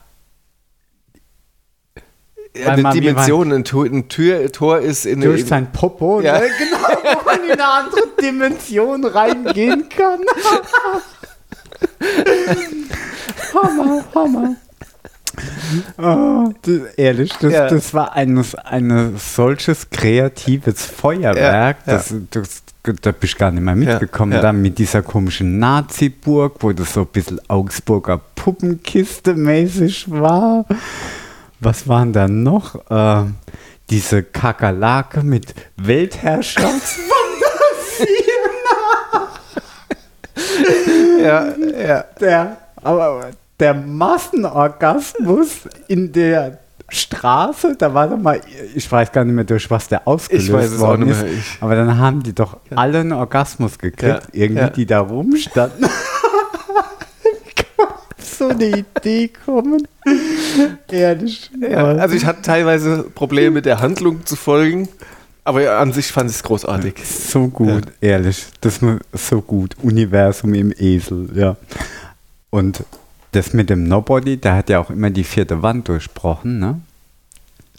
Eine 2.66 2.92
Dimension, 2.92 3.52
ein, 3.52 3.64
Tor, 3.64 3.86
ein 3.86 4.08
Tür, 4.10 4.52
Tor 4.52 4.80
ist 4.80 5.06
in 5.08 5.22
durch 5.22 5.42
in- 5.42 5.48
sein 5.48 5.72
Popo, 5.72 6.22
Ja. 6.22 6.40
ne? 6.40 6.46
genau, 6.60 6.88
wo 7.20 7.26
man 7.26 7.44
in 7.46 7.52
eine 7.52 7.66
andere 7.68 8.02
Dimension 8.22 9.04
reingehen 9.06 9.90
kann. 9.90 10.20
Hammer, 13.54 14.04
Hammer. 14.16 14.56
Oh, 15.98 16.52
das, 16.62 16.94
ehrlich, 16.96 17.32
das, 17.42 17.54
Ja. 17.54 17.68
das 17.68 17.94
war 17.94 18.14
ein 18.14 18.44
eine 18.66 19.14
solches 19.18 19.90
kreatives 19.90 20.86
Feuerwerk, 20.86 21.78
Ja, 21.88 21.94
ja. 21.94 21.98
Das, 21.98 22.14
das, 22.30 22.62
da 23.02 23.12
bin 23.12 23.20
ich 23.24 23.38
gar 23.38 23.50
nicht 23.52 23.64
mehr 23.64 23.76
mitgekommen. 23.76 24.34
ja. 24.34 24.42
Dann 24.42 24.62
mit 24.62 24.78
dieser 24.78 25.02
komischen 25.02 25.58
Nazi-Burg, 25.58 26.58
wo 26.60 26.72
das 26.72 26.94
so 26.94 27.02
ein 27.02 27.08
bisschen 27.08 27.42
Augsburger 27.48 28.22
Puppenkiste 28.36 29.34
mäßig 29.34 30.06
war. 30.12 30.66
Was 31.64 31.88
waren 31.88 32.12
da 32.12 32.28
noch? 32.28 32.76
Ähm, 32.90 33.36
diese 33.90 34.22
Kakerlake 34.22 35.24
mit 35.24 35.56
Weltherrschaftsfantasien. 35.78 37.08
ja, 41.24 41.54
ja. 41.88 42.06
der, 42.20 42.58
aber 42.82 43.32
der 43.60 43.74
Massenorgasmus 43.74 45.62
in 45.88 46.12
der 46.12 46.60
Straße, 46.90 47.76
da 47.78 47.94
war 47.94 48.10
doch 48.10 48.18
mal, 48.18 48.42
ich 48.76 48.92
weiß 48.92 49.12
gar 49.14 49.24
nicht 49.24 49.34
mehr, 49.34 49.46
durch 49.46 49.72
was 49.72 49.88
der 49.88 50.06
ausgelöst 50.06 50.48
Ich 50.48 50.54
weiß 50.54 50.80
worden 50.80 51.08
ist, 51.08 51.24
aber 51.62 51.76
dann 51.76 51.98
haben 51.98 52.24
die 52.24 52.34
doch 52.34 52.58
alle 52.76 53.00
einen 53.00 53.14
Orgasmus 53.14 53.80
gekriegt, 53.80 54.04
Ja, 54.04 54.20
irgendwie, 54.34 54.62
ja. 54.64 54.70
die 54.70 54.86
da 54.86 55.00
rumstanden. 55.00 55.90
so 58.38 58.50
eine 58.50 58.80
Idee 58.80 59.30
kommen. 59.46 59.88
Ehrlich. 60.90 61.50
Ja, 61.62 61.86
also 61.86 62.16
ich 62.16 62.26
hatte 62.26 62.42
teilweise 62.42 63.04
Probleme 63.16 63.52
mit 63.52 63.66
der 63.66 63.80
Handlung 63.80 64.26
zu 64.26 64.36
folgen, 64.36 64.88
aber 65.44 65.62
ja, 65.62 65.80
an 65.80 65.92
sich 65.94 66.12
fand 66.12 66.30
ich 66.30 66.38
es 66.38 66.44
großartig. 66.44 66.96
So 67.06 67.48
gut, 67.48 67.84
ehrlich. 68.02 68.46
Das 68.62 68.80
ist 68.80 69.30
so 69.30 69.42
gut. 69.42 69.76
Universum 69.82 70.54
im 70.54 70.74
Esel, 70.78 71.30
ja. 71.36 71.56
Und 72.50 72.84
das 73.32 73.54
mit 73.54 73.70
dem 73.70 73.84
Nobody, 73.88 74.38
der 74.38 74.56
hat 74.56 74.70
ja 74.70 74.80
auch 74.80 74.90
immer 74.90 75.10
die 75.10 75.24
vierte 75.24 75.62
Wand 75.62 75.88
durchbrochen, 75.88 76.60
ne? 76.60 76.80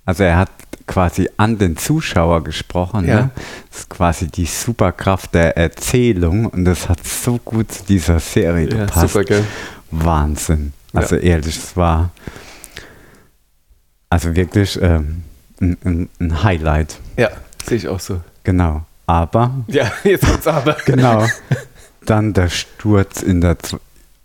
Also 0.05 0.25
er 0.25 0.37
hat 0.37 0.51
quasi 0.87 1.31
an 1.39 1.57
den 1.57 1.77
Zuschauer 1.79 2.45
gesprochen, 2.45 3.07
Ja. 3.09 3.15
ne? 3.15 3.31
Das 3.71 3.81
ist 3.81 3.89
quasi 3.91 4.27
die 4.27 4.45
Superkraft 4.45 5.33
der 5.35 5.57
Erzählung 5.57 6.47
und 6.47 6.65
das 6.67 6.89
hat 6.89 7.07
so 7.07 7.39
gut 7.43 7.73
zu 7.73 7.85
dieser 7.85 8.19
Serie 8.21 8.69
Ja, 8.69 8.85
gepasst. 8.85 9.13
super, 9.13 9.25
gell? 9.25 9.45
Wahnsinn. 10.05 10.73
Also 10.93 11.17
ehrlich, 11.17 11.57
es 11.57 11.77
war 11.77 12.11
also 14.11 14.37
wirklich 14.37 14.81
ähm, 14.81 15.25
ein, 15.61 15.77
ein, 15.85 16.09
ein 16.21 16.43
Highlight. 16.45 16.99
Ja, 17.17 17.31
sehe 17.67 17.79
ich 17.79 17.89
auch 17.89 18.01
so. 18.01 18.21
Genau. 18.45 18.85
Aber 19.07 19.65
Ja, 19.67 19.91
jetzt 20.05 20.27
kommt's 20.27 20.47
aber. 20.47 20.77
Genau. 20.85 21.27
Dann 22.07 22.33
der 22.33 22.49
Sturz 22.49 23.23
in 23.23 23.41
der, 23.41 23.57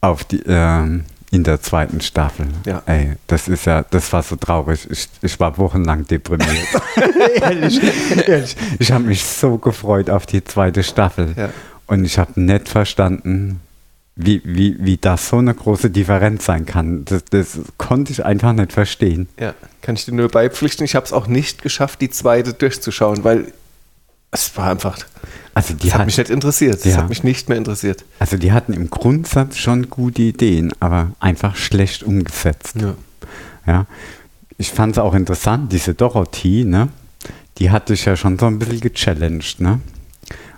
auf 0.01 0.23
die, 0.25 0.41
ähm, 0.45 1.05
in 1.31 1.43
der 1.43 1.61
zweiten 1.61 2.01
Staffel. 2.01 2.47
Ja. 2.65 2.81
Ey, 2.85 3.15
das 3.27 3.47
ist 3.47 3.65
ja, 3.65 3.83
das 3.83 4.11
war 4.11 4.21
so 4.21 4.35
traurig. 4.35 4.87
Ich, 4.89 5.07
ich 5.21 5.39
war 5.39 5.57
wochenlang 5.57 6.05
deprimiert. 6.05 6.67
ehrlich, 7.41 7.79
ehrlich. 8.27 8.55
Ich 8.79 8.91
habe 8.91 9.05
mich 9.05 9.23
so 9.23 9.57
gefreut 9.57 10.09
auf 10.09 10.25
die 10.25 10.43
zweite 10.43 10.83
Staffel. 10.83 11.33
Ja. 11.37 11.49
Und 11.87 12.03
ich 12.03 12.19
habe 12.19 12.39
nicht 12.39 12.69
verstanden, 12.69 13.61
wie, 14.21 14.41
wie, 14.43 14.75
wie 14.79 14.97
das 14.97 15.29
so 15.29 15.37
eine 15.37 15.53
große 15.53 15.89
Differenz 15.89 16.45
sein 16.45 16.65
kann. 16.65 17.05
Das, 17.05 17.23
das 17.29 17.59
konnte 17.77 18.11
ich 18.11 18.25
einfach 18.25 18.51
nicht 18.51 18.73
verstehen. 18.73 19.29
Ja, 19.39 19.53
kann 19.81 19.95
ich 19.95 20.03
dir 20.05 20.13
nur 20.13 20.27
beipflichten. 20.27 20.83
Ich 20.83 20.93
habe 20.95 21.05
es 21.05 21.13
auch 21.13 21.27
nicht 21.27 21.61
geschafft, 21.61 22.01
die 22.01 22.09
zweite 22.09 22.53
durchzuschauen, 22.53 23.23
weil 23.23 23.53
es 24.31 24.55
war 24.57 24.71
einfach, 24.71 24.97
Also 25.53 25.73
die, 25.73 25.85
das 25.85 25.93
hat 25.93 25.99
hat, 26.01 26.05
mich 26.07 26.17
nicht 26.17 26.29
interessiert. 26.29 26.85
Das 26.85 26.93
Ja. 26.93 26.97
hat 26.97 27.09
mich 27.09 27.23
nicht 27.23 27.47
mehr 27.47 27.57
interessiert. 27.57 28.03
also 28.19 28.35
die 28.37 28.51
hatten 28.51 28.73
im 28.73 28.89
Grundsatz 28.89 29.57
schon 29.57 29.89
gute 29.89 30.21
Ideen, 30.21 30.73
aber 30.81 31.13
einfach 31.21 31.55
schlecht 31.55 32.03
umgesetzt. 32.03 32.75
Ja. 32.79 32.95
Ja, 33.65 33.85
ich 34.57 34.71
fand 34.71 34.93
es 34.93 34.99
auch 34.99 35.13
interessant, 35.13 35.71
diese 35.71 35.93
Dorothy, 35.93 36.65
ne? 36.65 36.89
Die 37.57 37.71
hat 37.71 37.89
dich 37.89 38.05
ja 38.05 38.15
schon 38.17 38.37
so 38.37 38.45
ein 38.47 38.59
bisschen 38.59 38.81
gechallenged, 38.81 39.59
ne? 39.61 39.79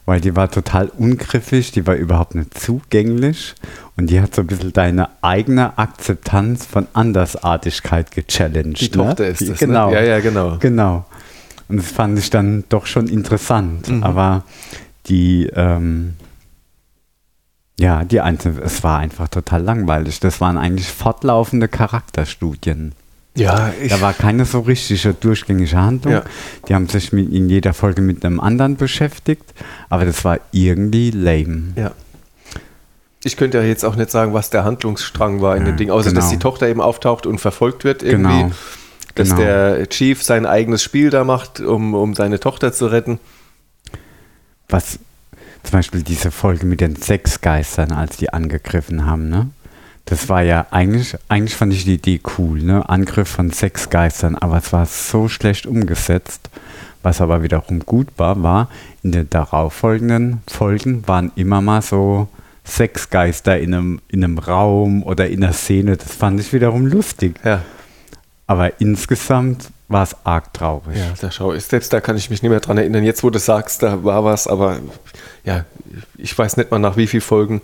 Weil 0.05 0.19
die 0.19 0.35
war 0.35 0.49
total 0.49 0.87
ungriffig, 0.87 1.71
die 1.71 1.85
war 1.85 1.95
überhaupt 1.95 2.33
nicht 2.35 2.57
zugänglich 2.57 3.53
und 3.97 4.09
die 4.09 4.19
hat 4.19 4.33
so 4.33 4.41
ein 4.41 4.47
bisschen 4.47 4.73
deine 4.73 5.09
eigene 5.21 5.77
Akzeptanz 5.77 6.65
von 6.65 6.87
Andersartigkeit 6.93 8.11
gechallenged. 8.11 8.81
Die 8.81 8.97
ne? 8.97 9.03
Tochter 9.05 9.27
ist 9.27 9.41
Die- 9.41 9.49
das, 9.49 9.59
Genau. 9.59 9.89
Ne? 9.91 9.95
Ja, 9.97 10.01
ja, 10.03 10.19
genau. 10.19 10.57
Genau. 10.59 11.05
Und 11.67 11.77
das 11.77 11.91
fand 11.91 12.17
ich 12.17 12.29
dann 12.29 12.63
doch 12.69 12.85
schon 12.87 13.07
interessant. 13.07 13.87
Mhm. 13.89 14.03
Aber 14.03 14.43
die, 15.05 15.45
ähm, 15.55 16.15
ja, 17.79 18.03
die 18.03 18.21
einzelnen, 18.21 18.59
es 18.63 18.83
war 18.83 18.99
einfach 18.99 19.27
total 19.27 19.61
langweilig. 19.63 20.19
Das 20.19 20.41
waren 20.41 20.57
eigentlich 20.57 20.87
fortlaufende 20.87 21.67
Charakterstudien. 21.67 22.93
Ja, 23.37 23.71
Da 23.87 24.01
war 24.01 24.13
keine 24.13 24.43
so 24.45 24.59
richtige 24.59 25.13
durchgängige 25.13 25.77
Handlung. 25.77 26.13
Ja. 26.13 26.23
Die 26.67 26.75
haben 26.75 26.87
sich 26.89 27.13
mit, 27.13 27.31
in 27.31 27.49
jeder 27.49 27.73
Folge 27.73 28.01
mit 28.01 28.25
einem 28.25 28.39
anderen 28.41 28.75
beschäftigt, 28.75 29.53
aber 29.89 30.03
das 30.05 30.25
war 30.25 30.39
irgendwie 30.51 31.11
lame. 31.11 31.73
ja. 31.75 31.91
Ich 33.23 33.37
könnte 33.37 33.59
ja 33.59 33.63
jetzt 33.63 33.85
auch 33.85 33.95
nicht 33.95 34.09
sagen, 34.09 34.33
was 34.33 34.49
der 34.49 34.63
Handlungsstrang 34.63 35.41
war 35.41 35.55
in 35.55 35.63
Ja, 35.67 35.71
dem 35.73 35.77
Ding, 35.77 35.91
außer 35.91 36.11
dass 36.11 36.23
genau. 36.25 36.31
die 36.31 36.39
Tochter 36.39 36.67
eben 36.67 36.81
auftaucht 36.81 37.27
und 37.27 37.39
verfolgt 37.39 37.83
wird 37.83 38.01
irgendwie. 38.01 38.41
Genau. 38.41 38.51
Dass 39.13 39.29
Genau. 39.29 39.41
der 39.41 39.87
Chief 39.89 40.23
sein 40.23 40.47
eigenes 40.47 40.81
Spiel 40.81 41.11
da 41.11 41.23
macht, 41.23 41.59
um, 41.59 41.93
um 41.93 42.15
seine 42.15 42.39
Tochter 42.39 42.73
zu 42.73 42.87
retten. 42.87 43.19
Was 44.69 44.97
zum 45.63 45.71
Beispiel 45.71 46.01
diese 46.01 46.31
Folge 46.31 46.65
mit 46.65 46.81
den 46.81 46.95
Sexgeistern, 46.95 47.91
als 47.91 48.17
die 48.17 48.33
angegriffen 48.33 49.05
haben, 49.05 49.29
ne? 49.29 49.49
Das 50.11 50.27
war 50.27 50.41
ja 50.41 50.67
eigentlich, 50.71 51.15
eigentlich 51.29 51.55
fand 51.55 51.71
ich 51.71 51.85
die 51.85 51.93
Idee 51.93 52.19
cool, 52.37 52.61
ne? 52.61 52.89
Angriff 52.89 53.29
von 53.29 53.49
Sexgeistern, 53.49 54.35
aber 54.35 54.57
es 54.57 54.73
war 54.73 54.85
so 54.85 55.29
schlecht 55.29 55.65
umgesetzt. 55.65 56.49
Was 57.01 57.21
aber 57.21 57.43
wiederum 57.43 57.79
gut 57.79 58.07
war, 58.17 58.43
war, 58.43 58.69
in 59.03 59.13
den 59.13 59.29
darauffolgenden 59.29 60.41
Folgen 60.47 61.07
waren 61.07 61.31
immer 61.35 61.61
mal 61.61 61.81
so 61.81 62.27
Sexgeister 62.65 63.57
in 63.57 63.73
einem, 63.73 64.01
in 64.09 64.21
einem 64.21 64.37
Raum 64.37 65.01
oder 65.03 65.29
in 65.29 65.45
einer 65.45 65.53
Szene. 65.53 65.95
Das 65.95 66.13
fand 66.13 66.41
ich 66.41 66.51
wiederum 66.51 66.87
lustig. 66.87 67.39
Ja, 67.45 67.61
Aber 68.47 68.81
insgesamt 68.81 69.69
war 69.87 70.03
es 70.03 70.13
arg 70.25 70.53
traurig. 70.53 70.97
ja, 70.97 71.13
da 71.21 71.31
schau 71.31 71.53
ich. 71.53 71.63
Selbst 71.63 71.93
da 71.93 72.01
kann 72.01 72.17
ich 72.17 72.29
mich 72.29 72.41
nicht 72.41 72.51
mehr 72.51 72.59
dran 72.59 72.77
erinnern. 72.77 73.05
Jetzt, 73.05 73.23
wo 73.23 73.29
du 73.29 73.39
sagst, 73.39 73.81
da 73.81 74.03
war 74.03 74.25
was, 74.25 74.45
aber 74.45 74.79
ja, 75.45 75.63
ich 76.17 76.37
weiß 76.37 76.57
nicht 76.57 76.69
mal 76.69 76.79
nach 76.79 76.97
wie 76.97 77.07
vielen 77.07 77.21
Folgen. 77.21 77.61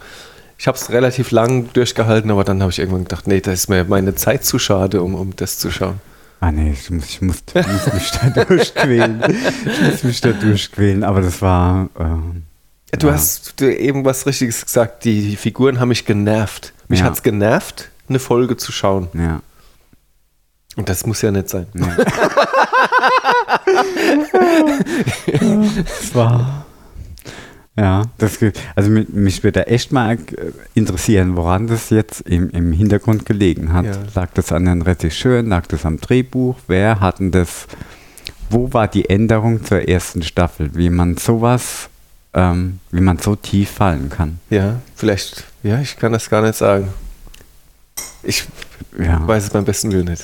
Ich 0.58 0.68
habe 0.68 0.78
es 0.78 0.90
relativ 0.90 1.32
lang 1.32 1.72
durchgehalten, 1.74 2.32
aber 2.32 2.44
dann 2.44 2.62
habe 2.62 2.72
ich 2.72 2.80
irgendwann 2.80 3.04
gedacht, 3.04 3.28
nee, 3.28 3.42
da 3.42 3.52
ist 3.52 3.70
mir 3.70 3.84
meine 3.86 4.16
Zeit 4.16 4.44
zu 4.44 4.58
schade, 4.60 5.02
um, 5.04 5.16
um 5.16 5.36
das 5.36 5.60
zu 5.60 5.70
schauen. 5.72 6.00
Ah 6.40 6.52
nee, 6.52 6.72
ich 6.72 6.90
muss, 6.90 7.06
ich 7.06 7.22
muss, 7.22 7.38
ich 7.54 7.68
muss 7.68 7.94
mich 7.94 8.12
da 8.12 8.30
durchquälen. 8.46 9.24
Ich 9.66 9.82
muss 9.82 10.04
mich 10.04 10.22
da 10.22 10.32
durchquälen, 10.32 11.04
aber 11.04 11.22
das 11.22 11.42
war. 11.42 11.90
ähm, 12.00 12.44
Du 13.00 13.08
ja. 13.08 13.14
hast 13.14 13.60
du 13.60 13.76
eben 13.76 14.06
was 14.06 14.26
Richtiges 14.26 14.66
gesagt, 14.66 15.04
die 15.04 15.36
Figuren 15.36 15.80
haben 15.80 15.90
mich 15.90 16.06
genervt. 16.06 16.74
Mich 16.88 17.02
Ja. 17.02 17.08
hat 17.08 17.16
es 17.16 17.24
genervt, 17.24 17.90
eine 18.08 18.20
Folge 18.20 18.56
zu 18.56 18.72
schauen. 18.72 19.10
Ja. 19.14 19.42
Und 20.78 20.88
das 20.90 21.06
muss 21.06 21.22
ja 21.22 21.32
nicht 21.32 21.50
sein. 21.50 21.68
Nee. 21.74 21.86
das 25.76 26.16
war. 26.16 26.66
Ja, 27.78 28.06
das, 28.18 28.40
also 28.76 28.90
mi- 28.90 29.06
mich 29.10 29.44
würde 29.44 29.68
echt 29.68 29.92
mal 29.92 30.14
äh, 30.16 30.18
interessieren, 30.74 31.36
woran 31.36 31.68
das 31.68 31.92
jetzt 31.92 32.22
im, 32.22 32.50
im 32.50 32.72
Hintergrund 32.74 33.26
gelegen 33.28 33.72
hat. 33.72 33.86
Ja. 33.86 33.92
Lag 34.16 34.30
das 34.34 34.52
an 34.52 34.66
den 34.66 34.82
Regisseuren, 34.82 35.48
lag 35.50 35.68
das 35.68 35.86
am 35.86 36.00
Drehbuch? 36.00 36.56
Wer 36.68 37.00
hat 37.00 37.20
denn 37.20 37.30
das? 37.32 37.68
Wo 38.50 38.74
war 38.74 38.88
die 38.88 39.10
Änderung 39.10 39.64
zur 39.64 39.88
ersten 39.88 40.24
Staffel? 40.24 40.72
Wie 40.74 40.90
man 40.90 41.18
sowas, 41.18 41.90
ähm, 42.34 42.80
wie 42.92 43.02
man 43.02 43.20
so 43.20 43.36
tief 43.36 43.70
fallen 43.70 44.10
kann? 44.10 44.40
Ja, 44.50 44.78
vielleicht, 44.96 45.44
ja, 45.62 45.80
ich 45.80 45.98
kann 45.98 46.14
das 46.14 46.30
gar 46.30 46.42
nicht 46.42 46.56
sagen. 46.56 46.88
Ich 48.24 48.46
Ja. 48.98 49.26
weiß 49.28 49.44
es 49.46 49.50
beim 49.52 49.66
besten 49.66 49.92
Willen 49.92 50.06
nicht. 50.08 50.24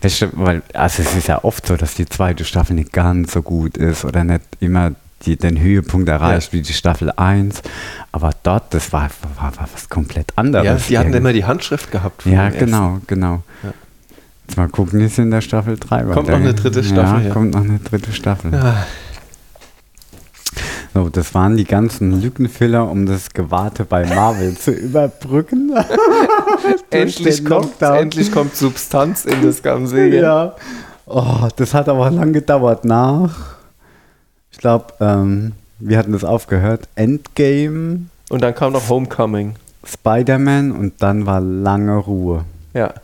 Das 0.00 0.16
stimmt, 0.16 0.34
weil, 0.36 0.62
also 0.72 1.02
es 1.02 1.14
ist 1.14 1.28
ja 1.28 1.44
oft 1.44 1.66
so, 1.66 1.76
dass 1.76 1.94
die 1.94 2.06
zweite 2.06 2.44
Staffel 2.44 2.74
nicht 2.76 2.92
ganz 2.92 3.32
so 3.32 3.42
gut 3.42 3.76
ist 3.76 4.04
oder 4.06 4.24
nicht 4.24 4.42
immer 4.60 4.92
die, 5.26 5.36
den 5.36 5.60
Höhepunkt 5.60 6.08
erreicht 6.08 6.52
wie 6.52 6.62
die 6.62 6.72
Staffel 6.72 7.10
1. 7.10 7.62
Aber 8.12 8.30
dort, 8.42 8.72
das 8.74 8.92
war, 8.92 9.08
war, 9.38 9.56
war 9.56 9.68
was 9.72 9.88
komplett 9.88 10.32
anderes. 10.36 10.64
Ja, 10.66 10.74
die 10.74 10.98
hatten 10.98 11.06
irgendwie. 11.08 11.18
immer 11.18 11.32
die 11.32 11.44
Handschrift 11.44 11.90
gehabt. 11.90 12.22
von 12.22 12.32
Ja, 12.32 12.44
ersten. 12.44 12.66
genau, 12.66 12.98
genau. 13.06 13.42
Ja. 13.62 13.72
Jetzt 14.46 14.56
mal 14.56 14.68
gucken, 14.68 15.00
es 15.00 15.16
in 15.18 15.30
der 15.30 15.40
Staffel 15.40 15.78
3 15.78 16.02
Kommt 16.04 16.28
noch 16.28 16.36
eine 16.36 16.52
dritte 16.54 16.84
Staffel, 16.84 17.20
Ja, 17.22 17.28
ja. 17.28 17.32
kommt 17.32 17.54
noch 17.54 17.62
eine 17.64 17.78
dritte 17.78 18.12
Staffel. 18.12 18.52
Ja, 18.52 18.84
So, 20.92 21.08
das 21.08 21.34
waren 21.34 21.56
die 21.56 21.64
ganzen 21.64 22.20
Lückenfiller, 22.20 22.88
um 22.88 23.06
das 23.06 23.30
Gewarte 23.30 23.84
bei 23.84 24.06
Marvel 24.06 24.56
zu 24.56 24.70
überbrücken. 24.72 25.72
Endlich, 26.90 27.44
kommt, 27.44 27.82
endlich 27.82 28.30
kommt 28.30 28.54
Substanz 28.54 29.24
in 29.24 29.42
das 29.42 29.62
Ganze. 29.62 30.06
Ja. 30.06 30.54
Oh, 31.06 31.48
das 31.56 31.74
hat 31.74 31.88
aber 31.88 32.10
lang 32.10 32.32
gedauert 32.32 32.84
nach. 32.84 33.53
Ich 34.54 34.58
glaube, 34.58 34.94
ähm, 35.00 35.52
wir 35.80 35.98
hatten 35.98 36.12
das 36.12 36.22
aufgehört. 36.22 36.88
Endgame, 36.94 38.06
Und 38.30 38.40
dann 38.40 38.54
kam 38.54 38.72
noch 38.72 38.88
Homecoming. 38.88 39.56
Spider-Man 39.84 40.70
und 40.70 41.02
dann 41.02 41.26
war 41.26 41.40
lange 41.40 41.96
Ruhe. 41.96 42.44
Ja. 42.72 42.94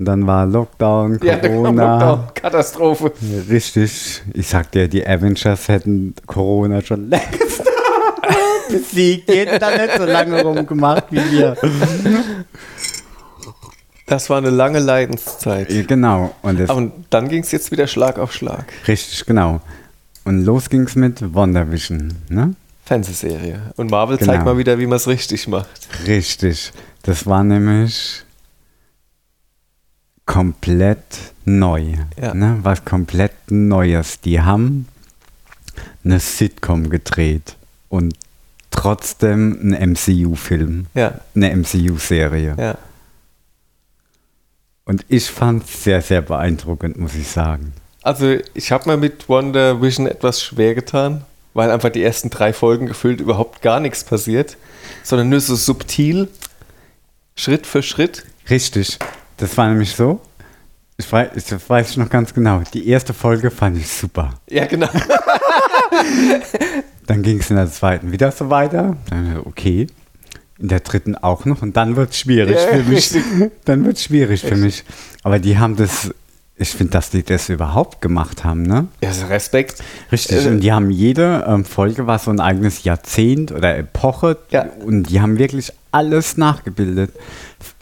Und 0.00 0.06
dann 0.06 0.26
war 0.26 0.44
Lockdown, 0.44 1.20
Ja, 1.22 1.36
Corona. 1.36 1.98
Lockdown. 2.00 2.34
Katastrophe. 2.34 3.12
Richtig. 3.48 4.22
Ich 4.34 4.48
sag 4.48 4.72
dir, 4.72 4.88
die 4.88 5.06
Avengers 5.06 5.68
hätten 5.68 6.14
Corona 6.26 6.82
schon 6.82 7.08
längst 7.08 7.62
besiegt. 8.68 9.28
Die 9.30 9.36
hätten 9.38 9.60
da 9.60 9.70
nicht 9.70 9.96
so 9.96 10.04
lange 10.04 10.42
rumgemacht 10.42 11.04
wie 11.10 11.30
wir. 11.30 11.56
Das 14.06 14.28
war 14.28 14.38
eine 14.38 14.50
lange 14.50 14.80
Leidenszeit. 14.80 15.70
Ja, 15.70 15.82
Genau. 15.82 16.34
Und 16.42 16.68
Aber 16.68 16.90
dann 17.08 17.28
ging 17.28 17.42
es 17.44 17.52
jetzt 17.52 17.70
wieder 17.70 17.86
Schlag 17.86 18.18
auf 18.18 18.32
Schlag. 18.32 18.64
richtig, 18.88 19.24
genau. 19.24 19.60
Und 20.24 20.44
los 20.44 20.68
ging's 20.70 20.94
mit 20.94 21.34
WandaVision, 21.34 22.12
ne? 22.28 22.54
Fernsehserie. 22.84 23.72
Und 23.76 23.90
Marvel 23.90 24.16
Genau. 24.18 24.32
zeigt 24.32 24.44
mal 24.44 24.58
wieder, 24.58 24.78
wie 24.78 24.86
man 24.86 24.96
es 24.96 25.06
richtig 25.08 25.48
macht. 25.48 25.88
Richtig. 26.06 26.72
Das 27.02 27.26
war 27.26 27.42
nämlich 27.44 28.24
komplett 30.26 31.32
neu. 31.44 31.94
Ja. 32.20 32.34
Ne? 32.34 32.58
Was 32.62 32.84
komplett 32.84 33.32
Neues. 33.50 34.20
Die 34.20 34.40
haben 34.40 34.86
eine 36.04 36.20
Sitcom 36.20 36.90
gedreht 36.90 37.56
und 37.88 38.14
trotzdem 38.70 39.58
einen 39.60 39.92
MCU-Film, 39.94 40.86
Ja, 40.94 41.20
eine 41.34 41.50
MCU-Serie. 41.56 42.54
ja. 42.58 42.78
Und 44.84 45.04
ich 45.08 45.30
fand 45.30 45.64
es 45.64 45.84
sehr, 45.84 46.02
sehr 46.02 46.22
beeindruckend, 46.22 46.98
muss 46.98 47.14
ich 47.14 47.28
sagen. 47.28 47.72
Also 48.02 48.36
ich 48.54 48.72
habe 48.72 48.90
mir 48.90 48.96
mit 48.96 49.28
Wonder 49.28 49.80
Vision 49.80 50.06
etwas 50.06 50.42
schwer 50.42 50.74
getan, 50.74 51.24
weil 51.54 51.70
einfach 51.70 51.90
die 51.90 52.02
ersten 52.02 52.30
drei 52.30 52.52
Folgen 52.52 52.86
gefühlt 52.86 53.20
überhaupt 53.20 53.62
gar 53.62 53.80
nichts 53.80 54.04
passiert, 54.04 54.56
sondern 55.02 55.28
nur 55.28 55.40
so 55.40 55.54
subtil, 55.54 56.28
Schritt 57.36 57.66
für 57.66 57.82
Schritt 57.82 58.24
Richtig. 58.50 58.98
Das 59.36 59.56
war 59.56 59.68
nämlich 59.68 59.94
so. 59.94 60.20
Ich 60.96 61.10
weiß, 61.10 61.30
ich 61.36 61.68
weiß 61.68 61.96
noch 61.96 62.10
ganz 62.10 62.34
genau. 62.34 62.62
Die 62.74 62.88
erste 62.88 63.14
Folge 63.14 63.50
fand 63.50 63.78
ich 63.78 63.88
super. 63.88 64.34
Ja, 64.50 64.66
genau. 64.66 64.88
Dann 67.06 67.22
ging 67.22 67.38
es 67.38 67.50
in 67.50 67.56
der 67.56 67.70
zweiten 67.70 68.12
wieder 68.12 68.30
so 68.32 68.50
weiter. 68.50 68.96
Dann, 69.10 69.38
okay. 69.44 69.86
In 70.58 70.68
der 70.68 70.80
dritten 70.80 71.16
auch 71.16 71.44
noch. 71.44 71.62
Und 71.62 71.76
dann 71.76 71.96
wird 71.96 72.10
es 72.10 72.18
schwierig 72.18 72.56
Ja, 72.56 72.66
für 72.68 72.82
mich. 72.84 73.14
richtig. 73.14 73.24
Dann 73.64 73.84
wird 73.84 73.96
es 73.96 74.04
schwierig 74.04 74.42
für 74.42 74.56
mich. 74.56 74.84
Aber 75.22 75.38
die 75.38 75.58
haben 75.58 75.76
das, 75.76 76.10
ich 76.56 76.70
finde, 76.70 76.92
dass 76.92 77.10
die 77.10 77.22
das 77.22 77.48
überhaupt 77.48 78.00
gemacht 78.00 78.44
haben, 78.44 78.62
ne? 78.62 78.86
Ja, 79.02 79.08
also 79.08 79.26
Respekt. 79.26 79.82
Richtig. 80.10 80.44
Äh, 80.44 80.48
und 80.48 80.60
die 80.60 80.72
haben 80.72 80.90
jede 80.90 81.44
ähm, 81.48 81.64
Folge 81.64 82.06
war 82.06 82.18
so 82.18 82.30
ein 82.30 82.40
eigenes 82.40 82.84
Jahrzehnt 82.84 83.52
oder 83.52 83.76
Epoche. 83.76 84.38
Ja. 84.50 84.66
Und 84.84 85.04
die 85.04 85.20
haben 85.20 85.38
wirklich 85.38 85.72
alles 85.90 86.36
nachgebildet. 86.36 87.10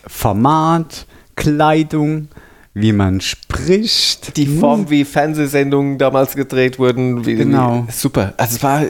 Format, 0.06 1.06
Kleidung, 1.36 2.28
wie 2.72 2.92
man 2.92 3.20
spricht. 3.20 4.36
Die 4.36 4.46
Form, 4.46 4.88
wie 4.88 5.04
Fernsehsendungen 5.04 5.98
damals 5.98 6.34
gedreht 6.34 6.78
wurden. 6.78 7.26
Wie, 7.26 7.34
Genau. 7.34 7.84
Wie, 7.86 7.92
super. 7.92 8.34
Also 8.36 8.56
es 8.56 8.62
war 8.62 8.84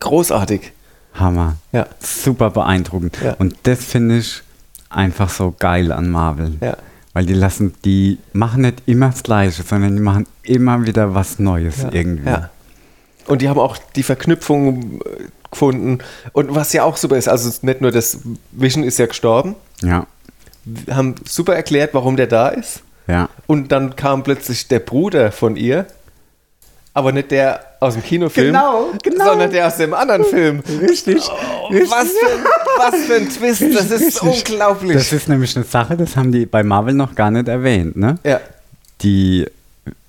großartig. 0.00 0.72
Hammer. 1.14 1.56
Ja. 1.72 1.86
Super 1.98 2.50
beeindruckend. 2.50 3.18
Ja. 3.22 3.34
Und 3.34 3.56
das 3.64 3.84
finde 3.84 4.18
ich 4.18 4.42
einfach 4.90 5.28
so 5.28 5.54
geil 5.58 5.92
an 5.92 6.10
Marvel. 6.10 6.54
Ja. 6.60 6.76
Weil 7.14 7.26
die 7.26 7.34
lassen, 7.34 7.74
die 7.84 8.18
machen 8.32 8.62
nicht 8.62 8.82
immer 8.86 9.10
das 9.10 9.22
Gleiche, 9.22 9.62
sondern 9.62 9.94
die 9.96 10.02
machen 10.02 10.26
immer 10.42 10.86
wieder 10.86 11.14
was 11.14 11.38
Neues 11.38 11.82
Ja. 11.82 11.90
irgendwie. 11.92 12.28
Ja. 12.28 12.50
Und 13.26 13.42
die 13.42 13.48
haben 13.48 13.60
auch 13.60 13.76
die 13.96 14.02
Verknüpfung 14.02 15.00
äh, 15.02 15.24
gefunden. 15.50 15.98
Und 16.32 16.54
was 16.54 16.72
ja 16.72 16.84
auch 16.84 16.96
super 16.96 17.16
ist, 17.18 17.28
also 17.28 17.50
nicht 17.62 17.80
nur 17.82 17.90
das 17.90 18.18
Vision 18.52 18.82
ist 18.82 18.98
ja 18.98 19.06
gestorben, 19.06 19.54
Ja. 19.82 20.06
haben 20.90 21.14
super 21.28 21.54
erklärt, 21.54 21.92
warum 21.94 22.16
der 22.16 22.26
da 22.28 22.48
ist. 22.48 22.82
Ja. 23.06 23.28
Und 23.46 23.72
dann 23.72 23.94
kam 23.96 24.22
plötzlich 24.22 24.68
der 24.68 24.78
Bruder 24.78 25.32
von 25.32 25.56
ihr, 25.56 25.86
aber 26.94 27.12
nicht 27.12 27.30
der 27.30 27.60
aus 27.80 27.94
dem 27.94 28.02
Kinofilm, 28.02 28.48
Genau, 28.48 28.90
genau. 29.02 29.24
sondern 29.24 29.50
der 29.50 29.66
aus 29.66 29.76
dem 29.76 29.94
anderen 29.94 30.24
Film. 30.24 30.60
Richtig. 30.80 31.16
Was 31.18 32.10
für, 32.10 32.26
ein, 32.26 32.44
was 32.78 32.94
für 33.06 33.14
ein 33.14 33.28
Twist, 33.28 33.62
das 33.74 33.90
ist 33.90 34.22
Richtig. 34.22 34.50
unglaublich. 34.50 34.92
Das 34.94 35.12
ist 35.12 35.28
nämlich 35.28 35.56
eine 35.56 35.64
Sache, 35.64 35.96
das 35.96 36.16
haben 36.16 36.30
die 36.32 36.46
bei 36.46 36.62
Marvel 36.62 36.94
noch 36.94 37.14
gar 37.14 37.30
nicht 37.30 37.48
erwähnt. 37.48 37.96
Ne? 37.96 38.16
ja, 38.24 38.40
Die 39.00 39.46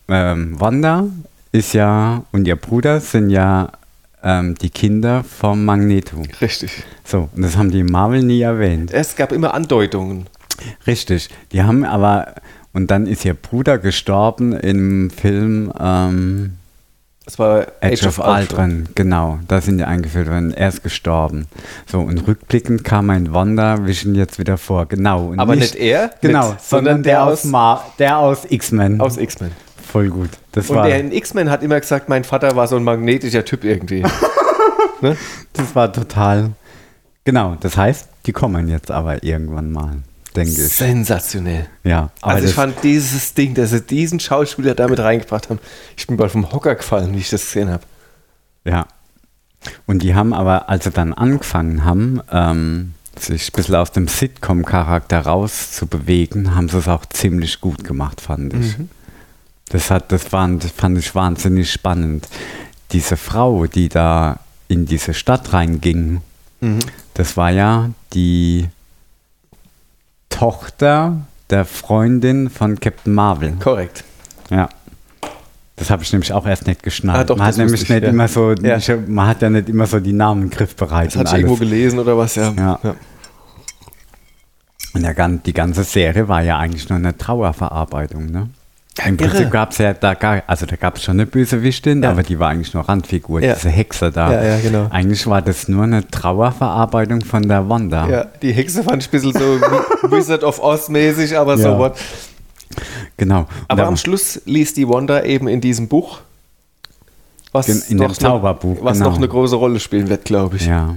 ähm, 0.09 0.59
Wanda 0.59 1.05
ist 1.51 1.73
ja 1.73 2.23
und 2.31 2.47
ihr 2.47 2.55
Bruder 2.57 2.99
sind 2.99 3.29
ja 3.29 3.69
ähm, 4.23 4.55
die 4.55 4.69
Kinder 4.69 5.23
vom 5.23 5.63
Magneto. 5.65 6.23
richtig. 6.41 6.83
So, 7.05 7.29
und 7.35 7.41
das 7.43 7.57
haben 7.57 7.71
die 7.71 7.83
Marvel 7.83 8.23
nie 8.23 8.41
erwähnt. 8.41 8.91
Es 8.93 9.15
gab 9.15 9.31
immer 9.31 9.53
Andeutungen. 9.53 10.27
Richtig. 10.87 11.29
Die 11.51 11.63
haben 11.63 11.83
aber, 11.85 12.35
und 12.73 12.89
dann 12.91 13.07
ist 13.07 13.25
ihr 13.25 13.33
Bruder 13.33 13.77
gestorben 13.77 14.53
im 14.53 15.09
Film 15.09 15.71
ähm, 15.79 16.53
Es 17.25 17.39
war 17.39 17.67
Age, 17.81 18.05
of, 18.05 18.19
Ultron. 18.19 18.89
Genau, 18.95 19.39
da 19.47 19.61
sind 19.61 19.77
die 19.77 19.85
eingeführt 19.85 20.27
worden. 20.27 20.53
Er 20.53 20.67
ist 20.67 20.83
gestorben. 20.83 21.47
So, 21.89 21.99
und 22.01 22.27
rückblickend 22.27 22.83
kam 22.83 23.09
ein 23.09 23.33
Wanda 23.33 23.85
Vision 23.85 24.13
jetzt 24.13 24.39
wieder 24.39 24.57
vor. 24.57 24.87
Genau. 24.87 25.27
Und 25.27 25.39
Aber 25.39 25.55
nicht 25.55 25.75
er, 25.75 26.11
Genau, 26.21 26.51
nicht- 26.51 26.61
sondern 26.61 27.01
der 27.01 27.23
aus, 27.23 27.45
Ma 27.45 27.81
der 27.97 28.17
aus 28.17 28.45
X-Men. 28.49 28.99
Aus 28.99 29.17
X-Men. 29.17 29.51
Voll 29.89 30.09
gut. 30.09 30.31
Das 30.51 30.69
Und 30.69 30.75
war, 30.77 30.87
der 30.87 30.99
in 30.99 31.11
X-Men 31.13 31.49
hat 31.49 31.63
immer 31.63 31.79
gesagt, 31.79 32.09
mein 32.09 32.25
Vater 32.25 32.55
war 32.57 32.67
so 32.67 32.75
ein 32.75 32.83
magnetischer 32.83 33.45
Typ 33.45 33.63
irgendwie. 33.63 34.03
ne? 35.01 35.15
das 35.53 35.75
war 35.75 35.93
total. 35.93 36.49
Genau, 37.23 37.55
das 37.59 37.77
heißt, 37.77 38.09
die 38.25 38.33
kommen 38.33 38.67
jetzt 38.67 38.91
aber 38.91 39.23
irgendwann 39.23 39.71
mal, 39.71 39.97
denke 40.33 40.51
ich. 40.51 40.73
Sensationell. 40.73 41.67
Ja, 41.83 42.09
also 42.21 42.47
ich 42.47 42.53
fand 42.53 42.83
dieses 42.83 43.33
Ding, 43.33 43.53
dass 43.53 43.71
sie 43.71 43.81
diesen 43.81 44.19
Schauspieler 44.19 44.75
damit 44.75 44.99
reingebracht 44.99 45.49
haben, 45.49 45.59
ich 45.95 46.07
bin 46.07 46.17
bald 46.17 46.31
vom 46.31 46.51
Hocker 46.51 46.75
gefallen, 46.75 47.13
wie 47.13 47.19
ich 47.19 47.29
das 47.29 47.41
gesehen 47.45 47.69
habe. 47.69 47.83
Ja. 48.65 48.87
Und 49.85 50.03
die 50.03 50.13
haben 50.13 50.33
aber, 50.33 50.69
als 50.69 50.83
sie 50.83 50.91
dann 50.91 51.13
angefangen 51.13 51.85
haben, 51.85 52.21
ähm, 52.31 52.93
sich 53.17 53.49
ein 53.49 53.55
bisschen 53.55 53.75
aus 53.75 53.91
dem 53.91 54.07
Sitcom-Charakter 54.07 55.21
rauszubewegen, 55.21 56.55
haben 56.55 56.67
sie 56.67 56.79
es 56.79 56.87
auch 56.87 57.05
ziemlich 57.05 57.61
gut 57.61 57.83
gemacht, 57.83 58.19
fand 58.19 58.53
ich. 58.53 58.75
Das, 59.69 59.89
hat, 59.91 60.11
das, 60.11 60.29
das 60.29 60.71
fand 60.71 60.97
ich 60.97 61.15
wahnsinnig 61.15 61.71
spannend. 61.71 62.27
Diese 62.91 63.15
Frau, 63.15 63.67
die 63.67 63.89
da 63.89 64.39
in 64.67 64.85
diese 64.85 65.13
Stadt 65.13 65.53
reinging, 65.53 66.21
das 67.13 67.37
war 67.37 67.51
ja 67.51 67.89
die 68.13 68.67
Tochter 70.33 71.17
der 71.49 71.65
Freundin 71.65 72.49
von 72.49 72.79
Captain 72.79 73.13
Marvel. 73.13 73.53
Korrekt. 73.61 74.03
Ja. 74.49 74.67
Das 75.75 75.89
habe 75.89 76.03
ich 76.03 76.11
nämlich 76.11 76.33
auch 76.33 76.45
erst 76.45 76.67
nicht 76.67 76.83
geschnallt. 76.83 77.19
Ah, 77.19 77.23
doch, 77.23 77.37
man 77.37 77.47
hat 77.47 77.57
nämlich 77.57 77.83
ich, 77.83 77.89
nicht 77.89 78.03
ja. 78.03 78.09
immer 78.09 78.27
so, 78.27 78.53
Ja. 78.53 78.77
ich, 78.77 78.91
man 79.07 79.27
hat 79.27 79.41
ja 79.41 79.49
nicht 79.49 79.69
immer 79.69 79.85
so 79.85 79.99
die 79.99 80.13
Namen 80.13 80.49
griffbereit. 80.49 81.07
Das 81.07 81.17
hatte 81.17 81.35
ich 81.35 81.43
irgendwo 81.43 81.55
gelesen 81.57 81.99
oder 81.99 82.17
was, 82.17 82.35
ja. 82.35 82.53
Ja. 82.57 82.79
Und 84.93 85.01
der, 85.01 85.29
die 85.29 85.53
ganze 85.53 85.83
Serie 85.83 86.27
war 86.27 86.41
ja 86.41 86.57
eigentlich 86.57 86.89
nur 86.89 86.97
eine 86.97 87.17
Trauerverarbeitung, 87.17 88.27
ne? 88.27 88.49
Im 89.05 89.17
irre. 89.17 89.27
Prinzip 89.29 89.51
gab 89.51 89.71
es 89.71 89.79
ja 89.79 89.93
da 89.93 90.13
gar, 90.13 90.43
also 90.45 90.65
da 90.67 90.75
gab 90.75 90.97
es 90.97 91.03
schon 91.03 91.15
eine 91.15 91.25
Bösewichtin, 91.25 92.03
Ja. 92.03 92.11
aber 92.11 92.21
die 92.21 92.37
war 92.37 92.49
eigentlich 92.49 92.73
nur 92.75 92.87
Randfigur, 92.87 93.41
Ja. 93.41 93.55
diese 93.55 93.69
Hexe 93.69 94.11
da. 94.11 94.31
Ja, 94.31 94.43
ja, 94.43 94.59
genau. 94.59 94.87
Eigentlich 94.91 95.25
war 95.25 95.41
das 95.41 95.67
nur 95.67 95.83
eine 95.83 96.07
Trauerverarbeitung 96.07 97.21
von 97.21 97.47
der 97.47 97.67
Wanda. 97.69 98.07
Ja, 98.07 98.25
die 98.41 98.51
Hexe 98.53 98.83
fand 98.83 99.01
ich 99.01 99.09
ein 99.09 99.11
bisschen 99.11 99.33
so 99.33 99.39
Wizard 100.11 100.43
of 100.43 100.59
Oz 100.61 100.89
mäßig, 100.89 101.35
aber 101.37 101.57
so 101.57 101.69
Ja. 101.69 101.79
what. 101.79 101.95
Genau. 103.17 103.39
Und 103.41 103.47
Aber 103.67 103.85
am 103.87 103.97
Schluss 103.97 104.41
liest 104.45 104.77
die 104.77 104.87
Wanda 104.87 105.23
eben 105.23 105.47
in 105.47 105.59
diesem 105.61 105.87
Buch, 105.87 106.19
was, 107.51 107.67
in 107.69 107.97
dem 107.99 108.07
noch- 108.07 108.15
Zauberbuch, 108.17 108.77
was 108.83 108.97
genau. 108.99 109.09
noch 109.11 109.17
eine 109.17 109.27
große 109.27 109.55
Rolle 109.55 109.79
spielen 109.79 110.09
wird, 110.09 110.25
glaube 110.25 110.57
ich. 110.57 110.65
Ja. 110.67 110.95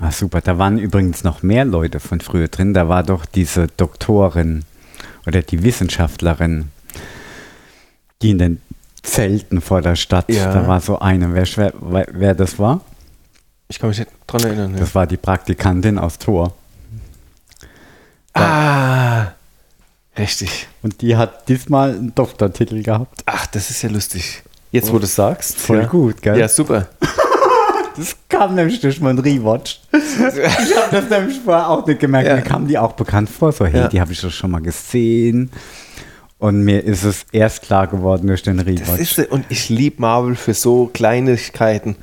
Ah, 0.00 0.10
super. 0.10 0.40
Da 0.40 0.58
waren 0.58 0.78
übrigens 0.78 1.22
noch 1.22 1.42
mehr 1.42 1.64
Leute 1.64 2.00
von 2.00 2.20
früher 2.20 2.48
drin. 2.48 2.72
Da 2.74 2.88
war 2.88 3.02
doch 3.02 3.24
diese 3.26 3.66
Doktorin 3.76 4.64
oder 5.26 5.42
die 5.42 5.62
Wissenschaftlerin, 5.62 6.70
die 8.20 8.30
in 8.30 8.38
den 8.38 8.62
Zelten 9.02 9.60
vor 9.60 9.82
der 9.82 9.96
Stadt, 9.96 10.28
Ja. 10.28 10.52
da 10.52 10.66
war 10.66 10.80
so 10.80 10.98
eine. 10.98 11.34
Wer, 11.34 11.46
wer, 11.56 11.72
wer 11.80 12.06
wer 12.12 12.34
das 12.34 12.58
war? 12.58 12.80
Ich 13.68 13.78
kann 13.78 13.88
mich 13.88 13.98
nicht 13.98 14.10
dran 14.26 14.42
erinnern. 14.44 14.74
Ja. 14.74 14.80
Das 14.80 14.94
war 14.94 15.06
die 15.06 15.16
Praktikantin 15.16 15.98
aus 15.98 16.18
Tor. 16.18 16.54
Ah, 18.34 19.32
richtig. 20.18 20.68
Und 20.82 21.00
die 21.02 21.16
hat 21.16 21.48
diesmal 21.48 21.90
einen 21.94 22.14
Doktortitel 22.14 22.82
gehabt. 22.82 23.22
Ach, 23.26 23.46
das 23.46 23.70
ist 23.70 23.82
ja 23.82 23.88
lustig. 23.90 24.42
Jetzt, 24.70 24.92
wo 24.92 24.98
du 24.98 25.04
es 25.04 25.14
sagst. 25.14 25.58
Voll 25.58 25.78
ja. 25.82 25.86
gut, 25.86 26.22
gell? 26.22 26.38
Ja, 26.38 26.48
super. 26.48 26.88
Das 27.96 28.16
kam 28.28 28.54
nämlich 28.54 28.80
durch 28.80 29.00
meinen 29.00 29.18
Rewatch. 29.18 29.80
Ich 29.92 30.76
habe 30.76 30.88
das 30.92 31.10
nämlich 31.10 31.40
vorher 31.40 31.68
auch 31.68 31.86
nicht 31.86 32.00
gemerkt. 32.00 32.28
Ja. 32.28 32.36
Mir 32.36 32.42
kam 32.42 32.66
die 32.66 32.78
auch 32.78 32.92
bekannt 32.92 33.28
vor. 33.30 33.52
So, 33.52 33.66
hey, 33.66 33.80
Ja. 33.82 33.88
die 33.88 34.00
habe 34.00 34.12
ich 34.12 34.20
doch 34.20 34.30
schon 34.30 34.50
mal 34.50 34.60
gesehen. 34.62 35.50
Und 36.38 36.62
mir 36.64 36.82
ist 36.82 37.04
es 37.04 37.24
erst 37.32 37.62
klar 37.62 37.86
geworden 37.86 38.26
durch 38.26 38.42
den 38.42 38.56
Das 38.58 38.66
Rewatch. 38.66 39.00
ist, 39.00 39.18
und 39.30 39.44
ich 39.48 39.68
liebe 39.68 40.00
Marvel 40.00 40.34
für 40.34 40.54
so 40.54 40.90
Kleinigkeiten. 40.92 41.96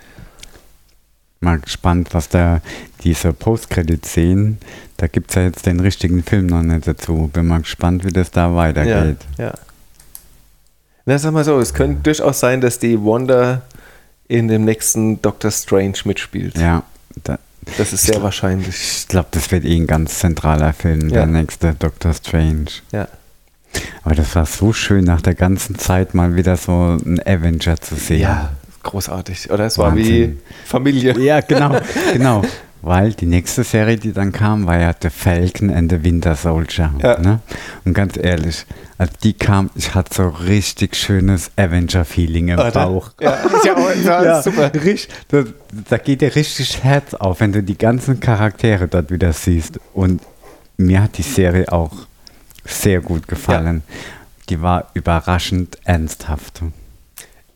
Mal 1.41 1.60
gespannt, 1.60 2.10
was 2.14 2.30
da 2.30 2.61
diese 3.03 3.32
Post-Credit-Szenen, 3.34 4.57
da 4.98 5.07
gibt 5.07 5.32
es 5.32 5.36
ja 5.36 5.44
jetzt 5.44 5.66
den 5.66 5.80
richtigen 5.80 6.22
Film 6.24 6.48
noch 6.48 6.61
nicht 6.64 6.86
dazu. 6.88 7.30
Bin 7.34 7.48
mal 7.48 7.61
gespannt, 7.61 8.06
wie 8.06 8.11
das 8.11 8.32
da 8.32 8.56
weitergeht. 8.56 9.18
Ja, 9.38 9.45
ja. 9.45 9.53
Na, 11.06 11.18
sag 11.18 11.32
mal 11.34 11.44
so, 11.45 11.60
es 11.60 11.74
könnte 11.74 12.02
durchaus 12.03 12.40
sein, 12.40 12.61
dass 12.61 12.78
die 12.80 12.98
Wanda 13.03 13.61
in 14.30 14.47
dem 14.47 14.64
nächsten 14.64 15.22
Doctor 15.22 15.51
Strange 15.51 15.97
mitspielt. 16.06 16.57
Ja, 16.57 16.84
da, 17.23 17.38
Das 17.77 17.91
ist 17.91 18.03
sehr 18.06 18.23
wahrscheinlich. 18.23 18.69
ich 19.01 19.07
glaube, 19.10 19.27
das 19.31 19.51
wird 19.51 19.65
eh 19.65 19.76
ein 19.76 19.88
ganz 19.88 20.19
zentraler 20.19 20.72
Film, 20.72 21.10
Ja. 21.10 21.18
der 21.18 21.26
nächste 21.26 21.73
Doctor 21.73 22.14
Strange. 22.14 22.65
Ja. 22.93 23.07
Aber 24.03 24.15
das 24.15 24.34
war 24.35 24.45
so 24.45 24.72
schön, 24.73 25.03
nach 25.03 25.22
der 25.22 25.35
ganzen 25.35 25.77
Zeit 25.77 26.14
mal 26.14 26.35
wieder 26.35 26.56
so 26.57 26.72
einen 27.03 27.19
Avenger 27.26 27.80
zu 27.81 27.95
sehen. 27.95 28.22
Ja, 28.22 28.51
großartig. 28.84 29.51
Oder 29.51 29.65
es 29.65 29.77
war 29.77 29.91
Wahnsinn. 29.91 30.06
wie 30.06 30.38
Familie. 30.65 31.19
Ja, 31.19 31.41
genau, 31.41 31.77
genau. 32.14 32.43
Weil 32.81 33.14
die 33.14 33.26
nächste 33.26 33.64
Serie, 33.64 33.97
die 33.97 34.14
dann 34.14 34.31
kam, 34.31 34.65
war 34.65 34.80
ja 34.80 34.93
The 34.99 35.10
Falcon 35.10 35.69
and 35.69 35.91
the 35.91 36.03
Winter 36.03 36.35
Soldier. 36.35 36.93
Ja. 37.01 37.19
Ne? 37.19 37.39
Und 37.84 37.93
ganz 37.93 38.18
ehrlich, 38.18 38.65
als 38.97 39.11
die 39.22 39.34
kam, 39.34 39.69
ich 39.76 39.95
hatte 39.95 40.14
so 40.14 40.30
richtig 40.30 40.95
schönes 40.95 41.51
Avenger-Feeling 41.57 42.49
im 42.49 42.60
Oder? 42.60 42.72
Bauch. 42.72 43.11
Ja, 43.19 43.34
ist 43.34 43.65
ja, 43.65 43.76
auch, 43.76 43.95
ja, 44.03 44.41
super. 44.41 44.73
Richtig, 44.73 45.10
da, 45.27 45.43
da 45.89 45.97
geht 45.97 46.22
dir 46.22 46.34
richtig 46.35 46.84
Herz 46.84 47.14
auf, 47.14 47.41
wenn 47.41 47.51
du 47.51 47.61
die 47.64 47.77
ganzen 47.77 48.19
Charaktere 48.22 48.88
dort 48.88 49.11
wieder 49.11 49.34
siehst. 49.34 49.80
Und 49.93 50.22
mir 50.77 51.03
hat 51.03 51.18
die 51.18 51.23
Serie 51.23 51.72
auch 51.72 52.07
sehr 52.65 53.01
gut 53.01 53.27
gefallen. 53.27 53.84
Die 54.47 54.61
war 54.61 54.89
überraschend 54.93 55.77
ernsthaft. 55.84 56.61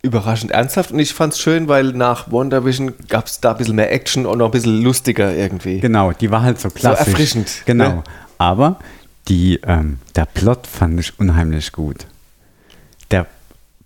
Überraschend 0.05 0.51
ernsthaft. 0.51 0.91
Und 0.91 0.99
ich 0.99 1.13
fand 1.13 1.31
es 1.33 1.39
schön, 1.39 1.69
weil 1.69 1.93
nach 1.93 2.29
WandaVision 2.29 2.93
gab 3.07 3.27
es 3.27 3.39
da 3.39 3.51
ein 3.51 3.57
bisschen 3.57 3.75
mehr 3.77 3.91
Action 3.91 4.25
und 4.25 4.37
noch 4.39 4.47
ein 4.47 4.51
bisschen 4.51 4.81
lustiger 4.83 5.33
irgendwie. 5.33 5.79
Genau, 5.79 6.11
die 6.11 6.29
war 6.29 6.41
halt 6.43 6.59
so 6.59 6.69
klassisch. 6.69 7.07
erfrischend, 7.07 7.61
Genau. 7.65 7.87
ne? 7.89 8.03
Aber 8.37 8.79
die, 9.29 9.61
ähm, 9.65 9.99
der 10.17 10.25
Plot 10.25 10.67
fand 10.67 10.99
ich 10.99 11.17
unheimlich 11.19 11.71
gut. 11.71 12.05
Der 13.11 13.27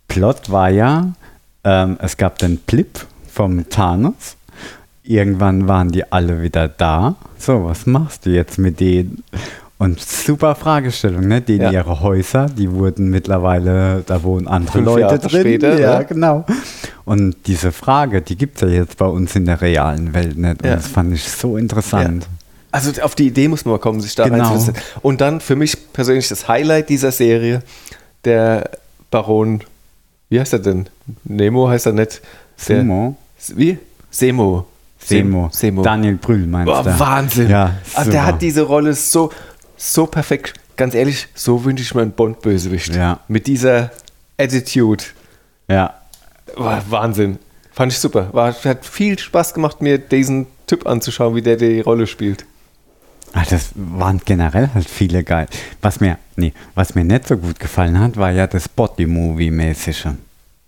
Plot 0.08 0.50
war 0.50 0.70
ja, 0.72 1.14
ähm, 1.64 1.98
es 2.02 2.18
gab 2.18 2.40
den 2.40 2.58
Blip 2.58 3.06
vom 3.32 3.70
Thanos. 3.70 4.38
Irgendwann 5.04 5.68
waren 5.68 5.92
die 5.92 6.12
alle 6.12 6.42
wieder 6.42 6.68
da. 6.68 7.16
So, 7.38 7.66
was 7.66 7.86
machst 7.86 8.26
du 8.26 8.32
jetzt 8.32 8.58
mit 8.58 8.80
denen? 8.80 9.24
Und 9.80 10.00
super 10.02 10.56
Fragestellung, 10.56 11.28
ne? 11.28 11.40
Die 11.42 11.58
Ja. 11.58 11.72
ihre 11.72 12.00
Häuser, 12.02 12.48
die 12.48 12.72
wurden 12.72 13.10
mittlerweile, 13.12 14.04
da 14.08 14.24
wohnen 14.24 14.48
andere 14.48 14.72
Fünf 14.74 14.86
Leute 14.86 15.02
Jahre 15.02 15.20
drin. 15.20 15.42
später, 15.42 15.80
ja, 15.80 16.00
ne? 16.00 16.06
genau. 16.06 16.46
Und 17.06 17.36
diese 17.46 17.72
Frage, 17.72 18.22
die 18.24 18.36
gibt 18.38 18.56
es 18.56 18.62
ja 18.64 18.68
jetzt 18.70 18.98
bei 18.98 19.06
uns 19.06 19.36
in 19.36 19.46
der 19.46 19.62
realen 19.62 20.14
Welt 20.16 20.36
nicht. 20.38 20.64
Und 20.64 20.68
Ja. 20.68 20.76
das 20.78 20.88
fand 20.88 21.14
ich 21.14 21.24
so 21.30 21.58
interessant. 21.58 22.28
Also 22.72 23.02
auf 23.04 23.14
die 23.16 23.28
Idee 23.28 23.48
muss 23.48 23.66
man 23.66 23.74
mal 23.74 23.80
kommen, 23.80 24.02
sich 24.02 24.16
da 24.16 24.28
Genau. 24.28 24.50
reinzusetzen. 24.50 24.82
Und 25.04 25.22
dann 25.22 25.42
für 25.42 25.56
mich 25.56 25.94
persönlich 25.94 26.28
das 26.28 26.48
Highlight 26.48 26.90
dieser 26.90 27.12
Serie, 27.12 27.62
der 28.26 28.72
Baron, 29.12 29.62
wie 30.30 30.40
heißt 30.40 30.54
er 30.54 30.60
denn? 30.60 30.88
Nemo 31.24 31.70
heißt 31.70 31.86
er 31.86 31.94
nicht. 31.94 32.22
Der. 32.68 32.84
Wie? 33.56 33.78
Semo. 34.10 34.66
Semo. 35.00 35.50
Semo. 35.54 35.84
Daniel 35.84 36.16
Brühl 36.16 36.46
meinst 36.48 36.74
du? 36.74 37.00
Wahnsinn. 37.00 37.50
Ja, 37.50 37.76
also 37.94 38.12
der 38.12 38.22
super. 38.22 38.26
hat 38.34 38.42
diese 38.42 38.64
Rolle 38.64 38.94
so, 38.94 39.32
so 39.78 40.06
perfekt. 40.06 40.54
Ganz 40.76 40.94
ehrlich, 40.94 41.28
so 41.34 41.64
wünsche 41.64 41.84
ich 41.84 41.96
mir 41.96 42.02
einen 42.02 42.12
Bond-Bösewicht. 42.12 42.94
Ja. 42.96 43.20
Mit 43.28 43.48
dieser 43.48 43.92
Attitude. 44.38 45.04
Ja, 45.68 45.96
War 46.56 46.84
Wahnsinn. 46.90 47.40
Fand 47.72 47.92
ich 47.92 48.00
super. 48.00 48.30
War, 48.34 48.54
hat 48.54 48.86
viel 48.86 49.18
Spaß 49.20 49.54
gemacht, 49.54 49.82
mir 49.82 49.98
diesen 49.98 50.48
Typ 50.66 50.88
anzuschauen, 50.88 51.36
wie 51.36 51.42
der 51.42 51.58
die 51.58 51.82
Rolle 51.82 52.08
spielt. 52.08 52.46
Ah, 53.34 53.44
das 53.50 53.70
waren 53.76 54.22
generell 54.24 54.70
halt 54.74 54.90
viele 54.90 55.24
geil. 55.24 55.48
Was 55.82 56.00
mir, 56.00 56.18
nee, 56.36 56.54
was 56.76 56.96
mir 56.96 57.04
nicht 57.04 57.28
so 57.28 57.38
gut 57.38 57.60
gefallen 57.60 58.00
hat, 58.00 58.18
war 58.18 58.32
ja 58.32 58.48
das 58.48 58.70
Body-Movie-mäßige 58.70 60.08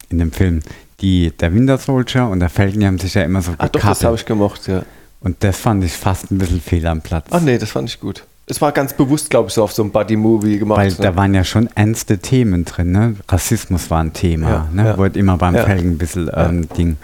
in 0.10 0.18
dem 0.20 0.32
Film. 0.32 0.62
Die, 1.02 1.32
der 1.32 1.54
Winter 1.54 1.78
Soldier 1.78 2.28
und 2.28 2.42
der 2.42 2.50
Falcon, 2.50 2.82
die 2.82 2.86
haben 2.86 3.00
sich 3.00 3.14
ja 3.14 3.24
immer 3.24 3.42
so 3.42 3.54
Ach 3.58 3.70
doch, 3.70 3.82
das 3.82 4.04
habe 4.04 4.16
ich 4.16 4.26
gemocht, 4.26 4.68
ja. 4.68 4.84
Und 5.22 5.44
das 5.44 5.58
fand 5.58 5.84
ich 5.84 5.94
fast 5.94 6.32
ein 6.32 6.38
bisschen 6.38 6.62
fehl 6.62 6.86
am 6.88 7.02
Platz. 7.02 7.28
Ach 7.32 7.42
nee, 7.42 7.58
das 7.58 7.72
fand 7.72 7.90
ich 7.90 8.00
gut. 8.00 8.24
Es 8.52 8.60
war 8.62 8.72
ganz 8.72 8.94
bewusst, 8.94 9.30
glaube 9.30 9.50
ich, 9.50 9.54
so 9.54 9.64
auf 9.64 9.72
so 9.72 9.84
einem 9.84 9.92
Buddy-Movie 9.92 10.58
gemacht. 10.58 10.80
Weil 10.80 10.90
ne? 10.90 10.96
da 10.98 11.16
waren 11.16 11.36
ja 11.36 11.44
schon 11.44 11.70
ernste 11.76 12.18
Themen 12.18 12.66
drin, 12.66 12.92
ne? 12.92 13.16
Rassismus 13.28 13.92
war 13.92 14.04
ein 14.04 14.12
Thema, 14.12 14.50
Ja, 14.50 14.68
ne? 14.74 14.86
ja. 14.88 14.98
Wurde 14.98 15.20
immer 15.20 15.38
beim 15.38 15.54
Ja. 15.56 15.66
Felgen 15.66 15.92
ein 15.92 15.98
bisschen 16.00 16.32
ähm, 16.34 16.68
Ding. 16.70 16.98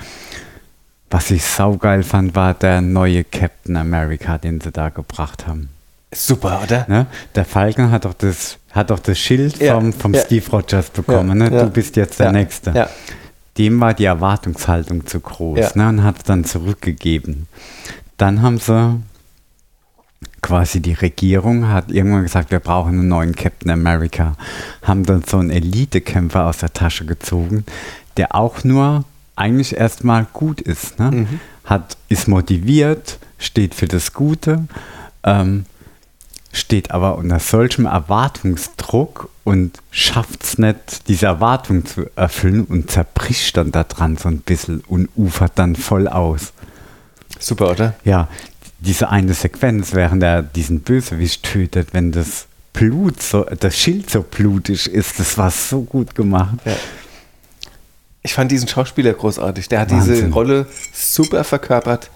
Was 1.11 1.29
ich 1.29 1.45
saugeil 1.45 2.01
fand, 2.01 2.33
war 2.33 2.55
der 2.55 2.81
neue 2.81 3.23
Captain 3.23 3.77
America, 3.77 4.39
den 4.39 4.59
sie 4.59 4.71
da 4.71 4.89
gebracht 4.89 5.45
haben. 5.45 5.69
Super, 6.11 6.61
oder? 6.63 6.85
Ne? 6.89 7.05
Der 7.35 7.45
Falcon 7.45 7.91
hat 7.91 8.05
doch 8.05 8.15
das, 8.15 8.57
hat 8.71 8.89
doch 8.89 8.99
das 8.99 9.19
Schild 9.19 9.57
vom, 9.57 9.93
vom. 9.93 10.15
Steve 10.15 10.49
Rogers 10.49 10.89
bekommen. 10.89 11.37
Ne? 11.37 11.51
Du 11.51 11.69
bist 11.69 11.95
jetzt 11.95 12.19
der 12.19 12.31
Nächste. 12.31 12.89
Dem 13.59 13.79
war 13.79 13.93
die 13.93 14.05
Erwartungshaltung 14.05 15.05
zu 15.05 15.19
groß 15.19 15.75
ne? 15.75 15.89
und 15.89 16.03
hat 16.03 16.17
es 16.17 16.23
dann 16.23 16.43
zurückgegeben. 16.43 17.47
Dann 18.17 18.41
haben 18.41 18.57
sie 18.57 18.99
quasi 20.45 20.79
die 20.79 20.93
Regierung 20.93 21.69
hat 21.69 21.91
irgendwann 21.91 22.21
gesagt, 22.21 22.51
wir 22.51 22.59
brauchen 22.59 22.99
einen 22.99 23.07
neuen 23.07 23.35
Captain 23.35 23.71
America. 23.71 24.35
Haben 24.83 25.03
dann 25.03 25.23
so 25.23 25.39
einen 25.39 25.49
Elitekämpfer 25.49 26.45
aus 26.45 26.59
der 26.59 26.71
Tasche 26.71 27.03
gezogen, 27.03 27.65
der 28.17 28.35
auch 28.35 28.63
nur 28.63 29.05
eigentlich 29.35 29.75
erstmal 29.75 30.27
gut 30.33 30.61
ist. 30.61 30.99
Ne? 30.99 31.11
Mhm. 31.11 31.39
Hat, 31.63 31.97
ist 32.09 32.27
motiviert, 32.27 33.17
steht 33.39 33.73
für 33.73 33.87
das 33.87 34.13
Gute, 34.13 34.67
ähm, 35.23 35.65
steht 36.53 36.91
aber 36.91 37.17
unter 37.17 37.39
solchem 37.39 37.87
Erwartungsdruck 37.87 39.29
und 39.43 39.79
schafft 39.89 40.43
es 40.43 40.59
nicht, 40.59 41.07
diese 41.07 41.25
Erwartung 41.25 41.87
zu 41.87 42.05
erfüllen 42.15 42.65
und 42.65 42.91
zerbricht 42.91 43.57
dann 43.57 43.71
daran 43.71 44.15
so 44.17 44.29
ein 44.29 44.41
bisschen 44.41 44.81
und 44.81 45.09
ufert 45.15 45.53
dann 45.55 45.75
voll 45.75 46.07
aus. 46.07 46.53
Super, 47.39 47.71
oder? 47.71 47.95
Ja, 48.05 48.27
diese 48.85 49.09
eine 49.09 49.33
Sequenz, 49.33 49.93
während 49.93 50.23
er 50.23 50.41
diesen 50.43 50.81
Bösewicht 50.81 51.43
tötet, 51.43 51.89
wenn 51.93 52.11
das 52.11 52.47
Blut 52.73 53.21
so, 53.21 53.43
das 53.43 53.77
Schild 53.77 54.09
so 54.09 54.21
blutig 54.23 54.87
ist, 54.91 55.19
das 55.19 55.37
war 55.37 55.49
so 55.51 55.81
gut 55.81 56.15
gemacht. 56.15 56.55
Ja. 56.65 56.73
Ich 58.21 58.33
fand 58.33 58.51
diesen 58.51 58.67
Schauspieler 58.67 59.13
großartig. 59.13 59.67
Der 59.69 59.81
hat 59.81 59.91
diese 59.91 60.09
Wahnsinn. 60.11 60.33
Rolle 60.33 60.65
super 60.93 61.43
verkörpert. 61.43 62.09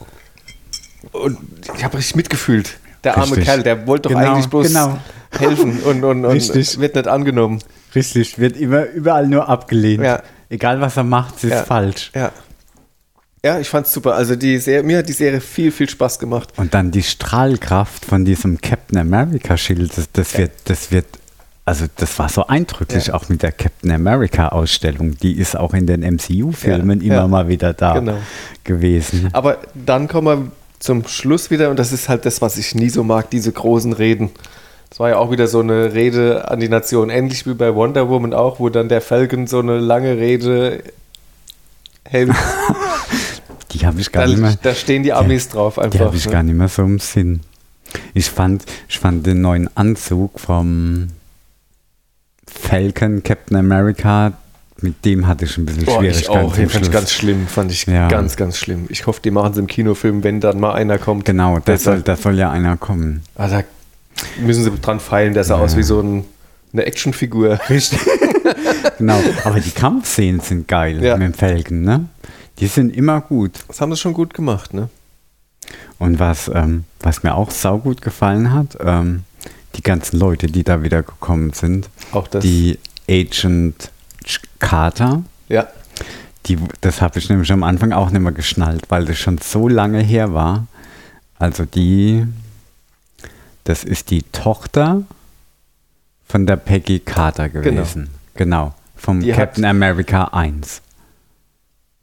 Und 1.11 1.37
ich 1.77 1.83
habe 1.83 1.97
richtig 1.97 2.15
mitgefühlt. 2.15 2.77
Der 3.03 3.15
arme 3.17 3.31
Richtig. 3.31 3.45
Kerl, 3.45 3.63
der 3.63 3.87
wollte 3.87 4.09
doch 4.09 4.15
Genau, 4.19 4.33
eigentlich 4.33 4.47
bloß 4.49 4.67
genau. 4.67 4.97
helfen 5.37 5.79
und, 5.81 6.03
und, 6.03 6.25
und 6.25 6.31
Richtig. 6.31 6.79
wird 6.79 6.95
nicht 6.95 7.07
angenommen. 7.07 7.59
Richtig, 7.95 8.37
wird 8.39 8.57
immer 8.57 8.85
überall 8.87 9.27
nur 9.27 9.47
abgelehnt. 9.47 10.03
Ja. 10.03 10.21
Egal 10.49 10.81
was 10.81 10.97
er 10.97 11.03
macht, 11.03 11.37
es 11.37 11.43
ist 11.45 11.51
Ja. 11.51 11.63
falsch. 11.63 12.11
Ja. 12.13 12.31
Ja, 13.43 13.57
ich 13.59 13.69
fand's 13.69 13.93
super. 13.93 14.15
Also 14.15 14.35
die 14.35 14.57
Serie, 14.57 14.83
mir 14.83 14.97
hat 14.97 15.07
die 15.07 15.13
Serie 15.13 15.39
viel, 15.39 15.71
viel 15.71 15.89
Spaß 15.89 16.19
gemacht. 16.19 16.49
Und 16.57 16.73
dann 16.73 16.91
die 16.91 17.03
Strahlkraft 17.03 18.03
von 18.05 18.25
diesem 18.25 18.59
Captain 18.59 18.97
America 18.97 19.55
Schild, 19.55 19.97
das, 19.97 20.11
das 20.11 20.37
wird, 20.37 20.51
das 20.65 20.91
wird, 20.91 21.05
also 21.63 21.85
das 21.95 22.19
war 22.19 22.27
so 22.27 22.47
eindrücklich, 22.47 23.07
Ja. 23.07 23.13
auch 23.13 23.29
mit 23.29 23.41
der 23.41 23.53
Captain 23.53 23.91
America 23.91 24.49
Ausstellung. 24.49 25.17
Die 25.19 25.33
ist 25.39 25.55
auch 25.57 25.73
in 25.73 25.87
den 25.87 26.01
MCU-Filmen 26.03 26.99
Ja, 26.99 27.05
immer 27.07 27.15
ja. 27.15 27.27
mal 27.27 27.47
wieder 27.47 27.73
da 27.73 27.93
Genau. 27.93 28.17
gewesen. 28.65 29.29
Aber 29.31 29.57
dann 29.73 30.09
kommen 30.09 30.27
wir 30.27 30.51
zum 30.79 31.07
Schluss 31.07 31.49
wieder, 31.49 31.69
und 31.69 31.79
das 31.79 31.91
ist 31.93 32.09
halt 32.09 32.25
das, 32.25 32.41
was 32.41 32.57
ich 32.57 32.75
nie 32.75 32.89
so 32.89 33.03
mag, 33.03 33.29
diese 33.29 33.51
großen 33.53 33.93
Reden. 33.93 34.31
Das 34.89 34.99
war 34.99 35.09
ja 35.09 35.17
auch 35.17 35.31
wieder 35.31 35.47
so 35.47 35.59
eine 35.61 35.93
Rede 35.93 36.49
an 36.49 36.59
die 36.59 36.67
Nation, 36.69 37.09
ähnlich 37.09 37.45
wie 37.45 37.53
bei 37.53 37.73
Wonder 37.75 38.09
Woman 38.09 38.33
auch, 38.33 38.59
wo 38.59 38.67
dann 38.69 38.89
der 38.89 39.01
Falcon 39.01 39.45
so 39.47 39.59
eine 39.59 39.77
lange 39.77 40.17
Rede 40.17 40.83
hält. 42.03 42.31
Die 43.71 43.85
habe 43.85 44.01
ich 44.01 44.11
gar 44.11 44.23
da, 44.23 44.29
nicht 44.29 44.39
mehr. 44.39 44.57
da 44.61 44.73
stehen 44.73 45.03
die 45.03 45.13
Amis 45.13 45.49
drauf 45.49 45.75
Die 45.75 45.81
einfach. 45.81 45.99
habe 45.99 46.15
ich 46.17 46.25
ne? 46.25 46.31
gar 46.31 46.43
nicht 46.43 46.55
mehr 46.55 46.67
so 46.67 46.81
im 46.83 46.99
Sinn. 46.99 47.41
Ich 48.13 48.29
fand, 48.29 48.63
ich 48.87 48.99
fand 48.99 49.25
den 49.25 49.41
neuen 49.41 49.69
Anzug 49.75 50.39
vom 50.39 51.07
Falcon 52.47 53.23
Captain 53.23 53.57
America, 53.57 54.33
mit 54.81 55.03
dem 55.05 55.27
hatte 55.27 55.45
ich 55.45 55.57
ein 55.57 55.65
bisschen 55.65 55.85
Boah, 55.85 56.01
ich 56.03 56.09
Schwierigkeiten. 56.25 56.39
auch. 56.45 56.53
zum 56.53 56.61
Den 56.63 56.69
fand 56.69 56.81
ich 56.85 56.91
Schluss. 56.91 56.91
ganz 57.01 57.11
schlimm. 57.11 57.47
Fand 57.47 57.71
ich 57.71 57.85
Ja. 57.85 58.07
ganz, 58.07 58.35
ganz 58.37 58.57
schlimm. 58.57 58.85
Ich 58.89 59.05
hoffe, 59.07 59.21
die 59.23 59.31
machen 59.31 59.51
es 59.51 59.57
im 59.57 59.67
Kinofilm, 59.67 60.23
wenn 60.23 60.39
dann 60.39 60.59
mal 60.59 60.73
einer 60.73 60.97
kommt. 60.97 61.25
Genau, 61.25 61.59
da 61.59 61.77
soll, 61.77 62.01
da 62.01 62.15
soll 62.15 62.37
ja 62.37 62.49
einer 62.51 62.77
kommen. 62.77 63.21
Ah, 63.35 63.47
da 63.47 63.63
müssen 64.41 64.63
sie 64.63 64.71
dran 64.81 64.99
feilen, 64.99 65.33
der 65.33 65.43
sah 65.43 65.57
Ja. 65.57 65.63
aus 65.63 65.75
wie 65.75 65.83
so 65.83 65.99
ein, 66.01 66.25
eine 66.73 66.85
Actionfigur. 66.85 67.59
Richtig. 67.69 67.99
genau, 68.97 69.19
aber 69.43 69.59
die 69.59 69.71
Kampfszenen 69.71 70.39
sind 70.39 70.67
geil 70.67 71.03
Ja. 71.03 71.17
mit 71.17 71.27
dem 71.27 71.33
Falcon, 71.33 71.81
ne? 71.81 72.05
Die 72.59 72.67
sind 72.67 72.95
immer 72.95 73.21
gut. 73.21 73.51
Das 73.67 73.81
haben 73.81 73.91
sie 73.93 73.97
schon 73.97 74.13
gut 74.13 74.33
gemacht, 74.33 74.73
ne? 74.73 74.89
Und 75.97 76.19
was, 76.19 76.49
ähm, 76.53 76.85
was 76.99 77.23
mir 77.23 77.35
auch 77.35 77.51
saugut 77.51 78.01
gefallen 78.01 78.53
hat, 78.53 78.77
ähm, 78.81 79.23
die 79.75 79.83
ganzen 79.83 80.17
Leute, 80.17 80.47
die 80.47 80.63
da 80.63 80.81
wieder 80.83 81.03
gekommen 81.03 81.53
sind, 81.53 81.89
Auch 82.11 82.27
das. 82.27 82.41
die 82.43 82.79
Agent 83.09 83.91
Carter, 84.59 85.23
ja. 85.47 85.67
die, 86.45 86.57
das 86.81 87.01
habe 87.01 87.19
ich 87.19 87.29
nämlich 87.29 87.51
am 87.51 87.63
Anfang 87.63 87.91
auch 87.93 88.09
nicht 88.09 88.21
mehr 88.21 88.31
geschnallt, 88.31 88.85
weil 88.89 89.05
das 89.05 89.17
schon 89.17 89.37
so 89.37 89.67
lange 89.67 90.01
her 90.01 90.33
war. 90.33 90.67
Also 91.37 91.65
die, 91.65 92.25
das 93.63 93.83
ist 93.83 94.09
die 94.11 94.23
Tochter 94.23 95.03
von 96.27 96.45
der 96.45 96.57
Peggy 96.57 96.99
Carter 96.99 97.49
gewesen. 97.49 98.09
Genau, 98.35 98.73
vom 98.95 99.21
Die 99.21 99.31
Captain 99.31 99.65
America 99.65 100.25
1. 100.25 100.81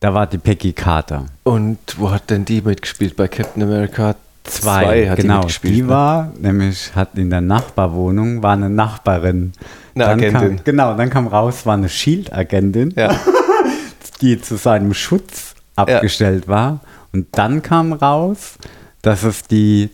Da 0.00 0.12
war 0.12 0.26
die 0.26 0.38
Peggy 0.38 0.72
Carter. 0.72 1.26
Und 1.42 1.78
wo 1.96 2.10
hat 2.10 2.30
denn 2.30 2.44
die 2.44 2.60
mitgespielt? 2.60 3.16
Bei 3.16 3.28
Captain 3.28 3.62
America 3.62 4.14
2 4.44 4.60
Zwei, 4.60 5.08
hat 5.10 5.16
genau. 5.16 5.34
die 5.34 5.38
mitgespielt. 5.38 5.74
die 5.74 5.82
ne? 5.82 5.88
war, 5.88 6.32
nämlich 6.38 6.94
hat 6.94 7.16
in 7.16 7.30
der 7.30 7.40
Nachbarwohnung, 7.40 8.42
war 8.42 8.52
eine 8.52 8.70
Nachbarin. 8.70 9.52
Eine 9.94 10.04
Dann 10.04 10.18
Agentin. 10.20 10.56
Kam, 10.56 10.64
genau, 10.64 10.96
dann 10.96 11.10
kam 11.10 11.26
raus, 11.26 11.66
war 11.66 11.74
eine 11.74 11.88
Shield-Agentin, 11.88 12.92
Ja. 12.96 13.18
die 14.20 14.40
zu 14.40 14.56
seinem 14.56 14.94
Schutz 14.94 15.54
abgestellt 15.74 16.46
war. 16.48 16.80
Und 17.12 17.26
dann 17.32 17.62
kam 17.62 17.92
raus, 17.92 18.56
dass 19.02 19.22
es 19.22 19.42
die 19.42 19.90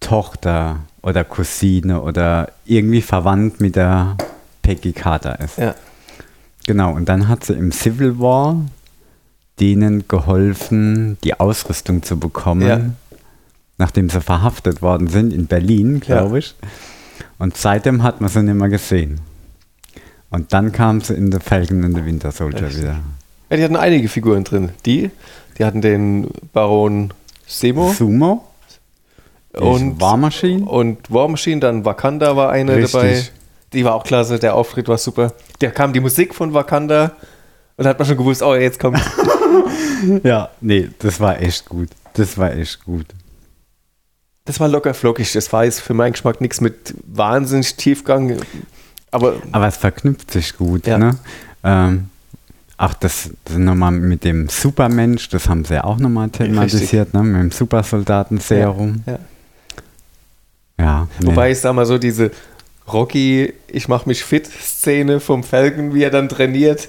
Tochter 0.00 0.80
oder 1.02 1.24
Cousine 1.24 2.02
oder 2.02 2.50
irgendwie 2.66 3.02
verwandt 3.02 3.60
mit 3.60 3.76
der 3.76 4.16
Peggy 4.62 4.92
Carter 4.92 5.40
ist. 5.40 5.58
ja. 5.58 5.74
Genau, 6.66 6.92
und 6.92 7.08
dann 7.08 7.28
hat 7.28 7.44
sie 7.46 7.54
im 7.54 7.72
Civil 7.72 8.18
War 8.18 8.56
denen 9.60 10.06
geholfen, 10.08 11.18
die 11.24 11.38
Ausrüstung 11.38 12.02
zu 12.02 12.18
bekommen, 12.18 12.66
Ja. 12.68 12.80
nachdem 13.78 14.08
sie 14.10 14.20
verhaftet 14.20 14.82
worden 14.82 15.08
sind 15.08 15.32
in 15.32 15.46
Berlin, 15.46 16.00
glaube 16.00 16.38
ich. 16.40 16.54
Und 17.38 17.56
seitdem 17.56 18.02
hat 18.02 18.20
man 18.20 18.28
sie 18.30 18.42
nicht 18.42 18.54
mehr 18.54 18.68
gesehen. 18.68 19.20
Und 20.30 20.52
dann 20.52 20.72
kam 20.72 21.00
sie 21.00 21.14
in 21.14 21.32
The 21.32 21.38
Falcon 21.40 21.84
and 21.84 21.96
the 21.96 22.04
Winter 22.04 22.32
Soldier 22.32 22.66
Echt? 22.66 22.78
wieder. 22.78 22.96
ja, 23.50 23.56
die 23.56 23.64
hatten 23.64 23.76
einige 23.76 24.08
Figuren 24.08 24.44
drin. 24.44 24.70
Die, 24.84 25.10
die 25.56 25.64
hatten 25.64 25.80
den 25.80 26.28
Baron 26.52 27.12
Semo. 27.46 27.92
Sumo? 27.92 28.44
Und 29.54 30.00
War 30.00 30.16
Machine? 30.16 30.64
Und 30.66 31.10
War 31.10 31.26
Machine, 31.28 31.60
dann 31.60 31.84
Wakanda 31.84 32.36
war 32.36 32.50
eine 32.50 32.76
Richtig. 32.76 32.92
dabei. 32.92 33.22
Die 33.72 33.84
war 33.84 33.94
auch 33.94 34.04
klasse, 34.04 34.38
der 34.38 34.54
Auftritt 34.54 34.88
war 34.88 34.98
super. 34.98 35.32
Da 35.60 35.70
kam 35.70 35.92
die 35.92 36.00
Musik 36.00 36.34
von 36.34 36.52
Wakanda 36.54 37.12
und 37.76 37.84
da 37.84 37.90
hat 37.90 37.98
man 37.98 38.06
schon 38.06 38.16
gewusst, 38.18 38.42
oh, 38.42 38.54
jetzt 38.54 38.78
kommt. 38.78 38.98
Ja, 40.22 40.50
nee, 40.60 40.88
das 40.98 41.20
war 41.20 41.40
echt 41.40 41.66
gut. 41.66 41.88
Das 42.14 42.36
war 42.38 42.52
echt 42.52 42.84
gut. 42.84 43.06
Das 44.44 44.58
war 44.60 44.68
locker 44.68 44.94
flockig. 44.94 45.32
Das 45.32 45.52
war 45.52 45.64
jetzt 45.64 45.80
für 45.80 45.94
meinen 45.94 46.12
Geschmack 46.12 46.40
nichts 46.40 46.60
mit 46.60 46.94
wahnsinnig 47.06 47.74
Tiefgang. 47.76 48.38
Aber 49.10 49.34
Aber 49.52 49.66
es 49.68 49.76
verknüpft 49.76 50.30
sich 50.30 50.56
gut, 50.56 50.86
Ja. 50.86 50.98
ne? 50.98 51.16
Ähm, 51.64 52.08
auch 52.76 52.94
das, 52.94 53.30
das 53.44 53.56
nochmal 53.56 53.90
mit 53.90 54.22
dem 54.24 54.48
Supermensch, 54.48 55.28
das 55.30 55.48
haben 55.48 55.64
sie 55.64 55.74
ja 55.74 55.84
auch 55.84 55.98
nochmal 55.98 56.30
thematisiert, 56.30 57.12
ne? 57.12 57.22
Mit 57.24 57.42
dem 57.42 57.50
Supersoldaten-Serum. 57.50 59.02
ja. 59.06 59.18
Ja. 60.78 61.08
nee. 61.20 61.26
Wobei 61.26 61.50
ich 61.50 61.58
sag 61.58 61.74
mal 61.74 61.86
so, 61.86 61.98
diese 61.98 62.30
Rocky, 62.86 63.52
ich 63.66 63.88
mach 63.88 64.06
mich 64.06 64.22
fit 64.24 64.46
Szene 64.46 65.18
vom 65.20 65.42
Falcon, 65.42 65.92
wie 65.92 66.04
er 66.04 66.10
dann 66.10 66.28
trainiert, 66.28 66.88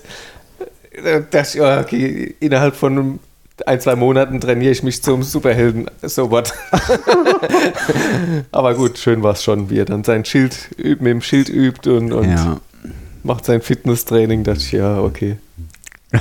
das, 1.32 1.56
okay, 1.60 2.36
innerhalb 2.40 2.76
von 2.76 3.20
ein, 3.66 3.82
zwei 3.82 3.96
Monaten 3.96 4.40
trainiere 4.40 4.72
ich 4.72 4.84
mich 4.84 5.04
zum 5.04 5.24
Superhelden, 5.24 5.90
so 6.02 6.32
what. 6.32 6.54
Aber 8.52 8.74
gut, 8.76 8.98
schön 8.98 9.22
war 9.24 9.34
es 9.34 9.44
schon, 9.44 9.70
wie 9.70 9.80
er 9.80 9.86
dann 9.86 10.04
sein 10.04 10.26
Schild 10.26 10.70
übt, 10.78 11.04
mit 11.04 11.12
dem 11.12 11.22
Schild 11.22 11.50
übt 11.50 11.90
und, 11.90 12.14
und 12.14 12.30
ja. 12.30 12.60
macht 13.24 13.46
sein 13.46 13.62
Fitnesstraining. 13.62 14.44
Dachte 14.44 14.60
ich, 14.60 14.72
ja, 14.72 15.00
okay. 15.02 15.38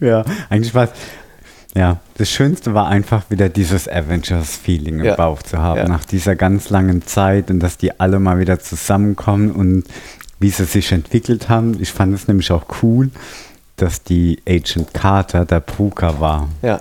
ja, 0.00 0.24
eigentlich 0.48 0.74
war 0.74 0.84
es. 0.84 0.90
Ja, 1.74 1.98
das 2.18 2.28
Schönste 2.28 2.74
war 2.74 2.88
einfach 2.88 3.30
wieder 3.30 3.48
dieses 3.48 3.88
Avengers-Feeling 3.88 4.98
im 4.98 5.04
Ja. 5.04 5.14
Bauch 5.14 5.40
zu 5.42 5.58
haben, 5.58 5.78
Ja. 5.78 5.88
nach 5.88 6.04
dieser 6.04 6.34
ganz 6.34 6.68
langen 6.68 7.06
Zeit 7.06 7.48
und 7.48 7.60
dass 7.60 7.78
die 7.78 8.00
alle 8.00 8.18
mal 8.18 8.40
wieder 8.40 8.58
zusammenkommen 8.58 9.52
und 9.52 9.84
wie 10.40 10.50
sie 10.50 10.64
sich 10.64 10.90
entwickelt 10.92 11.48
haben. 11.48 11.80
Ich 11.80 11.92
fand 11.92 12.14
es 12.14 12.26
nämlich 12.26 12.50
auch 12.50 12.64
cool, 12.82 13.10
dass 13.76 14.02
die 14.02 14.42
Agent 14.48 14.92
Carter 14.92 15.44
der 15.44 15.60
Bruker 15.60 16.20
war. 16.20 16.48
Ja. 16.62 16.80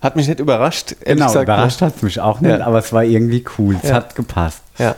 Hat 0.00 0.16
mich 0.16 0.26
nicht 0.26 0.40
überrascht. 0.40 0.96
Genau, 1.04 1.26
gesagt, 1.26 1.44
überrascht 1.44 1.80
hat 1.82 1.96
es 1.96 2.02
mich 2.02 2.18
auch 2.20 2.40
nicht, 2.40 2.50
Ja. 2.58 2.66
aber 2.66 2.78
es 2.78 2.92
war 2.92 3.04
irgendwie 3.04 3.44
cool. 3.58 3.76
Es 3.82 3.90
Ja. 3.90 3.96
hat 3.96 4.14
gepasst. 4.16 4.62
Ja. 4.78 4.96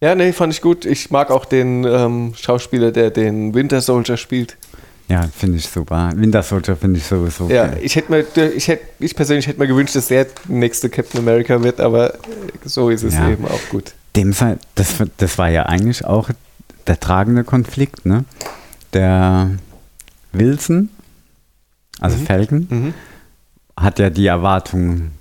Ja, 0.00 0.14
nee, 0.14 0.32
fand 0.32 0.52
ich 0.52 0.60
gut. 0.60 0.84
Ich 0.84 1.10
mag 1.10 1.30
auch 1.30 1.44
den 1.44 1.84
ähm, 1.84 2.32
Schauspieler, 2.36 2.92
der 2.92 3.10
den 3.10 3.54
Winter 3.54 3.80
Soldier 3.80 4.16
spielt. 4.16 4.56
Ja, 5.08 5.26
finde 5.36 5.56
ich 5.56 5.66
super. 5.66 6.10
Winter 6.14 6.42
Soldier 6.42 6.76
finde 6.76 6.98
ich 6.98 7.04
sowieso. 7.06 7.48
Ja, 7.48 7.66
geil. 7.66 7.78
ich 7.82 7.96
hätte 7.96 8.12
mir, 8.12 8.24
ich 8.54 8.68
hätte, 8.68 8.84
ich 9.00 9.16
persönlich 9.16 9.46
hätte 9.46 9.58
mir 9.58 9.66
gewünscht, 9.66 9.96
dass 9.96 10.08
der 10.08 10.26
nächste 10.46 10.88
Captain 10.90 11.20
America 11.20 11.60
wird, 11.62 11.80
aber 11.80 12.14
so 12.64 12.90
ist 12.90 13.02
es 13.02 13.14
Ja. 13.14 13.28
eben 13.30 13.46
auch 13.46 13.60
gut. 13.70 13.94
Dem 14.18 14.32
Fall, 14.32 14.58
das, 14.74 14.96
das 15.18 15.38
war 15.38 15.48
ja 15.48 15.66
eigentlich 15.66 16.04
auch 16.04 16.28
der 16.88 16.98
tragende 16.98 17.44
Konflikt, 17.44 18.04
ne? 18.04 18.24
Der 18.92 19.50
Wilson, 20.32 20.88
also 22.00 22.16
Mhm. 22.16 22.26
Falcon, 22.26 22.66
Mhm. 22.68 22.94
hat 23.78 24.00
ja 24.00 24.10
die 24.10 24.26
Erwartung, 24.26 25.12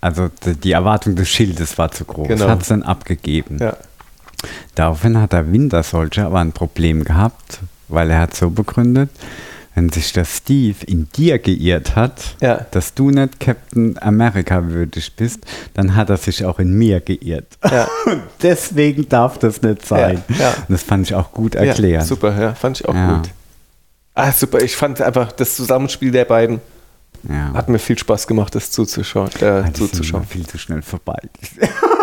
also 0.00 0.30
die, 0.62 0.72
Erwartung 0.72 1.16
des 1.16 1.28
Schildes 1.28 1.76
war 1.76 1.90
zu 1.90 2.06
groß, 2.06 2.28
Genau. 2.28 2.48
hat 2.48 2.62
es 2.62 2.68
dann 2.68 2.82
abgegeben. 2.82 3.58
Ja. 3.60 3.76
Daraufhin 4.74 5.18
hat 5.20 5.34
der 5.34 5.52
Winter 5.52 5.82
Soldier 5.82 6.24
aber 6.26 6.40
ein 6.40 6.52
Problem 6.52 7.04
gehabt, 7.04 7.60
weil 7.88 8.10
er 8.10 8.20
hat 8.20 8.34
so 8.34 8.48
begründet, 8.48 9.10
wenn 9.74 9.88
sich 9.90 10.12
der 10.12 10.24
Steve 10.24 10.76
in 10.86 11.08
dir 11.16 11.38
geirrt 11.38 11.96
hat, 11.96 12.36
Ja. 12.40 12.64
dass 12.70 12.94
du 12.94 13.10
nicht 13.10 13.40
Captain 13.40 13.96
America 14.00 14.68
würdig 14.68 15.14
bist, 15.16 15.40
dann 15.74 15.96
hat 15.96 16.10
er 16.10 16.16
sich 16.16 16.44
auch 16.44 16.58
in 16.60 16.74
mir 16.78 17.00
geirrt. 17.00 17.58
Ja. 17.64 17.88
Und 18.06 18.22
deswegen 18.42 19.08
darf 19.08 19.38
das 19.38 19.62
nicht 19.62 19.84
sein. 19.86 20.22
Ja. 20.38 20.50
Und 20.50 20.70
das 20.70 20.82
fand 20.82 21.06
ich 21.08 21.14
auch 21.14 21.32
gut 21.32 21.54
erklärt. 21.56 22.06
super, 22.06 22.40
ja, 22.40 22.54
fand 22.54 22.80
ich 22.80 22.88
auch 22.88 22.94
gut. 22.94 23.30
Ah, 24.14 24.30
super, 24.30 24.62
ich 24.62 24.76
fand 24.76 25.00
einfach 25.02 25.32
das 25.32 25.56
Zusammenspiel 25.56 26.12
der 26.12 26.24
beiden 26.24 26.60
hat 27.54 27.70
mir 27.70 27.78
viel 27.78 27.98
Spaß 27.98 28.26
gemacht, 28.26 28.54
das 28.54 28.70
zuzuschauen. 28.70 29.30
Äh, 29.40 29.44
Ah, 29.46 29.62
sind 29.62 29.78
zuzuschauen. 29.78 30.26
viel 30.26 30.46
zu 30.46 30.58
schnell 30.58 30.82
vorbei. 30.82 31.16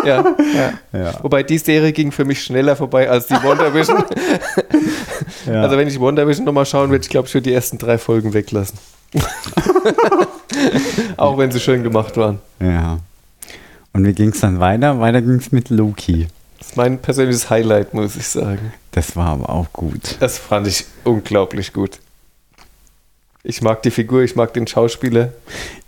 Ja, 0.04 0.24
ja. 0.92 0.98
Ja. 0.98 1.22
Wobei 1.22 1.44
die 1.44 1.58
Serie 1.58 1.92
ging 1.92 2.10
für 2.10 2.24
mich 2.24 2.42
schneller 2.42 2.74
vorbei 2.74 3.08
als 3.08 3.28
die 3.28 3.34
Wonder 3.44 3.72
Vision. 3.72 4.02
Ja. 5.46 5.62
Also 5.62 5.76
wenn 5.76 5.88
ich 5.88 5.98
Wonder 6.00 6.26
Vision 6.28 6.44
nochmal 6.46 6.66
schauen 6.66 6.90
würde, 6.90 7.02
ich 7.04 7.10
glaube, 7.10 7.28
ich 7.28 7.34
würde 7.34 7.44
die 7.48 7.54
ersten 7.54 7.78
drei 7.78 7.98
Folgen 7.98 8.32
weglassen. 8.34 8.78
Auch 11.16 11.38
wenn 11.38 11.50
sie 11.50 11.60
schön 11.60 11.82
gemacht 11.82 12.16
waren. 12.16 12.38
ja. 12.60 12.98
Und 13.94 14.06
wie 14.06 14.14
ging 14.14 14.30
es 14.30 14.40
dann 14.40 14.58
weiter? 14.58 15.00
Weiter 15.00 15.20
ging 15.20 15.34
es 15.34 15.52
mit 15.52 15.68
Loki. 15.68 16.26
Das 16.58 16.68
ist 16.68 16.76
mein 16.78 16.98
persönliches 16.98 17.50
Highlight, 17.50 17.92
muss 17.92 18.16
ich 18.16 18.26
sagen. 18.26 18.72
Das 18.92 19.16
war 19.16 19.26
aber 19.26 19.50
auch 19.50 19.70
gut. 19.74 20.16
Das 20.20 20.38
fand 20.38 20.66
ich 20.66 20.86
unglaublich 21.04 21.74
gut. 21.74 21.98
Ich 23.42 23.60
mag 23.60 23.82
die 23.82 23.90
Figur, 23.90 24.22
ich 24.22 24.34
mag 24.34 24.54
den 24.54 24.66
Schauspieler. 24.66 25.32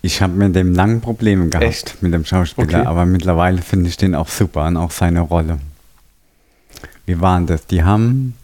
Ich 0.03 0.21
habe 0.21 0.35
mit 0.35 0.55
dem 0.55 0.75
langen 0.75 1.01
Probleme 1.01 1.49
gehabt, 1.49 1.65
Echt? 1.65 2.03
mit 2.03 2.13
dem 2.13 2.27
Schauspieler, 2.27 2.81
Okay. 2.81 2.87
aber 2.87 3.07
mittlerweile 3.07 3.63
finde 3.63 3.89
ich 3.89 3.97
den 3.97 4.15
auch 4.15 4.29
super 4.29 4.67
und 4.67 4.77
auch 4.77 4.91
seine 4.91 5.21
Rolle. 5.23 5.59
Wie 7.07 7.21
waren 7.23 7.47
das? 7.47 7.67
Die 7.69 7.85
haben, 7.85 8.35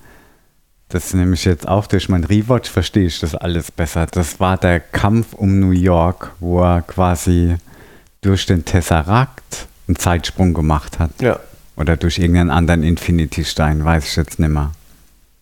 das 0.90 1.14
nehme 1.14 1.34
ich 1.34 1.44
jetzt 1.44 1.66
auch 1.68 1.86
durch 1.86 2.08
mein 2.08 2.24
Rewatch, 2.24 2.68
verstehe 2.70 3.06
ich 3.06 3.20
das 3.20 3.34
alles 3.34 3.70
besser. 3.70 4.06
Das 4.06 4.40
war 4.40 4.56
der 4.58 4.80
Kampf 4.80 5.32
um 5.34 5.58
New 5.60 5.70
York, 5.70 6.32
wo 6.40 6.60
er 6.62 6.82
quasi 6.82 7.56
durch 8.20 8.44
den 8.46 8.64
Tesseract 8.64 9.66
einen 9.88 9.96
Zeitsprung 9.96 10.52
gemacht 10.52 10.98
hat. 10.98 11.10
Ja. 11.20 11.38
Oder 11.76 11.96
durch 11.96 12.18
irgendeinen 12.18 12.50
anderen 12.50 12.82
Infinity-Stein, 12.82 13.84
weiß 13.84 14.04
ich 14.04 14.16
jetzt 14.16 14.38
nicht 14.38 14.50
mehr. 14.50 14.72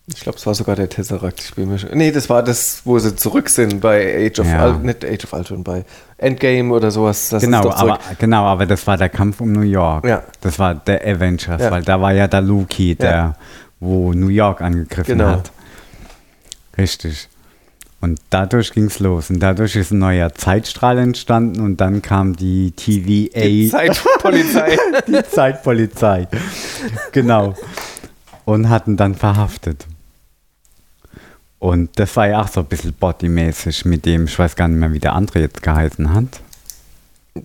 Ich 0.07 0.21
glaube, 0.21 0.39
es 0.39 0.47
war 0.47 0.55
sogar 0.55 0.75
der 0.77 0.89
Tesseract. 0.89 1.41
Ich 1.41 1.55
bin 1.55 1.69
mir 1.69 1.79
schon, 1.79 1.91
nee, 1.93 2.11
das 2.11 2.31
war 2.31 2.43
das, 2.43 2.81
wo 2.85 2.99
sie 2.99 3.15
zurück 3.15 3.49
sind 3.51 3.81
bei 3.81 4.27
Age 4.27 4.39
of 4.41 4.47
Ja. 4.47 4.67
Ultron, 4.67 4.83
nicht 4.83 5.05
Age 5.05 5.25
of 5.25 5.33
Ultron, 5.35 5.65
bei 5.65 5.85
Endgame 6.17 6.73
oder 6.73 6.91
sowas. 6.91 7.29
Das 7.29 7.43
Genau 7.43 7.69
aber, 7.71 7.99
genau, 8.19 8.45
aber 8.45 8.65
das 8.65 8.87
war 8.87 8.97
der 8.97 9.11
Kampf 9.11 9.41
um 9.41 9.53
New 9.53 9.61
York. 9.61 10.07
Ja. 10.07 10.23
Das 10.41 10.59
war 10.59 10.75
der 10.75 11.03
Avengers, 11.07 11.61
Ja. 11.61 11.71
weil 11.71 11.83
da 11.83 12.01
war 12.01 12.13
ja 12.13 12.27
der 12.29 12.41
Loki, 12.41 12.95
der. 12.95 13.35
Wo 13.81 14.13
New 14.13 14.29
York 14.29 14.61
angegriffen 14.61 15.19
Genau. 15.19 15.31
hat. 15.31 15.53
Richtig. 16.77 17.29
Und 18.01 18.21
dadurch 18.31 18.73
ging 18.73 18.85
es 18.85 19.01
los. 19.01 19.29
Und 19.31 19.41
dadurch 19.41 19.75
ist 19.75 19.91
ein 19.91 19.99
neuer 19.99 20.33
Zeitstrahl 20.33 20.99
entstanden 20.99 21.61
und 21.61 21.79
dann 21.81 22.01
kam 22.01 22.37
die 22.37 22.71
TVA, 22.73 23.41
Die 23.41 23.69
Zeitpolizei. 23.71 24.77
die 25.09 25.23
Zeitpolizei. 25.29 26.29
genau. 27.13 27.55
Und 28.45 28.69
hatten 28.69 28.97
dann 28.97 29.15
verhaftet. 29.17 29.87
Und 31.59 31.99
das 31.99 32.15
war 32.17 32.29
ja 32.29 32.43
auch 32.43 32.49
so 32.49 32.61
ein 32.61 32.67
bisschen 32.67 32.93
bodymäßig 32.93 33.85
mit 33.85 34.07
dem, 34.07 34.27
ich 34.27 34.39
weiß 34.39 34.55
gar 34.55 34.69
nicht 34.69 34.79
mehr, 34.79 34.93
wie 34.93 35.01
der 35.01 35.15
andere 35.15 35.41
jetzt 35.41 35.63
geheißen 35.63 36.15
hat. 36.15 36.41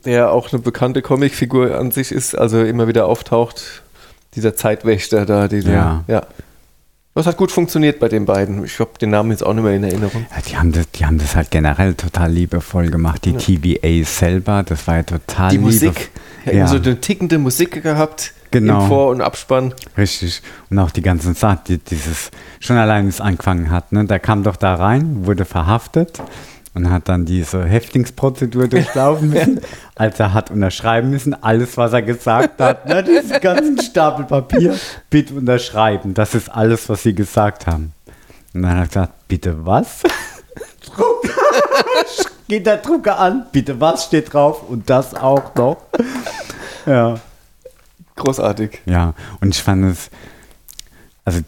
der 0.06 0.32
auch 0.32 0.52
eine 0.54 0.62
bekannte 0.62 1.02
Comicfigur 1.02 1.76
an 1.78 1.92
sich 1.92 2.12
ist, 2.12 2.36
also 2.38 2.62
immer 2.64 2.88
wieder 2.88 3.08
auftaucht. 3.08 3.83
Dieser 4.36 4.56
Zeitwächter 4.56 5.26
da, 5.26 5.48
dieser, 5.48 5.72
Ja. 5.74 6.04
ja. 6.08 6.24
Das 7.16 7.28
hat 7.28 7.38
gut 7.38 7.52
funktioniert 7.52 8.00
bei 8.00 8.10
den 8.10 8.26
beiden. 8.26 8.66
Ich 8.66 8.80
habe 8.80 8.90
den 9.00 9.12
Namen 9.12 9.30
jetzt 9.30 9.46
auch 9.46 9.54
nicht 9.54 9.64
mehr 9.64 9.74
in 9.76 9.84
Erinnerung. 9.84 10.26
Ja, 10.36 10.42
die, 10.50 10.58
haben 10.58 10.72
das, 10.72 10.90
die 10.92 11.06
haben 11.06 11.20
das 11.20 11.36
halt 11.36 11.52
generell 11.52 11.94
total 11.94 12.32
liebevoll 12.32 12.90
gemacht. 12.90 13.24
Die. 13.26 13.34
TVA 13.34 14.04
selber, 14.04 14.64
das 14.64 14.88
war 14.88 14.96
ja 14.98 15.04
total 15.04 15.52
Die. 15.52 15.60
Musik, 15.60 16.10
ja, 16.46 16.54
Ja. 16.54 16.68
so 16.68 16.78
eine 16.78 17.00
tickende 17.00 17.38
Musik 17.38 17.84
gehabt 17.84 18.34
Genau. 18.50 18.82
im 18.82 18.88
Vor- 18.88 19.10
und 19.12 19.22
Abspann. 19.22 19.76
Richtig. 19.96 20.42
Und 20.72 20.80
auch 20.80 20.90
die 20.90 21.04
ganzen 21.04 21.36
Sachen, 21.36 21.60
die, 21.68 21.78
dieses, 21.78 22.32
schon 22.60 22.78
allein, 22.78 23.08
es 23.08 23.22
angefangen 23.22 23.70
hat, 23.70 23.92
ne? 23.92 24.06
Der 24.06 24.20
kam 24.20 24.42
doch 24.42 24.56
da 24.56 24.74
rein, 24.74 25.28
wurde 25.28 25.46
verhaftet 25.46 26.20
und 26.74 26.90
hat 26.90 27.10
dann 27.10 27.26
diese 27.26 27.64
Häftlingsprozedur 27.64 28.68
durchlaufen 28.68 29.30
müssen, 29.30 29.62
als 29.96 30.20
er 30.20 30.34
hat 30.34 30.52
unterschreiben 30.52 31.10
müssen, 31.10 31.42
alles, 31.44 31.78
was 31.78 31.94
er 31.94 32.02
gesagt 32.02 32.60
hat, 32.60 32.88
ne? 32.88 33.04
Diesen 33.04 33.40
ganzen 33.40 33.80
Stapel 33.82 34.26
Papier, 34.26 34.76
bitte 35.10 35.36
unterschreiben. 35.36 36.14
Das 36.14 36.34
ist 36.36 36.50
alles, 36.50 36.90
was 36.90 37.04
sie 37.04 37.14
gesagt 37.14 37.68
haben. 37.68 37.94
Und 38.54 38.64
dann 38.64 38.72
hat 38.72 38.80
er 38.80 38.88
gesagt, 38.88 39.28
bitte 39.28 39.66
was? 39.66 40.04
Druck. 40.86 41.24
Geht 42.48 42.66
der 42.66 42.78
Drucker 42.78 43.18
an, 43.20 43.46
bitte 43.52 43.80
was 43.80 44.06
steht 44.06 44.34
drauf 44.34 44.64
und 44.68 44.90
das 44.90 45.16
auch 45.16 45.56
noch. 45.56 45.78
Ja. 46.86 47.20
Großartig. 48.16 48.82
Ja, 48.86 49.14
und 49.42 49.56
ich 49.56 49.64
fand 49.64 49.86
es, 49.86 50.10
also 51.26 51.40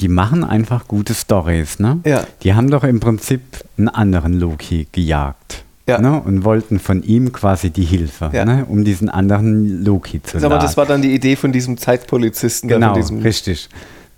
die, 0.00 0.08
machen 0.08 0.44
einfach 0.44 0.88
gute 0.88 1.14
Stories, 1.14 1.78
ne? 1.78 2.00
Ja. 2.04 2.24
Die 2.42 2.54
haben 2.54 2.70
doch 2.70 2.84
im 2.84 3.00
Prinzip 3.00 3.40
einen 3.78 3.88
anderen 3.88 4.32
Loki 4.38 4.86
gejagt. 4.92 5.64
Ja. 5.86 6.00
Ne? 6.00 6.20
Und 6.20 6.44
wollten 6.44 6.78
von 6.78 7.02
ihm 7.02 7.32
quasi 7.32 7.68
die 7.70 7.84
Hilfe, 7.84 8.30
Ja. 8.32 8.44
ne? 8.46 8.64
um 8.66 8.84
diesen 8.84 9.10
anderen 9.10 9.84
Loki 9.84 10.22
zu 10.22 10.38
Sag 10.40 10.48
mal, 10.50 10.58
das 10.58 10.76
war 10.78 10.86
dann 10.86 11.02
die 11.02 11.14
Idee 11.14 11.36
von 11.36 11.52
diesem 11.52 11.76
Zeitpolizisten. 11.76 12.68
Genau, 12.68 12.94
diesem, 12.94 13.18
richtig. 13.18 13.68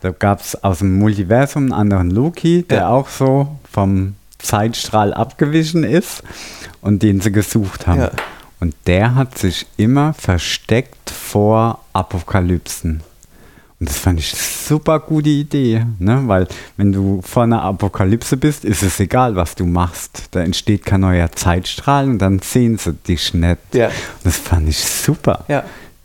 Da 0.00 0.10
gab 0.10 0.40
es 0.40 0.62
aus 0.62 0.78
dem 0.78 0.96
Multiversum 0.98 1.64
einen 1.64 1.72
anderen 1.72 2.10
Loki, 2.10 2.62
der 2.62 2.78
Ja. 2.78 2.88
auch 2.90 3.08
so 3.08 3.48
vom 3.72 4.14
Zeitstrahl 4.38 5.12
abgewichen 5.12 5.82
ist 5.82 6.22
und 6.80 7.02
den 7.02 7.20
sie 7.20 7.32
gesucht 7.32 7.86
haben. 7.88 8.00
Ja. 8.00 8.10
Und 8.60 8.74
der 8.86 9.14
hat 9.16 9.36
sich 9.36 9.66
immer 9.76 10.14
versteckt 10.14 11.10
vor 11.10 11.80
Apokalypsen. 11.92 13.00
Und 13.78 13.90
das 13.90 13.98
fand 13.98 14.18
ich 14.18 14.30
super 14.32 15.00
gute 15.00 15.28
Idee, 15.28 15.84
ne? 15.98 16.22
weil 16.26 16.48
wenn 16.78 16.92
du 16.92 17.20
vor 17.22 17.42
einer 17.42 17.60
Apokalypse 17.62 18.38
bist, 18.38 18.64
ist 18.64 18.82
es 18.82 18.98
egal, 19.00 19.36
was 19.36 19.54
du 19.54 19.66
machst. 19.66 20.28
Da 20.30 20.40
entsteht 20.40 20.86
kein 20.86 21.02
neuer 21.02 21.30
Zeitstrahl 21.32 22.06
und 22.08 22.18
dann 22.18 22.38
sehen 22.38 22.78
sie 22.78 22.94
dich 22.94 23.34
nicht. 23.34 23.58
Ja. 23.74 23.90
Das 24.24 24.38
fand 24.38 24.68
ich 24.70 24.78
super. 24.78 25.44
Ja. 25.48 25.62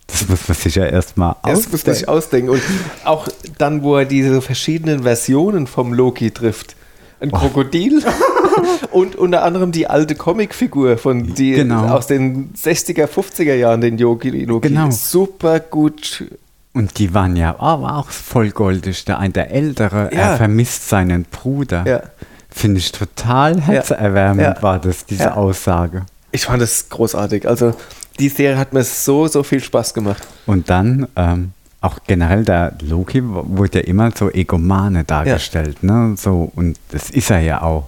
Das 0.07 0.27
muss 0.27 0.47
man 0.49 0.57
sich 0.57 0.75
ja 0.75 0.85
erstmal 0.85 1.37
Das 1.43 1.71
muss 1.71 1.85
man 1.85 1.95
sich 1.95 2.09
ausdenken. 2.09 2.49
Und 2.49 2.61
auch 3.05 3.29
dann, 3.57 3.83
wo 3.83 3.95
er 3.95 4.03
diese 4.05 4.41
verschiedenen 4.41 5.03
Versionen 5.03 5.65
vom 5.65 5.93
Loki 5.93 6.31
trifft. 6.31 6.75
Oh. 6.75 7.23
Ein 7.23 7.31
Krokodil 7.31 8.03
und 8.91 9.15
unter 9.15 9.43
anderem 9.43 9.71
die 9.71 9.87
alte 9.87 10.15
Comicfigur 10.15 10.97
von 10.97 11.33
die 11.35 11.51
Genau. 11.51 11.87
aus 11.87 12.07
den 12.07 12.51
60er, 12.53 13.05
50er 13.05 13.53
Jahren, 13.53 13.79
den 13.79 13.97
Yogi 13.97 14.43
Loki. 14.43 14.67
Genau. 14.67 14.91
Super 14.91 15.61
gut. 15.61 16.25
Und 16.73 16.97
die 16.99 17.13
waren 17.13 17.35
ja 17.35 17.59
aber 17.59 17.97
auch 17.97 18.09
voll 18.09 18.51
goldig. 18.51 19.03
Der 19.05 19.19
ein, 19.19 19.33
der 19.33 19.51
Ältere, 19.51 20.09
Ja. 20.13 20.31
er 20.31 20.37
vermisst 20.37 20.87
seinen 20.87 21.23
Bruder. 21.25 21.83
Ja. 21.85 22.01
Finde 22.49 22.79
ich 22.79 22.91
total 22.91 23.59
herzerwärmend, 23.61 24.41
Ja. 24.57 24.61
war 24.63 24.79
das, 24.79 25.05
diese. 25.05 25.35
Aussage. 25.35 26.03
Ich 26.31 26.45
fand 26.45 26.61
es 26.61 26.87
großartig. 26.89 27.47
Also 27.47 27.73
die 28.19 28.29
Serie 28.29 28.57
hat 28.57 28.71
mir 28.73 28.83
so, 28.83 29.27
so 29.27 29.43
viel 29.43 29.61
Spaß 29.61 29.93
gemacht. 29.93 30.25
Und 30.45 30.69
dann 30.69 31.07
ähm, 31.17 31.51
auch 31.81 31.97
generell 32.07 32.45
der 32.45 32.73
Loki 32.81 33.21
wurde 33.23 33.79
ja 33.79 33.85
immer 33.85 34.11
so 34.15 34.29
egomane 34.29 35.03
dargestellt, 35.03 35.83
ne? 35.83 36.13
So, 36.17 36.51
und 36.55 36.77
das 36.91 37.09
ist 37.09 37.31
er 37.31 37.39
ja 37.39 37.61
auch. 37.63 37.87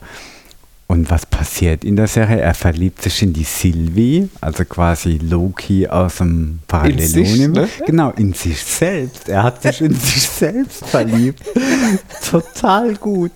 Und 0.87 1.09
was 1.09 1.25
passiert 1.25 1.83
in 1.83 1.95
der 1.95 2.07
Serie? 2.07 2.39
Er 2.39 2.53
verliebt 2.53 3.01
sich 3.01 3.21
in 3.23 3.33
die 3.33 3.45
Sylvie, 3.45 4.29
also 4.41 4.63
quasi 4.65 5.17
Loki 5.17 5.87
aus 5.87 6.17
dem 6.17 6.59
Paralleluniversum. 6.67 7.51
ne? 7.53 7.69
Genau, 7.85 8.11
in 8.11 8.33
sich 8.33 8.61
selbst. 8.63 9.29
Er 9.29 9.43
hat 9.43 9.61
sich 9.63 9.81
in 9.81 9.95
sich 9.95 10.27
selbst 10.27 10.85
verliebt. 10.85 11.41
Total 12.29 12.93
gut. 12.95 13.31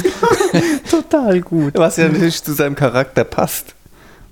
Total 0.90 1.40
gut. 1.40 1.74
Was 1.76 1.96
ja 1.96 2.08
natürlich 2.08 2.42
zu 2.42 2.52
seinem 2.52 2.74
Charakter 2.74 3.24
passt. 3.24 3.74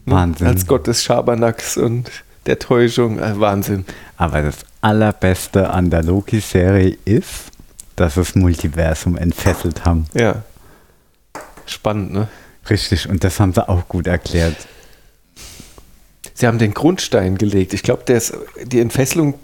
Ne? 0.05 0.13
Wahnsinn. 0.15 0.47
Als 0.47 0.67
Gott 0.67 0.87
des 0.87 1.03
Schabernacks 1.03 1.77
und 1.77 2.11
der 2.47 2.59
Täuschung. 2.59 3.19
Äh, 3.21 3.39
Wahnsinn. 3.41 3.85
Aber 4.17 4.43
das 4.43 4.57
Allerbeste 4.83 5.71
an 5.71 5.89
der 5.89 6.03
Loki-Serie 6.03 6.99
ist, 7.05 7.45
dass 7.97 8.15
das 8.17 8.35
Multiversum 8.35 9.17
entfesselt 9.17 9.85
haben. 9.85 10.07
Ja. 10.15 10.43
Spannend, 11.67 12.13
ne? 12.13 12.29
Richtig, 12.71 13.09
und 13.09 13.25
das 13.25 13.41
haben 13.41 13.53
sie 13.53 13.69
auch 13.69 13.89
gut 13.89 14.07
erklärt. 14.07 14.57
Sie 16.35 16.47
haben 16.47 16.59
den 16.59 16.75
Grundstein 16.75 17.37
gelegt. 17.39 17.75
Ich 17.75 17.83
glaube, 17.83 18.03
die 18.65 18.81
Entfesselung, 18.81 19.35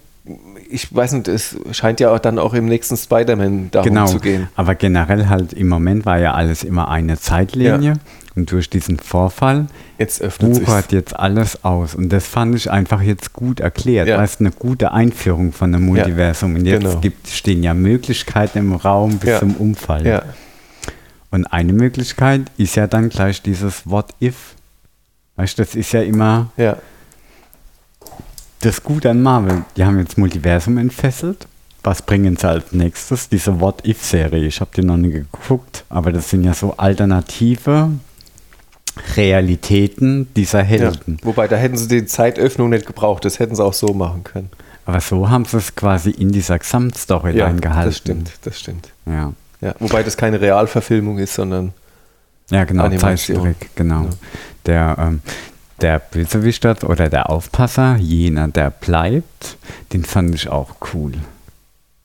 ich 0.70 0.94
weiß 0.94 1.12
nicht, 1.12 1.28
es 1.28 1.56
scheint 1.72 2.00
ja 2.00 2.12
auch 2.12 2.18
dann 2.18 2.38
auch 2.38 2.54
im 2.54 2.66
nächsten 2.66 2.96
Spider-Man 2.96 3.70
darum 3.70 3.88
genau, 3.88 4.06
zu 4.06 4.18
gehen. 4.20 4.48
aber 4.56 4.74
generell 4.74 5.28
halt 5.28 5.52
im 5.52 5.68
Moment 5.68 6.04
war 6.06 6.18
ja 6.18 6.34
alles 6.34 6.64
immer 6.64 6.88
eine 6.88 7.18
Zeitlinie 7.18 7.94
und 8.36 8.50
durch 8.52 8.70
diesen 8.70 8.98
Vorfall 8.98 9.66
Jetzt 9.98 10.22
wuchert 10.42 10.92
jetzt 10.92 11.14
alles 11.18 11.64
aus 11.64 11.94
und 11.94 12.10
das 12.10 12.26
fand 12.26 12.54
ich 12.54 12.70
einfach 12.70 13.02
jetzt 13.02 13.32
gut 13.32 13.60
erklärt, 13.60 14.08
Ja. 14.08 14.18
weil 14.18 14.24
es 14.24 14.40
eine 14.40 14.50
gute 14.50 14.92
Einführung 14.92 15.52
von 15.52 15.74
einem 15.74 15.84
Multiversum 15.86 16.54
und 16.54 16.64
jetzt 16.66 16.82
genau. 16.84 17.00
gibt, 17.00 17.28
stehen 17.28 17.62
ja 17.62 17.74
Möglichkeiten 17.74 18.58
im 18.58 18.72
Raum 18.74 19.18
bis 19.18 19.30
Ja. 19.30 19.38
zum 19.40 19.56
Umfall. 19.56 20.06
Ja, 20.06 20.22
Und 21.30 21.46
eine 21.46 21.72
Möglichkeit 21.72 22.42
ist 22.56 22.74
ja 22.76 22.86
dann 22.86 23.08
gleich 23.08 23.42
dieses 23.42 23.88
What 23.88 24.14
if. 24.20 24.54
Weißt 25.36 25.58
du, 25.58 25.62
das 25.62 25.74
ist 25.74 25.92
ja 25.92 26.02
immer 26.02 26.50
ja, 26.56 26.76
das 28.60 28.82
Gute 28.82 29.10
an 29.10 29.22
Marvel. 29.22 29.64
Die 29.76 29.84
haben 29.84 29.98
jetzt 29.98 30.18
Multiversum 30.18 30.76
entfesselt. 30.78 31.46
Was 31.82 32.02
bringen 32.02 32.36
sie 32.36 32.46
als 32.46 32.72
nächstes? 32.72 33.28
Diese 33.30 33.58
What 33.60 33.86
If-Serie. 33.86 34.44
Ich 34.44 34.60
habe 34.60 34.70
die 34.76 34.82
noch 34.82 34.98
nie 34.98 35.10
geguckt, 35.10 35.84
aber 35.88 36.12
das 36.12 36.28
sind 36.28 36.44
ja 36.44 36.52
so 36.52 36.76
alternative 36.76 37.90
Realitäten 39.16 40.28
dieser 40.34 40.58
ja. 40.60 40.64
Helden. 40.66 41.16
Wobei, 41.22 41.48
da 41.48 41.56
hätten 41.56 41.78
sie 41.78 41.88
die 41.88 42.04
Zeitöffnung 42.04 42.68
nicht 42.68 42.86
gebraucht. 42.86 43.24
Das 43.24 43.38
hätten 43.38 43.54
sie 43.54 43.64
auch 43.64 43.72
so 43.72 43.94
machen 43.94 44.24
können. 44.24 44.50
Aber 44.84 45.00
so 45.00 45.30
haben 45.30 45.46
sie 45.46 45.56
es 45.56 45.74
quasi 45.74 46.10
in 46.10 46.32
dieser 46.32 46.58
Gesamtstory 46.58 47.38
Ja, 47.38 47.46
eingehalten. 47.46 47.88
das 47.88 47.96
stimmt, 47.96 48.32
das 48.42 48.58
stimmt. 48.58 48.88
Ja. 49.06 49.32
Ja, 49.60 49.74
wobei 49.78 50.02
das 50.02 50.16
keine 50.16 50.40
Realverfilmung 50.40 51.18
ist, 51.18 51.34
sondern 51.34 51.72
Ja, 52.50 52.64
genau. 52.64 52.88
Zeichentrick, 52.96 53.70
genau. 53.74 54.04
Ja. 54.04 54.10
Der, 54.66 54.96
ähm, 54.98 55.20
der 55.80 55.98
Bösewicht 55.98 56.64
dort 56.64 56.84
oder 56.84 57.08
der 57.08 57.30
Aufpasser, 57.30 57.96
jener, 57.96 58.48
der 58.48 58.70
bleibt, 58.70 59.56
den 59.92 60.04
fand 60.04 60.34
ich 60.34 60.48
auch 60.48 60.76
cool. 60.94 61.12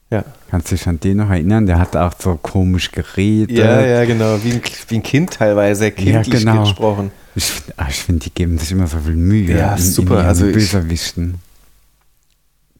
ja. 0.10 0.24
Kannst 0.52 0.72
du 0.72 0.76
dich 0.76 0.88
an 0.88 1.00
den 1.02 1.18
noch 1.18 1.30
erinnern? 1.32 1.66
Der 1.66 1.80
hat 1.80 1.98
auch 1.98 2.14
so 2.18 2.36
komisch 2.42 2.92
geredet. 2.92 3.58
Ja, 3.58 3.82
ja, 3.82 4.06
genau. 4.06 4.42
Wie 4.44 4.52
ein, 4.54 4.62
wie 4.88 4.96
ein 4.96 5.04
Kind 5.04 5.32
teilweise, 5.34 5.92
kindlich 5.92 6.30
genau. 6.30 6.62
gesprochen. 6.62 7.12
Ich, 7.36 7.44
find- 7.46 7.74
ah, 7.78 7.88
ich 7.90 8.02
finde, 8.02 8.22
die 8.24 8.30
geben 8.34 8.58
sich 8.58 8.72
immer 8.72 8.88
so 8.88 8.98
viel 9.00 9.16
Mühe. 9.16 9.58
Ja, 9.58 9.74
in, 9.76 9.82
super. 9.82 10.22
In 10.22 10.26
Also 10.28 10.46
ich- 10.46 10.54
Bösewichten. 10.54 11.40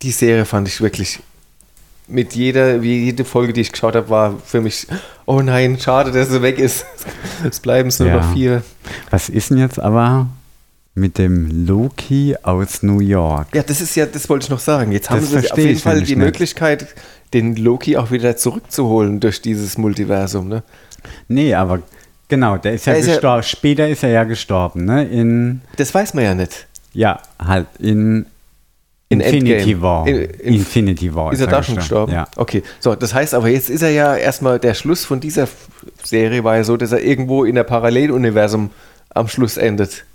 Die 0.04 0.12
Serie 0.12 0.46
fand 0.46 0.68
ich 0.70 0.80
wirklich 0.80 1.20
mit 2.08 2.34
jeder, 2.36 2.82
wie 2.82 3.06
jede 3.06 3.26
Folge, 3.26 3.54
die 3.54 3.62
ich 3.62 3.72
geschaut 3.72 3.96
habe, 3.96 4.10
war 4.10 4.36
für 4.46 4.62
mich, 4.62 4.88
oh 5.26 5.42
nein, 5.42 5.80
schade, 5.80 6.12
dass 6.12 6.30
sie 6.30 6.42
weg 6.42 6.60
ist. 6.60 6.86
Es 7.50 7.60
bleiben 7.60 7.92
nur 8.00 8.08
Ja. 8.08 8.16
noch 8.18 8.34
vier. 8.34 8.64
Was 9.12 9.30
ist 9.30 9.50
denn 9.50 9.58
jetzt 9.58 9.80
aber 9.80 10.28
mit 10.96 11.18
dem 11.18 11.66
Loki 11.68 12.36
aus 12.44 12.82
New 12.82 13.00
York? 13.02 13.48
Ja, 13.54 13.62
das 13.64 13.82
ist 13.82 13.96
ja, 13.96 14.06
das 14.06 14.30
wollte 14.30 14.46
ich 14.46 14.50
noch 14.50 14.60
sagen. 14.60 14.92
Jetzt 14.92 15.10
haben 15.10 15.22
sie 15.22 15.38
auf 15.52 15.58
jeden 15.58 15.78
Fall 15.80 16.02
die 16.02 16.16
nicht. 16.16 16.26
Möglichkeit, 16.26 16.88
den 17.34 17.56
Loki 17.56 17.98
auch 17.98 18.12
wieder 18.12 18.38
zurückzuholen 18.38 19.20
durch 19.20 19.42
dieses 19.42 19.78
Multiversum. 19.78 20.48
Ne? 20.48 20.64
Nee, 21.28 21.54
aber 21.54 21.82
genau, 22.30 22.58
der 22.58 22.74
ist 22.74 22.86
ja 22.86 22.94
ist 22.94 23.08
ja- 23.08 23.14
gestorben. 23.16 23.44
Später 23.44 23.88
ist 23.90 24.04
er 24.04 24.10
ja 24.10 24.24
gestorben, 24.24 24.86
ne? 24.86 25.04
In, 25.06 25.62
Das 25.76 25.94
weiß 25.94 26.14
man 26.14 26.24
ja 26.24 26.34
nicht. 26.36 26.66
ja, 26.94 27.20
halt 27.38 27.68
in, 27.80 28.26
In 29.10 29.20
Infinity 29.20 29.54
Endgame. 29.54 29.82
War. 29.82 30.08
In- 30.08 30.16
in- 30.24 30.54
Infinity 30.56 31.14
War. 31.14 31.32
Ist 31.32 31.40
er 31.42 31.48
da 31.48 31.62
schon 31.62 31.76
gestorben? 31.76 32.12
Ja. 32.12 32.28
Okay, 32.36 32.64
so, 32.80 32.96
das 32.96 33.14
heißt 33.14 33.34
aber, 33.36 33.50
jetzt 33.50 33.70
ist 33.70 33.82
er 33.84 33.92
ja 33.92 34.16
erstmal, 34.16 34.58
der 34.60 34.74
Schluss 34.74 35.06
von 35.06 35.20
dieser 35.20 35.48
Serie 36.04 36.44
war 36.44 36.56
ja 36.58 36.64
so, 36.64 36.76
dass 36.76 36.92
er 36.92 37.04
irgendwo 37.04 37.44
in 37.46 37.54
der 37.56 37.64
Paralleluniversum 37.66 38.72
am 39.14 39.28
Schluss 39.28 39.58
endet. 39.58 40.06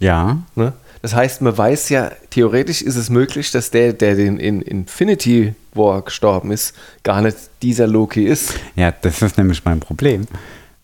Ja, 0.00 0.38
Ne? 0.54 0.72
Das 1.00 1.14
heißt, 1.14 1.42
man 1.42 1.56
weiß 1.56 1.90
ja, 1.90 2.10
theoretisch 2.30 2.82
ist 2.82 2.96
es 2.96 3.08
möglich, 3.08 3.52
dass 3.52 3.70
der, 3.70 3.92
der 3.92 4.16
den 4.16 4.38
in 4.38 4.62
Infinity 4.62 5.54
War 5.74 6.02
gestorben 6.02 6.50
ist, 6.50 6.74
gar 7.04 7.22
nicht 7.22 7.36
dieser 7.62 7.86
Loki 7.86 8.24
ist. 8.24 8.54
ja, 8.74 8.90
das 8.90 9.22
ist 9.22 9.38
nämlich 9.38 9.64
mein 9.64 9.78
Problem. 9.78 10.26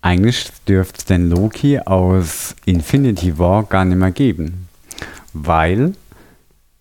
Eigentlich 0.02 0.48
dürfte 0.68 0.98
es 0.98 1.04
den 1.06 1.30
Loki 1.30 1.80
aus 1.80 2.54
Infinity 2.64 3.38
War 3.38 3.64
gar 3.64 3.84
nicht 3.84 3.96
mehr 3.98 4.12
geben. 4.12 4.68
Weil 5.32 5.94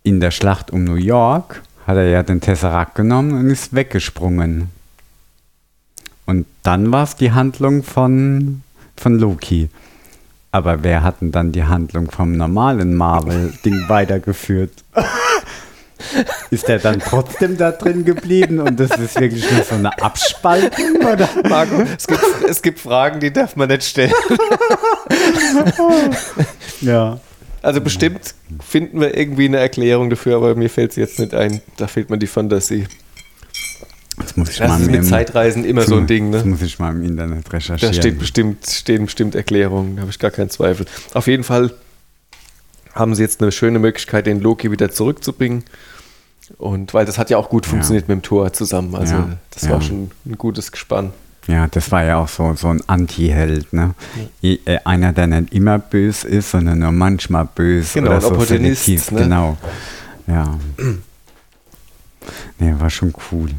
in 0.03 0.19
der 0.19 0.31
Schlacht 0.31 0.71
um 0.71 0.84
New 0.84 0.95
York 0.95 1.61
hat 1.88 1.97
er 1.97 2.07
ja 2.07 2.23
den 2.23 2.41
Tesseract 2.41 2.95
genommen 2.95 3.34
und 3.34 3.49
ist 3.49 3.73
weggesprungen. 3.73 4.69
Und 6.25 6.45
dann 6.61 6.91
war 6.91 7.03
es 7.03 7.15
die 7.15 7.31
Handlung 7.31 7.84
von, 7.84 8.61
von 8.95 9.17
Loki. 9.17 9.69
Aber 10.51 10.84
wer 10.84 11.03
hat 11.03 11.21
denn 11.21 11.31
dann 11.31 11.51
die 11.51 11.63
Handlung 11.63 12.11
vom 12.11 12.34
normalen 12.34 12.95
Marvel-Ding 12.95 13.85
weitergeführt? 13.89 14.71
Ist 16.51 16.69
er 16.69 16.80
dann 16.80 16.99
trotzdem 16.99 17.57
da 17.57 17.71
drin 17.71 18.05
geblieben 18.05 18.59
und 18.59 18.80
das 18.80 18.91
ist 18.91 19.19
wirklich 19.19 19.49
nur 19.51 19.63
so 19.63 19.75
eine 19.75 19.97
Abspaltung? 20.01 20.97
Oder? 20.97 21.30
Marco, 21.47 21.81
es 21.81 22.05
gibt, 22.05 22.21
es 22.47 22.61
gibt 22.61 22.80
Fragen, 22.80 23.19
die 23.19 23.31
darf 23.31 23.55
man 23.55 23.69
nicht 23.69 23.84
stellen. 23.84 24.13
Ja. 26.81 27.19
Also 27.64 27.81
bestimmt 27.81 28.35
finden 28.64 28.99
wir 29.02 29.18
irgendwie 29.18 29.45
eine 29.45 29.57
Erklärung 29.57 30.10
dafür, 30.10 30.35
aber 30.35 30.53
mir 30.53 30.69
fällt 30.69 30.91
es 30.91 30.98
jetzt 30.98 31.18
nicht 31.19 31.34
ein. 31.34 31.61
Da 31.77 31.88
fehlt 31.88 32.10
mir 32.10 32.18
die 32.19 32.27
Fantasie. 32.27 32.85
Das 34.18 34.38
muss 34.38 34.49
ich 34.49 34.57
Das 34.57 34.69
mal 34.69 34.80
ist 34.81 34.91
mit 34.91 35.06
Zeitreisen 35.06 35.65
immer 35.65 35.81
so 35.84 35.95
ein 35.95 36.06
Ding, 36.06 36.31
Das 36.31 36.44
ne? 36.44 36.52
muss 36.52 36.61
ich 36.61 36.77
mal 36.77 36.91
im 36.91 37.02
Internet 37.03 37.48
Da 37.48 37.52
recherchieren. 37.52 37.95
steht 37.95 38.19
bestimmt, 38.19 38.68
stehen 38.69 39.06
bestimmt 39.06 39.34
Erklärungen, 39.34 39.95
da 39.95 40.02
habe 40.03 40.11
ich 40.11 40.19
gar 40.19 40.30
keinen 40.30 40.52
Zweifel. 40.52 40.85
Auf 41.15 41.26
jeden 41.26 41.44
Fall 41.44 41.73
haben 42.94 43.15
sie 43.15 43.23
jetzt 43.23 43.41
eine 43.41 43.52
schöne 43.52 43.80
Möglichkeit, 43.80 44.27
den 44.27 44.40
Loki 44.40 44.69
wieder 44.69 44.91
zurückzubringen. 44.91 45.64
Und 46.60 46.94
weil 46.94 47.06
das 47.06 47.18
hat 47.18 47.30
ja 47.31 47.38
auch 47.38 47.49
gut 47.49 47.65
funktioniert 47.65 48.07
mit 48.07 48.18
dem 48.19 48.22
Tor 48.22 48.53
zusammen. 48.53 48.94
Also 48.94 49.15
Ja, 49.15 49.38
das 49.52 49.64
ja. 49.64 49.69
war 49.72 49.81
schon 49.81 50.11
ein 50.26 50.38
gutes 50.38 50.72
Gespann. 50.72 51.11
Ja, 51.47 51.67
das 51.67 51.91
war 51.91 52.03
ja 52.03 52.17
auch 52.17 52.27
so, 52.29 52.53
so 52.55 52.69
ein 52.69 52.81
Anti-Held, 52.87 53.73
ne? 53.73 53.93
Je- 54.41 54.59
äh, 54.65 54.77
Einer, 54.85 55.11
der 55.11 55.27
nicht 55.27 55.53
immer 55.53 55.77
böse 55.77 56.27
ist, 56.27 56.51
sondern 56.51 56.79
nur 56.79 56.91
manchmal 56.91 57.45
böse. 57.53 57.95
Genau, 57.95 58.07
oder 58.07 58.15
ein 58.15 58.21
so 58.21 58.27
Opportunist, 58.31 58.85
selektiv. 58.85 59.11
ne? 59.11 59.21
Genau. 59.23 59.57
Ja. 60.27 60.57
nee, 62.59 62.73
war 62.77 62.89
schon 62.89 63.13
cool. 63.31 63.49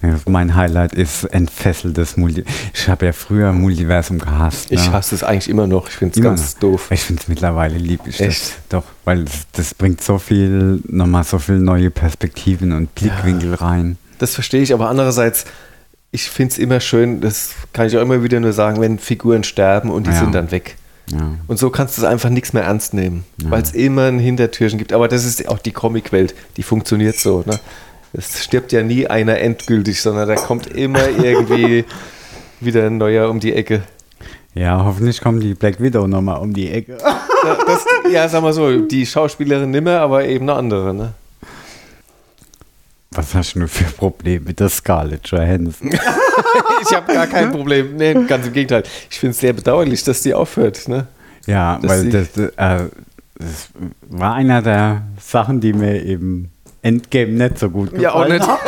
Ja, 0.00 0.14
mein 0.26 0.54
Highlight 0.54 0.94
ist 0.94 1.24
entfesseltes 1.24 2.16
Multi. 2.16 2.44
Ich 2.72 2.88
habe 2.88 3.04
ja 3.06 3.12
früher 3.12 3.52
Multiversum 3.52 4.18
gehasst. 4.18 4.70
Ich 4.70 4.86
ne? 4.86 4.92
hasse 4.92 5.14
es 5.14 5.22
eigentlich 5.22 5.48
immer 5.50 5.66
noch. 5.66 5.88
Ich 5.88 5.94
finde 5.96 6.18
es 6.18 6.24
ganz 6.24 6.54
noch. 6.54 6.60
doof. 6.60 6.88
Ich 6.90 7.00
finde 7.02 7.20
es 7.22 7.28
mittlerweile 7.28 7.76
lieb. 7.76 8.00
Ich 8.06 8.20
Echt? 8.20 8.40
Das, 8.42 8.56
doch, 8.70 8.84
weil 9.04 9.24
das, 9.24 9.46
das 9.52 9.74
bringt 9.74 10.02
so 10.02 10.18
viel, 10.18 10.80
nochmal 10.86 11.24
so 11.24 11.38
viel 11.38 11.58
neue 11.58 11.90
Perspektiven 11.90 12.72
und 12.72 12.94
Blickwinkel 12.94 13.54
rein. 13.54 13.98
Das 14.18 14.34
verstehe 14.34 14.62
ich, 14.62 14.72
aber 14.72 14.88
andererseits, 14.88 15.44
ich 16.10 16.30
finde 16.30 16.52
es 16.52 16.58
immer 16.58 16.80
schön, 16.80 17.20
das 17.20 17.50
kann 17.72 17.86
ich 17.86 17.96
auch 17.96 18.02
immer 18.02 18.22
wieder 18.22 18.40
nur 18.40 18.52
sagen, 18.52 18.80
wenn 18.80 18.98
Figuren 18.98 19.44
sterben 19.44 19.90
und 19.90 20.06
die 20.06 20.10
Ja. 20.10 20.18
sind 20.18 20.34
dann 20.34 20.50
weg. 20.50 20.76
Ja. 21.10 21.36
Und 21.46 21.58
so 21.58 21.70
kannst 21.70 21.96
du 21.96 22.02
es 22.02 22.06
einfach 22.08 22.28
nichts 22.30 22.52
mehr 22.52 22.64
ernst 22.64 22.92
nehmen, 22.92 23.24
weil 23.44 23.62
es 23.62 23.72
immer 23.72 24.04
ein 24.06 24.18
Hintertürchen 24.18 24.78
gibt. 24.78 24.92
Aber 24.92 25.08
das 25.08 25.24
ist 25.24 25.48
auch 25.48 25.58
die 25.58 25.72
Comicwelt, 25.72 26.34
die 26.58 26.62
funktioniert 26.62 27.16
so. 27.16 27.42
Ne? 27.46 27.58
Es 28.12 28.42
stirbt 28.44 28.72
ja 28.72 28.82
nie 28.82 29.06
einer 29.06 29.38
endgültig, 29.38 30.00
sondern 30.02 30.28
da 30.28 30.34
kommt 30.34 30.66
immer 30.66 31.08
irgendwie 31.22 31.84
wieder 32.60 32.86
ein 32.86 32.98
neuer 32.98 33.30
um 33.30 33.40
die 33.40 33.54
Ecke. 33.54 33.82
ja, 34.54 34.84
hoffentlich 34.84 35.20
kommt 35.20 35.42
die 35.42 35.54
Black 35.54 35.80
Widow 35.80 36.06
nochmal 36.06 36.40
um 36.40 36.52
die 36.52 36.70
Ecke. 36.70 36.98
Ja, 37.00 37.56
das, 37.66 37.84
ja, 38.12 38.28
sag 38.28 38.42
mal 38.42 38.52
so, 38.52 38.80
die 38.80 39.06
Schauspielerin 39.06 39.70
nimmer, 39.70 40.00
aber 40.00 40.24
eben 40.26 40.48
eine 40.50 40.58
andere. 40.58 40.92
Ne? 40.92 41.12
Was 43.10 43.34
hast 43.34 43.54
du 43.54 43.66
für 43.66 43.84
Probleme 43.84 44.44
mit 44.46 44.60
der 44.60 44.68
Scarlett 44.68 45.26
Johansson? 45.28 45.90
Ich 46.80 46.94
habe 46.94 47.12
gar 47.12 47.26
kein 47.26 47.50
Problem. 47.50 47.96
Nee, 47.96 48.14
ganz 48.26 48.46
im 48.46 48.52
Gegenteil. 48.52 48.84
Ich 49.10 49.18
finde 49.18 49.32
es 49.32 49.40
sehr 49.40 49.52
bedauerlich, 49.52 50.04
dass 50.04 50.22
die 50.22 50.32
aufhört. 50.32 50.86
Ne? 50.88 51.06
Ja, 51.46 51.78
Dass 51.82 51.90
weil 51.90 52.10
das, 52.10 52.36
äh, 52.36 52.50
das 52.56 53.68
war 54.08 54.34
einer 54.34 54.62
der 54.62 55.02
Sachen, 55.20 55.60
die 55.60 55.72
mir 55.72 56.00
eben 56.04 56.50
Endgame 56.82 57.32
nicht 57.32 57.58
so 57.58 57.68
gut 57.70 57.92
gefallen 57.92 58.02
Ja, 58.02 58.12
auch 58.12 58.28
nicht. 58.28 58.48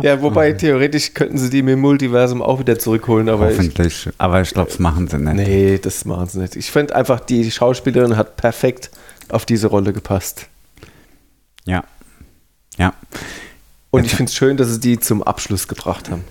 Ja, 0.00 0.22
wobei 0.22 0.52
theoretisch 0.52 1.12
könnten 1.12 1.36
sie 1.36 1.50
die 1.50 1.62
mit 1.62 1.72
dem 1.74 1.80
Multiversum 1.80 2.40
auch 2.40 2.58
wieder 2.58 2.78
zurückholen, 2.78 3.28
aber 3.28 3.50
ich, 3.50 3.58
Hoffentlich. 3.58 4.08
Aber 4.16 4.40
ich 4.40 4.50
glaube, 4.50 4.70
das 4.70 4.78
machen 4.78 5.08
sie 5.08 5.18
nicht. 5.18 5.34
nee, 5.34 5.78
das 5.78 6.06
machen 6.06 6.26
sie 6.26 6.38
nicht. 6.40 6.56
Ich 6.56 6.70
finde 6.70 6.96
einfach, 6.96 7.20
die 7.20 7.50
Schauspielerin 7.50 8.16
hat 8.16 8.36
perfekt 8.38 8.90
auf 9.32 9.46
diese 9.46 9.68
Rolle 9.68 9.92
gepasst. 9.92 10.48
Ja. 11.64 11.84
Ja. 12.78 12.92
Und 13.90 14.04
ich 14.04 14.14
finde 14.14 14.30
es 14.30 14.34
schön, 14.34 14.56
dass 14.56 14.68
sie 14.68 14.80
die 14.80 14.98
zum 14.98 15.22
Abschluss 15.22 15.68
gebracht 15.68 16.10
haben. 16.10 16.24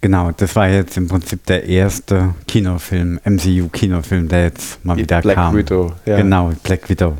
Genau, 0.00 0.32
das 0.32 0.56
war 0.56 0.68
jetzt 0.68 0.96
im 0.96 1.06
Prinzip 1.06 1.46
der 1.46 1.64
erste 1.64 2.34
Kinofilm, 2.48 3.20
MCU-Kinofilm, 3.24 4.28
der 4.28 4.44
jetzt 4.44 4.84
mal 4.84 4.96
Die 4.96 5.02
wieder 5.02 5.20
Black 5.20 5.36
kam. 5.36 5.56
Widow, 5.56 5.92
ja. 6.04 6.16
Genau, 6.16 6.52
Black 6.64 6.88
Widow. 6.88 7.18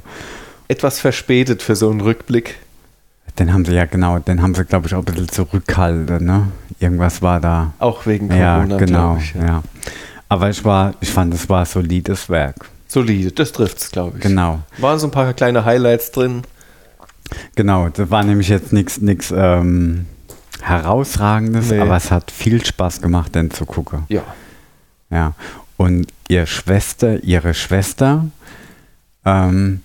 Etwas 0.66 0.98
verspätet 0.98 1.62
für 1.62 1.76
so 1.76 1.90
einen 1.90 2.00
Rückblick. 2.00 2.56
Den 3.38 3.52
haben 3.52 3.64
sie 3.64 3.74
ja 3.74 3.84
genau, 3.84 4.18
den 4.18 4.42
haben 4.42 4.54
sie, 4.54 4.64
glaube 4.64 4.88
ich, 4.88 4.94
auch 4.94 4.98
ein 4.98 5.04
bisschen 5.04 5.28
zurückgehalten, 5.28 6.24
ne? 6.24 6.48
Irgendwas 6.80 7.22
war 7.22 7.40
da. 7.40 7.72
Auch 7.78 8.04
wegen 8.04 8.28
ja, 8.34 8.56
Corona, 8.56 8.76
genau, 8.78 9.14
glaube 9.14 9.20
ich. 9.22 9.34
ja. 9.34 9.62
Aber 10.28 10.50
ich 10.50 10.64
war, 10.64 10.94
ich 11.00 11.10
fand, 11.10 11.32
es 11.34 11.48
war 11.48 11.60
ein 11.60 11.66
solides 11.66 12.28
Werk. 12.28 12.68
Solide, 12.92 13.32
das 13.32 13.52
trifft 13.52 13.78
es, 13.78 13.90
glaube 13.90 14.18
ich. 14.18 14.22
Genau. 14.22 14.60
Waren 14.78 14.98
so 14.98 15.06
ein 15.06 15.10
paar 15.10 15.32
kleine 15.32 15.64
Highlights 15.64 16.10
drin. 16.10 16.42
Genau, 17.56 17.88
das 17.88 18.10
war 18.10 18.22
nämlich 18.22 18.48
jetzt 18.48 18.72
nichts 18.72 19.32
ähm, 19.34 20.04
herausragendes, 20.60 21.70
Nee. 21.70 21.80
aber 21.80 21.96
es 21.96 22.10
hat 22.10 22.30
viel 22.30 22.62
Spaß 22.64 23.00
gemacht, 23.00 23.34
den 23.34 23.50
zu 23.50 23.64
gucken. 23.64 24.04
Ja. 24.08 24.22
Ja. 25.10 25.32
Und 25.78 26.06
ihr 26.28 26.44
Schwester, 26.46 27.22
ihre 27.24 27.54
Schwester, 27.54 28.26
ähm, 29.24 29.80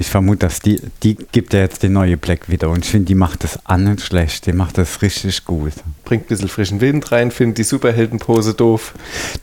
ich 0.00 0.08
vermute, 0.08 0.38
dass 0.38 0.60
die, 0.60 0.80
die 1.02 1.14
gibt 1.14 1.52
ja 1.52 1.60
jetzt 1.60 1.82
die 1.82 1.90
neue 1.90 2.16
Black 2.16 2.48
Widow 2.48 2.72
und 2.72 2.86
ich 2.86 2.90
finde, 2.90 3.04
die 3.04 3.14
macht 3.14 3.44
das 3.44 3.64
an 3.66 3.84
nicht 3.84 4.00
schlecht, 4.00 4.46
die 4.46 4.54
macht 4.54 4.78
das 4.78 5.02
richtig 5.02 5.44
gut. 5.44 5.74
Bringt 6.06 6.24
ein 6.24 6.28
bisschen 6.28 6.48
frischen 6.48 6.80
Wind 6.80 7.12
rein, 7.12 7.30
findet 7.30 7.58
die 7.58 7.64
Superheldenpose 7.64 8.54
doof. 8.54 8.94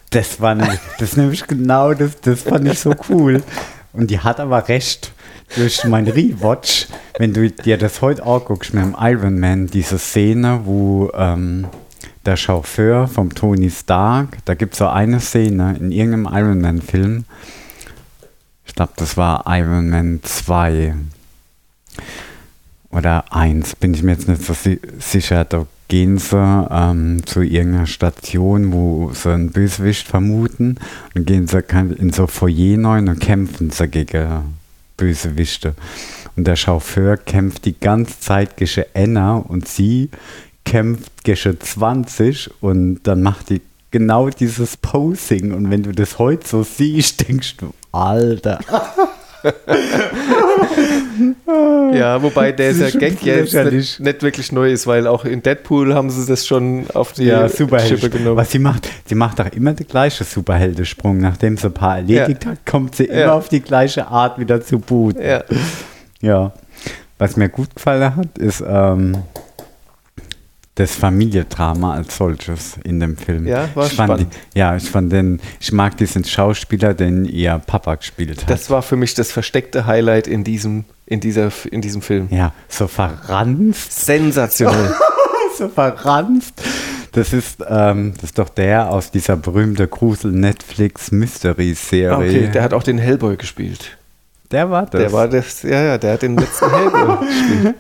Das 0.10 0.42
war 0.42 0.56
nämlich, 0.56 0.80
das 0.98 1.16
nämlich 1.16 1.46
genau 1.46 1.94
das, 1.94 2.20
das 2.22 2.42
fand 2.42 2.68
ich 2.68 2.80
so 2.80 2.96
cool. 3.08 3.44
Und 3.94 4.10
die 4.10 4.20
hat 4.20 4.40
aber 4.40 4.68
recht. 4.68 5.14
Durch 5.56 5.86
mein 5.86 6.08
Rewatch, 6.10 6.88
wenn 7.18 7.34
du 7.34 7.50
dir 7.50 7.78
das 7.78 8.02
heute 8.02 8.26
anguckst 8.26 8.74
mit 8.74 8.84
dem 8.84 8.98
Iron 9.00 9.40
Man, 9.40 9.68
diese 9.68 9.98
Szene, 9.98 10.62
wo 10.66 11.10
ähm, 11.14 11.68
der 12.26 12.36
Chauffeur 12.36 13.08
vom 13.08 13.34
Tony 13.34 13.70
Stark, 13.70 14.40
da 14.44 14.56
gibt 14.56 14.74
es 14.74 14.80
so 14.80 14.88
eine 14.88 15.22
Szene 15.22 15.78
in 15.80 15.94
irgendeinem 15.94 16.28
Iron 16.34 16.60
Man-Film, 16.60 17.24
ich 18.68 18.76
glaube, 18.76 18.94
das 18.98 19.18
war 19.18 19.44
Iron 19.48 19.90
Man 19.90 20.20
2 20.22 20.94
oder 22.92 23.26
1, 23.34 23.76
bin 23.78 23.94
ich 23.94 24.04
mir 24.04 24.12
jetzt 24.14 24.28
nicht 24.28 24.44
so 24.44 24.54
si 24.54 24.80
sicher. 25.00 25.46
Da 25.46 25.66
gehen 25.88 26.18
sie 26.18 26.68
ähm, 26.70 27.26
zu 27.26 27.42
irgendeiner 27.42 27.88
Station, 27.88 28.72
wo 28.72 29.12
sie 29.14 29.32
einen 29.34 29.52
Bösewicht 29.52 30.08
vermuten 30.08 30.78
und 31.16 31.26
gehen 31.26 31.48
sie 31.48 31.64
in 31.98 32.12
so 32.12 32.28
Foyer 32.28 32.84
rein 32.84 33.08
und 33.08 33.20
kämpfen 33.20 33.72
sie 33.72 33.88
gegen 33.88 34.58
Bösewichte. 34.98 35.74
Und 36.36 36.46
der 36.46 36.56
Chauffeur 36.56 37.18
kämpft 37.18 37.66
die 37.66 37.80
ganze 37.80 38.20
Zeit 38.20 38.58
gegen 38.58 38.86
Enna 38.94 39.38
und 39.38 39.68
sie 39.68 40.10
kämpft 40.66 41.24
gegen 41.24 41.60
20 41.60 42.52
und 42.62 43.00
dann 43.04 43.22
macht 43.22 43.50
die 43.50 43.62
genau 43.92 44.30
dieses 44.30 44.78
Posing 44.78 45.54
und 45.54 45.70
wenn 45.72 45.84
du 45.84 45.92
das 45.92 46.20
heute 46.20 46.48
so 46.48 46.64
siehst, 46.64 47.28
denkst 47.28 47.58
du, 47.58 47.74
Alter. 47.92 48.60
Ja, 51.94 52.22
wobei 52.22 52.52
der, 52.52 52.72
ist 52.72 52.92
schon 52.92 53.00
Gag 53.00 53.22
jetzt 53.24 53.54
nicht, 53.54 54.00
nicht 54.00 54.22
wirklich 54.22 54.52
neu 54.52 54.72
ist, 54.72 54.88
weil 54.88 55.08
auch 55.08 55.26
in 55.26 55.42
Deadpool 55.42 55.94
haben 55.96 56.10
sie 56.10 56.26
das 56.26 56.46
schon 56.46 56.86
auf 56.94 57.14
die 57.14 57.26
Ja. 57.26 57.48
Schippe 57.50 58.10
genommen. 58.10 58.36
Was 58.38 58.52
sie 58.52 58.60
macht, 58.60 58.90
sie 59.06 59.16
macht 59.16 59.40
auch 59.42 59.48
immer 59.52 59.74
den 59.74 59.88
gleichen 59.88 60.26
Superheldensprung. 60.26 61.18
Nachdem 61.20 61.58
sie 61.58 61.68
ein 61.68 61.74
paar 61.74 61.98
erledigt 61.98 62.44
Ja. 62.44 62.52
hat, 62.52 62.66
kommt 62.66 62.96
sie 62.96 63.06
immer 63.06 63.20
Ja. 63.20 63.34
auf 63.34 63.50
die 63.50 63.62
gleiche 63.62 64.08
Art 64.08 64.38
wieder 64.38 64.62
zu 64.62 64.80
Boot. 64.80 65.16
Ja. 65.20 65.44
Ja. 66.22 66.52
Was 67.18 67.36
mir 67.38 67.50
gut 67.50 67.74
gefallen 67.76 68.16
hat, 68.16 68.38
ist 68.38 68.64
ähm, 68.68 69.18
das 70.78 70.96
Familiendrama 70.96 71.94
als 71.96 72.16
solches 72.18 72.78
in 72.84 73.00
dem 73.00 73.18
Film. 73.18 73.48
Ja, 73.48 73.68
war 73.74 73.88
ich 73.88 73.94
fand 73.94 74.12
spannend. 74.12 74.36
Die, 74.54 74.60
ja, 74.60 74.76
ich 74.76 74.88
fand 74.88 75.12
den, 75.12 75.40
ich 75.60 75.72
mag 75.72 75.98
diesen 75.98 76.24
Schauspieler, 76.24 76.94
den 76.94 77.26
ihr 77.26 77.60
Papa 77.66 77.96
gespielt 77.96 78.44
hat. 78.44 78.50
Das 78.50 78.70
war 78.70 78.84
für 78.84 78.96
mich 78.96 79.16
das 79.16 79.32
versteckte 79.32 79.88
Highlight 79.88 80.28
in 80.28 80.44
diesem, 80.44 80.86
in 81.08 81.20
dieser, 81.20 81.52
in 81.72 81.82
diesem 81.82 82.04
Film. 82.04 82.28
ja, 82.30 82.54
so 82.70 82.86
verranzt. 82.88 84.06
Sensationell. 84.06 84.94
so 85.58 85.68
verranzt. 85.68 86.62
Das 87.12 87.34
ist, 87.34 87.66
ähm, 87.68 88.14
das 88.14 88.26
ist 88.26 88.38
doch 88.38 88.50
der 88.50 88.92
aus 88.92 89.10
dieser 89.10 89.36
berühmten 89.36 89.90
Grusel-Netflix-Mystery-Serie. 89.90 92.16
Ah, 92.16 92.20
okay, 92.20 92.52
der 92.54 92.62
hat 92.62 92.76
auch 92.76 92.84
den 92.84 93.00
Hellboy 93.00 93.36
gespielt. 93.38 93.98
Der 94.52 94.70
war 94.70 94.86
das. 94.86 95.02
Der 95.02 95.12
war 95.12 95.28
das, 95.28 95.64
ja, 95.64 95.82
ja, 95.82 95.98
der 95.98 96.14
hat 96.14 96.22
den 96.22 96.38
letzten 96.38 96.70
Hellboy 96.70 97.18
gespielt. 97.28 97.74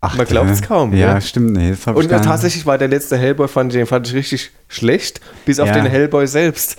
Ach, 0.00 0.14
man 0.16 0.26
glaubt's 0.26 0.58
der- 0.60 0.68
kaum, 0.68 0.92
Ja, 0.92 1.14
ja. 1.14 1.20
stimmt. 1.20 1.52
Nee, 1.52 1.70
das 1.70 1.86
hab 1.86 1.96
ich 1.96 2.02
Und 2.04 2.08
gar 2.08 2.18
nicht- 2.18 2.28
tatsächlich 2.28 2.66
war 2.66 2.78
der 2.78 2.88
letzte 2.88 3.16
Hellboy, 3.16 3.48
fand 3.48 3.72
ich, 3.72 3.78
den 3.78 3.86
fand 3.86 4.06
ich 4.06 4.14
richtig 4.14 4.50
schlecht, 4.68 5.20
bis 5.44 5.58
auf 5.58 5.68
Ja. 5.68 5.74
den 5.74 5.86
Hellboy 5.86 6.26
selbst. 6.26 6.76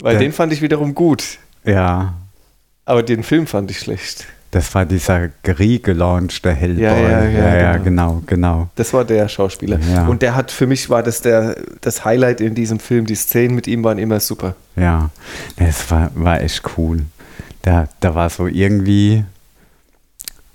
Weil 0.00 0.12
Der- 0.14 0.20
den 0.20 0.32
fand 0.32 0.52
ich 0.52 0.60
wiederum 0.62 0.94
gut. 0.94 1.38
Ja, 1.64 2.14
Aber 2.84 3.02
den 3.02 3.22
Film 3.22 3.46
fand 3.46 3.70
ich 3.70 3.78
schlecht. 3.80 4.26
das 4.50 4.74
war 4.74 4.84
dieser 4.84 5.30
gelaunchte 5.42 6.52
Hellboy. 6.52 6.82
Ja, 6.84 7.24
ja, 7.24 7.56
ja, 7.56 7.76
genau, 7.78 8.22
genau. 8.26 8.68
Das 8.76 8.92
war 8.92 9.04
der 9.04 9.26
Schauspieler. 9.28 9.78
Ja. 9.90 10.06
Und 10.06 10.20
der 10.22 10.34
hat, 10.36 10.50
für 10.52 10.66
mich 10.66 10.90
war 10.90 11.02
das 11.02 11.22
der, 11.22 11.56
das 11.80 12.04
Highlight 12.04 12.40
in 12.42 12.54
diesem 12.54 12.78
Film. 12.78 13.06
Die 13.06 13.14
Szenen 13.14 13.54
mit 13.54 13.66
ihm 13.66 13.82
waren 13.82 13.98
immer 13.98 14.20
super. 14.20 14.54
Ja, 14.76 15.10
es 15.56 15.90
war, 15.90 16.10
war 16.14 16.40
echt 16.42 16.62
cool. 16.76 17.02
Da, 17.62 17.88
da 18.00 18.14
war 18.14 18.28
so 18.28 18.46
irgendwie, 18.46 19.24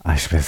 ah, 0.04 0.14
ich 0.14 0.32
weiß, 0.32 0.46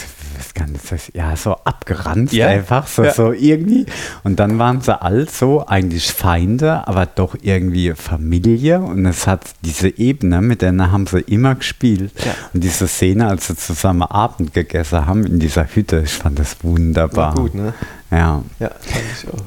das, 0.90 1.12
ja, 1.14 1.36
so 1.36 1.56
abgeranzt 1.64 2.34
Ja, 2.34 2.48
einfach, 2.48 2.88
so, 2.88 3.04
ja. 3.04 3.14
so 3.14 3.32
irgendwie. 3.32 3.86
Und 4.24 4.40
dann 4.40 4.60
waren 4.60 4.82
sie 4.82 5.00
all 5.02 5.28
so 5.30 5.66
eigentlich 5.66 6.12
Feinde, 6.12 6.88
aber 6.88 7.06
doch 7.06 7.36
irgendwie 7.42 7.94
Familie. 7.94 8.80
Und 8.80 9.06
es 9.06 9.28
hat 9.28 9.46
diese 9.62 9.90
Ebene, 9.98 10.42
mit 10.42 10.62
der 10.62 10.72
haben 10.92 11.08
sie 11.08 11.20
immer 11.22 11.56
gespielt. 11.56 12.12
Ja. 12.26 12.34
Und 12.54 12.64
diese 12.64 12.88
Szene, 12.88 13.28
als 13.28 13.48
sie 13.48 13.56
zusammen 13.56 14.04
Abend 14.04 14.54
gegessen 14.54 15.06
haben 15.06 15.26
in 15.26 15.40
dieser 15.40 15.66
Hütte, 15.66 16.02
ich 16.06 16.12
fand 16.14 16.40
das 16.40 16.58
wunderbar. 16.64 17.36
War 17.36 17.44
gut, 17.44 17.56
ne? 17.56 17.74
Ja, 18.10 18.44
Ja, 18.60 18.70
fand 18.70 19.04
ich 19.18 19.28
auch. 19.30 19.44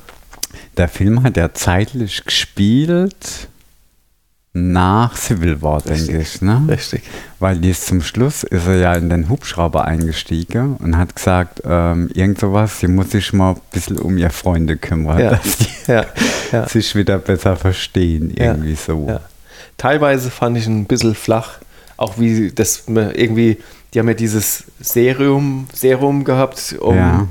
der 0.77 0.89
Film 0.89 1.23
hat 1.23 1.37
ja 1.37 1.53
zeitlich 1.53 2.25
gespielt 2.25 3.49
nach 4.57 5.17
Civil 5.17 5.61
War, 5.63 5.83
denke 5.83 6.17
ich. 6.19 6.41
Ne? 6.41 6.63
Richtig. 6.69 7.03
Weil 7.41 7.59
dies 7.59 7.85
zum 7.87 8.01
Schluss 8.03 8.45
ist 8.45 8.67
er 8.69 8.77
ja 8.77 8.95
in 8.95 9.11
den 9.11 9.29
Hubschrauber 9.29 9.85
eingestiegen 9.85 10.77
und 10.77 10.97
hat 10.97 11.17
gesagt, 11.17 11.61
ähm, 11.67 12.09
irgend 12.15 12.39
sowas, 12.39 12.79
sie 12.79 12.87
muss 12.87 13.11
sich 13.11 13.33
mal 13.33 13.55
ein 13.55 13.61
bisschen 13.73 13.99
um 13.99 14.17
ihre 14.17 14.31
Freunde 14.31 14.77
kümmern, 14.77 15.19
Ja. 15.19 15.31
dass 15.31 15.59
die 15.59 15.67
Ja, 15.91 16.07
ja. 16.53 16.69
sich 16.69 16.95
wieder 16.95 17.19
besser 17.19 17.57
verstehen, 17.57 18.31
irgendwie 18.31 18.77
so. 18.77 19.19
Teilweise 19.77 20.31
fand 20.31 20.57
ich 20.57 20.67
ein 20.69 20.85
bisschen 20.87 21.17
flach, 21.17 21.59
Auch 21.97 22.19
wie 22.19 22.53
das 22.53 22.85
irgendwie, 22.87 23.59
die 23.93 23.99
haben 23.99 24.09
ja 24.09 24.15
dieses 24.15 24.65
Serum, 24.81 25.67
Serum 25.73 26.23
gehabt, 26.23 26.77
um 26.81 27.29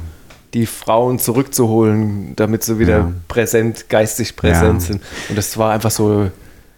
die 0.54 0.66
Frauen 0.66 1.20
zurückzuholen, 1.20 2.36
damit 2.36 2.64
sie 2.64 2.80
wieder 2.80 3.12
präsent, 3.30 3.90
geistig 3.90 4.36
präsent 4.36 4.82
sind. 4.82 5.02
Und 5.30 5.38
das 5.38 5.58
war 5.58 5.72
einfach 5.74 5.90
so 5.92 6.30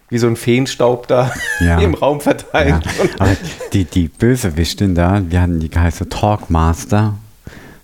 wie 0.08 0.18
so 0.18 0.26
ein 0.26 0.36
Feenstaub 0.36 1.08
da 1.08 1.32
Ja. 1.60 1.78
im 1.80 1.94
Raum 1.94 2.20
verteilt. 2.20 2.84
Ja. 2.84 3.04
Aber 3.18 3.36
die, 3.72 3.84
die 3.84 4.08
Bösewichtin 4.08 4.94
da, 4.94 5.20
die 5.20 5.38
hatten 5.38 5.60
die 5.60 5.68
geheißen 5.70 6.08
Talkmaster, 6.10 7.14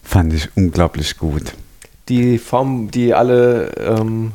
fand 0.02 0.32
ich 0.32 0.48
unglaublich 0.56 1.18
gut. 1.18 1.52
Die 2.08 2.38
Form, 2.38 2.90
die 2.90 3.14
alle 3.14 3.72
ähm, 3.78 4.32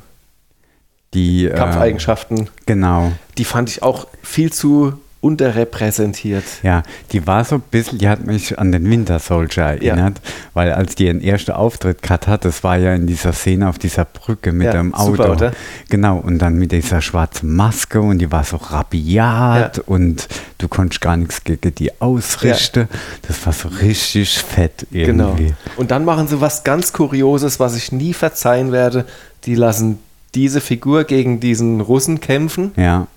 Die, 1.13 1.45
äh, 1.45 1.53
Kampfeigenschaften, 1.55 2.49
genau. 2.65 3.11
die 3.37 3.45
fand 3.45 3.69
ich 3.69 3.83
auch 3.83 4.07
viel 4.23 4.51
zu 4.51 4.93
unterrepräsentiert. 5.21 6.43
Ja, 6.63 6.83
die 7.11 7.25
war 7.27 7.43
so 7.43 7.55
ein 7.55 7.61
bisschen, 7.71 7.97
die 7.99 8.07
hat 8.07 8.25
mich 8.25 8.57
an 8.59 8.71
den 8.71 8.89
Winter 8.89 9.19
Soldier 9.19 9.63
erinnert, 9.63 10.21
weil 10.53 10.71
als 10.71 10.95
die 10.95 11.05
ihren 11.07 11.21
ersten 11.21 11.51
Auftritt 11.51 12.01
gehabt 12.01 12.27
hat, 12.27 12.45
das 12.45 12.63
war 12.63 12.77
ja 12.77 12.93
in 12.93 13.07
dieser 13.07 13.33
Szene 13.33 13.67
auf 13.69 13.77
dieser 13.79 14.05
Brücke 14.05 14.51
mit 14.51 14.65
Ja, 14.67 14.73
dem 14.73 14.93
Auto. 14.93 15.11
super, 15.15 15.31
oder? 15.31 15.51
Genau, 15.89 16.17
und 16.17 16.39
dann 16.39 16.55
mit 16.55 16.71
dieser 16.71 17.01
schwarzen 17.01 17.55
Maske 17.55 18.01
und 18.01 18.19
die 18.19 18.31
war 18.31 18.43
so 18.43 18.57
rabiat 18.57 19.77
Ja. 19.77 19.83
und 19.85 20.27
du 20.57 20.67
konntest 20.67 21.01
gar 21.01 21.17
nichts 21.17 21.43
gegen 21.43 21.73
die 21.75 21.99
ausrichten. 22.01 22.87
Das 23.27 23.45
war 23.45 23.53
so 23.53 23.69
richtig 23.69 24.37
fett 24.39 24.85
Genau. 24.91 25.29
irgendwie. 25.29 25.53
Und 25.77 25.91
dann 25.91 26.05
machen 26.05 26.27
sie 26.27 26.39
was 26.41 26.63
ganz 26.63 26.93
Kurioses, 26.93 27.59
was 27.59 27.75
ich 27.75 27.91
nie 27.91 28.13
verzeihen 28.13 28.71
werde. 28.71 29.05
Die 29.45 29.55
lassen 29.55 29.99
diese 30.35 30.61
Figur 30.61 31.03
gegen 31.03 31.39
diesen 31.39 31.81
Russen 31.81 32.19
kämpfen. 32.19 32.71
Ja, 32.75 33.07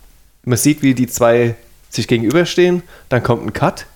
Man 0.45 0.57
sieht, 0.57 0.83
wie 0.83 0.95
die 0.95 1.07
zwei 1.07 1.55
sich 1.91 2.09
gegenüberstehen. 2.09 2.83
Dann 3.11 3.23
kommt 3.23 3.45
ein 3.45 3.53
Cut. 3.53 3.87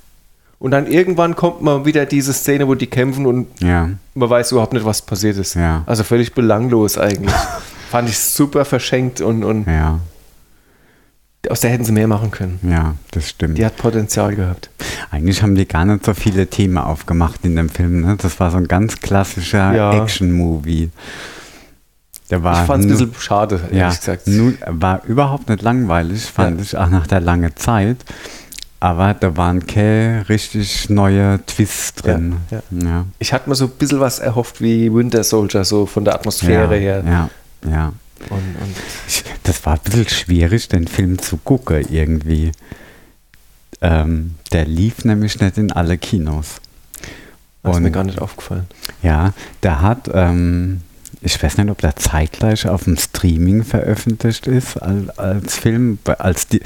Und 0.58 0.70
dann 0.70 0.86
irgendwann 0.86 1.34
kommt 1.36 1.62
mal 1.62 1.84
wieder 1.84 2.06
diese 2.06 2.32
Szene, 2.32 2.68
wo 2.68 2.74
die 2.74 2.86
kämpfen 2.86 3.26
und 3.26 3.48
ja, 3.60 3.90
man 4.14 4.30
weiß 4.30 4.52
überhaupt 4.52 4.72
nicht, 4.72 4.84
was 4.86 5.02
passiert 5.02 5.36
ist. 5.36 5.54
Ja. 5.54 5.82
Also 5.86 6.04
völlig 6.04 6.32
belanglos 6.32 6.96
eigentlich. 6.96 7.34
Fand 7.90 8.08
ich 8.08 8.18
super 8.18 8.64
verschenkt 8.64 9.20
und, 9.20 9.44
und 9.44 9.66
ja, 9.66 9.98
aus 11.50 11.60
der 11.60 11.70
hätten 11.70 11.84
sie 11.84 11.92
mehr 11.92 12.06
machen 12.08 12.30
können. 12.30 12.58
ja, 12.62 12.94
das 13.10 13.28
stimmt. 13.28 13.58
Die 13.58 13.66
hat 13.66 13.76
Potenzial 13.76 14.34
gehabt. 14.34 14.70
Eigentlich 15.10 15.42
haben 15.42 15.54
die 15.54 15.66
gar 15.68 15.84
nicht 15.84 16.04
so 16.06 16.14
viele 16.14 16.46
Themen 16.46 16.78
aufgemacht 16.78 17.44
in 17.44 17.56
dem 17.56 17.68
Film. 17.68 18.00
Ne? 18.00 18.16
Das 18.16 18.40
war 18.40 18.50
so 18.50 18.56
ein 18.56 18.66
ganz 18.66 19.00
klassischer 19.00 19.74
Ja. 19.74 20.02
Action-Movie. 20.02 20.88
Der 22.30 22.42
war 22.42 22.62
ich 22.62 22.66
fand 22.66 22.84
es 22.86 23.00
ein 23.00 23.08
bisschen 23.10 23.20
schade, 23.20 23.56
ehrlich 23.64 23.78
ja, 23.78 23.88
gesagt. 23.90 24.26
nu- 24.26 24.54
war 24.66 25.04
überhaupt 25.04 25.48
nicht 25.48 25.62
langweilig, 25.62 26.22
fand 26.24 26.58
Ja. 26.58 26.62
ich, 26.64 26.76
auch 26.76 26.88
nach 26.88 27.06
der 27.06 27.20
langen 27.20 27.54
Zeit. 27.56 27.98
Aber 28.80 29.14
da 29.14 29.36
waren 29.36 29.66
keine 29.66 30.26
richtig 30.28 30.90
neue 30.90 31.40
Twists 31.46 31.94
drin. 31.94 32.36
Ja, 32.50 32.62
ja. 32.70 33.04
Ich 33.18 33.32
hatte 33.32 33.48
mir 33.48 33.54
so 33.54 33.64
ein 33.66 33.70
bisschen 33.72 34.00
was 34.00 34.18
erhofft 34.18 34.60
wie 34.60 34.92
Winter 34.92 35.24
Soldier, 35.24 35.64
so 35.64 35.86
von 35.86 36.04
der 36.04 36.14
Atmosphäre 36.14 36.74
ja, 36.74 36.80
her. 37.02 37.04
Ja, 37.06 37.70
ja. 37.70 37.92
Und, 38.30 38.38
und 38.38 38.74
das 39.42 39.64
war 39.66 39.74
ein 39.74 39.80
bisschen 39.84 40.08
schwierig, 40.08 40.68
den 40.68 40.86
Film 40.86 41.18
zu 41.18 41.36
gucken 41.38 41.84
irgendwie. 41.90 42.52
Ähm, 43.80 44.34
der 44.52 44.64
lief 44.66 45.04
nämlich 45.04 45.40
nicht 45.40 45.58
in 45.58 45.72
alle 45.72 45.98
Kinos. 45.98 46.56
das 47.62 47.76
ist 47.76 47.82
mir 47.82 47.90
gar 47.90 48.04
nicht 48.04 48.20
aufgefallen. 48.20 48.66
Ja, 49.02 49.32
der 49.62 49.82
hat, 49.82 50.10
ähm, 50.12 50.80
ich 51.24 51.42
weiß 51.42 51.58
nicht, 51.58 51.70
ob 51.70 51.80
der 51.80 51.96
zeitgleich 51.96 52.68
auf 52.68 52.84
dem 52.84 52.96
Streaming 52.96 53.64
veröffentlicht 53.64 54.46
ist 54.46 54.76
als, 54.76 55.18
als 55.18 55.56
Film, 55.56 55.98
als 56.18 56.46
die, 56.48 56.60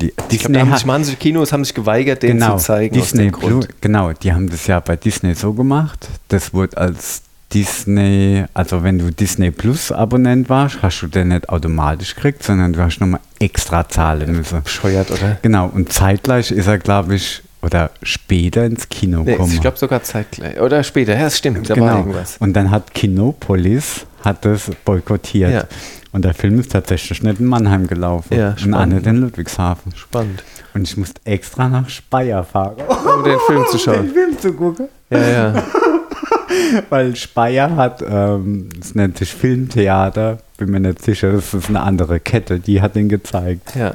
die 0.00 0.12
Ich 0.30 0.40
glaube, 0.40 0.54
da 0.54 0.60
haben 0.60 0.74
sich 0.74 0.86
manche 0.86 1.16
Kinos 1.16 1.52
haben 1.52 1.64
sich 1.64 1.74
geweigert, 1.74 2.22
den 2.22 2.38
genau, 2.38 2.56
zu 2.56 2.64
zeigen. 2.64 2.94
Disney. 2.94 3.30
Plus, 3.30 3.68
genau, 3.80 4.12
die 4.12 4.32
haben 4.32 4.48
das 4.48 4.66
ja 4.66 4.80
bei 4.80 4.96
Disney 4.96 5.34
so 5.34 5.52
gemacht. 5.52 6.08
Das 6.28 6.54
wurde 6.54 6.76
als 6.76 7.22
Disney, 7.52 8.44
also 8.52 8.82
wenn 8.82 8.98
du 8.98 9.12
Disney 9.12 9.52
Plus 9.52 9.92
Abonnent 9.92 10.48
warst, 10.48 10.82
hast 10.82 11.00
du 11.02 11.06
den 11.06 11.28
nicht 11.28 11.48
automatisch 11.48 12.16
gekriegt, 12.16 12.42
sondern 12.42 12.72
du 12.72 12.80
hast 12.80 12.98
nochmal 13.00 13.20
extra 13.38 13.88
zahlen 13.88 14.32
müssen. 14.32 14.62
Bescheuert, 14.62 15.10
oder? 15.12 15.38
Genau, 15.42 15.66
und 15.66 15.92
zeitgleich 15.92 16.50
ist 16.50 16.66
er, 16.66 16.78
glaube 16.78 17.14
ich, 17.14 17.43
oder 17.64 17.90
später 18.02 18.64
ins 18.64 18.88
Kino 18.88 19.22
Nee, 19.24 19.32
gekommen. 19.32 19.52
ich 19.52 19.60
glaube 19.60 19.78
sogar 19.78 20.02
zeitgleich. 20.02 20.60
Oder 20.60 20.82
später, 20.82 21.14
ja, 21.14 21.24
das 21.24 21.38
stimmt, 21.38 21.68
da 21.70 21.76
war 21.76 21.88
genau. 21.88 21.98
irgendwas. 21.98 22.36
Und 22.38 22.52
dann 22.54 22.70
hat 22.70 22.94
Kinopolis 22.94 24.06
hat 24.24 24.44
das 24.44 24.70
boykottiert. 24.84 25.52
Ja. 25.52 25.64
Und 26.12 26.24
der 26.24 26.32
Film 26.34 26.60
ist 26.60 26.72
tatsächlich 26.72 27.22
nicht 27.22 27.40
in 27.40 27.46
Mannheim 27.46 27.86
gelaufen. 27.86 28.36
Ja, 28.38 28.54
und 28.64 28.72
auch 28.74 28.86
nicht 28.86 29.04
in 29.06 29.16
Ludwigshafen. 29.16 29.94
Spannend. 29.96 30.44
Und 30.72 30.82
ich 30.88 30.96
musste 30.96 31.20
extra 31.24 31.68
nach 31.68 31.88
Speyer 31.88 32.44
fahren, 32.44 32.76
Um 33.18 33.24
den 33.24 33.38
Film 33.46 33.64
zu 33.70 33.76
den 33.76 33.80
schauen. 33.80 34.08
Film 34.10 34.38
zu 34.38 34.52
gucken. 34.52 34.88
Ja, 35.10 35.28
ja. 35.28 35.62
Weil 36.88 37.16
Speyer 37.16 37.74
hat, 37.76 38.02
ähm, 38.08 38.68
es 38.80 38.94
nennt 38.94 39.18
sich 39.18 39.32
Filmtheater, 39.34 40.38
bin 40.56 40.70
mir 40.70 40.80
nicht 40.80 41.02
sicher, 41.02 41.32
das 41.32 41.52
ist 41.52 41.68
eine 41.68 41.80
andere 41.80 42.20
Kette, 42.20 42.60
die 42.60 42.80
hat 42.80 42.96
ihn 42.96 43.08
gezeigt. 43.08 43.74
ja. 43.74 43.94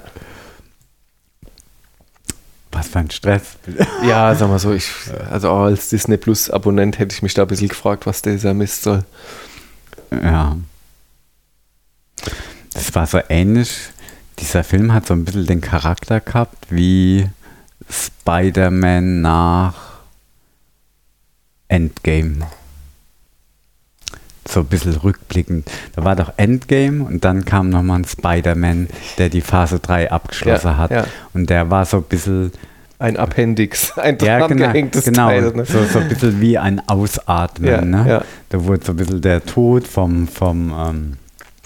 Was 2.71 2.87
für 2.87 2.99
ein 2.99 3.09
Stress. 3.09 3.57
Ja, 4.03 4.35
sag 4.35 4.47
mal 4.49 4.59
so, 4.59 4.73
ich, 4.73 4.91
also 5.29 5.51
als 5.51 5.89
Disney 5.89 6.17
Plus 6.17 6.49
Abonnent 6.49 6.99
hätte 6.99 7.15
ich 7.15 7.23
mich 7.23 7.33
da 7.33 7.43
ein 7.43 7.47
bisschen 7.47 7.69
gefragt, 7.69 8.05
was 8.05 8.21
dieser 8.21 8.53
Mist 8.53 8.83
soll. 8.83 9.03
Ja. 10.11 10.55
Das 12.73 12.93
war 12.93 13.07
so 13.07 13.19
ähnlich. 13.29 13.89
Dieser 14.39 14.63
Film 14.63 14.93
hat 14.93 15.07
so 15.07 15.13
ein 15.13 15.25
bisschen 15.25 15.47
den 15.47 15.61
Charakter 15.61 16.19
gehabt 16.19 16.67
wie 16.69 17.27
Spider-Man 17.89 19.21
nach 19.21 19.75
Endgame. 21.67 22.47
So 24.49 24.61
ein 24.61 24.65
bisschen 24.65 24.95
rückblickend. 24.95 25.69
Da 25.95 26.03
war 26.03 26.15
doch 26.15 26.33
Endgame 26.37 27.03
und 27.03 27.23
dann 27.23 27.45
kam 27.45 27.69
nochmal 27.69 27.99
ein 27.99 28.05
Spider-Man, 28.05 28.87
der 29.19 29.29
die 29.29 29.41
Phase 29.41 29.79
3 29.79 30.11
abgeschlossen 30.11 30.69
Ja, 30.69 30.77
hat. 30.77 30.91
ja. 30.91 31.05
Und 31.33 31.49
der 31.51 31.69
war 31.69 31.85
so 31.85 31.97
ein 31.97 32.03
bisschen 32.03 32.51
Ein 32.97 33.15
Appendix, 33.17 33.95
ein 33.97 34.17
ja, 34.21 34.47
genau, 34.47 34.47
drangehängtes 34.47 35.05
genau. 35.05 35.27
Teil. 35.27 35.51
Ne? 35.51 35.65
So, 35.65 35.83
so 35.85 35.99
ein 35.99 36.09
bisschen 36.09 36.41
wie 36.41 36.57
ein 36.57 36.81
Ausatmen. 36.87 37.69
Ja, 37.69 37.81
ne? 37.81 38.09
ja. 38.09 38.23
Da 38.49 38.63
wurde 38.65 38.83
so 38.83 38.93
ein 38.93 38.95
bisschen 38.95 39.21
der 39.21 39.45
Tod 39.45 39.87
vom, 39.87 40.27
vom 40.27 40.73
ähm, 40.75 41.13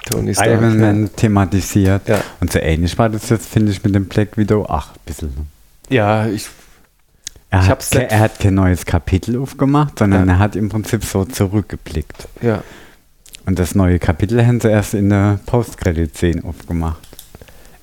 Tony 0.05 0.33
Stark. 0.35 0.49
Iron 0.49 0.79
ja. 0.79 0.85
Man 0.85 1.09
thematisiert. 1.15 2.07
Ja. 2.07 2.19
Und 2.41 2.51
so 2.51 2.59
ähnlich 2.59 2.97
war 2.97 3.09
das 3.09 3.29
jetzt, 3.29 3.47
finde 3.49 3.71
ich, 3.71 3.81
mit 3.83 3.95
dem 3.95 4.05
Black 4.05 4.37
Widow 4.37 4.63
auch 4.65 4.87
ein 4.89 4.99
bisschen. 5.05 5.33
Ja, 5.89 6.27
ich, 6.27 6.47
Er, 7.53 7.67
hat, 7.67 7.87
ke- 7.91 8.09
er 8.09 8.19
hat 8.19 8.39
kein 8.39 8.55
neues 8.55 8.85
Kapitel 8.85 9.37
aufgemacht, 9.39 9.99
sondern 9.99 10.27
Ja. 10.27 10.33
er 10.35 10.39
hat 10.39 10.55
im 10.55 10.69
Prinzip 10.69 11.03
so 11.05 11.25
zurückgeblickt. 11.25 12.27
ja. 12.41 12.63
Und 13.45 13.59
das 13.59 13.75
neue 13.75 13.99
Kapitel 13.99 14.45
haben 14.45 14.61
sie 14.61 14.69
erst 14.69 14.93
in 14.93 15.09
der 15.09 15.37
Post-Credit-Szene 15.45 16.45
aufgemacht. 16.45 17.05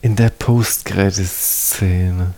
In 0.01 0.17
der 0.17 0.31
Post-Credit-Szene. 0.31 2.33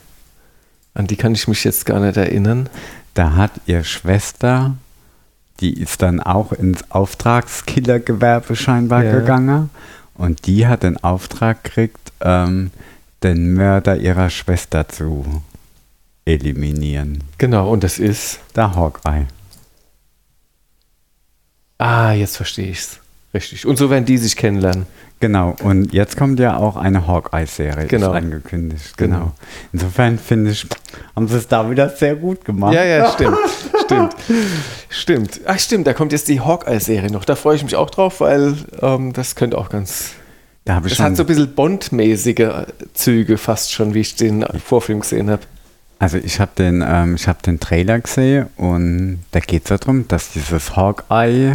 An 0.94 1.06
die 1.06 1.16
kann 1.16 1.32
ich 1.32 1.48
mich 1.48 1.64
jetzt 1.64 1.86
gar 1.86 2.00
nicht 2.00 2.16
erinnern. 2.16 2.68
Da 3.14 3.34
hat 3.36 3.52
ihr 3.66 3.84
Schwester, 3.84 4.74
die 5.60 5.80
ist 5.80 6.02
dann 6.02 6.20
auch 6.20 6.52
ins 6.52 6.90
Auftragskillergewerbe 6.90 8.56
scheinbar 8.56 9.04
Ja. 9.04 9.12
gegangen. 9.12 9.70
Und 10.14 10.46
die 10.46 10.66
hat 10.66 10.82
den 10.82 11.02
Auftrag 11.02 11.64
gekriegt, 11.64 12.12
ähm, 12.20 12.70
den 13.22 13.54
Mörder 13.54 13.96
ihrer 13.96 14.30
Schwester 14.30 14.88
zu 14.88 15.42
eliminieren. 16.24 17.24
Genau, 17.39 17.70
und 17.70 17.82
das 17.85 17.99
ist. 17.99 18.39
Der 18.57 18.74
Hawkeye. 18.74 19.27
Ah, 21.78 22.12
jetzt 22.12 22.36
verstehe 22.36 22.69
ich's. 22.69 22.99
Richtig. 23.35 23.66
Und 23.66 23.77
so 23.77 23.89
werden 23.90 24.05
die 24.05 24.19
sich 24.19 24.36
kennenlernen. 24.36 24.86
Genau, 25.19 25.57
und 25.62 25.93
jetzt 25.93 26.16
kommt 26.16 26.39
ja 26.40 26.57
auch 26.57 26.77
eine 26.77 27.07
Hawkeye-Serie, 27.07 27.86
Genau. 27.86 28.11
ist 28.11 28.16
angekündigt. 28.16 28.97
Genau. 28.99 29.16
Genau. 29.19 29.32
Insofern 29.73 30.19
finde 30.19 30.51
ich, 30.51 30.66
haben 31.15 31.28
sie 31.28 31.36
es 31.39 31.49
da 31.49 31.70
wieder 31.70 31.89
sehr 31.89 32.16
gut 32.16 32.44
gemacht. 32.44 32.74
Ja, 32.74 32.85
ja, 32.85 33.11
stimmt. 33.15 33.39
stimmt. 33.85 34.16
Stimmt. 34.90 35.40
Ach, 35.47 35.59
stimmt, 35.59 35.86
da 35.86 35.94
kommt 35.94 36.12
jetzt 36.12 36.28
die 36.28 36.40
Hawkeye-Serie 36.40 37.11
noch. 37.11 37.24
Da 37.24 37.36
freue 37.36 37.57
ich 37.57 37.62
mich 37.65 37.77
auch 37.77 37.89
drauf, 37.89 38.20
weil 38.20 38.55
ähm, 38.81 39.12
das 39.12 39.35
könnte 39.35 39.57
auch 39.59 39.69
ganz. 39.70 40.11
Da 40.65 40.78
ich 40.85 40.90
Das 40.97 41.01
hat 41.01 41.16
so 41.16 41.23
ein 41.23 41.27
bisschen 41.27 41.55
Bond-mäßige 41.55 42.66
Züge 42.93 43.39
fast 43.39 43.73
schon, 43.73 43.94
wie 43.94 44.01
ich 44.01 44.15
den 44.16 44.44
Vorfilm 44.65 45.01
gesehen 45.01 45.31
habe. 45.31 45.43
Also 46.02 46.18
ich 46.18 46.40
habe 46.40 46.50
den, 46.58 46.84
ähm, 46.86 47.14
ich 47.14 47.28
habe 47.28 47.38
den 47.42 47.60
Trailer 47.60 48.00
gesehen 48.00 48.46
und 48.56 49.20
da 49.30 49.38
geht 49.40 49.70
es 49.70 49.78
darum, 49.80 50.08
dass 50.08 50.32
dieses 50.32 50.74
Hawkeye, 50.74 51.54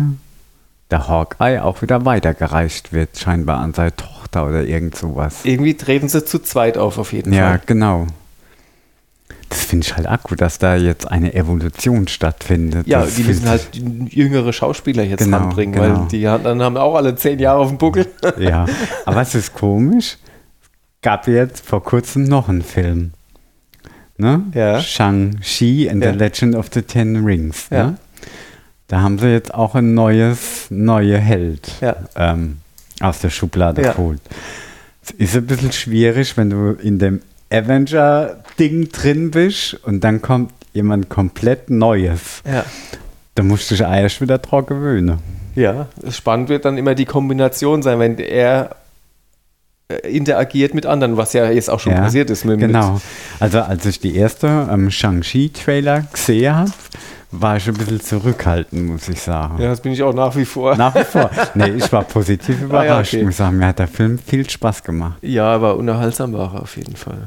der 0.90 1.08
Hawkeye 1.10 1.60
auch 1.62 1.82
wieder 1.82 2.06
weitergereicht 2.06 2.94
wird, 2.94 3.18
scheinbar 3.18 3.58
an 3.60 3.74
seine 3.74 3.94
Tochter 3.96 4.48
oder 4.48 4.64
irgend 4.64 4.96
sowas. 4.96 5.42
Irgendwie 5.44 5.74
treten 5.76 6.08
sie 6.08 6.24
zu 6.24 6.40
zweit 6.40 6.78
auf, 6.78 6.98
auf 6.98 7.12
jeden 7.12 7.34
Ja, 7.34 7.50
Fall. 7.50 7.62
genau. 7.66 8.08
Das 9.50 9.66
finde 9.66 9.86
ich 9.86 9.96
halt 9.98 10.08
gut, 10.24 10.40
dass 10.40 10.60
da 10.60 10.76
jetzt 10.78 11.10
eine 11.12 11.34
Evolution 11.34 12.08
stattfindet. 12.08 12.88
Ja, 12.88 13.02
Das 13.02 13.16
die 13.16 13.24
müssen 13.24 13.48
halt 13.50 13.70
jüngere 14.10 14.52
Schauspieler 14.54 15.04
jetzt 15.04 15.24
Genau, 15.24 15.38
ranbringen, 15.40 15.74
genau. 15.74 16.00
weil 16.02 16.08
die 16.08 16.26
anderen 16.28 16.62
haben 16.62 16.78
auch 16.78 16.96
alle 16.96 17.16
zehn 17.16 17.40
Jahre 17.40 17.60
auf 17.60 17.68
dem 17.70 17.78
Buckel. 17.78 18.08
Ja, 18.40 18.66
aber 19.06 19.22
es 19.22 19.36
ist 19.36 19.54
komisch. 19.54 20.18
Gab 21.02 21.28
jetzt 21.28 21.66
vor 21.66 21.84
kurzem 21.84 22.24
noch 22.26 22.48
einen 22.50 22.62
Film 22.62 23.12
ne? 24.18 24.44
Ja. 24.54 24.80
Shang-Chi 24.82 25.90
and 25.90 26.04
Ja. 26.04 26.12
the 26.12 26.18
Legend 26.18 26.56
of 26.56 26.68
the 26.74 26.82
Ten 26.82 27.24
Rings. 27.26 27.68
Ja. 27.72 27.88
Ne? 27.88 27.98
Da 28.88 29.02
haben 29.02 29.20
sie 29.20 29.28
jetzt 29.28 29.54
auch 29.54 29.76
ein 29.76 29.94
neues, 29.94 30.68
neue 30.70 31.18
Held 31.18 31.70
Ja. 31.82 31.96
ähm, 32.16 32.58
aus 33.02 33.20
der 33.20 33.30
Schublade 33.30 33.82
Ja. 33.82 33.92
geholt. 33.94 34.22
Es 35.04 35.12
ist 35.12 35.36
ein 35.36 35.46
bisschen 35.46 35.72
schwierig, 35.72 36.36
wenn 36.38 36.50
du 36.50 36.72
in 36.72 37.00
dem 37.00 37.22
Avenger-Ding 37.52 38.90
drin 38.92 39.32
bist 39.32 39.74
und 39.86 40.04
dann 40.04 40.22
kommt 40.22 40.52
jemand 40.74 41.10
komplett 41.10 41.70
Neues. 41.70 42.42
Ja. 42.46 42.66
Da 43.36 43.44
musst 43.44 43.70
du 43.72 43.76
dich 43.76 43.82
erst 43.84 44.22
wieder 44.22 44.38
dran 44.40 44.66
gewöhnen. 44.66 45.20
Ja, 45.56 45.88
spannend 46.10 46.50
wird 46.50 46.66
dann 46.66 46.78
immer 46.78 46.94
die 46.96 47.06
Kombination 47.06 47.82
sein, 47.82 48.00
wenn 48.00 48.18
er 48.20 48.76
interagiert 50.04 50.74
mit 50.74 50.86
anderen, 50.86 51.16
was 51.18 51.34
ja 51.34 51.50
jetzt 51.50 51.70
auch 51.70 51.80
schon 51.80 51.94
Ja, 51.94 52.02
passiert 52.02 52.30
ist. 52.30 52.44
Mit, 52.46 52.60
Genau. 52.60 53.00
Also 53.40 53.62
als 53.62 53.86
ich 53.86 54.00
die 54.00 54.16
erste 54.16 54.68
ähm, 54.72 54.92
Shang-Chi-Trailer 54.92 56.02
gesehen 56.12 56.56
habe, 56.56 56.72
war 57.32 57.58
ich 57.58 57.68
ein 57.68 57.74
bisschen 57.74 58.02
zurückhaltend, 58.02 58.86
muss 58.86 59.08
ich 59.10 59.22
sagen. 59.22 59.62
Ja, 59.62 59.70
das 59.70 59.82
bin 59.82 59.92
ich 59.94 60.02
auch 60.04 60.14
nach 60.14 60.36
wie 60.36 60.46
vor. 60.46 60.76
Nach 60.76 60.94
wie 60.96 61.04
vor. 61.04 61.30
Nee, 61.56 61.70
ich 61.72 61.92
war 61.92 62.04
positiv 62.04 62.62
überrascht. 62.62 63.14
okay. 63.14 63.20
Ich 63.22 63.26
muss 63.26 63.38
sagen, 63.38 63.58
mir 63.58 63.68
hat 63.68 63.80
der 63.80 63.88
Film 63.88 64.18
viel 64.20 64.50
Spaß 64.50 64.84
gemacht. 64.84 65.18
Ja, 65.22 65.46
aber 65.54 65.76
unterhaltsam 65.78 66.34
war 66.34 66.54
er 66.56 66.62
auf 66.64 66.76
jeden 66.78 66.96
Fall. 66.96 67.20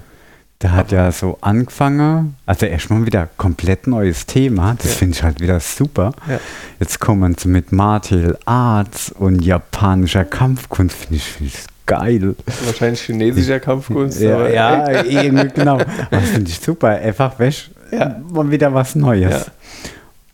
Der 0.63 0.73
hat 0.73 0.93
ja 0.93 1.11
so 1.11 1.39
angefangen, 1.41 2.37
also 2.45 2.67
erstmal 2.67 3.07
wieder 3.07 3.29
komplett 3.39 3.87
neues 3.87 4.27
Thema. 4.27 4.75
Das 4.77 4.91
Ja. 4.93 4.97
finde 4.99 5.17
ich 5.17 5.23
halt 5.23 5.41
wieder 5.41 5.59
super. 5.61 6.13
Ja. 6.29 6.39
Jetzt 6.79 7.01
kommen 7.01 7.35
sie 7.39 7.49
mit 7.49 7.73
Martial 7.73 8.39
Arts 8.45 9.11
und 9.11 9.43
japanischer 9.43 10.25
Kampfkunst. 10.27 10.95
Finde 10.97 11.17
ich, 11.17 11.25
find 11.25 11.49
ich 11.55 11.61
geil. 11.91 12.35
Wahrscheinlich 12.67 13.01
chinesischer 13.03 13.61
Kampfkunst. 13.61 14.21
Ja, 14.21 14.35
aber 14.37 14.53
ja 14.53 15.03
irgendwie, 15.05 15.49
genau. 15.55 15.79
Das 16.11 16.29
finde 16.31 16.51
ich 16.51 16.59
super. 16.61 16.89
Einfach 16.89 17.39
weg. 17.39 17.55
Ja. 17.93 18.21
Mal 18.33 18.51
wieder 18.51 18.73
was 18.73 18.95
Neues. 18.95 19.31
Ja. 19.33 19.45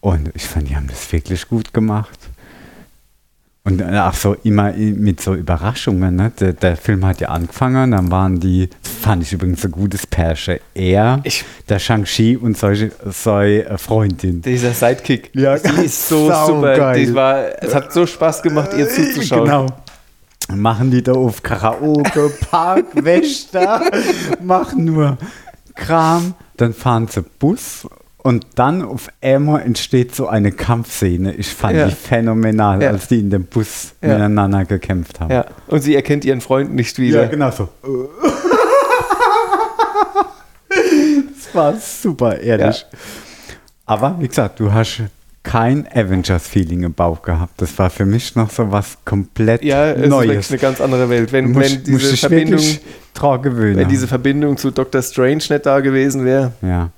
Und 0.00 0.30
ich 0.34 0.44
fand, 0.44 0.68
die 0.68 0.76
haben 0.76 0.86
das 0.88 1.10
wirklich 1.12 1.48
gut 1.48 1.72
gemacht. 1.72 2.18
Und 3.64 3.80
äh, 3.80 3.98
auch 3.98 4.14
so 4.14 4.36
immer 4.44 4.72
mit 4.74 5.20
so 5.20 5.34
Überraschungen. 5.34 6.14
Ne? 6.14 6.30
Der, 6.38 6.52
der 6.52 6.76
Film 6.76 7.04
hat 7.04 7.20
ja 7.20 7.30
angefangen, 7.30 7.90
dann 7.90 8.12
waren 8.12 8.38
die, 8.38 8.68
das 8.80 8.92
fand 9.02 9.24
ich 9.24 9.32
übrigens 9.32 9.64
ein 9.64 9.72
gutes 9.72 10.06
Pärchen. 10.06 10.58
Er, 10.72 11.20
Ich- 11.24 11.44
der 11.68 11.80
Shang-Chi 11.80 12.36
und 12.36 12.56
seine, 12.56 12.92
seine 13.10 13.76
Freundin. 13.78 14.40
Dieser 14.42 14.70
Sidekick. 14.72 15.30
Ja, 15.34 15.58
die 15.58 15.84
ist 15.86 16.08
so 16.08 16.26
super. 16.46 16.92
Die 16.92 17.12
war, 17.12 17.60
es 17.60 17.74
hat 17.74 17.92
so 17.92 18.06
Spaß 18.06 18.40
gemacht, 18.42 18.70
ihr 18.78 18.88
zuzuschauen. 18.88 19.44
Genau. 19.46 19.66
Machen 20.54 20.90
die 20.92 21.02
da 21.02 21.12
auf 21.12 21.42
Karaoke, 21.42 22.30
Park, 22.50 22.86
Wächter, 23.04 23.82
machen 24.42 24.84
nur 24.84 25.18
Kram, 25.74 26.34
dann 26.56 26.72
fahren 26.72 27.08
sie 27.08 27.22
Bus 27.22 27.86
und 28.18 28.46
dann 28.54 28.82
auf 28.82 29.08
einmal 29.20 29.62
entsteht 29.62 30.14
so 30.14 30.28
eine 30.28 30.52
Kampfszene. 30.52 31.34
Ich 31.34 31.48
fand 31.48 31.76
Ja. 31.76 31.88
die 31.88 31.94
phänomenal, 31.94 32.80
Ja. 32.82 32.90
als 32.90 33.08
die 33.08 33.18
in 33.20 33.30
dem 33.30 33.44
Bus 33.44 33.94
Ja. 34.02 34.08
miteinander 34.14 34.64
gekämpft 34.64 35.18
haben. 35.20 35.32
Ja, 35.32 35.46
und 35.66 35.80
sie 35.82 35.94
erkennt 35.96 36.24
ihren 36.24 36.40
Freund 36.40 36.72
nicht 36.74 36.96
wieder. 36.98 37.22
Ja, 37.24 37.28
genau 37.28 37.50
so. 37.50 37.68
das 40.68 41.54
war 41.54 41.74
super, 41.76 42.38
ehrlich. 42.38 42.86
Aber 43.84 44.16
wie 44.18 44.28
gesagt, 44.28 44.60
du 44.60 44.72
hast 44.72 45.02
kein 45.46 45.86
Avengers-Feeling 45.86 46.82
im 46.82 46.92
Bauch 46.92 47.22
gehabt. 47.22 47.62
Das 47.62 47.78
war 47.78 47.88
für 47.88 48.04
mich 48.04 48.34
noch 48.34 48.50
so 48.50 48.72
was 48.72 48.98
komplett 49.04 49.62
Ja, 49.62 49.92
es 49.92 50.02
ist 50.02 50.08
Neues. 50.08 50.28
wirklich 50.28 50.50
eine 50.50 50.58
ganz 50.58 50.80
andere 50.80 51.08
Welt. 51.08 51.32
Wenn, 51.32 51.52
musst, 51.52 51.76
wenn 51.76 51.84
diese 51.84 52.16
Verbindung, 52.16 52.64
wenn 53.14 53.88
diese 53.88 54.08
Verbindung 54.08 54.56
zu 54.56 54.72
Dr. 54.72 55.00
Strange 55.02 55.44
nicht 55.48 55.64
da 55.64 55.78
gewesen 55.78 56.24
wäre, 56.24 56.52
ja, 56.62 56.90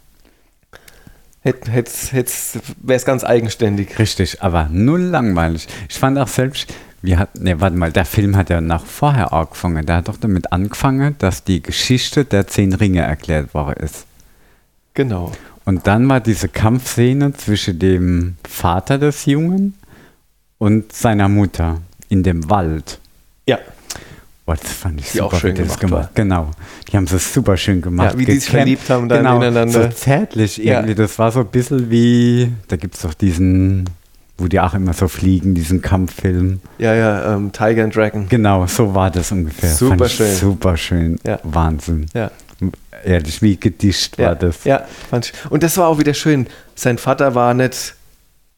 wäre 1.45 2.97
es 2.97 3.05
ganz 3.05 3.23
eigenständig. 3.23 3.99
richtig, 3.99 4.43
aber 4.43 4.69
null 4.73 5.03
langweilig. 5.03 5.69
Ich 5.91 5.99
fand 5.99 6.19
auch 6.19 6.29
selbst, 6.29 6.73
wir 7.03 7.19
hatten, 7.19 7.45
ne, 7.45 7.61
warte 7.61 7.77
mal, 7.77 7.93
der 7.93 8.07
Film 8.07 8.35
hat 8.35 8.49
ja 8.49 8.63
nach 8.63 8.87
vorher 8.87 9.35
angefangen. 9.35 9.85
Der 9.85 9.97
hat 9.97 10.09
doch 10.09 10.17
damit 10.17 10.53
angefangen, 10.53 11.17
dass 11.19 11.45
die 11.45 11.63
Geschichte 11.63 12.25
der 12.25 12.47
zehn 12.47 12.73
Ringe 12.73 13.03
erklärt 13.03 13.53
worden 13.53 13.85
ist. 13.85 14.07
Genau. 14.95 15.33
Und 15.69 15.87
dann 15.87 16.09
war 16.09 16.21
diese 16.21 16.49
Kampfszene 16.49 17.35
zwischen 17.35 17.79
dem 17.79 18.37
Vater 18.49 18.97
des 18.97 19.27
Jungen 19.27 19.75
und 20.57 20.95
seiner 20.95 21.29
Mutter 21.29 21.83
in 22.09 22.23
dem 22.23 22.49
Wald. 22.49 22.99
Ja, 23.47 23.59
Boah, 24.47 24.57
das 24.57 24.73
fand 24.73 24.99
ich 24.99 25.13
Die 25.13 25.19
super, 25.19 25.27
auch 25.27 25.39
schön 25.39 25.55
die 25.55 25.65
das 25.65 25.79
gemacht 25.79 26.09
Genau. 26.15 26.53
Die 26.91 26.97
haben 26.97 27.05
es 27.05 27.35
super 27.35 27.59
schön 27.59 27.83
gemacht. 27.83 28.15
Ja, 28.15 28.19
wie 28.19 28.25
die 28.25 28.37
sich 28.37 28.49
verliebt 28.49 28.89
haben 28.89 29.11
dann 29.11 29.19
genau, 29.19 29.37
ineinander. 29.37 29.83
So 29.83 29.89
zärtlich 29.91 30.57
Ja. 30.57 30.77
irgendwie. 30.77 30.95
Das 30.95 31.19
war 31.19 31.31
so 31.33 31.41
ein 31.41 31.49
bisschen 31.49 31.91
wie, 31.91 32.51
da 32.69 32.77
gibt 32.77 32.95
es 32.95 33.03
doch 33.03 33.13
diesen, 33.13 33.91
wo 34.39 34.47
die 34.47 34.59
auch 34.61 34.73
immer 34.73 34.95
so 34.95 35.07
fliegen, 35.07 35.55
diesen 35.55 35.83
Kampffilm. 35.83 36.63
ja, 36.79 36.95
ja, 36.95 37.35
ähm, 37.35 37.53
Tiger 37.53 37.85
and 37.85 37.95
Dragon. 37.95 38.27
Genau, 38.31 38.67
so 38.67 38.95
war 38.95 39.11
das 39.11 39.31
ungefähr. 39.33 39.69
Super 39.69 40.09
schön. 40.09 40.35
Super 40.35 40.79
schön. 40.79 41.19
Ja. 41.27 41.41
Wahnsinn. 41.43 42.07
Ja. 42.15 42.31
Ehrlich, 43.05 43.43
wie 43.43 43.57
gedicht 43.57 44.19
Ja, 44.19 44.29
war 44.29 44.35
das. 44.37 44.65
ja 44.65 44.85
fand 45.11 45.27
ich. 45.27 45.51
Und 45.51 45.63
das 45.63 45.77
war 45.77 45.89
auch 45.89 45.99
wieder 45.99 46.15
schön. 46.15 46.47
Sein 46.75 46.99
Vater 46.99 47.35
war 47.35 47.55
nicht 47.55 47.95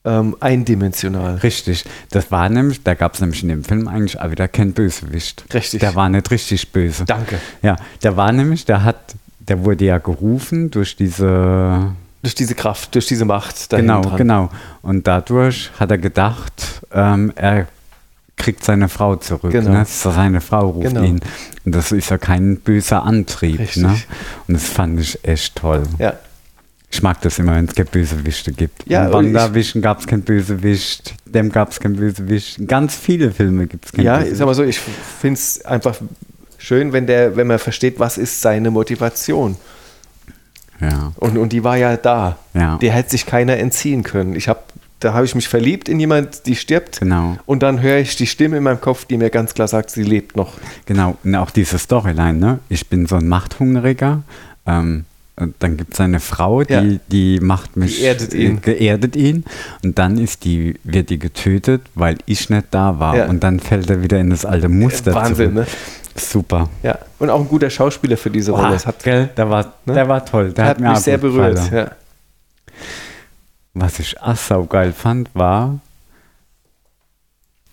ähm, 0.03 0.35
eindimensional. 0.39 1.35
Richtig. 1.37 1.85
Das 2.09 2.31
war 2.31 2.49
nämlich, 2.49 2.83
da 2.83 2.93
gab 2.95 3.13
es 3.13 3.21
nämlich 3.21 3.43
in 3.43 3.49
dem 3.49 3.63
Film 3.63 3.87
eigentlich 3.87 4.19
auch 4.19 4.31
wieder 4.31 4.47
kein 4.47 4.73
Bösewicht. 4.73 5.43
Richtig. 5.53 5.79
Der 5.81 5.93
war 5.95 6.09
nicht 6.09 6.29
richtig 6.31 6.71
böse. 6.71 7.05
Danke. 7.05 7.37
Ja, 7.61 7.75
der 8.03 8.17
war 8.17 8.31
nämlich, 8.31 8.65
der 8.65 8.83
hat, 8.83 8.97
der 9.39 9.63
wurde 9.63 9.85
ja 9.85 9.97
gerufen 9.99 10.71
durch 10.71 10.95
diese, 10.95 11.93
Durch 12.23 12.35
diese 12.35 12.55
Kraft, 12.55 12.95
durch 12.95 13.05
diese 13.07 13.25
Macht. 13.25 13.69
genau, 13.69 14.01
dran. 14.01 14.17
genau. 14.17 14.49
Und 14.81 15.05
dadurch 15.07 15.69
hat 15.79 15.91
er 15.91 15.97
gedacht, 15.99 16.81
ähm, 16.91 17.31
er 17.35 17.67
kriegt 18.41 18.63
seine 18.65 18.89
Frau 18.89 19.15
zurück. 19.15 19.51
Genau. 19.51 19.69
Ne? 19.71 19.85
Seine 19.85 20.41
Frau 20.41 20.69
ruft 20.71 20.87
Genau. 20.89 21.03
ihn. 21.03 21.19
Und 21.65 21.75
das 21.75 21.91
ist 21.91 22.09
ja 22.09 22.17
kein 22.17 22.57
böser 22.57 23.03
Antrieb. 23.03 23.75
Ne? 23.77 23.95
Und 24.47 24.53
das 24.55 24.65
fand 24.65 24.99
ich 24.99 25.23
echt 25.23 25.55
toll. 25.57 25.83
Ja. 25.99 26.13
Ich 26.93 27.01
mag 27.01 27.21
das 27.21 27.39
immer, 27.39 27.55
wenn 27.55 27.65
es 27.65 27.75
keine 27.75 27.89
Bösewichte 27.89 28.51
gibt. 28.51 28.83
Ja, 28.85 29.07
ich- 29.07 29.13
WandaVision 29.13 29.81
gab 29.81 29.99
es 29.99 30.07
kein 30.07 30.23
Bösewicht, 30.23 31.13
dem 31.25 31.49
gab 31.51 31.71
es 31.71 31.79
kein 31.79 31.95
Bösewicht. 31.95 32.57
In 32.57 32.67
ganz 32.67 32.95
viele 32.95 33.31
Filme 33.31 33.67
gibt 33.67 33.85
es 33.85 33.91
kein 33.93 34.03
Ja, 34.03 34.15
Bösewicht. 34.17 34.33
ist 34.35 34.41
aber 34.41 34.55
so, 34.55 34.63
ich 34.63 34.79
finde 34.79 35.35
es 35.39 35.63
einfach 35.63 35.95
schön, 36.57 36.91
wenn, 36.91 37.07
der, 37.07 37.37
wenn 37.37 37.47
man 37.47 37.59
versteht, 37.59 37.97
was 37.99 38.17
ist 38.17 38.41
seine 38.41 38.71
Motivation. 38.71 39.55
ja. 40.81 41.13
Und, 41.15 41.37
und 41.37 41.53
die 41.53 41.63
war 41.63 41.77
ja 41.77 41.95
da. 41.95 42.37
Ja. 42.53 42.77
Der 42.77 42.91
hätte 42.91 43.11
sich 43.11 43.25
keiner 43.25 43.57
entziehen 43.57 44.03
können. 44.03 44.35
Ich 44.35 44.47
hab, 44.49 44.65
da 45.01 45.13
habe 45.13 45.25
ich 45.25 45.35
mich 45.35 45.47
verliebt 45.49 45.89
in 45.89 45.99
jemand, 45.99 46.45
die 46.45 46.55
stirbt. 46.55 46.99
Genau. 47.01 47.37
Und 47.45 47.61
dann 47.63 47.81
höre 47.81 47.97
ich 47.97 48.15
die 48.15 48.27
Stimme 48.27 48.57
in 48.57 48.63
meinem 48.63 48.79
Kopf, 48.81 49.05
die 49.05 49.17
mir 49.17 49.29
ganz 49.29 49.53
klar 49.53 49.67
sagt, 49.67 49.89
sie 49.91 50.03
lebt 50.03 50.35
noch. 50.35 50.53
Genau, 50.85 51.17
und 51.23 51.35
auch 51.35 51.51
diese 51.51 51.77
Storyline, 51.77 52.33
ne? 52.39 52.59
Ich 52.69 52.87
bin 52.87 53.05
so 53.07 53.17
ein 53.17 53.27
Machthungriger. 53.27 54.23
Ähm, 54.65 55.05
und 55.37 55.55
dann 55.59 55.75
gibt 55.77 55.93
es 55.95 55.99
eine 55.99 56.19
Frau, 56.19 56.63
die, 56.63 56.73
Ja. 56.73 56.83
die 57.11 57.39
macht 57.41 57.75
mich. 57.75 57.99
Geerdet 57.99 58.33
ihn. 58.33 58.57
äh, 58.57 58.59
Geerdet 58.61 59.15
ihn. 59.15 59.43
Und 59.83 59.97
dann 59.97 60.17
ist 60.19 60.43
die, 60.45 60.75
wird 60.83 61.09
die 61.09 61.17
getötet, 61.19 61.81
weil 61.95 62.17
ich 62.27 62.49
nicht 62.49 62.67
da 62.71 62.99
war. 62.99 63.15
Ja. 63.17 63.25
Und 63.27 63.43
dann 63.43 63.59
fällt 63.59 63.89
er 63.89 64.03
wieder 64.03 64.19
in 64.19 64.29
das 64.29 64.45
alte 64.45 64.69
Muster 64.69 65.15
Wahnsinn, 65.15 65.53
zurück. 65.53 65.67
ne? 65.67 65.73
Super. 66.15 66.69
Ja. 66.83 66.99
Und 67.17 67.29
auch 67.29 67.39
ein 67.39 67.47
guter 67.47 67.69
Schauspieler 67.69 68.17
für 68.17 68.29
diese 68.29 68.51
Rolle. 68.51 68.67
Boah, 68.67 68.73
Das 68.73 68.85
hat, 68.85 69.03
gell? 69.03 69.29
Der 69.35 69.49
war, 69.49 69.73
Ne? 69.85 69.93
der 69.93 70.07
war 70.09 70.23
toll. 70.25 70.51
Der 70.51 70.53
der 70.53 70.65
hat, 70.65 70.81
hat 70.81 70.89
mich 70.91 70.99
sehr 70.99 71.17
berührt. 71.17 71.71
Ja. 71.71 71.91
Was 73.73 73.99
ich 73.99 74.21
auch 74.21 74.35
saugeil 74.35 74.91
fand, 74.93 75.29
war 75.33 75.79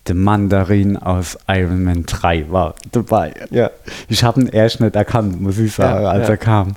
der 0.07 0.15
Mandarin 0.15 0.97
aus 0.97 1.37
Iron 1.47 1.83
Man 1.83 2.05
3 2.05 2.49
war 2.49 2.73
dabei. 2.91 3.33
Ja. 3.51 3.69
Ich 4.07 4.23
habe 4.23 4.41
ihn 4.41 4.47
erst 4.47 4.79
nicht 4.79 4.95
erkannt, 4.95 5.39
muss 5.41 5.57
ich 5.59 5.73
sagen, 5.73 6.03
Ja, 6.03 6.09
als 6.09 6.27
ja. 6.27 6.33
er 6.33 6.37
kam. 6.37 6.73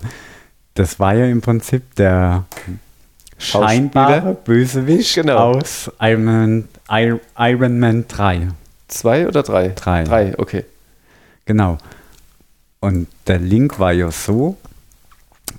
Das 0.74 0.98
war 1.00 1.14
ja 1.14 1.26
im 1.26 1.40
Prinzip 1.40 1.94
der 1.94 2.44
scheinbare 3.38 4.34
Bösewicht 4.34 5.14
Genau. 5.14 5.36
aus 5.54 5.90
Iron 6.00 6.24
Man, 6.24 6.68
Ir- 6.90 7.20
Iron 7.38 7.78
Man 7.78 8.06
3. 8.08 8.48
Zwei 8.88 9.26
oder 9.26 9.42
drei? 9.42 9.68
Drei. 9.68 10.04
Drei, 10.04 10.38
okay. 10.38 10.64
Genau. 11.46 11.78
Und 12.80 13.06
der 13.28 13.38
Link 13.38 13.78
war 13.78 13.92
ja 13.92 14.10
so, 14.10 14.56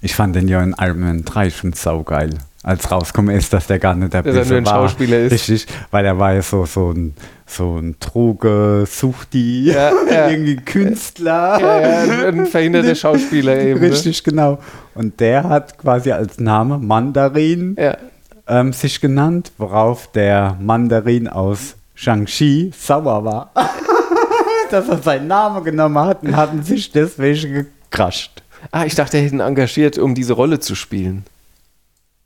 ich 0.01 0.13
fand 0.13 0.35
den 0.35 0.47
ja 0.47 0.61
in 0.61 0.75
Iron 0.79 0.99
Man 0.99 1.25
3 1.25 1.49
schon 1.49 1.73
saugeil. 1.73 2.37
Als 2.65 2.89
rausgekommen 2.89 3.35
ist, 3.35 3.51
dass 3.51 3.67
der 3.67 3.77
gar 3.77 3.93
nicht 3.93 4.13
der 4.13 4.23
Dass 4.23 4.33
er 4.35 4.39
Böse 4.41 4.53
nur 4.53 4.57
ein 4.61 4.65
war. 4.65 4.73
Schauspieler 4.87 5.19
ist. 5.19 5.33
Richtig, 5.33 5.67
weil 5.91 6.05
er 6.05 6.17
war 6.17 6.33
ja 6.33 6.41
so, 6.41 6.65
so 6.65 6.91
ein, 6.91 7.13
so 7.45 7.77
ein 7.77 7.97
Droge, 7.99 8.85
Suchti, 8.89 9.65
Ja, 9.73 9.91
ja. 10.09 10.29
irgendwie 10.31 10.55
Künstler. 10.55 11.59
Ja, 11.59 11.81
ja, 12.05 12.27
ein 12.29 12.45
verhinderter 12.45 12.95
Schauspieler 12.95 13.57
eben. 13.59 13.81
ne? 13.81 13.91
Richtig, 13.91 14.23
genau. 14.23 14.59
Und 14.95 15.19
der 15.19 15.43
hat 15.43 15.77
quasi 15.77 16.11
als 16.13 16.39
Name 16.39 16.77
Mandarin 16.79 17.75
Ja. 17.77 17.97
ähm, 18.47 18.71
sich 18.71 19.01
genannt, 19.01 19.51
worauf 19.57 20.09
der 20.13 20.57
Mandarin 20.61 21.27
aus 21.27 21.75
Shang-Chi 21.95 22.71
sauer 22.79 23.25
war. 23.25 23.51
Dass 24.71 24.87
er 24.87 24.99
seinen 24.99 25.27
Namen 25.27 25.63
genommen 25.65 25.99
hat 25.99 26.23
und 26.23 26.35
hatten 26.35 26.63
sich 26.63 26.91
deswegen 26.91 27.67
gekrascht. 27.91 28.41
Ah, 28.71 28.85
ich 28.85 28.95
dachte, 28.95 29.17
er 29.17 29.23
hätte 29.23 29.35
ihn 29.35 29.41
engagiert, 29.41 29.97
um 29.97 30.15
diese 30.15 30.31
Rolle 30.33 30.59
zu 30.61 30.75
spielen. 30.75 31.25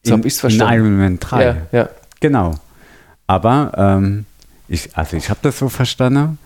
So 0.03 0.13
in, 0.13 0.19
habe 0.19 0.27
ich 0.27 0.33
es 0.33 0.37
in 0.37 0.41
verstanden. 0.41 0.73
Iron 0.75 0.97
Man 0.97 1.19
3. 1.19 1.43
Ja, 1.43 1.55
ja. 1.71 1.89
Genau. 2.19 2.55
Aber 3.27 3.71
ähm, 3.75 4.25
ich, 4.67 4.95
also 4.97 5.17
ich 5.17 5.29
habe 5.29 5.39
das 5.43 5.59
so 5.59 5.69
verstanden, 5.69 6.37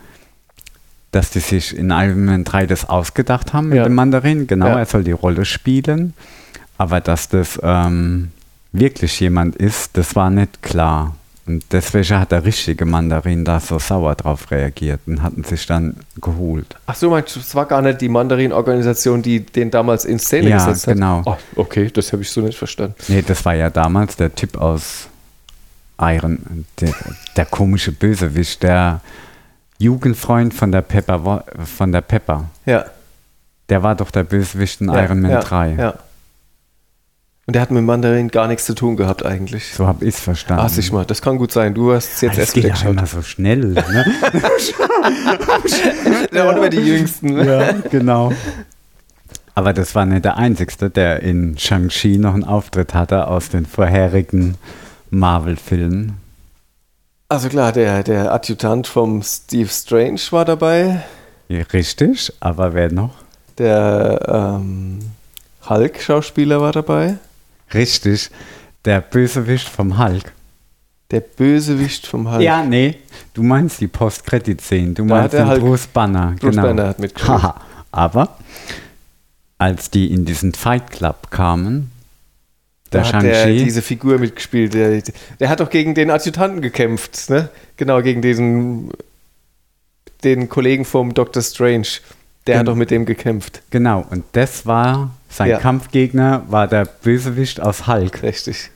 dass 1.12 1.30
die 1.32 1.40
sich 1.40 1.76
in 1.76 1.90
Iron 1.92 2.26
Man 2.26 2.44
3 2.44 2.66
das 2.68 2.88
ausgedacht 2.90 3.54
haben 3.54 3.70
mit 3.70 3.78
Ja. 3.78 3.84
dem 3.84 3.94
Mandarin. 3.96 4.48
Genau, 4.48 4.68
Ja. 4.68 4.80
er 4.80 4.86
soll 4.86 5.04
die 5.04 5.12
Rolle 5.12 5.46
spielen. 5.46 6.14
Aber 6.78 7.02
dass 7.02 7.30
das 7.30 7.60
ähm, 7.62 8.32
wirklich 8.72 9.20
jemand 9.20 9.56
ist, 9.56 9.98
das 9.98 10.16
war 10.16 10.30
nicht 10.30 10.64
klar. 10.64 11.16
Und 11.52 11.66
deswegen 11.74 12.18
hat 12.18 12.32
der 12.32 12.46
richtige 12.46 12.86
Mandarin 12.86 13.44
da 13.44 13.60
so 13.60 13.78
sauer 13.78 14.16
drauf 14.16 14.52
reagiert 14.52 15.02
und 15.06 15.22
hatten 15.22 15.44
sich 15.44 15.66
dann 15.66 15.98
geholt. 16.22 16.78
Ach 16.86 16.96
so, 16.96 17.10
meinst 17.10 17.36
du, 17.36 17.42
es 17.42 17.54
war 17.56 17.66
gar 17.66 17.82
nicht 17.82 18.00
die 18.00 18.08
Mandarin-Organisation, 18.08 19.22
die 19.22 19.42
den 19.42 19.70
damals 19.70 20.06
in 20.06 20.18
Szene 20.18 20.50
Ja, 20.50 20.66
gesetzt 20.66 20.88
hat? 20.88 20.94
genau. 20.94 21.24
Oh, 21.26 21.36
okay, 21.58 21.92
das 21.94 22.14
habe 22.14 22.22
ich 22.22 22.30
so 22.32 22.40
nicht 22.40 22.58
verstanden. 22.58 22.96
Nee, 23.10 23.22
das 23.22 23.44
war 23.44 23.54
ja 23.54 23.70
damals 23.70 24.16
der 24.16 24.34
Typ 24.34 24.58
aus 24.58 25.10
Iron, 26.00 26.66
der, 26.80 26.94
der 27.36 27.46
komische 27.46 27.92
Bösewicht, 27.92 28.64
der 28.64 29.02
Jugendfreund 29.78 30.54
von 30.54 30.72
der 30.72 30.84
Pepper, 30.84 31.44
von 31.66 31.92
der 31.92 32.02
Pepper. 32.02 32.46
Ja. 32.66 32.86
Der 33.68 33.84
war 33.84 33.96
doch 33.96 34.12
der 34.12 34.24
Bösewicht 34.24 34.80
in 34.80 34.88
ja, 34.88 35.04
Iron 35.04 35.20
Man 35.20 35.32
ja, 35.32 35.42
3. 35.42 35.76
Ja. 35.78 35.96
Und 37.48 37.56
der 37.56 37.64
hat 37.64 37.72
mit 37.72 37.84
Mandarin 37.84 38.30
gar 38.30 38.48
nichts 38.48 38.66
zu 38.66 38.76
tun 38.76 38.96
gehabt 38.96 39.26
eigentlich. 39.26 39.74
So 39.74 39.88
habe 39.88 40.06
ich 40.06 40.16
es 40.16 40.22
verstanden. 40.22 40.64
Ach, 40.66 40.70
sich 40.70 40.92
mal, 40.92 41.06
das 41.06 41.22
kann 41.22 41.38
gut 41.38 41.52
sein. 41.52 41.74
Du 41.74 41.92
hast 41.92 42.14
es 42.14 42.22
jetzt 42.22 42.38
erst 42.38 42.54
geht 42.54 42.66
wieder 42.66 42.74
geschaut. 42.76 42.92
immer 42.92 43.08
so 43.08 43.22
schnell. 43.24 43.60
Ne? 43.60 44.06
Da 46.32 46.46
waren 46.46 46.62
wir 46.62 46.70
die 46.70 46.78
Jüngsten. 46.78 47.34
ne? 47.34 47.46
ja, 47.46 47.74
genau. 47.90 48.32
Aber 49.56 49.74
das 49.74 49.96
war 49.96 50.06
nicht 50.06 50.24
der 50.24 50.38
Einzige, 50.38 50.90
der 50.90 51.22
in 51.24 51.58
Shang-Chi 51.58 52.18
noch 52.18 52.34
einen 52.34 52.44
Auftritt 52.44 52.94
hatte 52.94 53.28
aus 53.28 53.50
den 53.50 53.66
vorherigen 53.66 54.56
Marvel-Filmen. 55.10 56.18
Also 57.28 57.50
klar, 57.50 57.72
der, 57.72 58.04
der 58.04 58.32
Adjutant 58.34 58.88
vom 58.88 59.24
Steve 59.24 59.70
Strange 59.70 60.22
war 60.32 60.46
dabei. 60.46 61.04
Ja, 61.50 61.64
Richtig, 61.74 62.32
aber 62.40 62.74
wer 62.74 62.92
noch? 62.92 63.16
Der 63.58 64.60
ähm, 64.62 65.00
Hulk-Schauspieler 65.68 66.62
war 66.62 66.72
dabei. 66.72 67.16
Richtig, 67.74 68.30
der 68.86 69.02
Bösewicht 69.02 69.68
vom 69.70 69.98
Hulk. 69.98 70.32
Der 71.12 71.20
Bösewicht 71.22 72.08
vom 72.08 72.32
Hulk. 72.32 72.42
Ja, 72.42 72.64
nee, 72.64 72.96
du 73.34 73.44
meinst 73.44 73.82
die 73.82 73.88
Post-Credit-Szene. 73.88 74.94
Du 74.94 75.06
Da 75.06 75.16
meinst 75.16 75.38
hat 75.38 75.58
den 75.58 75.62
Bruce 75.62 75.88
Banner. 75.88 76.36
Bruce 76.40 76.52
genau. 76.56 76.62
Banner 76.64 76.88
hat 76.88 77.00
mitgespielt. 77.00 77.42
Aber 77.92 78.38
als 79.58 79.90
die 79.92 80.12
in 80.12 80.26
diesen 80.26 80.54
Fight 80.54 80.90
Club 80.92 81.30
kamen, 81.30 81.92
der 82.94 83.02
Da 83.04 83.14
hat 83.14 83.24
der 83.24 83.46
diese 83.48 83.82
Figur 83.82 84.18
mitgespielt. 84.20 84.74
Der, 84.74 85.02
der 85.40 85.50
hat 85.50 85.60
doch 85.60 85.70
gegen 85.70 85.94
den 85.96 86.10
Adjutanten 86.12 86.62
gekämpft, 86.62 87.30
ne? 87.30 87.50
Genau, 87.78 88.02
gegen 88.02 88.22
diesen 88.22 88.90
den 90.24 90.50
Kollegen 90.50 90.86
vom 90.86 91.14
Dr. 91.14 91.42
Strange. 91.42 91.88
Der 92.48 92.56
hat 92.56 92.62
Gen- 92.62 92.66
doch 92.66 92.76
mit 92.76 92.90
dem 92.92 93.06
gekämpft. 93.06 93.62
genau, 93.70 94.06
und 94.10 94.24
das 94.34 94.66
war, 94.66 95.12
sein 95.32 95.50
Ja. 95.50 95.58
Kampfgegner 95.60 96.44
war 96.50 96.68
der 96.68 96.86
Bösewicht 96.86 97.60
aus 97.62 97.88
Hulk, 97.88 98.22
Richtig. 98.22 98.70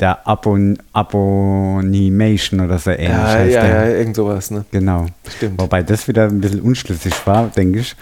der 0.00 0.26
Abon 0.26 0.78
Abonimation 0.92 2.60
oder 2.60 2.78
so 2.78 2.90
ähnlich 2.90 3.08
Ja, 3.10 3.26
heißt 3.28 3.52
ja, 3.54 3.62
der. 3.62 3.90
ja, 3.90 3.96
irgend 3.98 4.16
sowas, 4.16 4.50
ne? 4.50 4.64
Genau. 4.70 5.06
Stimmt. 5.36 5.60
Wobei 5.60 5.82
das 5.82 6.08
wieder 6.08 6.24
ein 6.24 6.40
bisschen 6.40 6.60
unschlüssig 6.60 7.14
war, 7.26 7.48
denke 7.48 7.80
ich. 7.80 7.94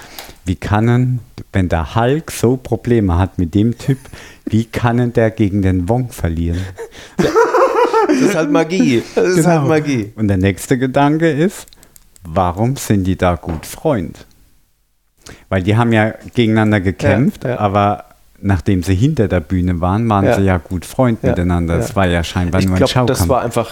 Wie 0.44 0.56
kann 0.56 0.86
denn, 0.86 1.18
wenn 1.52 1.68
der 1.68 1.94
Hulk 1.94 2.30
so 2.30 2.56
Probleme 2.56 3.18
hat 3.18 3.38
mit 3.38 3.54
dem 3.54 3.76
Typ, 3.76 3.98
wie 4.46 4.64
kann 4.64 4.96
denn 4.98 5.12
der 5.12 5.30
gegen 5.30 5.62
den 5.62 5.88
Wong 5.88 6.10
verlieren? 6.10 6.60
Das 8.08 8.20
ist 8.20 8.34
halt 8.36 8.50
Magie. 8.52 9.02
Das 9.14 9.26
ist 9.28 9.36
Genau. 9.36 9.48
halt 9.48 9.68
Magie. 9.68 10.12
Und 10.16 10.28
der 10.28 10.36
nächste 10.36 10.78
Gedanke 10.78 11.28
ist, 11.30 11.66
warum 12.24 12.76
sind 12.76 13.04
die 13.04 13.16
da 13.16 13.34
gut 13.34 13.66
Freund? 13.66 14.24
Weil 15.48 15.62
die 15.62 15.76
haben 15.76 15.92
ja 15.92 16.14
gegeneinander 16.34 16.80
gekämpft, 16.80 17.44
Ja, 17.44 17.50
ja. 17.50 17.58
aber 17.58 18.04
nachdem 18.40 18.82
sie 18.82 18.94
hinter 18.94 19.28
der 19.28 19.40
Bühne 19.40 19.80
waren, 19.80 20.08
waren 20.08 20.24
Ja. 20.24 20.34
sie 20.36 20.42
ja 20.42 20.58
gut 20.58 20.84
Freund 20.84 21.22
miteinander. 21.22 21.78
Das 21.78 21.96
war 21.96 22.06
ja 22.06 22.22
scheinbar 22.22 22.60
Ich 22.60 22.66
nur 22.66 22.76
ein 22.76 22.78
glaube, 22.78 22.92
Schaukampf. 22.92 23.18
das 23.18 23.28
war 23.28 23.42
einfach. 23.42 23.70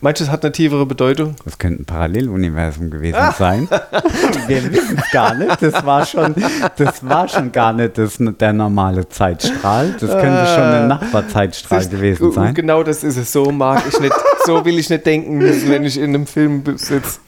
Meinst 0.00 0.20
du, 0.20 0.24
es 0.26 0.30
hat 0.30 0.44
eine 0.44 0.52
tiefere 0.52 0.84
Bedeutung? 0.84 1.34
Das 1.46 1.58
könnte 1.58 1.82
ein 1.82 1.86
Paralleluniversum 1.86 2.90
gewesen 2.90 3.18
sein. 3.38 3.66
Wir 4.46 4.70
wissen 4.70 4.98
es 4.98 5.10
gar 5.12 5.32
nicht. 5.34 5.62
Das 5.62 5.84
war 5.86 6.04
schon, 6.04 6.34
das 6.76 7.08
war 7.08 7.26
schon 7.26 7.50
gar 7.52 7.72
nicht 7.72 7.96
das, 7.96 8.18
der 8.18 8.52
normale 8.52 9.08
Zeitstrahl. 9.08 9.92
Das 9.98 10.10
könnte 10.10 10.46
schon 10.54 10.62
ein 10.62 10.88
Nachbarzeitstrahl 10.88 11.80
Siehst- 11.80 11.90
gewesen 11.90 12.32
sein. 12.32 12.52
Genau 12.52 12.82
das 12.82 13.02
ist 13.02 13.16
es. 13.16 13.32
So 13.32 13.50
mag 13.50 13.82
ich 13.88 13.98
nicht, 13.98 14.12
so 14.44 14.62
will 14.66 14.78
ich 14.78 14.90
nicht 14.90 15.06
denken 15.06 15.38
müssen, 15.38 15.70
wenn 15.70 15.84
ich 15.84 15.96
in 15.96 16.10
einem 16.14 16.26
Film 16.26 16.62
sitze. 16.76 17.18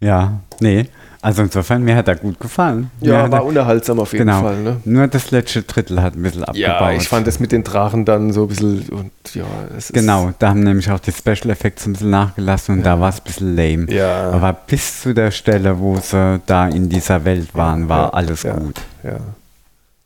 Ja, 0.00 0.40
nee. 0.60 0.86
Also 1.20 1.42
insofern, 1.42 1.82
mir 1.82 1.96
hat 1.96 2.06
er 2.06 2.14
gut 2.14 2.38
gefallen. 2.38 2.90
Mir 3.00 3.08
Ja, 3.12 3.22
hat 3.24 3.32
war 3.32 3.40
er, 3.40 3.44
unterhaltsam 3.46 3.98
auf 3.98 4.12
jeden 4.12 4.26
genau. 4.26 4.40
Fall. 4.42 4.62
Ne? 4.62 4.76
Nur 4.84 5.08
das 5.08 5.30
letzte 5.32 5.62
Drittel 5.62 6.00
hat 6.00 6.14
ein 6.14 6.22
bisschen 6.22 6.44
abgebaut. 6.44 6.60
Ja, 6.80 6.92
ich 6.92 7.08
fand 7.08 7.26
das 7.26 7.40
mit 7.40 7.50
den 7.50 7.64
Drachen 7.64 8.04
dann 8.04 8.32
so 8.32 8.42
ein 8.42 8.48
bisschen. 8.48 8.88
Und 8.90 9.10
ja, 9.34 9.44
es 9.76 9.86
ist, 9.90 9.94
Genau, 9.94 10.32
da 10.38 10.50
haben 10.50 10.62
nämlich 10.62 10.88
auch 10.90 11.00
die 11.00 11.10
Special 11.12 11.50
Effects 11.50 11.86
ein 11.86 11.94
bisschen 11.94 12.10
nachgelassen 12.10 12.76
und 12.78 12.82
da 12.86 13.00
war 13.00 13.08
es 13.08 13.16
ein 13.16 13.24
bisschen 13.24 13.56
lame. 13.56 13.92
Ja. 13.92 14.30
Aber 14.30 14.52
bis 14.52 15.02
zu 15.02 15.12
der 15.12 15.32
Stelle, 15.32 15.78
wo 15.80 15.96
sie 15.98 16.40
da 16.46 16.68
in 16.68 16.88
dieser 16.88 17.24
Welt 17.24 17.52
waren, 17.54 17.88
war 17.88 18.04
Ja, 18.04 18.08
alles 18.10 18.44
ja. 18.44 18.52
gut. 18.54 18.80
Ja. 19.02 19.16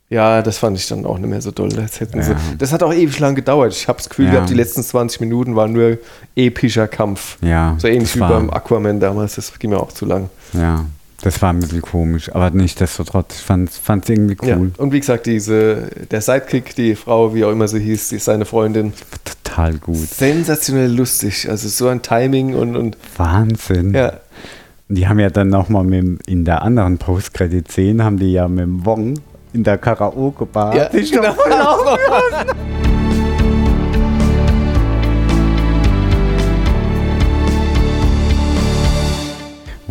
Ja, 0.08 0.42
das 0.42 0.58
fand 0.58 0.76
ich 0.76 0.86
dann 0.88 1.06
auch 1.06 1.16
nicht 1.18 1.30
mehr 1.30 1.40
so 1.40 1.50
doll. 1.52 1.70
Das, 1.70 1.98
Ja. 1.98 2.06
sie, 2.22 2.34
das 2.58 2.70
hat 2.72 2.82
auch 2.82 2.92
ewig 2.92 3.18
lang 3.18 3.34
gedauert. 3.34 3.72
Ich 3.72 3.88
habe 3.88 3.96
das 3.96 4.10
Gefühl 4.10 4.26
Ja. 4.26 4.32
gehabt, 4.32 4.50
die 4.50 4.54
letzten 4.54 4.82
20 4.82 5.20
Minuten 5.22 5.56
waren 5.56 5.72
nur 5.72 5.96
epischer 6.36 6.86
Kampf. 6.86 7.38
Ja, 7.40 7.76
So 7.78 7.88
ähnlich 7.88 8.14
wie 8.16 8.20
beim 8.20 8.50
Aquaman 8.50 9.00
damals. 9.00 9.36
Das 9.36 9.58
ging 9.58 9.70
mir 9.70 9.78
auch 9.80 9.92
zu 9.92 10.04
lang. 10.04 10.28
Ja, 10.52 10.84
das 11.22 11.40
war 11.40 11.52
ein 11.52 11.60
bisschen 11.60 11.82
komisch, 11.82 12.30
aber 12.34 12.50
nichtsdestotrotz, 12.50 13.36
ich 13.38 13.42
fand 13.42 13.70
es 14.04 14.08
irgendwie 14.08 14.36
Ja. 14.46 14.56
cool. 14.56 14.72
Und 14.76 14.92
wie 14.92 15.00
gesagt, 15.00 15.26
diese, 15.26 15.88
der 16.10 16.20
Sidekick, 16.20 16.74
die 16.74 16.94
Frau, 16.96 17.34
wie 17.34 17.44
auch 17.44 17.50
immer 17.52 17.68
sie 17.68 17.80
hieß, 17.80 18.10
die 18.10 18.16
ist 18.16 18.24
seine 18.26 18.44
Freundin. 18.44 18.92
Total 19.44 19.74
gut. 19.78 19.96
Sensationell 20.08 20.92
lustig. 20.92 21.48
Also 21.48 21.68
so 21.68 21.88
ein 21.88 22.02
Timing 22.02 22.54
und, 22.54 22.76
und 22.76 22.96
Wahnsinn. 23.16 23.94
ja. 23.94 24.14
Die 24.88 25.08
haben 25.08 25.20
ja 25.20 25.30
dann 25.30 25.48
nochmal 25.48 25.86
in 26.26 26.44
der 26.44 26.60
anderen 26.60 26.98
Post-Credit-Szene, 26.98 28.04
haben 28.04 28.18
die 28.18 28.32
ja 28.32 28.46
mit 28.46 28.60
dem 28.64 28.84
Wong 28.84 29.14
in 29.54 29.64
der 29.64 29.78
Karaoke-Bar 29.78 30.76
Ja, 30.76 30.90
sich 30.90 31.10
genau. 31.12 31.28
noch 31.28 31.36
voll 31.36 31.98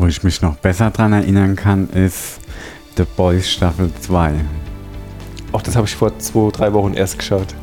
Wo 0.02 0.07
ich 0.07 0.23
mich 0.23 0.41
noch 0.41 0.56
besser 0.56 0.90
dran 0.90 1.14
erinnern 1.14 1.56
kann, 1.56 1.88
ist 1.91 2.40
The 2.98 3.03
Boys 3.15 3.48
Staffel 3.48 3.91
2. 4.02 4.34
Auch 5.52 5.61
das 5.61 5.76
habe 5.76 5.86
ich 5.86 5.95
vor 5.95 6.18
zwei, 6.18 6.49
drei 6.49 6.73
Wochen 6.73 6.95
erst 6.95 7.19
geschaut. 7.19 7.53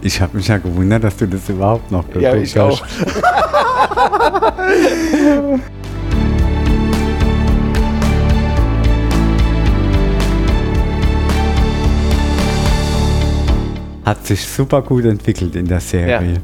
Ich 0.00 0.18
habe 0.22 0.38
mich 0.38 0.48
ja 0.48 0.56
gewundert, 0.56 1.04
dass 1.04 1.18
du 1.18 1.28
das 1.28 1.46
überhaupt 1.50 1.92
noch 1.92 2.06
geguckt 2.06 2.22
Ja, 2.22 2.34
ich 2.34 2.56
hast. 2.56 2.56
auch. 2.56 2.82
Hat 14.06 14.26
sich 14.26 14.46
super 14.46 14.80
gut 14.80 15.04
entwickelt 15.04 15.54
in 15.56 15.68
der 15.68 15.80
Serie. 15.80 16.40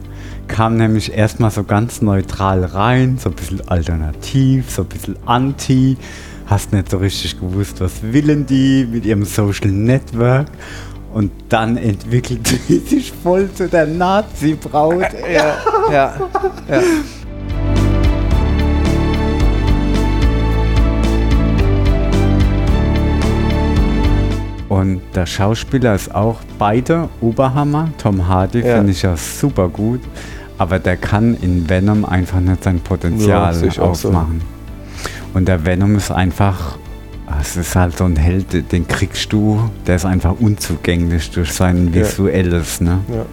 Kam 0.48 0.76
nämlich 0.76 1.12
erstmal 1.12 1.50
so 1.50 1.62
ganz 1.62 2.02
neutral 2.02 2.64
rein, 2.64 3.18
so 3.22 3.28
ein 3.28 3.34
bisschen 3.36 3.68
alternativ, 3.68 4.70
so 4.70 4.82
ein 4.82 4.88
bisschen 4.88 5.16
anti. 5.26 5.96
Hast 6.46 6.72
nicht 6.72 6.90
so 6.90 6.96
richtig 6.96 7.38
gewusst, 7.38 7.80
was 7.80 8.02
willen 8.02 8.46
die 8.46 8.86
mit 8.90 9.04
ihrem 9.04 9.24
Social 9.24 9.68
Network. 9.70 10.46
Und 11.12 11.30
dann 11.48 11.76
entwickelt 11.76 12.46
sie 12.66 12.78
sich 12.86 13.12
voll 13.12 13.50
zu 13.52 13.68
der 13.68 13.86
Nazi-Braut. 13.86 15.06
Ja, 15.32 15.56
ja, 15.92 16.14
ja. 16.68 16.82
Und 24.68 25.00
der 25.14 25.24
Schauspieler 25.26 25.94
ist 25.94 26.14
auch 26.14 26.36
beide 26.58 27.08
Oberhammer. 27.20 27.88
Tom 27.98 28.26
Hardy 28.28 28.60
Ja. 28.60 28.76
finde 28.76 28.92
ich 28.92 29.02
ja 29.02 29.16
super 29.16 29.68
gut. 29.68 30.00
Aber 30.58 30.78
der 30.78 30.96
kann 30.96 31.34
in 31.40 31.68
Venom 31.68 32.04
einfach 32.04 32.40
nicht 32.40 32.64
sein 32.64 32.76
Ja, 32.76 32.82
Potenzial 32.84 33.64
ich 33.64 33.80
auch 33.80 33.94
so. 33.94 34.08
aufmachen. 34.08 34.40
Und 35.34 35.46
der 35.46 35.64
Venom 35.64 35.94
ist 35.96 36.10
einfach, 36.10 36.78
es 37.40 37.56
ist 37.56 37.76
halt 37.76 37.96
so 37.96 38.04
ein 38.04 38.16
Held, 38.16 38.72
den 38.72 38.88
kriegst 38.88 39.32
du, 39.32 39.70
der 39.86 39.96
ist 39.96 40.04
einfach 40.04 40.34
unzugänglich 40.40 41.30
durch 41.30 41.52
sein 41.52 41.88
Ja. 41.94 42.00
Visuelles. 42.00 42.80
Ne? 42.80 42.98
ja. 43.08 43.24